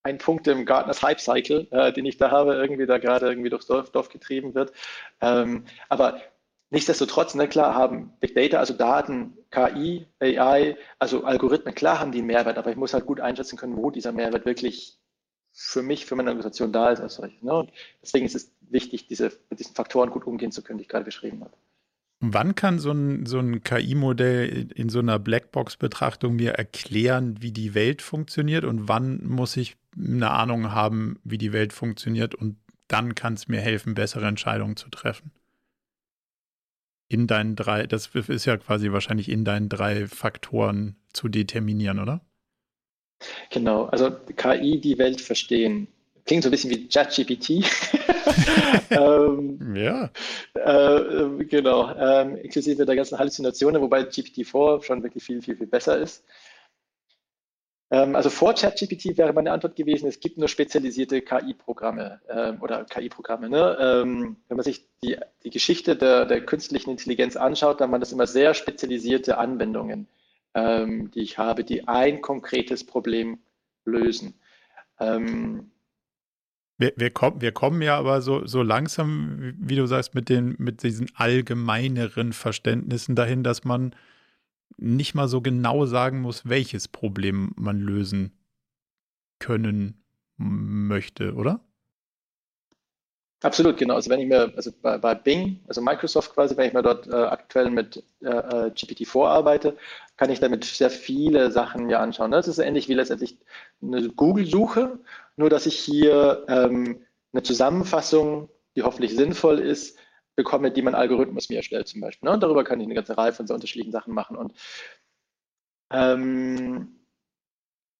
ein 0.04 0.18
Punkt 0.18 0.48
im 0.48 0.66
Gartners 0.66 1.02
Hype 1.02 1.22
Cycle, 1.22 1.68
äh, 1.72 1.94
den 1.94 2.06
ich 2.06 2.18
da 2.18 2.30
habe, 2.30 2.56
irgendwie 2.56 2.86
da 2.86 2.98
gerade 2.98 3.28
irgendwie 3.28 3.50
durchs 3.50 3.68
Dorf, 3.68 3.90
Dorf 3.92 4.10
getrieben 4.10 4.54
wird. 4.54 4.74
Ähm, 5.22 5.66
aber 5.88 6.22
nichtsdestotrotz, 6.70 7.36
ne, 7.36 7.48
klar 7.48 7.74
haben 7.74 8.14
Big 8.20 8.36
Data, 8.36 8.60
also 8.60 8.74
Daten, 8.74 9.38
KI, 9.50 10.06
AI, 10.20 10.78
also 11.00 11.24
Algorithmen, 11.24 11.74
klar 11.74 12.00
haben 12.00 12.12
die 12.12 12.20
einen 12.20 12.28
Mehrwert, 12.28 12.58
aber 12.58 12.70
ich 12.70 12.76
muss 12.76 12.94
halt 12.94 13.06
gut 13.06 13.22
einschätzen 13.22 13.58
können, 13.58 13.78
wo 13.78 13.92
dieser 13.92 14.12
Mehrwert 14.12 14.46
wirklich 14.46 15.00
für 15.54 15.84
mich, 15.84 16.06
für 16.06 16.16
meine 16.16 16.30
Organisation 16.30 16.74
da 16.74 16.92
ist 16.92 17.00
als 17.00 17.16
solches. 17.16 17.42
Ne? 17.42 17.68
Deswegen 18.02 18.26
ist 18.26 18.36
es 18.36 18.52
wichtig, 18.62 19.08
diese, 19.08 19.32
mit 19.50 19.60
diesen 19.60 19.76
Faktoren 19.76 20.10
gut 20.10 20.26
umgehen 20.26 20.52
zu 20.52 20.64
können, 20.64 20.80
die 20.80 20.84
ich 20.84 20.90
gerade 20.90 21.06
beschrieben 21.06 21.42
habe. 21.42 21.54
Wann 22.26 22.56
kann 22.56 22.80
so 22.80 22.92
ein, 22.92 23.26
so 23.26 23.38
ein 23.38 23.64
KI-Modell 23.64 24.72
in 24.74 24.90
so 24.90 25.00
einer 25.00 25.20
Blackbox-Betrachtung 25.20 26.38
mir 26.38 26.54
erklären, 26.54 27.42
wie 27.42 27.52
die 27.52 27.76
Welt 27.76 28.02
funktioniert 28.02 28.64
und 28.64 28.88
wann 28.88 29.22
muss 29.28 29.58
ich 29.58 29.76
eine 29.98 30.32
Ahnung 30.32 30.72
haben, 30.72 31.20
wie 31.24 31.38
die 31.38 31.54
Welt 31.54 31.74
funktioniert 31.74 32.36
und 32.36 32.58
dann 32.88 33.16
kann 33.16 33.34
es 33.34 33.48
mir 33.48 33.62
helfen, 33.62 33.94
bessere 33.94 34.28
Entscheidungen 34.28 34.76
zu 34.76 34.90
treffen? 34.90 35.32
In 37.10 37.28
deinen 37.28 37.56
drei, 37.56 37.86
das 37.86 38.08
ist 38.08 38.46
ja 38.46 38.58
quasi 38.58 38.92
wahrscheinlich 38.92 39.30
in 39.30 39.46
deinen 39.46 39.70
drei 39.70 40.08
Faktoren 40.08 40.96
zu 41.14 41.28
determinieren, 41.28 42.00
oder? 42.00 42.22
Genau, 43.50 43.86
also 43.86 44.12
KI 44.36 44.80
die 44.80 44.98
Welt 44.98 45.22
verstehen. 45.22 45.88
Klingt 46.26 46.44
so 46.44 46.50
ein 46.50 46.52
bisschen 46.52 46.72
wie 46.72 46.88
ChatGPT. 46.88 47.50
ähm, 48.92 49.76
ja. 49.76 50.10
Äh, 50.54 51.44
genau, 51.46 51.94
ähm, 51.96 52.38
inklusive 52.38 52.86
der 52.86 52.96
ganzen 52.96 53.20
Halluzinationen, 53.20 53.82
wobei 53.82 54.02
GPT-4 54.04 54.84
schon 54.84 55.04
wirklich 55.04 55.24
viel, 55.24 55.42
viel, 55.42 55.58
viel 55.58 55.68
besser 55.68 55.98
ist. 55.98 56.24
Ähm, 57.94 58.16
also 58.16 58.32
vor 58.32 58.56
ChatGPT 58.56 59.20
wäre 59.20 59.34
meine 59.34 59.52
Antwort 59.52 59.76
gewesen, 59.76 60.08
es 60.08 60.20
gibt 60.20 60.40
nur 60.40 60.48
spezialisierte 60.48 61.22
KI-Programme 61.22 62.22
ähm, 62.28 62.60
oder 62.60 62.86
KI-Programme. 62.86 63.50
Ne? 63.50 63.78
Ähm, 63.80 64.38
wenn 64.48 64.58
man 64.58 64.64
sich 64.64 64.88
die, 65.04 65.18
die 65.44 65.52
Geschichte 65.52 65.96
der, 65.96 66.26
der, 66.26 66.44
künstlichen 66.44 66.90
Intelligenz 66.90 67.36
anschaut, 67.36 67.82
dann 67.82 67.92
waren 67.92 68.00
das 68.00 68.12
immer 68.12 68.26
sehr 68.26 68.56
spezialisierte 68.56 69.38
Anwendungen, 69.38 70.08
ähm, 70.56 71.12
die 71.12 71.22
ich 71.22 71.38
habe, 71.38 71.64
die 71.64 71.88
ein 71.88 72.22
konkretes 72.22 72.84
Problem 72.84 73.38
lösen. 73.86 74.34
Ähm, 75.00 75.70
wir, 76.80 76.94
wir, 76.96 77.12
kommen, 77.12 77.42
wir 77.42 77.52
kommen 77.52 77.84
ja 77.84 77.96
aber 77.96 78.24
so, 78.24 78.44
so 78.48 78.64
langsam, 78.64 79.54
wie 79.60 79.76
du 79.76 79.86
sagst, 79.86 80.16
mit, 80.16 80.30
den, 80.30 80.56
mit 80.58 80.82
diesen 80.82 81.12
allgemeineren 81.14 82.34
Verständnissen 82.34 83.14
dahin, 83.14 83.44
dass 83.44 83.64
man 83.64 83.94
nicht 84.78 85.16
mal 85.16 85.28
so 85.28 85.42
genau 85.42 85.86
sagen 85.86 86.22
muss, 86.22 86.48
welches 86.48 86.88
Problem 86.88 87.52
man 87.56 87.80
lösen 87.80 88.32
können 89.40 90.04
möchte, 90.38 91.34
oder? 91.34 91.62
Absolut, 93.44 93.76
genau. 93.76 93.96
Also 93.96 94.10
wenn 94.10 94.22
ich 94.22 94.28
mir, 94.28 94.54
also 94.56 94.72
bei, 94.82 94.98
bei 94.98 95.16
Bing, 95.16 95.60
also 95.68 95.82
Microsoft 95.82 96.34
quasi, 96.34 96.56
wenn 96.56 96.68
ich 96.68 96.74
mir 96.74 96.82
dort 96.82 97.08
äh, 97.08 97.14
aktuell 97.14 97.70
mit 97.70 98.02
äh, 98.22 98.28
äh 98.30 98.72
GPT-4 98.72 99.28
arbeite, 99.28 99.76
kann 100.16 100.30
ich 100.30 100.40
damit 100.40 100.64
sehr 100.64 100.90
viele 100.90 101.52
Sachen 101.52 101.88
mir 101.88 102.00
anschauen. 102.00 102.32
Das 102.32 102.48
ist 102.48 102.60
ähnlich 102.60 102.88
wie 102.88 102.94
letztendlich 102.94 103.38
eine 103.82 104.08
Google-Suche, 104.08 104.98
nur 105.36 105.50
dass 105.50 105.66
ich 105.66 105.78
hier 105.78 106.46
ähm, 106.48 107.02
eine 107.34 107.44
Zusammenfassung, 107.44 108.50
die 108.78 108.84
hoffentlich 108.84 109.14
sinnvoll 109.14 109.60
ist, 109.60 109.98
bekomme, 110.36 110.72
die 110.72 110.82
mein 110.82 110.96
Algorithmus 110.96 111.50
mir 111.50 111.58
erstellt 111.58 111.88
zum 111.88 112.02
Beispiel. 112.02 112.28
Ne? 112.28 112.34
Und 112.34 112.44
darüber 112.44 112.64
kann 112.64 112.80
ich 112.80 112.86
eine 112.86 112.96
ganze 112.96 113.18
Reihe 113.18 113.34
von 113.34 113.48
so 113.48 113.54
unterschiedlichen 113.54 113.92
Sachen 113.92 114.14
machen. 114.14 114.36
Und 114.36 114.54
ähm, 115.92 117.00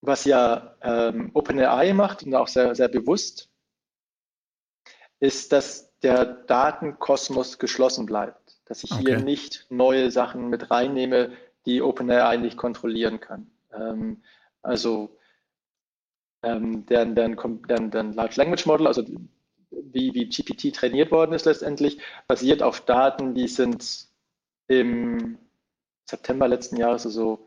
was 0.02 0.26
ja 0.26 0.76
ähm, 0.82 1.32
OpenAI 1.34 1.94
macht 1.94 2.24
und 2.24 2.36
auch 2.36 2.48
sehr, 2.48 2.76
sehr 2.76 2.90
bewusst, 2.90 3.50
ist, 5.20 5.52
dass 5.52 5.98
der 6.00 6.26
Datenkosmos 6.26 7.60
geschlossen 7.60 8.06
bleibt. 8.06 8.60
Dass 8.66 8.84
ich 8.84 8.92
okay. 8.92 9.04
hier 9.06 9.20
nicht 9.20 9.68
neue 9.70 10.12
Sachen 10.12 10.50
mit 10.50 10.72
reinnehme, 10.72 11.32
die 11.66 11.82
OpenAI 11.82 12.38
nicht 12.38 12.58
kontrollieren 12.58 13.20
kann. 13.20 13.50
Ähm, 13.72 14.24
also 14.62 15.18
ähm, 16.42 16.86
deren, 16.86 17.16
deren, 17.16 17.38
deren, 17.68 17.92
deren 17.92 18.14
Large 18.14 18.36
Language 18.38 18.66
Model, 18.66 18.88
also 18.88 19.04
wie, 19.94 20.14
wie 20.14 20.28
GPT 20.28 20.76
trainiert 20.76 21.12
worden 21.12 21.34
ist 21.34 21.46
letztendlich, 21.46 22.00
basiert 22.28 22.64
auf 22.64 22.82
Daten, 22.82 23.34
die 23.36 23.48
sind 23.48 24.08
im 24.68 25.38
September 26.06 26.48
letzten 26.48 26.78
Jahres 26.78 27.04
so 27.04 27.46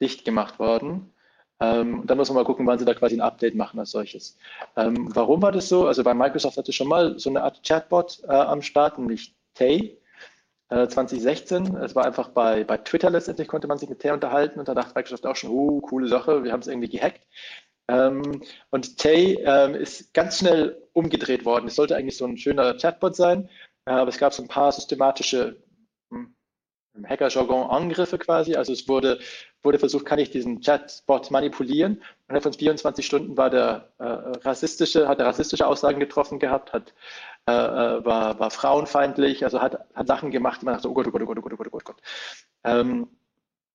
dicht 0.00 0.24
gemacht 0.24 0.58
worden. 0.58 1.12
Ähm, 1.60 2.06
dann 2.06 2.16
muss 2.16 2.28
man 2.30 2.36
mal 2.36 2.44
gucken, 2.44 2.66
wann 2.66 2.78
sie 2.78 2.86
da 2.86 2.94
quasi 2.94 3.16
ein 3.16 3.20
Update 3.20 3.54
machen 3.54 3.78
als 3.78 3.90
solches. 3.90 4.38
Ähm, 4.76 5.14
warum 5.14 5.42
war 5.42 5.52
das 5.52 5.68
so? 5.68 5.86
Also 5.86 6.02
bei 6.02 6.14
Microsoft 6.14 6.56
hatte 6.56 6.72
schon 6.72 6.88
mal 6.88 7.18
so 7.18 7.28
eine 7.28 7.42
Art 7.42 7.62
Chatbot 7.62 8.22
äh, 8.24 8.32
am 8.32 8.62
Start, 8.62 8.98
nämlich 8.98 9.34
Tay. 9.54 9.96
2016, 10.70 11.74
äh, 11.74 11.84
es 11.84 11.96
war 11.96 12.04
einfach 12.04 12.28
bei, 12.28 12.62
bei 12.62 12.76
Twitter 12.76 13.10
letztendlich, 13.10 13.48
konnte 13.48 13.66
man 13.66 13.78
sich 13.78 13.88
mit 13.88 14.00
Tay 14.00 14.12
unterhalten 14.12 14.60
und 14.60 14.68
da 14.68 14.74
dachte 14.74 14.92
Microsoft 14.94 15.26
auch 15.26 15.34
schon, 15.34 15.50
oh, 15.50 15.80
coole 15.80 16.06
Sache, 16.06 16.44
wir 16.44 16.52
haben 16.52 16.60
es 16.60 16.68
irgendwie 16.68 16.88
gehackt. 16.88 17.26
Ähm, 17.90 18.42
und 18.70 18.98
Tay 18.98 19.38
ähm, 19.44 19.74
ist 19.74 20.14
ganz 20.14 20.38
schnell 20.38 20.80
umgedreht 20.92 21.44
worden. 21.44 21.66
Es 21.66 21.74
sollte 21.74 21.96
eigentlich 21.96 22.16
so 22.16 22.24
ein 22.24 22.36
schöner 22.36 22.74
Chatbot 22.74 23.16
sein, 23.16 23.48
äh, 23.84 23.90
aber 23.90 24.08
es 24.08 24.18
gab 24.18 24.32
so 24.32 24.42
ein 24.42 24.48
paar 24.48 24.70
systematische 24.70 25.56
hm, 26.10 26.34
Hacker-Jargon 27.04 27.68
Angriffe 27.68 28.18
quasi. 28.18 28.54
Also 28.54 28.72
es 28.72 28.88
wurde, 28.88 29.18
wurde 29.64 29.80
versucht, 29.80 30.06
kann 30.06 30.20
ich 30.20 30.30
diesen 30.30 30.60
Chatbot 30.60 31.32
manipulieren? 31.32 31.94
Und 31.94 32.04
innerhalb 32.28 32.44
von 32.44 32.52
24 32.52 33.04
Stunden 33.04 33.36
war 33.36 33.50
der 33.50 33.88
äh, 33.98 34.04
rassistische, 34.04 35.08
hat 35.08 35.18
er 35.18 35.26
rassistische 35.26 35.66
Aussagen 35.66 35.98
getroffen 35.98 36.38
gehabt, 36.38 36.72
hat, 36.72 36.94
äh, 37.48 37.52
äh 37.52 38.04
war, 38.04 38.38
war 38.38 38.50
frauenfeindlich, 38.52 39.42
also 39.44 39.60
hat, 39.60 39.80
hat 39.94 40.06
Sachen 40.06 40.30
gemacht, 40.30 40.62
man 40.62 40.74
dachte, 40.74 40.88
oh 40.88 40.94
Gott, 40.94 41.08
oh 41.08 41.10
Gott, 41.10 41.22
oh 41.22 41.26
Gott, 41.26 41.38
oh 41.38 41.42
Gott, 41.42 41.52
oh 41.52 41.56
Gott. 41.56 41.70
Oh 41.72 41.80
Gott. 41.84 42.02
Ähm, 42.62 43.08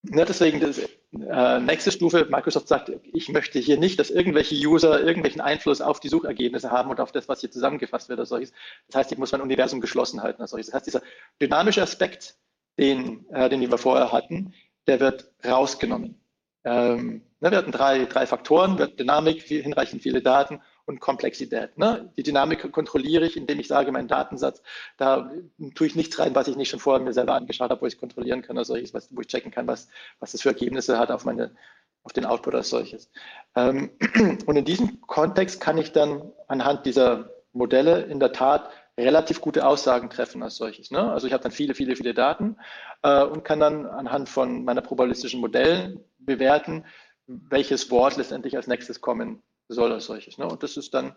Ne, 0.07 0.23
deswegen, 0.23 0.59
das, 0.59 0.79
äh, 1.21 1.59
nächste 1.59 1.91
Stufe, 1.91 2.27
Microsoft 2.29 2.67
sagt, 2.67 2.91
ich 3.13 3.29
möchte 3.29 3.59
hier 3.59 3.77
nicht, 3.77 3.99
dass 3.99 4.09
irgendwelche 4.09 4.55
User 4.55 5.01
irgendwelchen 5.01 5.41
Einfluss 5.41 5.81
auf 5.81 5.99
die 5.99 6.09
Suchergebnisse 6.09 6.71
haben 6.71 6.89
und 6.89 6.99
auf 6.99 7.11
das, 7.11 7.27
was 7.27 7.41
hier 7.41 7.51
zusammengefasst 7.51 8.09
wird 8.09 8.19
als 8.19 8.29
solches. 8.29 8.53
Das 8.87 8.97
heißt, 8.97 9.11
ich 9.11 9.17
muss 9.17 9.31
mein 9.31 9.41
Universum 9.41 9.81
geschlossen 9.81 10.21
halten 10.21 10.41
als 10.41 10.51
solches. 10.51 10.67
Das 10.67 10.75
heißt, 10.75 10.87
dieser 10.87 11.01
dynamische 11.41 11.81
Aspekt, 11.81 12.35
den, 12.77 13.25
äh, 13.29 13.49
den 13.49 13.61
wir 13.61 13.77
vorher 13.77 14.11
hatten, 14.11 14.53
der 14.87 14.99
wird 14.99 15.31
rausgenommen. 15.45 16.19
Ähm, 16.63 17.21
ne, 17.39 17.51
wir 17.51 17.57
hatten 17.57 17.71
drei, 17.71 18.05
drei 18.05 18.25
Faktoren, 18.25 18.77
Dynamik, 18.97 19.43
hinreichend 19.43 20.01
viele 20.01 20.21
Daten 20.21 20.61
und 20.85 20.99
Komplexität. 20.99 21.77
Ne? 21.77 22.11
Die 22.17 22.23
Dynamik 22.23 22.71
kontrolliere 22.71 23.25
ich, 23.25 23.37
indem 23.37 23.59
ich 23.59 23.67
sage, 23.67 23.91
mein 23.91 24.07
Datensatz, 24.07 24.61
da 24.97 25.31
tue 25.73 25.87
ich 25.87 25.95
nichts 25.95 26.19
rein, 26.19 26.35
was 26.35 26.47
ich 26.47 26.55
nicht 26.55 26.69
schon 26.69 26.79
vorher 26.79 27.03
mir 27.03 27.13
selber 27.13 27.33
angeschaut 27.33 27.71
habe, 27.71 27.81
wo 27.81 27.85
ich 27.85 27.97
kontrollieren 27.97 28.41
kann 28.41 28.57
oder 28.57 28.65
solches, 28.65 28.93
was, 28.93 29.09
wo 29.15 29.21
ich 29.21 29.27
checken 29.27 29.51
kann, 29.51 29.67
was, 29.67 29.89
was 30.19 30.31
das 30.31 30.41
für 30.41 30.49
Ergebnisse 30.49 30.99
hat 30.99 31.11
auf, 31.11 31.25
meine, 31.25 31.55
auf 32.03 32.13
den 32.13 32.25
Output 32.25 32.55
als 32.55 32.69
solches. 32.69 33.09
Ähm, 33.55 33.91
und 34.45 34.55
in 34.55 34.65
diesem 34.65 35.01
Kontext 35.01 35.59
kann 35.59 35.77
ich 35.77 35.91
dann 35.91 36.31
anhand 36.47 36.85
dieser 36.85 37.31
Modelle 37.51 38.03
in 38.03 38.19
der 38.19 38.31
Tat 38.31 38.69
relativ 38.97 39.41
gute 39.41 39.65
Aussagen 39.65 40.09
treffen 40.09 40.43
als 40.43 40.55
solches. 40.55 40.91
Ne? 40.91 41.11
Also 41.11 41.27
ich 41.27 41.33
habe 41.33 41.43
dann 41.43 41.51
viele, 41.51 41.73
viele, 41.73 41.95
viele 41.95 42.13
Daten 42.13 42.57
äh, 43.01 43.23
und 43.23 43.43
kann 43.43 43.59
dann 43.59 43.85
anhand 43.85 44.29
von 44.29 44.63
meiner 44.63 44.81
probabilistischen 44.81 45.41
Modellen 45.41 45.99
bewerten, 46.19 46.85
welches 47.27 47.89
Wort 47.91 48.17
letztendlich 48.17 48.55
als 48.55 48.67
nächstes 48.67 49.01
kommen 49.01 49.41
soll 49.67 49.91
als 49.91 50.05
solches. 50.05 50.37
Ne? 50.37 50.47
Und 50.47 50.63
das 50.63 50.77
ist 50.77 50.93
dann 50.93 51.15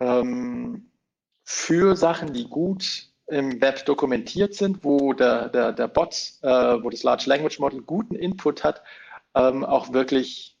ähm, 0.00 0.90
für 1.44 1.96
Sachen, 1.96 2.32
die 2.32 2.44
gut 2.44 3.08
im 3.26 3.60
Web 3.60 3.84
dokumentiert 3.86 4.54
sind, 4.54 4.84
wo 4.84 5.12
der, 5.12 5.48
der, 5.48 5.72
der 5.72 5.88
Bot, 5.88 6.32
äh, 6.42 6.48
wo 6.48 6.90
das 6.90 7.02
Large 7.02 7.24
Language 7.26 7.58
Model 7.58 7.82
guten 7.82 8.14
Input 8.14 8.64
hat, 8.64 8.82
ähm, 9.34 9.64
auch 9.64 9.92
wirklich 9.92 10.58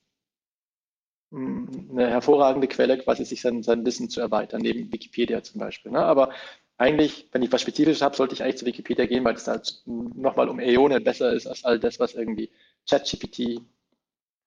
hm, 1.32 1.90
eine 1.92 2.08
hervorragende 2.08 2.68
Quelle, 2.68 2.98
quasi 2.98 3.24
sich 3.24 3.40
sein, 3.40 3.62
sein 3.62 3.84
Wissen 3.84 4.08
zu 4.08 4.20
erweitern, 4.20 4.62
neben 4.62 4.92
Wikipedia 4.92 5.42
zum 5.42 5.60
Beispiel. 5.60 5.92
Ne? 5.92 6.00
Aber 6.04 6.30
eigentlich, 6.78 7.28
wenn 7.32 7.42
ich 7.42 7.52
was 7.52 7.62
Spezifisches 7.62 8.02
habe, 8.02 8.16
sollte 8.16 8.34
ich 8.34 8.42
eigentlich 8.42 8.56
zu 8.56 8.66
Wikipedia 8.66 9.06
gehen, 9.06 9.24
weil 9.24 9.34
es 9.34 9.46
halt 9.46 9.82
nochmal 9.86 10.48
um 10.48 10.58
Äonen 10.58 11.04
besser 11.04 11.32
ist 11.32 11.46
als 11.46 11.64
all 11.64 11.78
das, 11.78 12.00
was 12.00 12.14
irgendwie 12.14 12.50
ChatGPT 12.88 13.60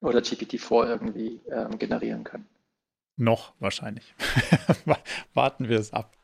oder 0.01 0.19
GPT-4 0.19 0.89
irgendwie 0.89 1.39
ähm, 1.51 1.77
generieren 1.77 2.23
können. 2.23 2.47
Noch 3.17 3.53
wahrscheinlich. 3.59 4.13
Warten 5.33 5.69
wir 5.69 5.79
es 5.79 5.93
ab. 5.93 6.17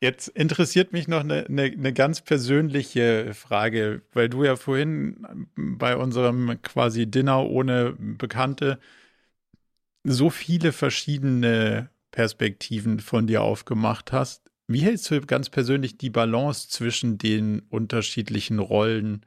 Jetzt 0.00 0.28
interessiert 0.28 0.94
mich 0.94 1.08
noch 1.08 1.20
eine, 1.20 1.44
eine, 1.46 1.64
eine, 1.64 1.92
ganz 1.92 2.22
persönliche 2.22 3.34
Frage, 3.34 4.00
weil 4.14 4.30
du 4.30 4.44
ja 4.44 4.56
vorhin 4.56 5.46
bei 5.56 5.94
unserem 5.94 6.60
quasi 6.62 7.06
Dinner 7.06 7.44
ohne 7.44 7.94
Bekannte 7.98 8.78
so 10.02 10.30
viele 10.30 10.72
verschiedene 10.72 11.90
Perspektiven 12.12 13.00
von 13.00 13.26
dir 13.26 13.42
aufgemacht 13.42 14.10
hast. 14.10 14.50
Wie 14.66 14.80
hältst 14.80 15.10
du 15.10 15.20
ganz 15.20 15.50
persönlich 15.50 15.98
die 15.98 16.10
Balance 16.10 16.70
zwischen 16.70 17.18
den 17.18 17.60
unterschiedlichen 17.68 18.58
Rollen 18.58 19.26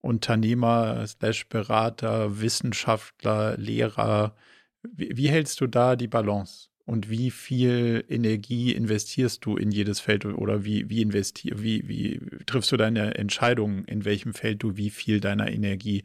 Unternehmer, 0.00 1.06
slash 1.06 1.48
Berater, 1.48 2.40
Wissenschaftler, 2.40 3.56
Lehrer. 3.56 4.34
Wie, 4.82 5.16
wie, 5.16 5.28
hältst 5.28 5.60
du 5.60 5.66
da 5.66 5.96
die 5.96 6.08
Balance? 6.08 6.68
Und 6.86 7.08
wie 7.08 7.30
viel 7.30 8.04
Energie 8.08 8.72
investierst 8.72 9.44
du 9.44 9.56
in 9.56 9.70
jedes 9.70 10.00
Feld 10.00 10.24
oder 10.24 10.64
wie, 10.64 10.88
wie, 10.90 11.02
investier, 11.02 11.62
wie, 11.62 11.86
wie 11.86 12.20
triffst 12.46 12.72
du 12.72 12.76
deine 12.76 13.14
Entscheidung, 13.14 13.84
in 13.84 14.04
welchem 14.04 14.34
Feld 14.34 14.62
du 14.62 14.76
wie 14.76 14.90
viel 14.90 15.20
deiner 15.20 15.50
Energie 15.50 16.02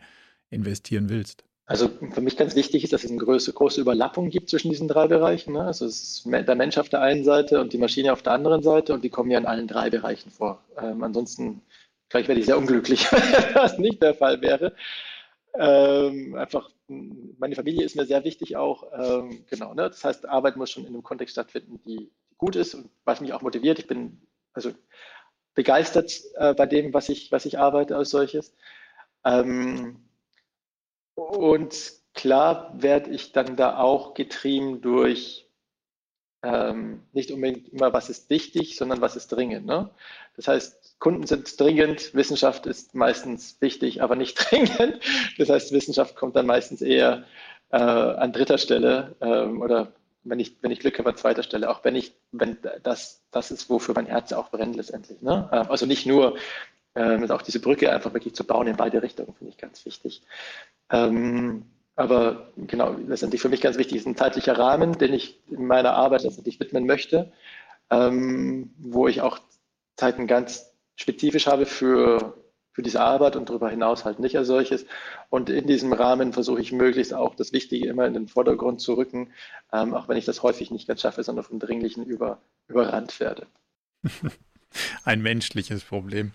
investieren 0.52 1.10
willst? 1.10 1.44
Also 1.68 1.90
für 2.12 2.22
mich 2.22 2.38
ganz 2.38 2.56
wichtig 2.56 2.84
ist, 2.84 2.94
dass 2.94 3.04
es 3.04 3.10
eine 3.10 3.20
große, 3.20 3.52
große 3.52 3.82
Überlappung 3.82 4.30
gibt 4.30 4.52
zwischen 4.52 4.70
diesen 4.70 4.88
drei 4.88 5.08
Bereichen. 5.08 5.54
Ne? 5.54 5.62
Also 5.62 5.86
es 5.88 6.24
ist 6.24 6.26
der 6.26 6.56
Mensch 6.56 6.78
auf 6.78 6.90
der 6.90 7.02
einen 7.02 7.24
Seite 7.24 7.60
und 7.60 7.74
die 7.74 7.80
Maschine 7.80 8.14
auf 8.14 8.22
der 8.22 8.34
anderen 8.34 8.62
Seite 8.62 8.94
und 8.94 9.04
die 9.04 9.10
kommen 9.10 9.32
ja 9.32 9.40
in 9.40 9.48
allen 9.48 9.68
drei 9.68 9.90
Bereichen 9.90 10.30
vor. 10.30 10.64
Ähm, 10.80 11.02
ansonsten 11.02 11.62
vielleicht 12.10 12.28
werde 12.28 12.40
ich 12.40 12.46
sehr 12.46 12.58
unglücklich, 12.58 13.12
wenn 13.12 13.54
das 13.54 13.78
nicht 13.78 14.02
der 14.02 14.14
Fall 14.14 14.42
wäre. 14.42 14.76
Ähm, 15.58 16.36
einfach, 16.36 16.70
meine 16.88 17.56
Familie 17.56 17.86
ist 17.86 17.96
mir 17.96 18.06
sehr 18.06 18.24
wichtig 18.24 18.58
auch. 18.58 18.84
Ähm, 18.94 19.46
genau, 19.50 19.74
ne? 19.74 19.84
das 19.84 20.04
heißt, 20.04 20.28
Arbeit 20.28 20.58
muss 20.58 20.72
schon 20.72 20.84
in 20.84 20.94
einem 20.94 21.04
Kontext 21.04 21.34
stattfinden, 21.34 21.82
die, 21.86 22.12
gut 22.38 22.56
ist 22.56 22.76
und 22.76 22.90
was 23.06 23.22
mich 23.22 23.34
auch 23.34 23.42
motiviert. 23.42 23.80
Ich 23.80 23.88
bin 23.88 24.22
also 24.54 24.72
begeistert 25.54 26.12
äh, 26.36 26.54
bei 26.54 26.66
dem, 26.66 26.94
was 26.94 27.10
ich, 27.10 27.32
was 27.32 27.46
ich 27.46 27.58
arbeite 27.58 27.96
als 27.96 28.10
solches. 28.10 28.54
Ähm, 29.24 30.06
und 31.16 31.94
klar 32.14 32.74
werde 32.82 33.12
ich 33.12 33.32
dann 33.32 33.56
da 33.56 33.78
auch 33.78 34.14
getrieben 34.14 34.82
durch 34.82 35.45
ähm, 36.46 37.02
nicht 37.12 37.32
unbedingt 37.32 37.70
immer, 37.70 37.92
was 37.92 38.10
ist 38.10 38.30
wichtig, 38.30 38.78
sondern 38.78 39.02
was 39.02 39.16
ist 39.16 39.30
dringend. 39.30 39.66
Ne? 39.66 39.90
Das 40.36 40.48
heißt, 40.48 41.00
Kunden 41.00 41.26
sind 41.26 41.60
dringend, 41.60 42.14
Wissenschaft 42.14 42.68
ist 42.68 42.94
meistens 42.94 43.58
wichtig, 43.62 44.04
aber 44.04 44.16
nicht 44.16 44.36
dringend. 44.52 45.00
Das 45.38 45.50
heißt, 45.50 45.72
Wissenschaft 45.72 46.16
kommt 46.16 46.36
dann 46.36 46.46
meistens 46.46 46.82
eher 46.82 47.24
äh, 47.72 47.78
an 47.78 48.32
dritter 48.32 48.58
Stelle 48.58 49.16
ähm, 49.22 49.62
oder 49.62 49.92
wenn 50.24 50.40
ich, 50.40 50.56
wenn 50.62 50.72
ich 50.72 50.80
Glück 50.80 50.98
habe, 51.00 51.10
an 51.10 51.18
zweiter 51.18 51.44
Stelle, 51.44 51.70
auch 51.70 51.84
wenn 51.84 51.96
ich, 51.96 52.14
wenn 52.32 52.58
das, 52.84 53.24
das 53.32 53.52
ist, 53.52 53.70
wofür 53.70 53.94
mein 53.96 54.08
Herz 54.08 54.34
auch 54.34 54.50
brennt 54.50 54.76
letztendlich. 54.76 55.22
Ne? 55.22 55.50
Ähm, 55.52 55.66
also 55.70 55.86
nicht 55.86 56.06
nur, 56.06 56.38
ähm, 56.96 57.30
auch 57.30 57.42
diese 57.42 57.60
Brücke 57.60 57.92
einfach 57.92 58.14
wirklich 58.14 58.36
zu 58.36 58.46
bauen 58.46 58.68
in 58.68 58.78
beide 58.78 59.02
Richtungen, 59.04 59.34
finde 59.34 59.52
ich 59.52 59.58
ganz 59.58 59.86
wichtig. 59.86 60.22
Ähm, 60.90 61.66
aber 61.96 62.52
genau, 62.58 62.96
letztendlich 63.08 63.42
für 63.42 63.50
mich 63.50 63.62
ganz 63.62 63.78
wichtig 63.78 63.98
ist 63.98 64.08
ein 64.08 64.18
zeitlicher 64.18 64.58
Rahmen, 64.58 64.98
den 64.98 65.14
ich 65.14 65.40
in 65.50 65.66
meiner 65.66 65.94
Arbeit 65.94 66.24
letztendlich 66.24 66.60
widmen 66.60 66.86
möchte, 66.86 67.32
ähm, 67.90 68.74
wo 68.78 69.08
ich 69.08 69.22
auch 69.22 69.40
Zeiten 69.96 70.28
ganz 70.28 70.74
spezifisch 70.98 71.48
habe 71.48 71.66
für, 71.66 72.38
für 72.74 72.82
diese 72.82 73.00
Arbeit 73.00 73.38
und 73.38 73.50
darüber 73.50 73.70
hinaus 73.70 74.04
halt 74.04 74.20
nicht 74.20 74.38
als 74.38 74.48
solches. 74.48 74.86
Und 75.30 75.50
in 75.50 75.68
diesem 75.68 75.94
Rahmen 75.94 76.34
versuche 76.34 76.60
ich 76.60 76.74
möglichst 76.74 77.14
auch 77.14 77.34
das 77.36 77.54
Wichtige 77.54 77.88
immer 77.88 78.06
in 78.06 78.14
den 78.14 78.28
Vordergrund 78.28 78.82
zu 78.82 78.96
rücken, 78.96 79.32
ähm, 79.72 79.94
auch 79.94 80.10
wenn 80.10 80.18
ich 80.18 80.26
das 80.26 80.44
häufig 80.44 80.72
nicht 80.72 80.88
ganz 80.88 81.02
schaffe, 81.02 81.24
sondern 81.24 81.46
vom 81.46 81.60
Dringlichen 81.60 82.06
über, 82.06 82.42
überrannt 82.68 83.20
werde. 83.22 83.48
Ein 85.06 85.22
menschliches 85.22 85.84
Problem. 85.86 86.34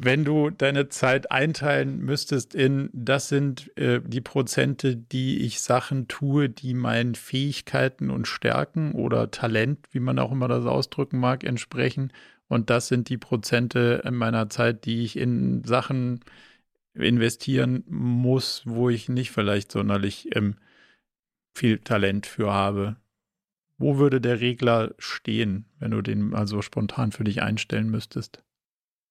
Wenn 0.00 0.24
du 0.24 0.50
deine 0.50 0.88
Zeit 0.88 1.30
einteilen 1.30 1.98
müsstest 2.00 2.54
in, 2.54 2.88
das 2.92 3.28
sind 3.28 3.76
äh, 3.76 4.00
die 4.02 4.20
Prozente, 4.20 4.96
die 4.96 5.42
ich 5.42 5.60
Sachen 5.60 6.08
tue, 6.08 6.48
die 6.48 6.74
meinen 6.74 7.14
Fähigkeiten 7.14 8.10
und 8.10 8.26
Stärken 8.26 8.92
oder 8.92 9.30
Talent, 9.30 9.86
wie 9.90 10.00
man 10.00 10.18
auch 10.18 10.32
immer 10.32 10.48
das 10.48 10.64
ausdrücken 10.64 11.18
mag, 11.18 11.44
entsprechen. 11.44 12.12
Und 12.48 12.70
das 12.70 12.88
sind 12.88 13.08
die 13.08 13.18
Prozente 13.18 14.02
in 14.04 14.14
meiner 14.14 14.48
Zeit, 14.48 14.84
die 14.84 15.04
ich 15.04 15.16
in 15.16 15.64
Sachen 15.64 16.20
investieren 16.94 17.84
muss, 17.88 18.62
wo 18.66 18.90
ich 18.90 19.08
nicht 19.08 19.30
vielleicht 19.30 19.72
sonderlich 19.72 20.34
ähm, 20.36 20.56
viel 21.54 21.78
Talent 21.78 22.26
für 22.26 22.52
habe. 22.52 22.96
Wo 23.78 23.98
würde 23.98 24.20
der 24.20 24.40
Regler 24.40 24.94
stehen, 24.98 25.66
wenn 25.78 25.90
du 25.90 26.02
den 26.02 26.34
also 26.34 26.62
spontan 26.62 27.12
für 27.12 27.24
dich 27.24 27.42
einstellen 27.42 27.90
müsstestest? 27.90 28.42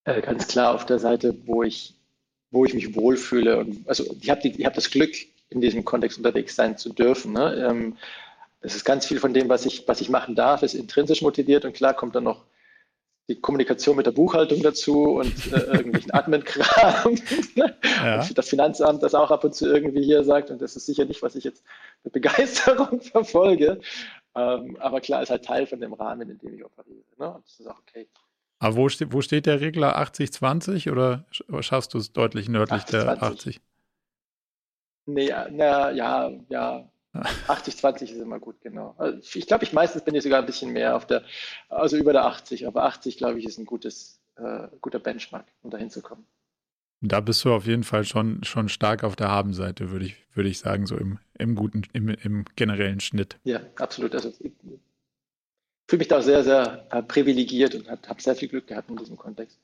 Äh, 0.03 0.21
ganz 0.21 0.47
klar 0.47 0.73
auf 0.73 0.85
der 0.85 0.99
Seite, 0.99 1.35
wo 1.45 1.63
ich, 1.63 1.95
wo 2.49 2.65
ich 2.65 2.73
mich 2.73 2.95
wohlfühle. 2.95 3.59
Und, 3.59 3.87
also 3.87 4.15
ich 4.19 4.29
habe 4.29 4.41
hab 4.41 4.73
das 4.73 4.89
Glück, 4.89 5.13
in 5.51 5.61
diesem 5.61 5.85
Kontext 5.85 6.17
unterwegs 6.17 6.55
sein 6.55 6.77
zu 6.77 6.91
dürfen. 6.91 7.33
Ne? 7.33 7.67
Ähm, 7.69 7.97
das 8.61 8.75
ist 8.75 8.85
ganz 8.85 9.05
viel 9.05 9.19
von 9.19 9.33
dem, 9.33 9.49
was 9.49 9.65
ich, 9.65 9.87
was 9.87 10.01
ich 10.01 10.09
machen 10.09 10.33
darf, 10.33 10.63
ist 10.63 10.73
intrinsisch 10.73 11.21
motiviert 11.21 11.65
und 11.65 11.73
klar 11.73 11.93
kommt 11.93 12.15
dann 12.15 12.23
noch 12.23 12.45
die 13.27 13.39
Kommunikation 13.39 13.95
mit 13.95 14.05
der 14.05 14.11
Buchhaltung 14.11 14.61
dazu 14.61 15.03
und 15.03 15.51
äh, 15.51 15.57
irgendwelchen 15.57 16.11
Admin-Kram. 16.13 17.15
ja. 17.55 18.27
Das 18.33 18.49
Finanzamt 18.49 19.03
das 19.03 19.13
auch 19.13 19.31
ab 19.31 19.43
und 19.43 19.53
zu 19.53 19.67
irgendwie 19.67 20.03
hier 20.03 20.23
sagt 20.23 20.51
und 20.51 20.61
das 20.61 20.75
ist 20.75 20.85
sicher 20.85 21.05
nicht, 21.05 21.21
was 21.21 21.35
ich 21.35 21.43
jetzt 21.43 21.63
mit 22.03 22.13
Begeisterung 22.13 23.01
verfolge. 23.01 23.79
Ähm, 24.35 24.77
aber 24.79 25.01
klar, 25.01 25.21
ist 25.21 25.29
halt 25.29 25.45
Teil 25.45 25.67
von 25.67 25.81
dem 25.81 25.93
Rahmen, 25.93 26.29
in 26.29 26.39
dem 26.39 26.55
ich 26.55 26.63
operiere. 26.63 27.03
Ne? 27.17 27.33
Und 27.33 27.45
das 27.45 27.59
ist 27.59 27.67
auch 27.67 27.79
okay. 27.79 28.07
Aber 28.61 28.75
wo, 28.75 28.89
ste 28.89 29.11
wo 29.11 29.21
steht 29.21 29.47
der 29.47 29.59
Regler 29.59 29.99
80-20 29.99 30.91
oder 30.91 31.25
schaffst 31.61 31.95
du 31.95 31.97
es 31.97 32.13
deutlich 32.13 32.47
nördlich 32.47 32.83
80, 32.83 32.91
der 32.91 33.23
80? 33.23 33.61
Nee, 35.07 35.33
na, 35.49 35.89
ja, 35.89 36.31
ja. 36.49 36.87
80-20 37.13 38.03
ist 38.03 38.11
immer 38.21 38.39
gut, 38.39 38.61
genau. 38.61 38.93
Also 38.99 39.19
ich 39.33 39.47
glaube, 39.47 39.63
ich 39.63 39.73
meistens 39.73 40.05
bin 40.05 40.13
ich 40.13 40.21
sogar 40.21 40.39
ein 40.39 40.45
bisschen 40.45 40.71
mehr 40.71 40.95
auf 40.95 41.07
der, 41.07 41.23
also 41.69 41.97
über 41.97 42.13
der 42.13 42.25
80, 42.25 42.67
aber 42.67 42.83
80, 42.83 43.17
glaube 43.17 43.39
ich, 43.39 43.45
ist 43.45 43.57
ein 43.57 43.65
gutes, 43.65 44.21
äh, 44.35 44.67
guter 44.79 44.99
Benchmark, 44.99 45.47
um 45.63 45.71
dahin 45.71 45.89
zu 45.89 46.03
kommen. 46.03 46.27
Da 47.01 47.19
bist 47.19 47.43
du 47.43 47.51
auf 47.51 47.65
jeden 47.65 47.83
Fall 47.83 48.03
schon, 48.03 48.43
schon 48.43 48.69
stark 48.69 49.03
auf 49.03 49.15
der 49.15 49.29
Habenseite, 49.29 49.89
würde 49.89 50.05
ich, 50.05 50.15
würde 50.35 50.49
ich 50.49 50.59
sagen, 50.59 50.85
so 50.85 50.95
im, 50.95 51.17
im 51.33 51.55
guten, 51.55 51.81
im, 51.93 52.09
im 52.09 52.45
generellen 52.55 52.99
Schnitt. 52.99 53.39
Ja, 53.43 53.59
absolut. 53.75 54.13
Also 54.13 54.31
fühle 55.91 55.99
mich 55.99 56.07
da 56.07 56.21
sehr, 56.21 56.41
sehr 56.45 56.87
äh, 56.89 57.03
privilegiert 57.03 57.75
und 57.75 57.89
habe 57.89 58.21
sehr 58.21 58.33
viel 58.33 58.47
Glück 58.47 58.65
gehabt 58.65 58.89
in 58.89 58.95
diesem 58.95 59.17
Kontext. 59.17 59.59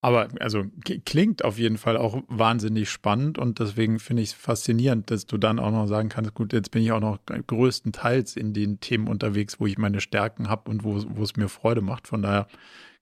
Aber 0.00 0.28
also 0.40 0.64
klingt 1.04 1.44
auf 1.44 1.58
jeden 1.58 1.76
Fall 1.76 1.98
auch 1.98 2.22
wahnsinnig 2.28 2.88
spannend 2.88 3.36
und 3.36 3.58
deswegen 3.58 3.98
finde 3.98 4.22
ich 4.22 4.30
es 4.30 4.34
faszinierend, 4.34 5.10
dass 5.10 5.26
du 5.26 5.36
dann 5.36 5.58
auch 5.58 5.70
noch 5.70 5.88
sagen 5.88 6.08
kannst, 6.08 6.32
gut, 6.32 6.54
jetzt 6.54 6.70
bin 6.70 6.82
ich 6.82 6.92
auch 6.92 7.00
noch 7.00 7.18
größtenteils 7.26 8.36
in 8.36 8.54
den 8.54 8.80
Themen 8.80 9.06
unterwegs, 9.06 9.60
wo 9.60 9.66
ich 9.66 9.76
meine 9.76 10.00
Stärken 10.00 10.48
habe 10.48 10.70
und 10.70 10.84
wo 10.84 11.22
es 11.22 11.36
mir 11.36 11.48
Freude 11.48 11.82
macht. 11.82 12.08
Von 12.08 12.22
daher 12.22 12.46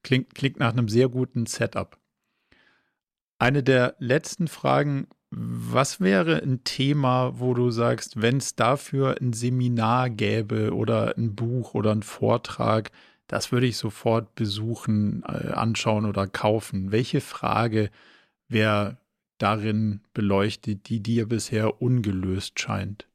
klingt, 0.02 0.34
klingt 0.34 0.58
nach 0.58 0.72
einem 0.72 0.88
sehr 0.88 1.08
guten 1.08 1.46
Setup. 1.46 2.01
Eine 3.42 3.64
der 3.64 3.96
letzten 3.98 4.46
Fragen 4.46 5.08
was 5.32 6.00
wäre 6.00 6.40
ein 6.40 6.62
Thema, 6.62 7.40
wo 7.40 7.54
du 7.54 7.72
sagst, 7.72 8.22
wenn 8.22 8.36
es 8.36 8.54
dafür 8.54 9.16
ein 9.20 9.32
Seminar 9.32 10.10
gäbe 10.10 10.72
oder 10.72 11.18
ein 11.18 11.34
Buch 11.34 11.74
oder 11.74 11.90
ein 11.90 12.04
Vortrag, 12.04 12.92
das 13.26 13.50
würde 13.50 13.66
ich 13.66 13.78
sofort 13.78 14.36
besuchen, 14.36 15.24
äh, 15.26 15.48
anschauen 15.54 16.06
oder 16.06 16.28
kaufen? 16.28 16.92
Welche 16.92 17.20
Frage 17.20 17.90
wäre 18.46 18.98
darin 19.38 20.02
beleuchtet, 20.14 20.88
die 20.88 21.00
dir 21.00 21.26
bisher 21.26 21.82
ungelöst 21.82 22.60
scheint? 22.60 23.08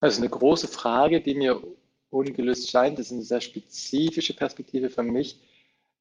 Das 0.00 0.14
ist 0.14 0.20
eine 0.20 0.30
große 0.30 0.68
Frage, 0.68 1.20
die 1.20 1.34
mir 1.34 1.62
ungelöst 2.08 2.70
scheint. 2.70 2.98
Das 2.98 3.08
ist 3.08 3.12
eine 3.12 3.22
sehr 3.24 3.42
spezifische 3.42 4.32
Perspektive 4.32 4.88
für 4.88 5.02
mich 5.02 5.38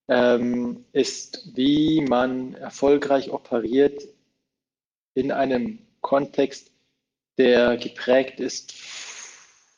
ähm, 0.07 0.85
ist, 0.91 1.55
wie 1.55 2.01
man 2.01 2.55
erfolgreich 2.55 3.31
operiert 3.31 4.01
in 5.13 5.31
einem 5.31 5.79
Kontext, 6.01 6.71
der 7.37 7.77
geprägt 7.77 8.39
ist 8.39 8.73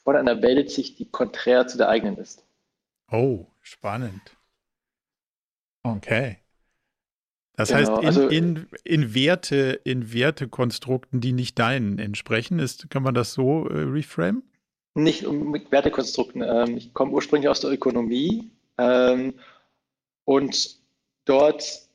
von 0.03 0.15
einer 0.15 0.41
Weltsicht, 0.41 0.99
die 0.99 1.10
konträr 1.10 1.68
zu 1.68 1.77
der 1.77 1.89
eigenen 1.89 2.18
ist. 2.18 2.43
Oh, 3.11 3.45
spannend. 3.61 4.22
Okay. 5.84 6.38
Das 7.56 7.69
genau, 7.69 7.80
heißt, 7.80 8.02
in, 8.02 8.06
also, 8.06 8.27
in, 8.27 8.68
in, 8.84 9.15
Werte, 9.15 9.80
in 9.84 10.14
Wertekonstrukten, 10.14 11.22
die 11.22 11.31
nicht 11.31 11.57
deinen 11.57 11.99
entsprechen, 11.99 12.60
ist, 12.60 12.89
kann 12.89 13.03
man 13.03 13.14
das 13.14 13.34
so 13.34 13.68
äh, 13.69 13.84
reframe? 13.84 14.43
Nicht 14.95 15.26
um 15.26 15.52
mit 15.52 15.72
Wertekonstrukten. 15.72 16.41
Ähm, 16.41 16.77
ich 16.77 16.93
komme 16.93 17.11
ursprünglich 17.11 17.49
aus 17.49 17.61
der 17.61 17.72
Ökonomie 17.72 18.52
ähm, 18.77 19.35
und 20.26 20.77
dort 21.26 21.85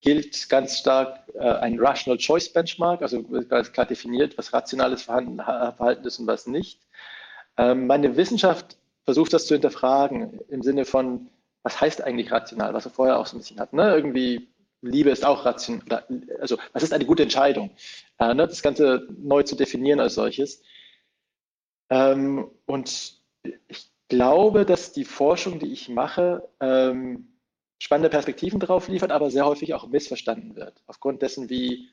gilt 0.00 0.48
ganz 0.48 0.78
stark 0.78 1.20
äh, 1.34 1.40
ein 1.40 1.78
Rational 1.78 2.18
Choice 2.18 2.52
Benchmark, 2.52 3.02
also 3.02 3.22
ganz 3.22 3.72
klar 3.72 3.86
definiert, 3.86 4.36
was 4.38 4.52
rationales 4.52 5.02
Verhalten, 5.02 6.04
ist 6.04 6.18
und 6.18 6.26
was 6.26 6.46
nicht. 6.46 6.80
Ähm, 7.56 7.86
meine 7.86 8.16
Wissenschaft 8.16 8.76
versucht 9.04 9.32
das 9.32 9.46
zu 9.46 9.54
hinterfragen 9.54 10.40
im 10.48 10.62
Sinne 10.62 10.84
von, 10.84 11.28
was 11.62 11.80
heißt 11.80 12.02
eigentlich 12.02 12.30
rational, 12.30 12.74
was 12.74 12.84
wir 12.84 12.92
vorher 12.92 13.18
auch 13.18 13.26
so 13.26 13.36
ein 13.36 13.40
bisschen 13.40 13.60
hatten. 13.60 13.76
Ne? 13.76 13.94
Irgendwie 13.94 14.48
Liebe 14.82 15.10
ist 15.10 15.24
auch 15.24 15.44
rational, 15.44 16.04
also 16.40 16.58
was 16.72 16.82
ist 16.82 16.92
eine 16.92 17.06
gute 17.06 17.22
Entscheidung? 17.22 17.70
Äh, 18.18 18.34
ne? 18.34 18.46
Das 18.46 18.62
Ganze 18.62 19.08
neu 19.18 19.42
zu 19.42 19.56
definieren 19.56 20.00
als 20.00 20.14
solches. 20.14 20.62
Ähm, 21.90 22.50
und 22.66 23.20
ich 23.68 23.90
glaube, 24.08 24.64
dass 24.64 24.92
die 24.92 25.04
Forschung, 25.04 25.58
die 25.58 25.72
ich 25.72 25.88
mache, 25.88 26.48
ähm, 26.60 27.36
spannende 27.78 28.08
Perspektiven 28.08 28.60
darauf 28.60 28.88
liefert, 28.88 29.12
aber 29.12 29.30
sehr 29.30 29.46
häufig 29.46 29.74
auch 29.74 29.86
missverstanden 29.88 30.56
wird, 30.56 30.82
aufgrund 30.86 31.22
dessen, 31.22 31.50
wie 31.50 31.88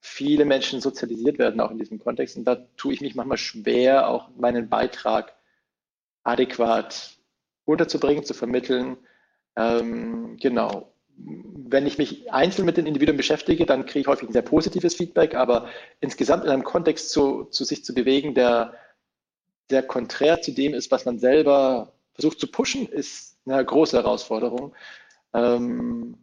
viele 0.00 0.44
Menschen 0.44 0.80
sozialisiert 0.80 1.38
werden, 1.38 1.60
auch 1.60 1.70
in 1.70 1.78
diesem 1.78 1.98
Kontext. 1.98 2.36
Und 2.36 2.44
da 2.44 2.56
tue 2.76 2.92
ich 2.92 3.00
mich 3.00 3.14
manchmal 3.14 3.38
schwer, 3.38 4.08
auch 4.08 4.28
meinen 4.36 4.68
Beitrag 4.68 5.34
adäquat 6.22 7.16
unterzubringen, 7.64 8.24
zu 8.24 8.34
vermitteln. 8.34 8.96
Ähm, 9.56 10.36
genau. 10.36 10.92
Wenn 11.18 11.86
ich 11.86 11.96
mich 11.96 12.30
einzeln 12.30 12.66
mit 12.66 12.76
den 12.76 12.86
Individuen 12.86 13.16
beschäftige, 13.16 13.64
dann 13.64 13.86
kriege 13.86 14.00
ich 14.00 14.06
häufig 14.06 14.28
ein 14.28 14.32
sehr 14.32 14.42
positives 14.42 14.94
Feedback, 14.94 15.34
aber 15.34 15.68
insgesamt 16.00 16.44
in 16.44 16.50
einem 16.50 16.62
Kontext 16.62 17.10
zu, 17.10 17.44
zu 17.44 17.64
sich 17.64 17.84
zu 17.84 17.94
bewegen, 17.94 18.34
der 18.34 18.74
sehr 19.70 19.82
konträr 19.82 20.40
zu 20.40 20.52
dem 20.52 20.74
ist, 20.74 20.90
was 20.90 21.04
man 21.04 21.18
selber 21.18 21.92
versucht 22.14 22.40
zu 22.40 22.46
pushen, 22.46 22.88
ist 22.88 23.38
eine 23.46 23.64
große 23.64 23.96
Herausforderung. 23.96 24.74
Ähm, 25.34 26.16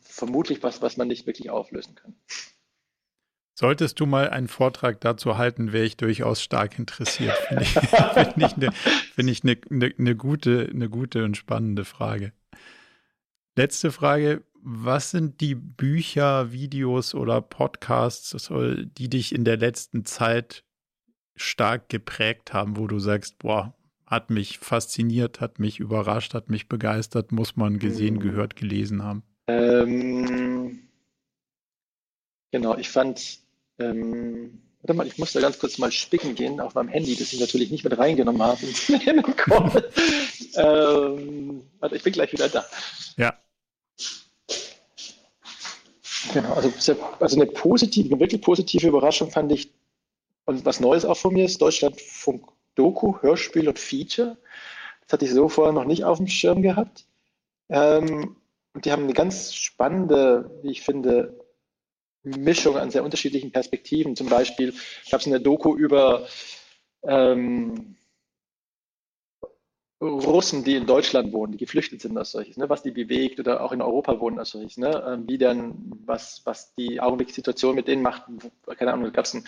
vermutlich 0.00 0.62
was, 0.62 0.82
was 0.82 0.96
man 0.96 1.08
nicht 1.08 1.26
wirklich 1.26 1.50
auflösen 1.50 1.94
kann. 1.94 2.14
Solltest 3.58 4.00
du 4.00 4.06
mal 4.06 4.28
einen 4.28 4.48
Vortrag 4.48 5.00
dazu 5.00 5.38
halten, 5.38 5.72
wäre 5.72 5.86
ich 5.86 5.96
durchaus 5.96 6.42
stark 6.42 6.78
interessiert. 6.78 7.34
Finde 7.48 7.62
ich, 7.62 7.70
find 7.78 8.36
ich, 8.36 8.54
eine, 8.54 8.72
find 8.72 9.30
ich 9.30 9.44
eine, 9.44 9.56
eine, 9.70 9.94
eine, 9.98 10.16
gute, 10.16 10.68
eine 10.70 10.90
gute 10.90 11.24
und 11.24 11.36
spannende 11.36 11.84
Frage. 11.84 12.32
Letzte 13.56 13.92
Frage. 13.92 14.44
Was 14.68 15.12
sind 15.12 15.40
die 15.40 15.54
Bücher, 15.54 16.50
Videos 16.50 17.14
oder 17.14 17.40
Podcasts, 17.40 18.36
die 18.50 19.08
dich 19.08 19.32
in 19.32 19.44
der 19.44 19.56
letzten 19.56 20.04
Zeit 20.04 20.64
stark 21.36 21.88
geprägt 21.88 22.52
haben, 22.52 22.76
wo 22.76 22.86
du 22.86 22.98
sagst, 22.98 23.38
boah, 23.38 23.74
hat 24.06 24.30
mich 24.30 24.58
fasziniert, 24.58 25.40
hat 25.40 25.58
mich 25.58 25.80
überrascht, 25.80 26.34
hat 26.34 26.48
mich 26.48 26.68
begeistert, 26.68 27.32
muss 27.32 27.56
man 27.56 27.78
gesehen, 27.78 28.16
hm. 28.16 28.22
gehört, 28.22 28.56
gelesen 28.56 29.02
haben? 29.02 29.22
Ähm, 29.48 30.88
genau, 32.52 32.76
ich 32.76 32.88
fand, 32.88 33.40
ähm, 33.78 34.62
warte 34.80 34.94
mal, 34.94 35.06
ich 35.06 35.18
muss 35.18 35.32
da 35.32 35.40
ganz 35.40 35.58
kurz 35.58 35.78
mal 35.78 35.92
spicken 35.92 36.34
gehen 36.34 36.60
auf 36.60 36.74
meinem 36.74 36.88
Handy, 36.88 37.16
das 37.16 37.32
ich 37.32 37.40
natürlich 37.40 37.70
nicht 37.70 37.84
mit 37.84 37.98
reingenommen 37.98 38.42
habe 38.42 38.58
ähm, 40.56 41.62
warte, 41.80 41.96
ich 41.96 42.02
bin 42.02 42.12
gleich 42.12 42.32
wieder 42.32 42.48
da. 42.48 42.64
Ja. 43.16 43.36
Genau, 46.32 46.54
also, 46.54 46.72
also 47.20 47.36
eine 47.36 47.46
positive, 47.46 48.08
eine 48.08 48.20
wirklich 48.20 48.40
positive 48.42 48.88
Überraschung 48.88 49.30
fand 49.30 49.52
ich, 49.52 49.70
und 50.46 50.64
was 50.64 50.80
Neues 50.80 51.04
auch 51.04 51.16
von 51.16 51.34
mir 51.34 51.44
ist, 51.44 51.60
Deutschlandfunk 51.60 52.48
Doku, 52.76 53.20
Hörspiel 53.20 53.68
und 53.68 53.78
Feature. 53.78 54.36
Das 55.02 55.12
hatte 55.12 55.24
ich 55.24 55.32
so 55.32 55.48
vorher 55.48 55.72
noch 55.72 55.84
nicht 55.84 56.04
auf 56.04 56.18
dem 56.18 56.28
Schirm 56.28 56.62
gehabt. 56.62 57.06
Ähm, 57.68 58.36
und 58.72 58.84
die 58.84 58.92
haben 58.92 59.04
eine 59.04 59.12
ganz 59.12 59.54
spannende, 59.54 60.50
wie 60.62 60.70
ich 60.70 60.82
finde, 60.82 61.38
Mischung 62.22 62.76
an 62.76 62.90
sehr 62.90 63.04
unterschiedlichen 63.04 63.52
Perspektiven. 63.52 64.16
Zum 64.16 64.28
Beispiel 64.28 64.74
gab 65.10 65.20
es 65.20 65.26
eine 65.26 65.40
Doku 65.40 65.76
über 65.76 66.26
ähm, 67.02 67.96
Russen, 70.00 70.62
die 70.62 70.76
in 70.76 70.86
Deutschland 70.86 71.32
wohnen, 71.32 71.52
die 71.52 71.58
geflüchtet 71.58 72.02
sind 72.02 72.18
als 72.18 72.32
solches, 72.32 72.58
ne, 72.58 72.68
was 72.68 72.82
die 72.82 72.90
bewegt 72.90 73.40
oder 73.40 73.62
auch 73.62 73.72
in 73.72 73.80
Europa 73.80 74.20
wohnen 74.20 74.38
als 74.38 74.50
solches, 74.50 74.76
ne, 74.76 75.02
ähm, 75.08 75.26
wie 75.26 75.38
dann, 75.38 75.90
was, 76.04 76.42
was 76.44 76.74
die 76.74 77.00
Augenblickssituation 77.00 77.74
mit 77.74 77.88
denen 77.88 78.02
macht. 78.02 78.24
Keine 78.76 78.92
Ahnung, 78.92 79.10
gab 79.12 79.24
es 79.24 79.34
ein 79.34 79.46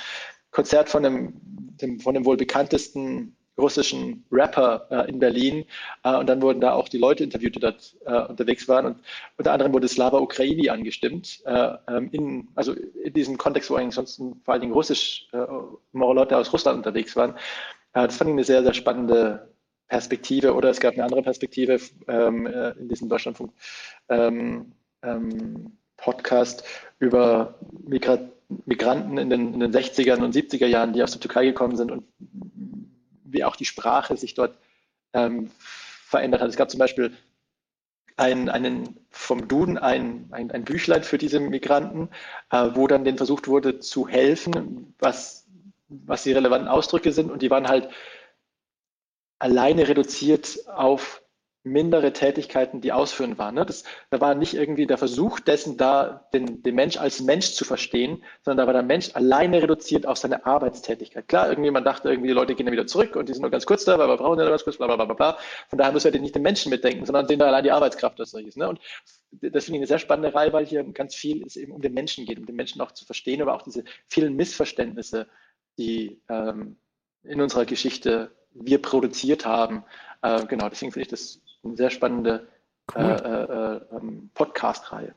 Konzert 0.50 0.88
von 0.88 1.02
dem, 1.02 1.34
dem, 1.80 2.00
von 2.00 2.14
dem 2.14 2.24
wohl 2.24 2.36
bekanntesten 2.36 3.36
russischen 3.58 4.24
Rapper 4.30 4.86
äh, 4.90 5.08
in 5.08 5.18
Berlin. 5.18 5.64
Äh, 6.04 6.16
und 6.16 6.28
dann 6.28 6.40
wurden 6.40 6.60
da 6.60 6.72
auch 6.72 6.88
die 6.88 6.98
Leute 6.98 7.24
interviewt, 7.24 7.56
die 7.56 7.60
dort 7.60 7.96
äh, 8.06 8.22
unterwegs 8.22 8.68
waren. 8.68 8.86
Und 8.86 9.00
unter 9.36 9.52
anderem 9.52 9.72
wurde 9.72 9.88
Slava 9.88 10.18
Ukraini 10.18 10.70
angestimmt, 10.70 11.42
äh, 11.44 11.72
ähm, 11.88 12.08
in, 12.12 12.48
also 12.54 12.72
in 12.72 13.12
diesem 13.12 13.36
Kontext, 13.36 13.70
wo 13.70 13.74
eigentlich 13.74 13.96
sonst 13.96 14.16
vor 14.16 14.52
allen 14.52 14.60
Dingen 14.60 14.72
russisch, 14.72 15.28
äh, 15.32 15.44
Leute 15.92 16.36
aus 16.36 16.52
Russland 16.52 16.78
unterwegs 16.78 17.16
waren. 17.16 17.32
Äh, 17.92 18.06
das 18.06 18.16
fand 18.16 18.30
ich 18.30 18.34
eine 18.34 18.44
sehr, 18.44 18.62
sehr 18.62 18.74
spannende 18.74 19.52
Perspektive. 19.88 20.54
Oder 20.54 20.70
es 20.70 20.80
gab 20.80 20.94
eine 20.94 21.04
andere 21.04 21.22
Perspektive 21.22 21.80
ähm, 22.06 22.46
äh, 22.46 22.70
in 22.78 22.88
diesem 22.88 23.08
Deutschlandfunk. 23.08 23.52
Ähm, 24.08 24.72
ähm, 25.02 25.72
Podcast 25.96 26.62
über 27.00 27.58
Migra 27.86 28.18
Migranten 28.64 29.18
in 29.18 29.30
den, 29.30 29.54
in 29.54 29.60
den 29.60 29.72
60er 29.72 30.22
und 30.22 30.34
70er 30.34 30.66
Jahren, 30.66 30.92
die 30.92 31.02
aus 31.02 31.12
der 31.12 31.20
Türkei 31.20 31.44
gekommen 31.44 31.76
sind 31.76 31.90
und 31.90 32.04
wie 33.24 33.44
auch 33.44 33.56
die 33.56 33.66
Sprache 33.66 34.16
sich 34.16 34.34
dort 34.34 34.56
ähm, 35.12 35.50
verändert 35.58 36.40
hat. 36.40 36.48
Es 36.48 36.56
gab 36.56 36.70
zum 36.70 36.78
Beispiel 36.78 37.12
ein, 38.16 38.48
einen, 38.48 38.98
vom 39.10 39.48
Duden 39.48 39.78
ein, 39.78 40.28
ein, 40.32 40.50
ein 40.50 40.64
Büchlein 40.64 41.02
für 41.02 41.18
diese 41.18 41.40
Migranten, 41.40 42.08
äh, 42.50 42.70
wo 42.74 42.86
dann 42.86 43.04
denen 43.04 43.18
versucht 43.18 43.48
wurde 43.48 43.78
zu 43.80 44.08
helfen, 44.08 44.94
was, 44.98 45.46
was 45.88 46.24
die 46.24 46.32
relevanten 46.32 46.68
Ausdrücke 46.68 47.12
sind. 47.12 47.30
Und 47.30 47.42
die 47.42 47.50
waren 47.50 47.68
halt 47.68 47.90
alleine 49.38 49.86
reduziert 49.86 50.58
auf 50.68 51.22
mindere 51.70 52.12
Tätigkeiten, 52.12 52.81
die 52.81 52.93
ausführen 52.93 53.39
waren. 53.39 53.55
Ne? 53.55 53.66
Das, 53.66 53.85
da 54.11 54.20
war 54.20 54.35
nicht 54.35 54.55
irgendwie 54.55 54.86
der 54.86 54.99
Versuch 54.99 55.40
dessen 55.40 55.77
da, 55.77 56.28
den, 56.32 56.62
den 56.62 56.74
Mensch 56.74 56.97
als 56.97 57.20
Mensch 57.20 57.53
zu 57.53 57.65
verstehen, 57.65 58.24
sondern 58.43 58.65
da 58.65 58.66
war 58.66 58.73
der 58.73 58.82
Mensch 58.82 59.11
alleine 59.15 59.62
reduziert 59.62 60.07
auf 60.07 60.19
seine 60.19 60.47
Arbeitstätigkeit. 60.47 61.28
Klar, 61.28 61.49
irgendjemand 61.49 61.86
dachte 61.86 62.09
irgendwie, 62.09 62.28
die 62.28 62.35
Leute 62.35 62.55
gehen 62.55 62.66
dann 62.66 62.73
wieder 62.73 62.86
zurück 62.86 63.16
und 63.16 63.28
die 63.28 63.32
sind 63.32 63.43
nur 63.43 63.51
ganz 63.51 63.66
kurz 63.66 63.85
da, 63.85 63.99
weil 63.99 64.09
wir 64.09 64.16
brauchen 64.16 64.39
ja 64.39 64.49
ganz 64.49 64.65
kurz, 64.65 64.77
bla, 64.77 64.86
bla, 64.86 64.97
bla, 64.97 65.15
bla. 65.15 65.39
Von 65.69 65.78
daher 65.78 65.93
müssen 65.93 66.12
wir 66.12 66.20
nicht 66.20 66.35
den 66.35 66.43
Menschen 66.43 66.70
mitdenken, 66.70 67.05
sondern 67.07 67.27
sehen 67.27 67.39
da 67.39 67.47
allein 67.47 67.65
die 67.65 67.73
Arbeitskraft 67.73 68.19
als 68.20 68.31
solches. 68.31 68.57
Ne? 68.57 68.69
Und 68.69 68.81
das 69.31 69.65
finde 69.65 69.77
ich 69.77 69.81
eine 69.81 69.86
sehr 69.86 69.99
spannende 69.99 70.35
Reihe, 70.35 70.53
weil 70.53 70.66
hier 70.66 70.85
ganz 70.85 71.15
viel 71.15 71.45
es 71.45 71.57
eben 71.57 71.73
um 71.73 71.82
den 71.82 71.95
Menschen 71.95 72.24
geht, 72.24 72.39
um 72.39 72.47
den 72.47 72.57
Menschen 72.57 72.81
auch 72.81 72.93
zu 72.93 73.05
verstehen, 73.05 73.43
aber 73.43 73.55
auch 73.55 73.62
diese 73.62 73.85
vielen 74.07 74.35
Missverständnisse, 74.36 75.27
die 75.78 76.20
ähm, 76.28 76.77
in 77.24 77.40
unserer 77.40 77.66
Geschichte 77.66 78.32
wir 78.55 78.81
produziert 78.81 79.47
haben. 79.47 79.85
Äh, 80.23 80.47
genau, 80.47 80.69
deswegen 80.69 80.93
finde 80.93 81.03
ich 81.03 81.09
das 81.09 81.40
eine 81.64 81.76
sehr 81.76 81.90
spannende 81.90 82.48
cool. 82.94 83.02
äh, 83.02 83.94
äh, 83.94 83.97
ähm, 83.97 84.30
Podcast-Reihe. 84.35 85.14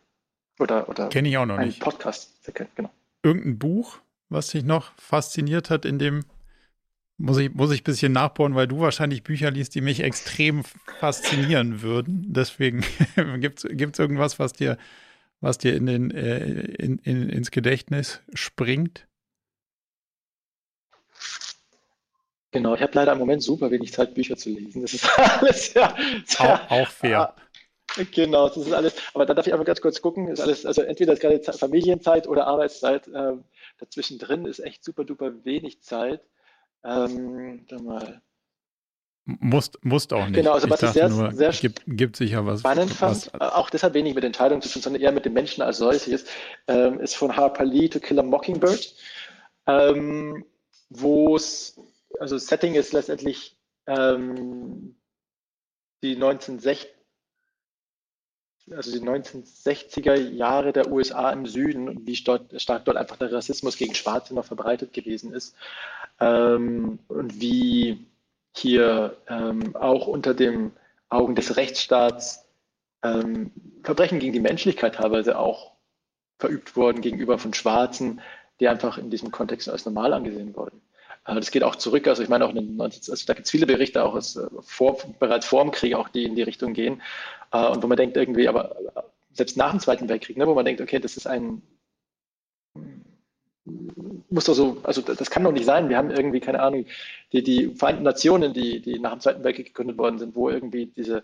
Oder, 0.60 0.90
oder 0.90 1.10
Kenne 1.10 1.30
ich 1.30 1.38
auch 1.38 1.46
noch 1.46 1.58
nicht. 1.58 1.80
Podcast, 1.80 2.52
genau. 2.76 2.92
Irgendein 3.24 3.58
Buch, 3.58 4.00
was 4.30 4.48
dich 4.48 4.64
noch 4.64 4.94
fasziniert 4.98 5.70
hat 5.70 5.86
in 5.86 5.98
dem 5.98 6.24
muss 7.22 7.38
ich, 7.38 7.54
muss 7.54 7.72
ich 7.72 7.82
ein 7.82 7.86
bisschen 7.86 8.12
nachbauen, 8.14 8.56
weil 8.56 8.68
du 8.68 8.80
wahrscheinlich 8.80 9.24
Bücher 9.24 9.52
liest, 9.52 9.76
die 9.76 9.82
mich 9.82 10.02
extrem 10.02 10.64
faszinieren 11.00 11.82
würden. 11.82 12.26
Deswegen 12.28 12.84
gibt 13.40 13.64
es 13.64 14.00
irgendwas, 14.00 14.40
was 14.40 14.54
dir, 14.54 14.78
was 15.40 15.58
dir 15.58 15.76
in 15.76 15.86
den, 15.86 16.12
äh, 16.12 16.40
in, 16.44 16.98
in, 17.00 17.30
ins 17.30 17.52
Gedächtnis 17.52 18.22
springt? 18.34 19.08
Genau, 22.52 22.76
ich 22.76 22.82
habe 22.82 22.92
leider 22.94 23.14
im 23.14 23.18
Moment 23.18 23.42
super 23.42 23.72
wenig 23.72 23.94
Zeit, 23.94 24.14
Bücher 24.14 24.36
zu 24.36 24.50
lesen. 24.50 24.82
Das 24.82 24.94
ist 24.94 25.08
alles 25.42 25.74
ja. 25.74 25.96
Auch, 26.40 26.72
auch 26.72 26.88
fair. 26.88 27.34
Ah, 27.98 28.04
genau, 28.14 28.50
das 28.50 28.58
ist 28.58 28.74
alles. 28.74 28.96
Aber 29.14 29.26
da 29.26 29.34
darf 29.34 29.48
ich 29.48 29.54
einfach 29.54 29.66
ganz 29.66 29.82
kurz 29.82 30.02
gucken. 30.02 30.28
Ist 30.28 30.42
alles, 30.42 30.66
also 30.66 30.82
entweder 30.82 31.14
ist 31.14 31.22
gerade 31.22 31.40
Familienzeit 31.54 32.28
oder 32.28 32.48
Arbeitszeit. 32.48 33.08
Ähm, 33.14 33.46
dazwischen 33.80 34.20
drin 34.20 34.46
ist 34.46 34.60
echt 34.60 34.84
super 34.84 35.06
duper 35.06 35.46
wenig 35.46 35.82
Zeit. 35.82 36.22
Ähm, 36.84 37.66
dann 37.68 37.86
mal. 37.86 38.22
Musst, 39.24 39.78
musst 39.84 40.12
auch 40.14 40.26
nicht. 40.26 40.36
Genau, 40.36 40.54
also 40.54 40.70
was 40.70 40.82
ich, 40.82 40.90
sehr, 40.90 41.08
nur, 41.08 41.32
sehr 41.32 41.52
gibt, 41.52 41.84
gibt 41.86 42.18
sicher 42.18 42.46
was. 42.46 42.62
Spannend 42.62 42.92
fand, 42.92 43.30
was, 43.34 43.54
auch 43.54 43.70
deshalb 43.70 43.94
wenig 43.94 44.16
mit 44.16 44.24
Entscheidungen 44.24 44.62
zu 44.62 44.70
tun, 44.70 44.82
sondern 44.82 45.02
eher 45.02 45.12
mit 45.12 45.26
dem 45.26 45.34
Menschen 45.34 45.62
als 45.62 45.78
solches, 45.78 46.26
ähm, 46.68 47.00
ist 47.00 47.16
von 47.16 47.36
Harper 47.36 47.64
Lee 47.64 47.88
To 47.88 48.00
Kill 48.00 48.20
a 48.20 48.24
Mockingbird, 48.24 48.96
ähm, 49.68 50.44
wo 50.90 51.36
es 51.36 51.80
also 52.20 52.38
Setting 52.38 52.76
ist 52.76 52.94
letztendlich 52.94 53.58
ähm, 53.88 54.96
die 56.04 56.16
1960 56.16 56.92
also 58.70 58.92
die 58.92 59.06
1960er 59.06 60.16
Jahre 60.16 60.72
der 60.72 60.92
USA 60.92 61.32
im 61.32 61.46
Süden 61.46 61.90
und 61.90 62.06
wie 62.06 62.16
stark 62.16 62.86
dort 62.86 62.96
einfach 62.96 63.18
der 63.18 63.34
Rassismus 63.34 63.76
gegen 63.76 63.96
Schwarze 63.96 64.34
noch 64.36 64.46
verbreitet 64.46 64.94
gewesen 64.94 65.34
ist 65.34 65.56
ähm, 66.20 67.00
und 67.08 67.42
wie 67.42 68.06
hier 68.56 69.18
ähm, 69.28 69.76
auch 69.76 70.08
unter 70.08 70.34
den 70.34 70.72
Augen 71.10 71.36
des 71.36 71.58
Rechtsstaats 71.58 72.46
ähm, 73.04 73.52
Verbrechen 73.84 74.20
gegen 74.20 74.34
die 74.34 74.40
Menschlichkeit 74.40 74.96
teilweise 74.96 75.38
auch 75.38 75.72
verübt 76.40 76.76
wurden 76.76 77.02
gegenüber 77.02 77.38
von 77.38 77.54
Schwarzen, 77.54 78.22
die 78.60 78.68
einfach 78.68 78.98
in 78.98 79.10
diesem 79.10 79.32
Kontext 79.32 79.70
als 79.70 79.86
normal 79.86 80.14
angesehen 80.14 80.56
wurden. 80.56 80.82
Das 81.24 81.52
geht 81.52 81.64
auch 81.64 81.76
zurück. 81.76 82.08
Also 82.08 82.24
ich 82.24 82.30
meine 82.30 82.46
auch, 82.46 82.50
in 82.50 82.56
den 82.56 82.76
19, 82.78 83.12
also 83.12 83.26
da 83.28 83.34
gibt 83.34 83.46
es 83.46 83.52
viele 83.52 83.68
Berichte 83.68 84.04
auch 84.04 84.16
aus, 84.16 84.36
äh, 84.36 84.48
vor, 84.62 84.98
bereits 85.20 85.46
vor 85.46 85.64
dem 85.64 85.72
Krieg, 85.72 85.94
auch 85.94 86.10
die 86.10 86.24
in 86.26 86.36
die 86.36 86.42
Richtung 86.42 86.74
gehen. 86.74 87.02
Äh, 87.52 87.68
und 87.68 87.84
wo 87.84 87.88
man 87.88 87.98
denkt 87.98 88.18
irgendwie, 88.18 88.48
aber 88.48 88.76
äh, 88.96 89.02
selbst 89.34 89.56
nach 89.56 89.72
dem 89.72 89.80
Zweiten 89.80 90.10
Weltkrieg, 90.10 90.38
ne, 90.38 90.48
wo 90.48 90.56
man 90.56 90.66
denkt, 90.66 90.82
okay, 90.82 91.00
das 91.00 91.18
ist 91.18 91.28
ein, 91.28 91.62
muss 94.30 94.46
doch 94.46 94.56
so, 94.56 94.78
also 94.84 95.02
das 95.02 95.30
kann 95.30 95.44
doch 95.44 95.52
nicht 95.52 95.66
sein. 95.66 95.90
Wir 95.90 95.98
haben 95.98 96.10
irgendwie, 96.10 96.40
keine 96.40 96.62
Ahnung, 96.62 96.86
die, 97.32 97.44
die 97.44 97.76
Vereinten 97.76 98.04
Nationen, 98.04 98.54
die, 98.54 98.82
die 98.82 99.00
nach 99.00 99.12
dem 99.12 99.20
Zweiten 99.22 99.44
Weltkrieg 99.44 99.68
gegründet 99.68 99.98
worden 100.00 100.18
sind, 100.18 100.36
wo 100.36 100.50
irgendwie 100.50 100.88
diese, 100.88 101.24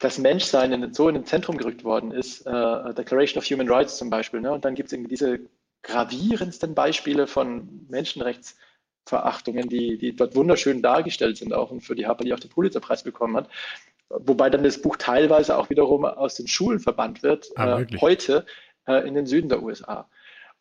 das 0.00 0.18
Menschsein 0.18 0.72
in, 0.72 0.94
so 0.94 1.08
in 1.08 1.14
den 1.14 1.26
Zentrum 1.26 1.58
gerückt 1.58 1.84
worden 1.84 2.10
ist, 2.10 2.44
äh, 2.46 2.94
Declaration 2.94 3.38
of 3.40 3.48
Human 3.48 3.68
Rights 3.68 3.98
zum 3.98 4.10
Beispiel. 4.10 4.40
Ne? 4.40 4.52
Und 4.52 4.64
dann 4.64 4.74
gibt 4.74 4.88
es 4.88 4.92
irgendwie 4.92 5.10
diese 5.10 5.40
gravierendsten 5.82 6.74
Beispiele 6.74 7.28
von 7.28 7.86
Menschenrechts- 7.88 8.56
Verachtungen, 9.06 9.68
die, 9.68 9.98
die 9.98 10.14
dort 10.14 10.34
wunderschön 10.34 10.82
dargestellt 10.82 11.36
sind, 11.36 11.52
auch 11.52 11.70
und 11.70 11.80
für 11.80 11.94
die 11.94 12.06
Harper, 12.06 12.24
die 12.24 12.32
auch 12.32 12.40
den 12.40 12.50
Pulitzerpreis 12.50 13.02
bekommen 13.02 13.36
hat. 13.36 13.48
Wobei 14.08 14.50
dann 14.50 14.62
das 14.62 14.80
Buch 14.80 14.96
teilweise 14.96 15.56
auch 15.56 15.70
wiederum 15.70 16.04
aus 16.04 16.34
den 16.34 16.46
Schulen 16.46 16.80
verbannt 16.80 17.22
wird, 17.22 17.50
ah, 17.56 17.80
äh, 17.80 17.86
heute 18.00 18.46
äh, 18.86 19.06
in 19.06 19.14
den 19.14 19.26
Süden 19.26 19.48
der 19.48 19.62
USA. 19.62 20.08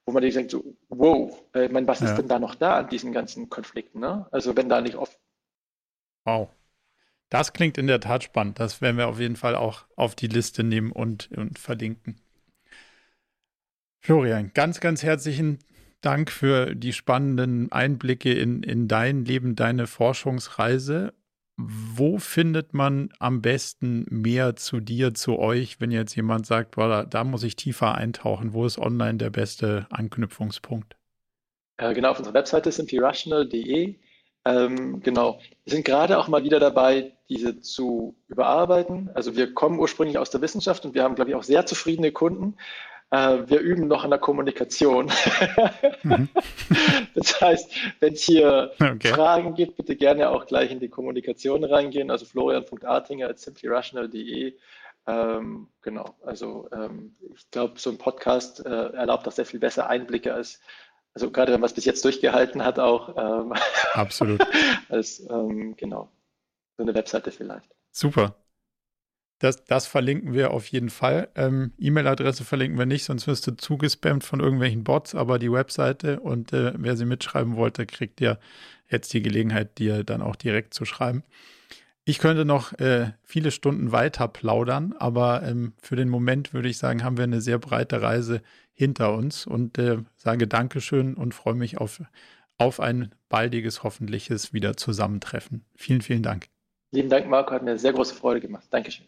Wo 0.05 0.13
man 0.13 0.23
sich 0.23 0.33
denkt, 0.33 0.51
so, 0.51 0.63
wow, 0.89 1.43
äh, 1.53 1.65
ich 1.65 1.71
meine, 1.71 1.87
was 1.87 1.99
ja. 1.99 2.07
ist 2.07 2.17
denn 2.17 2.27
da 2.27 2.39
noch 2.39 2.55
da 2.55 2.79
an 2.79 2.89
diesen 2.89 3.11
ganzen 3.11 3.49
Konflikten? 3.49 3.99
Ne? 3.99 4.25
Also 4.31 4.55
wenn 4.55 4.69
da 4.69 4.81
nicht 4.81 4.95
oft 4.95 5.19
Wow. 6.23 6.49
Das 7.29 7.53
klingt 7.53 7.77
in 7.77 7.87
der 7.87 8.01
Tat 8.01 8.23
spannend. 8.23 8.59
Das 8.59 8.81
werden 8.81 8.97
wir 8.97 9.07
auf 9.07 9.19
jeden 9.19 9.37
Fall 9.37 9.55
auch 9.55 9.85
auf 9.95 10.15
die 10.15 10.27
Liste 10.27 10.63
nehmen 10.63 10.91
und, 10.91 11.31
und 11.31 11.59
verlinken. 11.59 12.19
Florian, 14.01 14.51
ganz, 14.53 14.79
ganz 14.79 15.03
herzlichen 15.03 15.59
Dank 16.01 16.31
für 16.31 16.75
die 16.75 16.93
spannenden 16.93 17.71
Einblicke 17.71 18.33
in, 18.33 18.63
in 18.63 18.87
dein 18.87 19.23
Leben, 19.25 19.55
deine 19.55 19.87
Forschungsreise. 19.87 21.13
Wo 21.57 22.17
findet 22.17 22.73
man 22.73 23.09
am 23.19 23.41
besten 23.41 24.05
mehr 24.09 24.55
zu 24.55 24.79
dir, 24.79 25.13
zu 25.13 25.37
euch, 25.37 25.79
wenn 25.79 25.91
jetzt 25.91 26.15
jemand 26.15 26.47
sagt, 26.47 26.71
boah, 26.71 26.87
da, 26.87 27.05
da 27.05 27.23
muss 27.23 27.43
ich 27.43 27.55
tiefer 27.55 27.93
eintauchen? 27.93 28.53
Wo 28.53 28.65
ist 28.65 28.79
online 28.79 29.17
der 29.17 29.29
beste 29.29 29.85
Anknüpfungspunkt? 29.91 30.95
Äh, 31.77 31.93
genau, 31.93 32.11
auf 32.11 32.17
unserer 32.17 32.33
Webseite 32.33 32.71
simplyrational.de. 32.71 33.95
Ähm, 34.45 35.01
genau, 35.01 35.39
wir 35.65 35.71
sind 35.71 35.85
gerade 35.85 36.17
auch 36.17 36.27
mal 36.27 36.43
wieder 36.43 36.59
dabei, 36.59 37.15
diese 37.29 37.59
zu 37.59 38.15
überarbeiten. 38.27 39.11
Also 39.13 39.35
wir 39.35 39.53
kommen 39.53 39.77
ursprünglich 39.77 40.17
aus 40.17 40.31
der 40.31 40.41
Wissenschaft 40.41 40.83
und 40.83 40.95
wir 40.95 41.03
haben, 41.03 41.15
glaube 41.15 41.29
ich, 41.29 41.35
auch 41.35 41.43
sehr 41.43 41.65
zufriedene 41.67 42.11
Kunden. 42.11 42.57
Äh, 43.11 43.49
wir 43.49 43.59
üben 43.59 43.87
noch 43.87 44.03
an 44.05 44.09
der 44.09 44.19
Kommunikation. 44.19 45.11
Mhm. 46.03 46.29
das 47.13 47.41
heißt, 47.41 47.75
wenn 47.99 48.13
es 48.13 48.23
hier 48.23 48.71
okay. 48.79 49.09
Fragen 49.09 49.53
gibt, 49.53 49.75
bitte 49.75 49.95
gerne 49.97 50.29
auch 50.29 50.45
gleich 50.45 50.71
in 50.71 50.79
die 50.79 50.89
Kommunikation 50.89 51.63
reingehen. 51.63 52.09
Also 52.09 52.25
florian.artinger 52.25 53.29
at 53.29 53.39
simplyrational.de. 53.39 54.55
Ähm, 55.07 55.67
genau, 55.81 56.15
also 56.23 56.69
ähm, 56.71 57.15
ich 57.35 57.49
glaube, 57.51 57.79
so 57.79 57.89
ein 57.89 57.97
Podcast 57.97 58.65
äh, 58.65 58.69
erlaubt 58.69 59.27
auch 59.27 59.31
sehr 59.31 59.45
viel 59.45 59.59
besser 59.59 59.89
Einblicke 59.89 60.33
als, 60.33 60.61
also 61.13 61.31
gerade 61.31 61.51
wenn 61.51 61.59
man 61.59 61.67
es 61.67 61.73
bis 61.73 61.85
jetzt 61.85 62.05
durchgehalten 62.05 62.63
hat, 62.63 62.79
auch. 62.79 63.17
Ähm, 63.17 63.53
Absolut. 63.93 64.45
als, 64.89 65.19
ähm, 65.29 65.75
genau, 65.75 66.09
so 66.77 66.83
eine 66.83 66.93
Webseite 66.93 67.31
vielleicht. 67.31 67.69
Super. 67.91 68.35
Das, 69.41 69.65
das 69.65 69.87
verlinken 69.87 70.35
wir 70.35 70.51
auf 70.51 70.67
jeden 70.67 70.91
Fall. 70.91 71.29
Ähm, 71.33 71.73
E-Mail-Adresse 71.79 72.43
verlinken 72.43 72.77
wir 72.77 72.85
nicht, 72.85 73.05
sonst 73.05 73.25
wirst 73.25 73.47
du 73.47 73.57
zugespammt 73.57 74.23
von 74.23 74.39
irgendwelchen 74.39 74.83
Bots, 74.83 75.15
aber 75.15 75.39
die 75.39 75.51
Webseite 75.51 76.19
und 76.19 76.53
äh, 76.53 76.73
wer 76.77 76.95
sie 76.95 77.05
mitschreiben 77.05 77.55
wollte, 77.55 77.87
kriegt 77.87 78.21
ja 78.21 78.37
jetzt 78.87 79.11
die 79.13 79.23
Gelegenheit, 79.23 79.79
dir 79.79 80.03
dann 80.03 80.21
auch 80.21 80.35
direkt 80.35 80.75
zu 80.75 80.85
schreiben. 80.85 81.23
Ich 82.05 82.19
könnte 82.19 82.45
noch 82.45 82.73
äh, 82.73 83.13
viele 83.23 83.49
Stunden 83.49 83.91
weiter 83.91 84.27
plaudern, 84.27 84.93
aber 84.99 85.41
ähm, 85.41 85.73
für 85.81 85.95
den 85.95 86.09
Moment 86.09 86.53
würde 86.53 86.69
ich 86.69 86.77
sagen, 86.77 87.03
haben 87.03 87.17
wir 87.17 87.23
eine 87.23 87.41
sehr 87.41 87.57
breite 87.57 87.99
Reise 88.03 88.43
hinter 88.73 89.11
uns 89.15 89.47
und 89.47 89.79
äh, 89.79 89.97
sage 90.17 90.47
Dankeschön 90.47 91.15
und 91.15 91.33
freue 91.33 91.55
mich 91.55 91.79
auf, 91.79 91.99
auf 92.59 92.79
ein 92.79 93.15
baldiges, 93.27 93.81
hoffentliches 93.81 94.53
wieder 94.53 94.77
Zusammentreffen. 94.77 95.65
Vielen, 95.75 96.01
vielen 96.01 96.21
Dank. 96.21 96.45
Lieben 96.91 97.09
Dank, 97.09 97.27
Marco, 97.27 97.55
hat 97.55 97.63
mir 97.63 97.79
sehr 97.79 97.93
große 97.93 98.13
Freude 98.13 98.39
gemacht. 98.39 98.67
Dankeschön. 98.69 99.07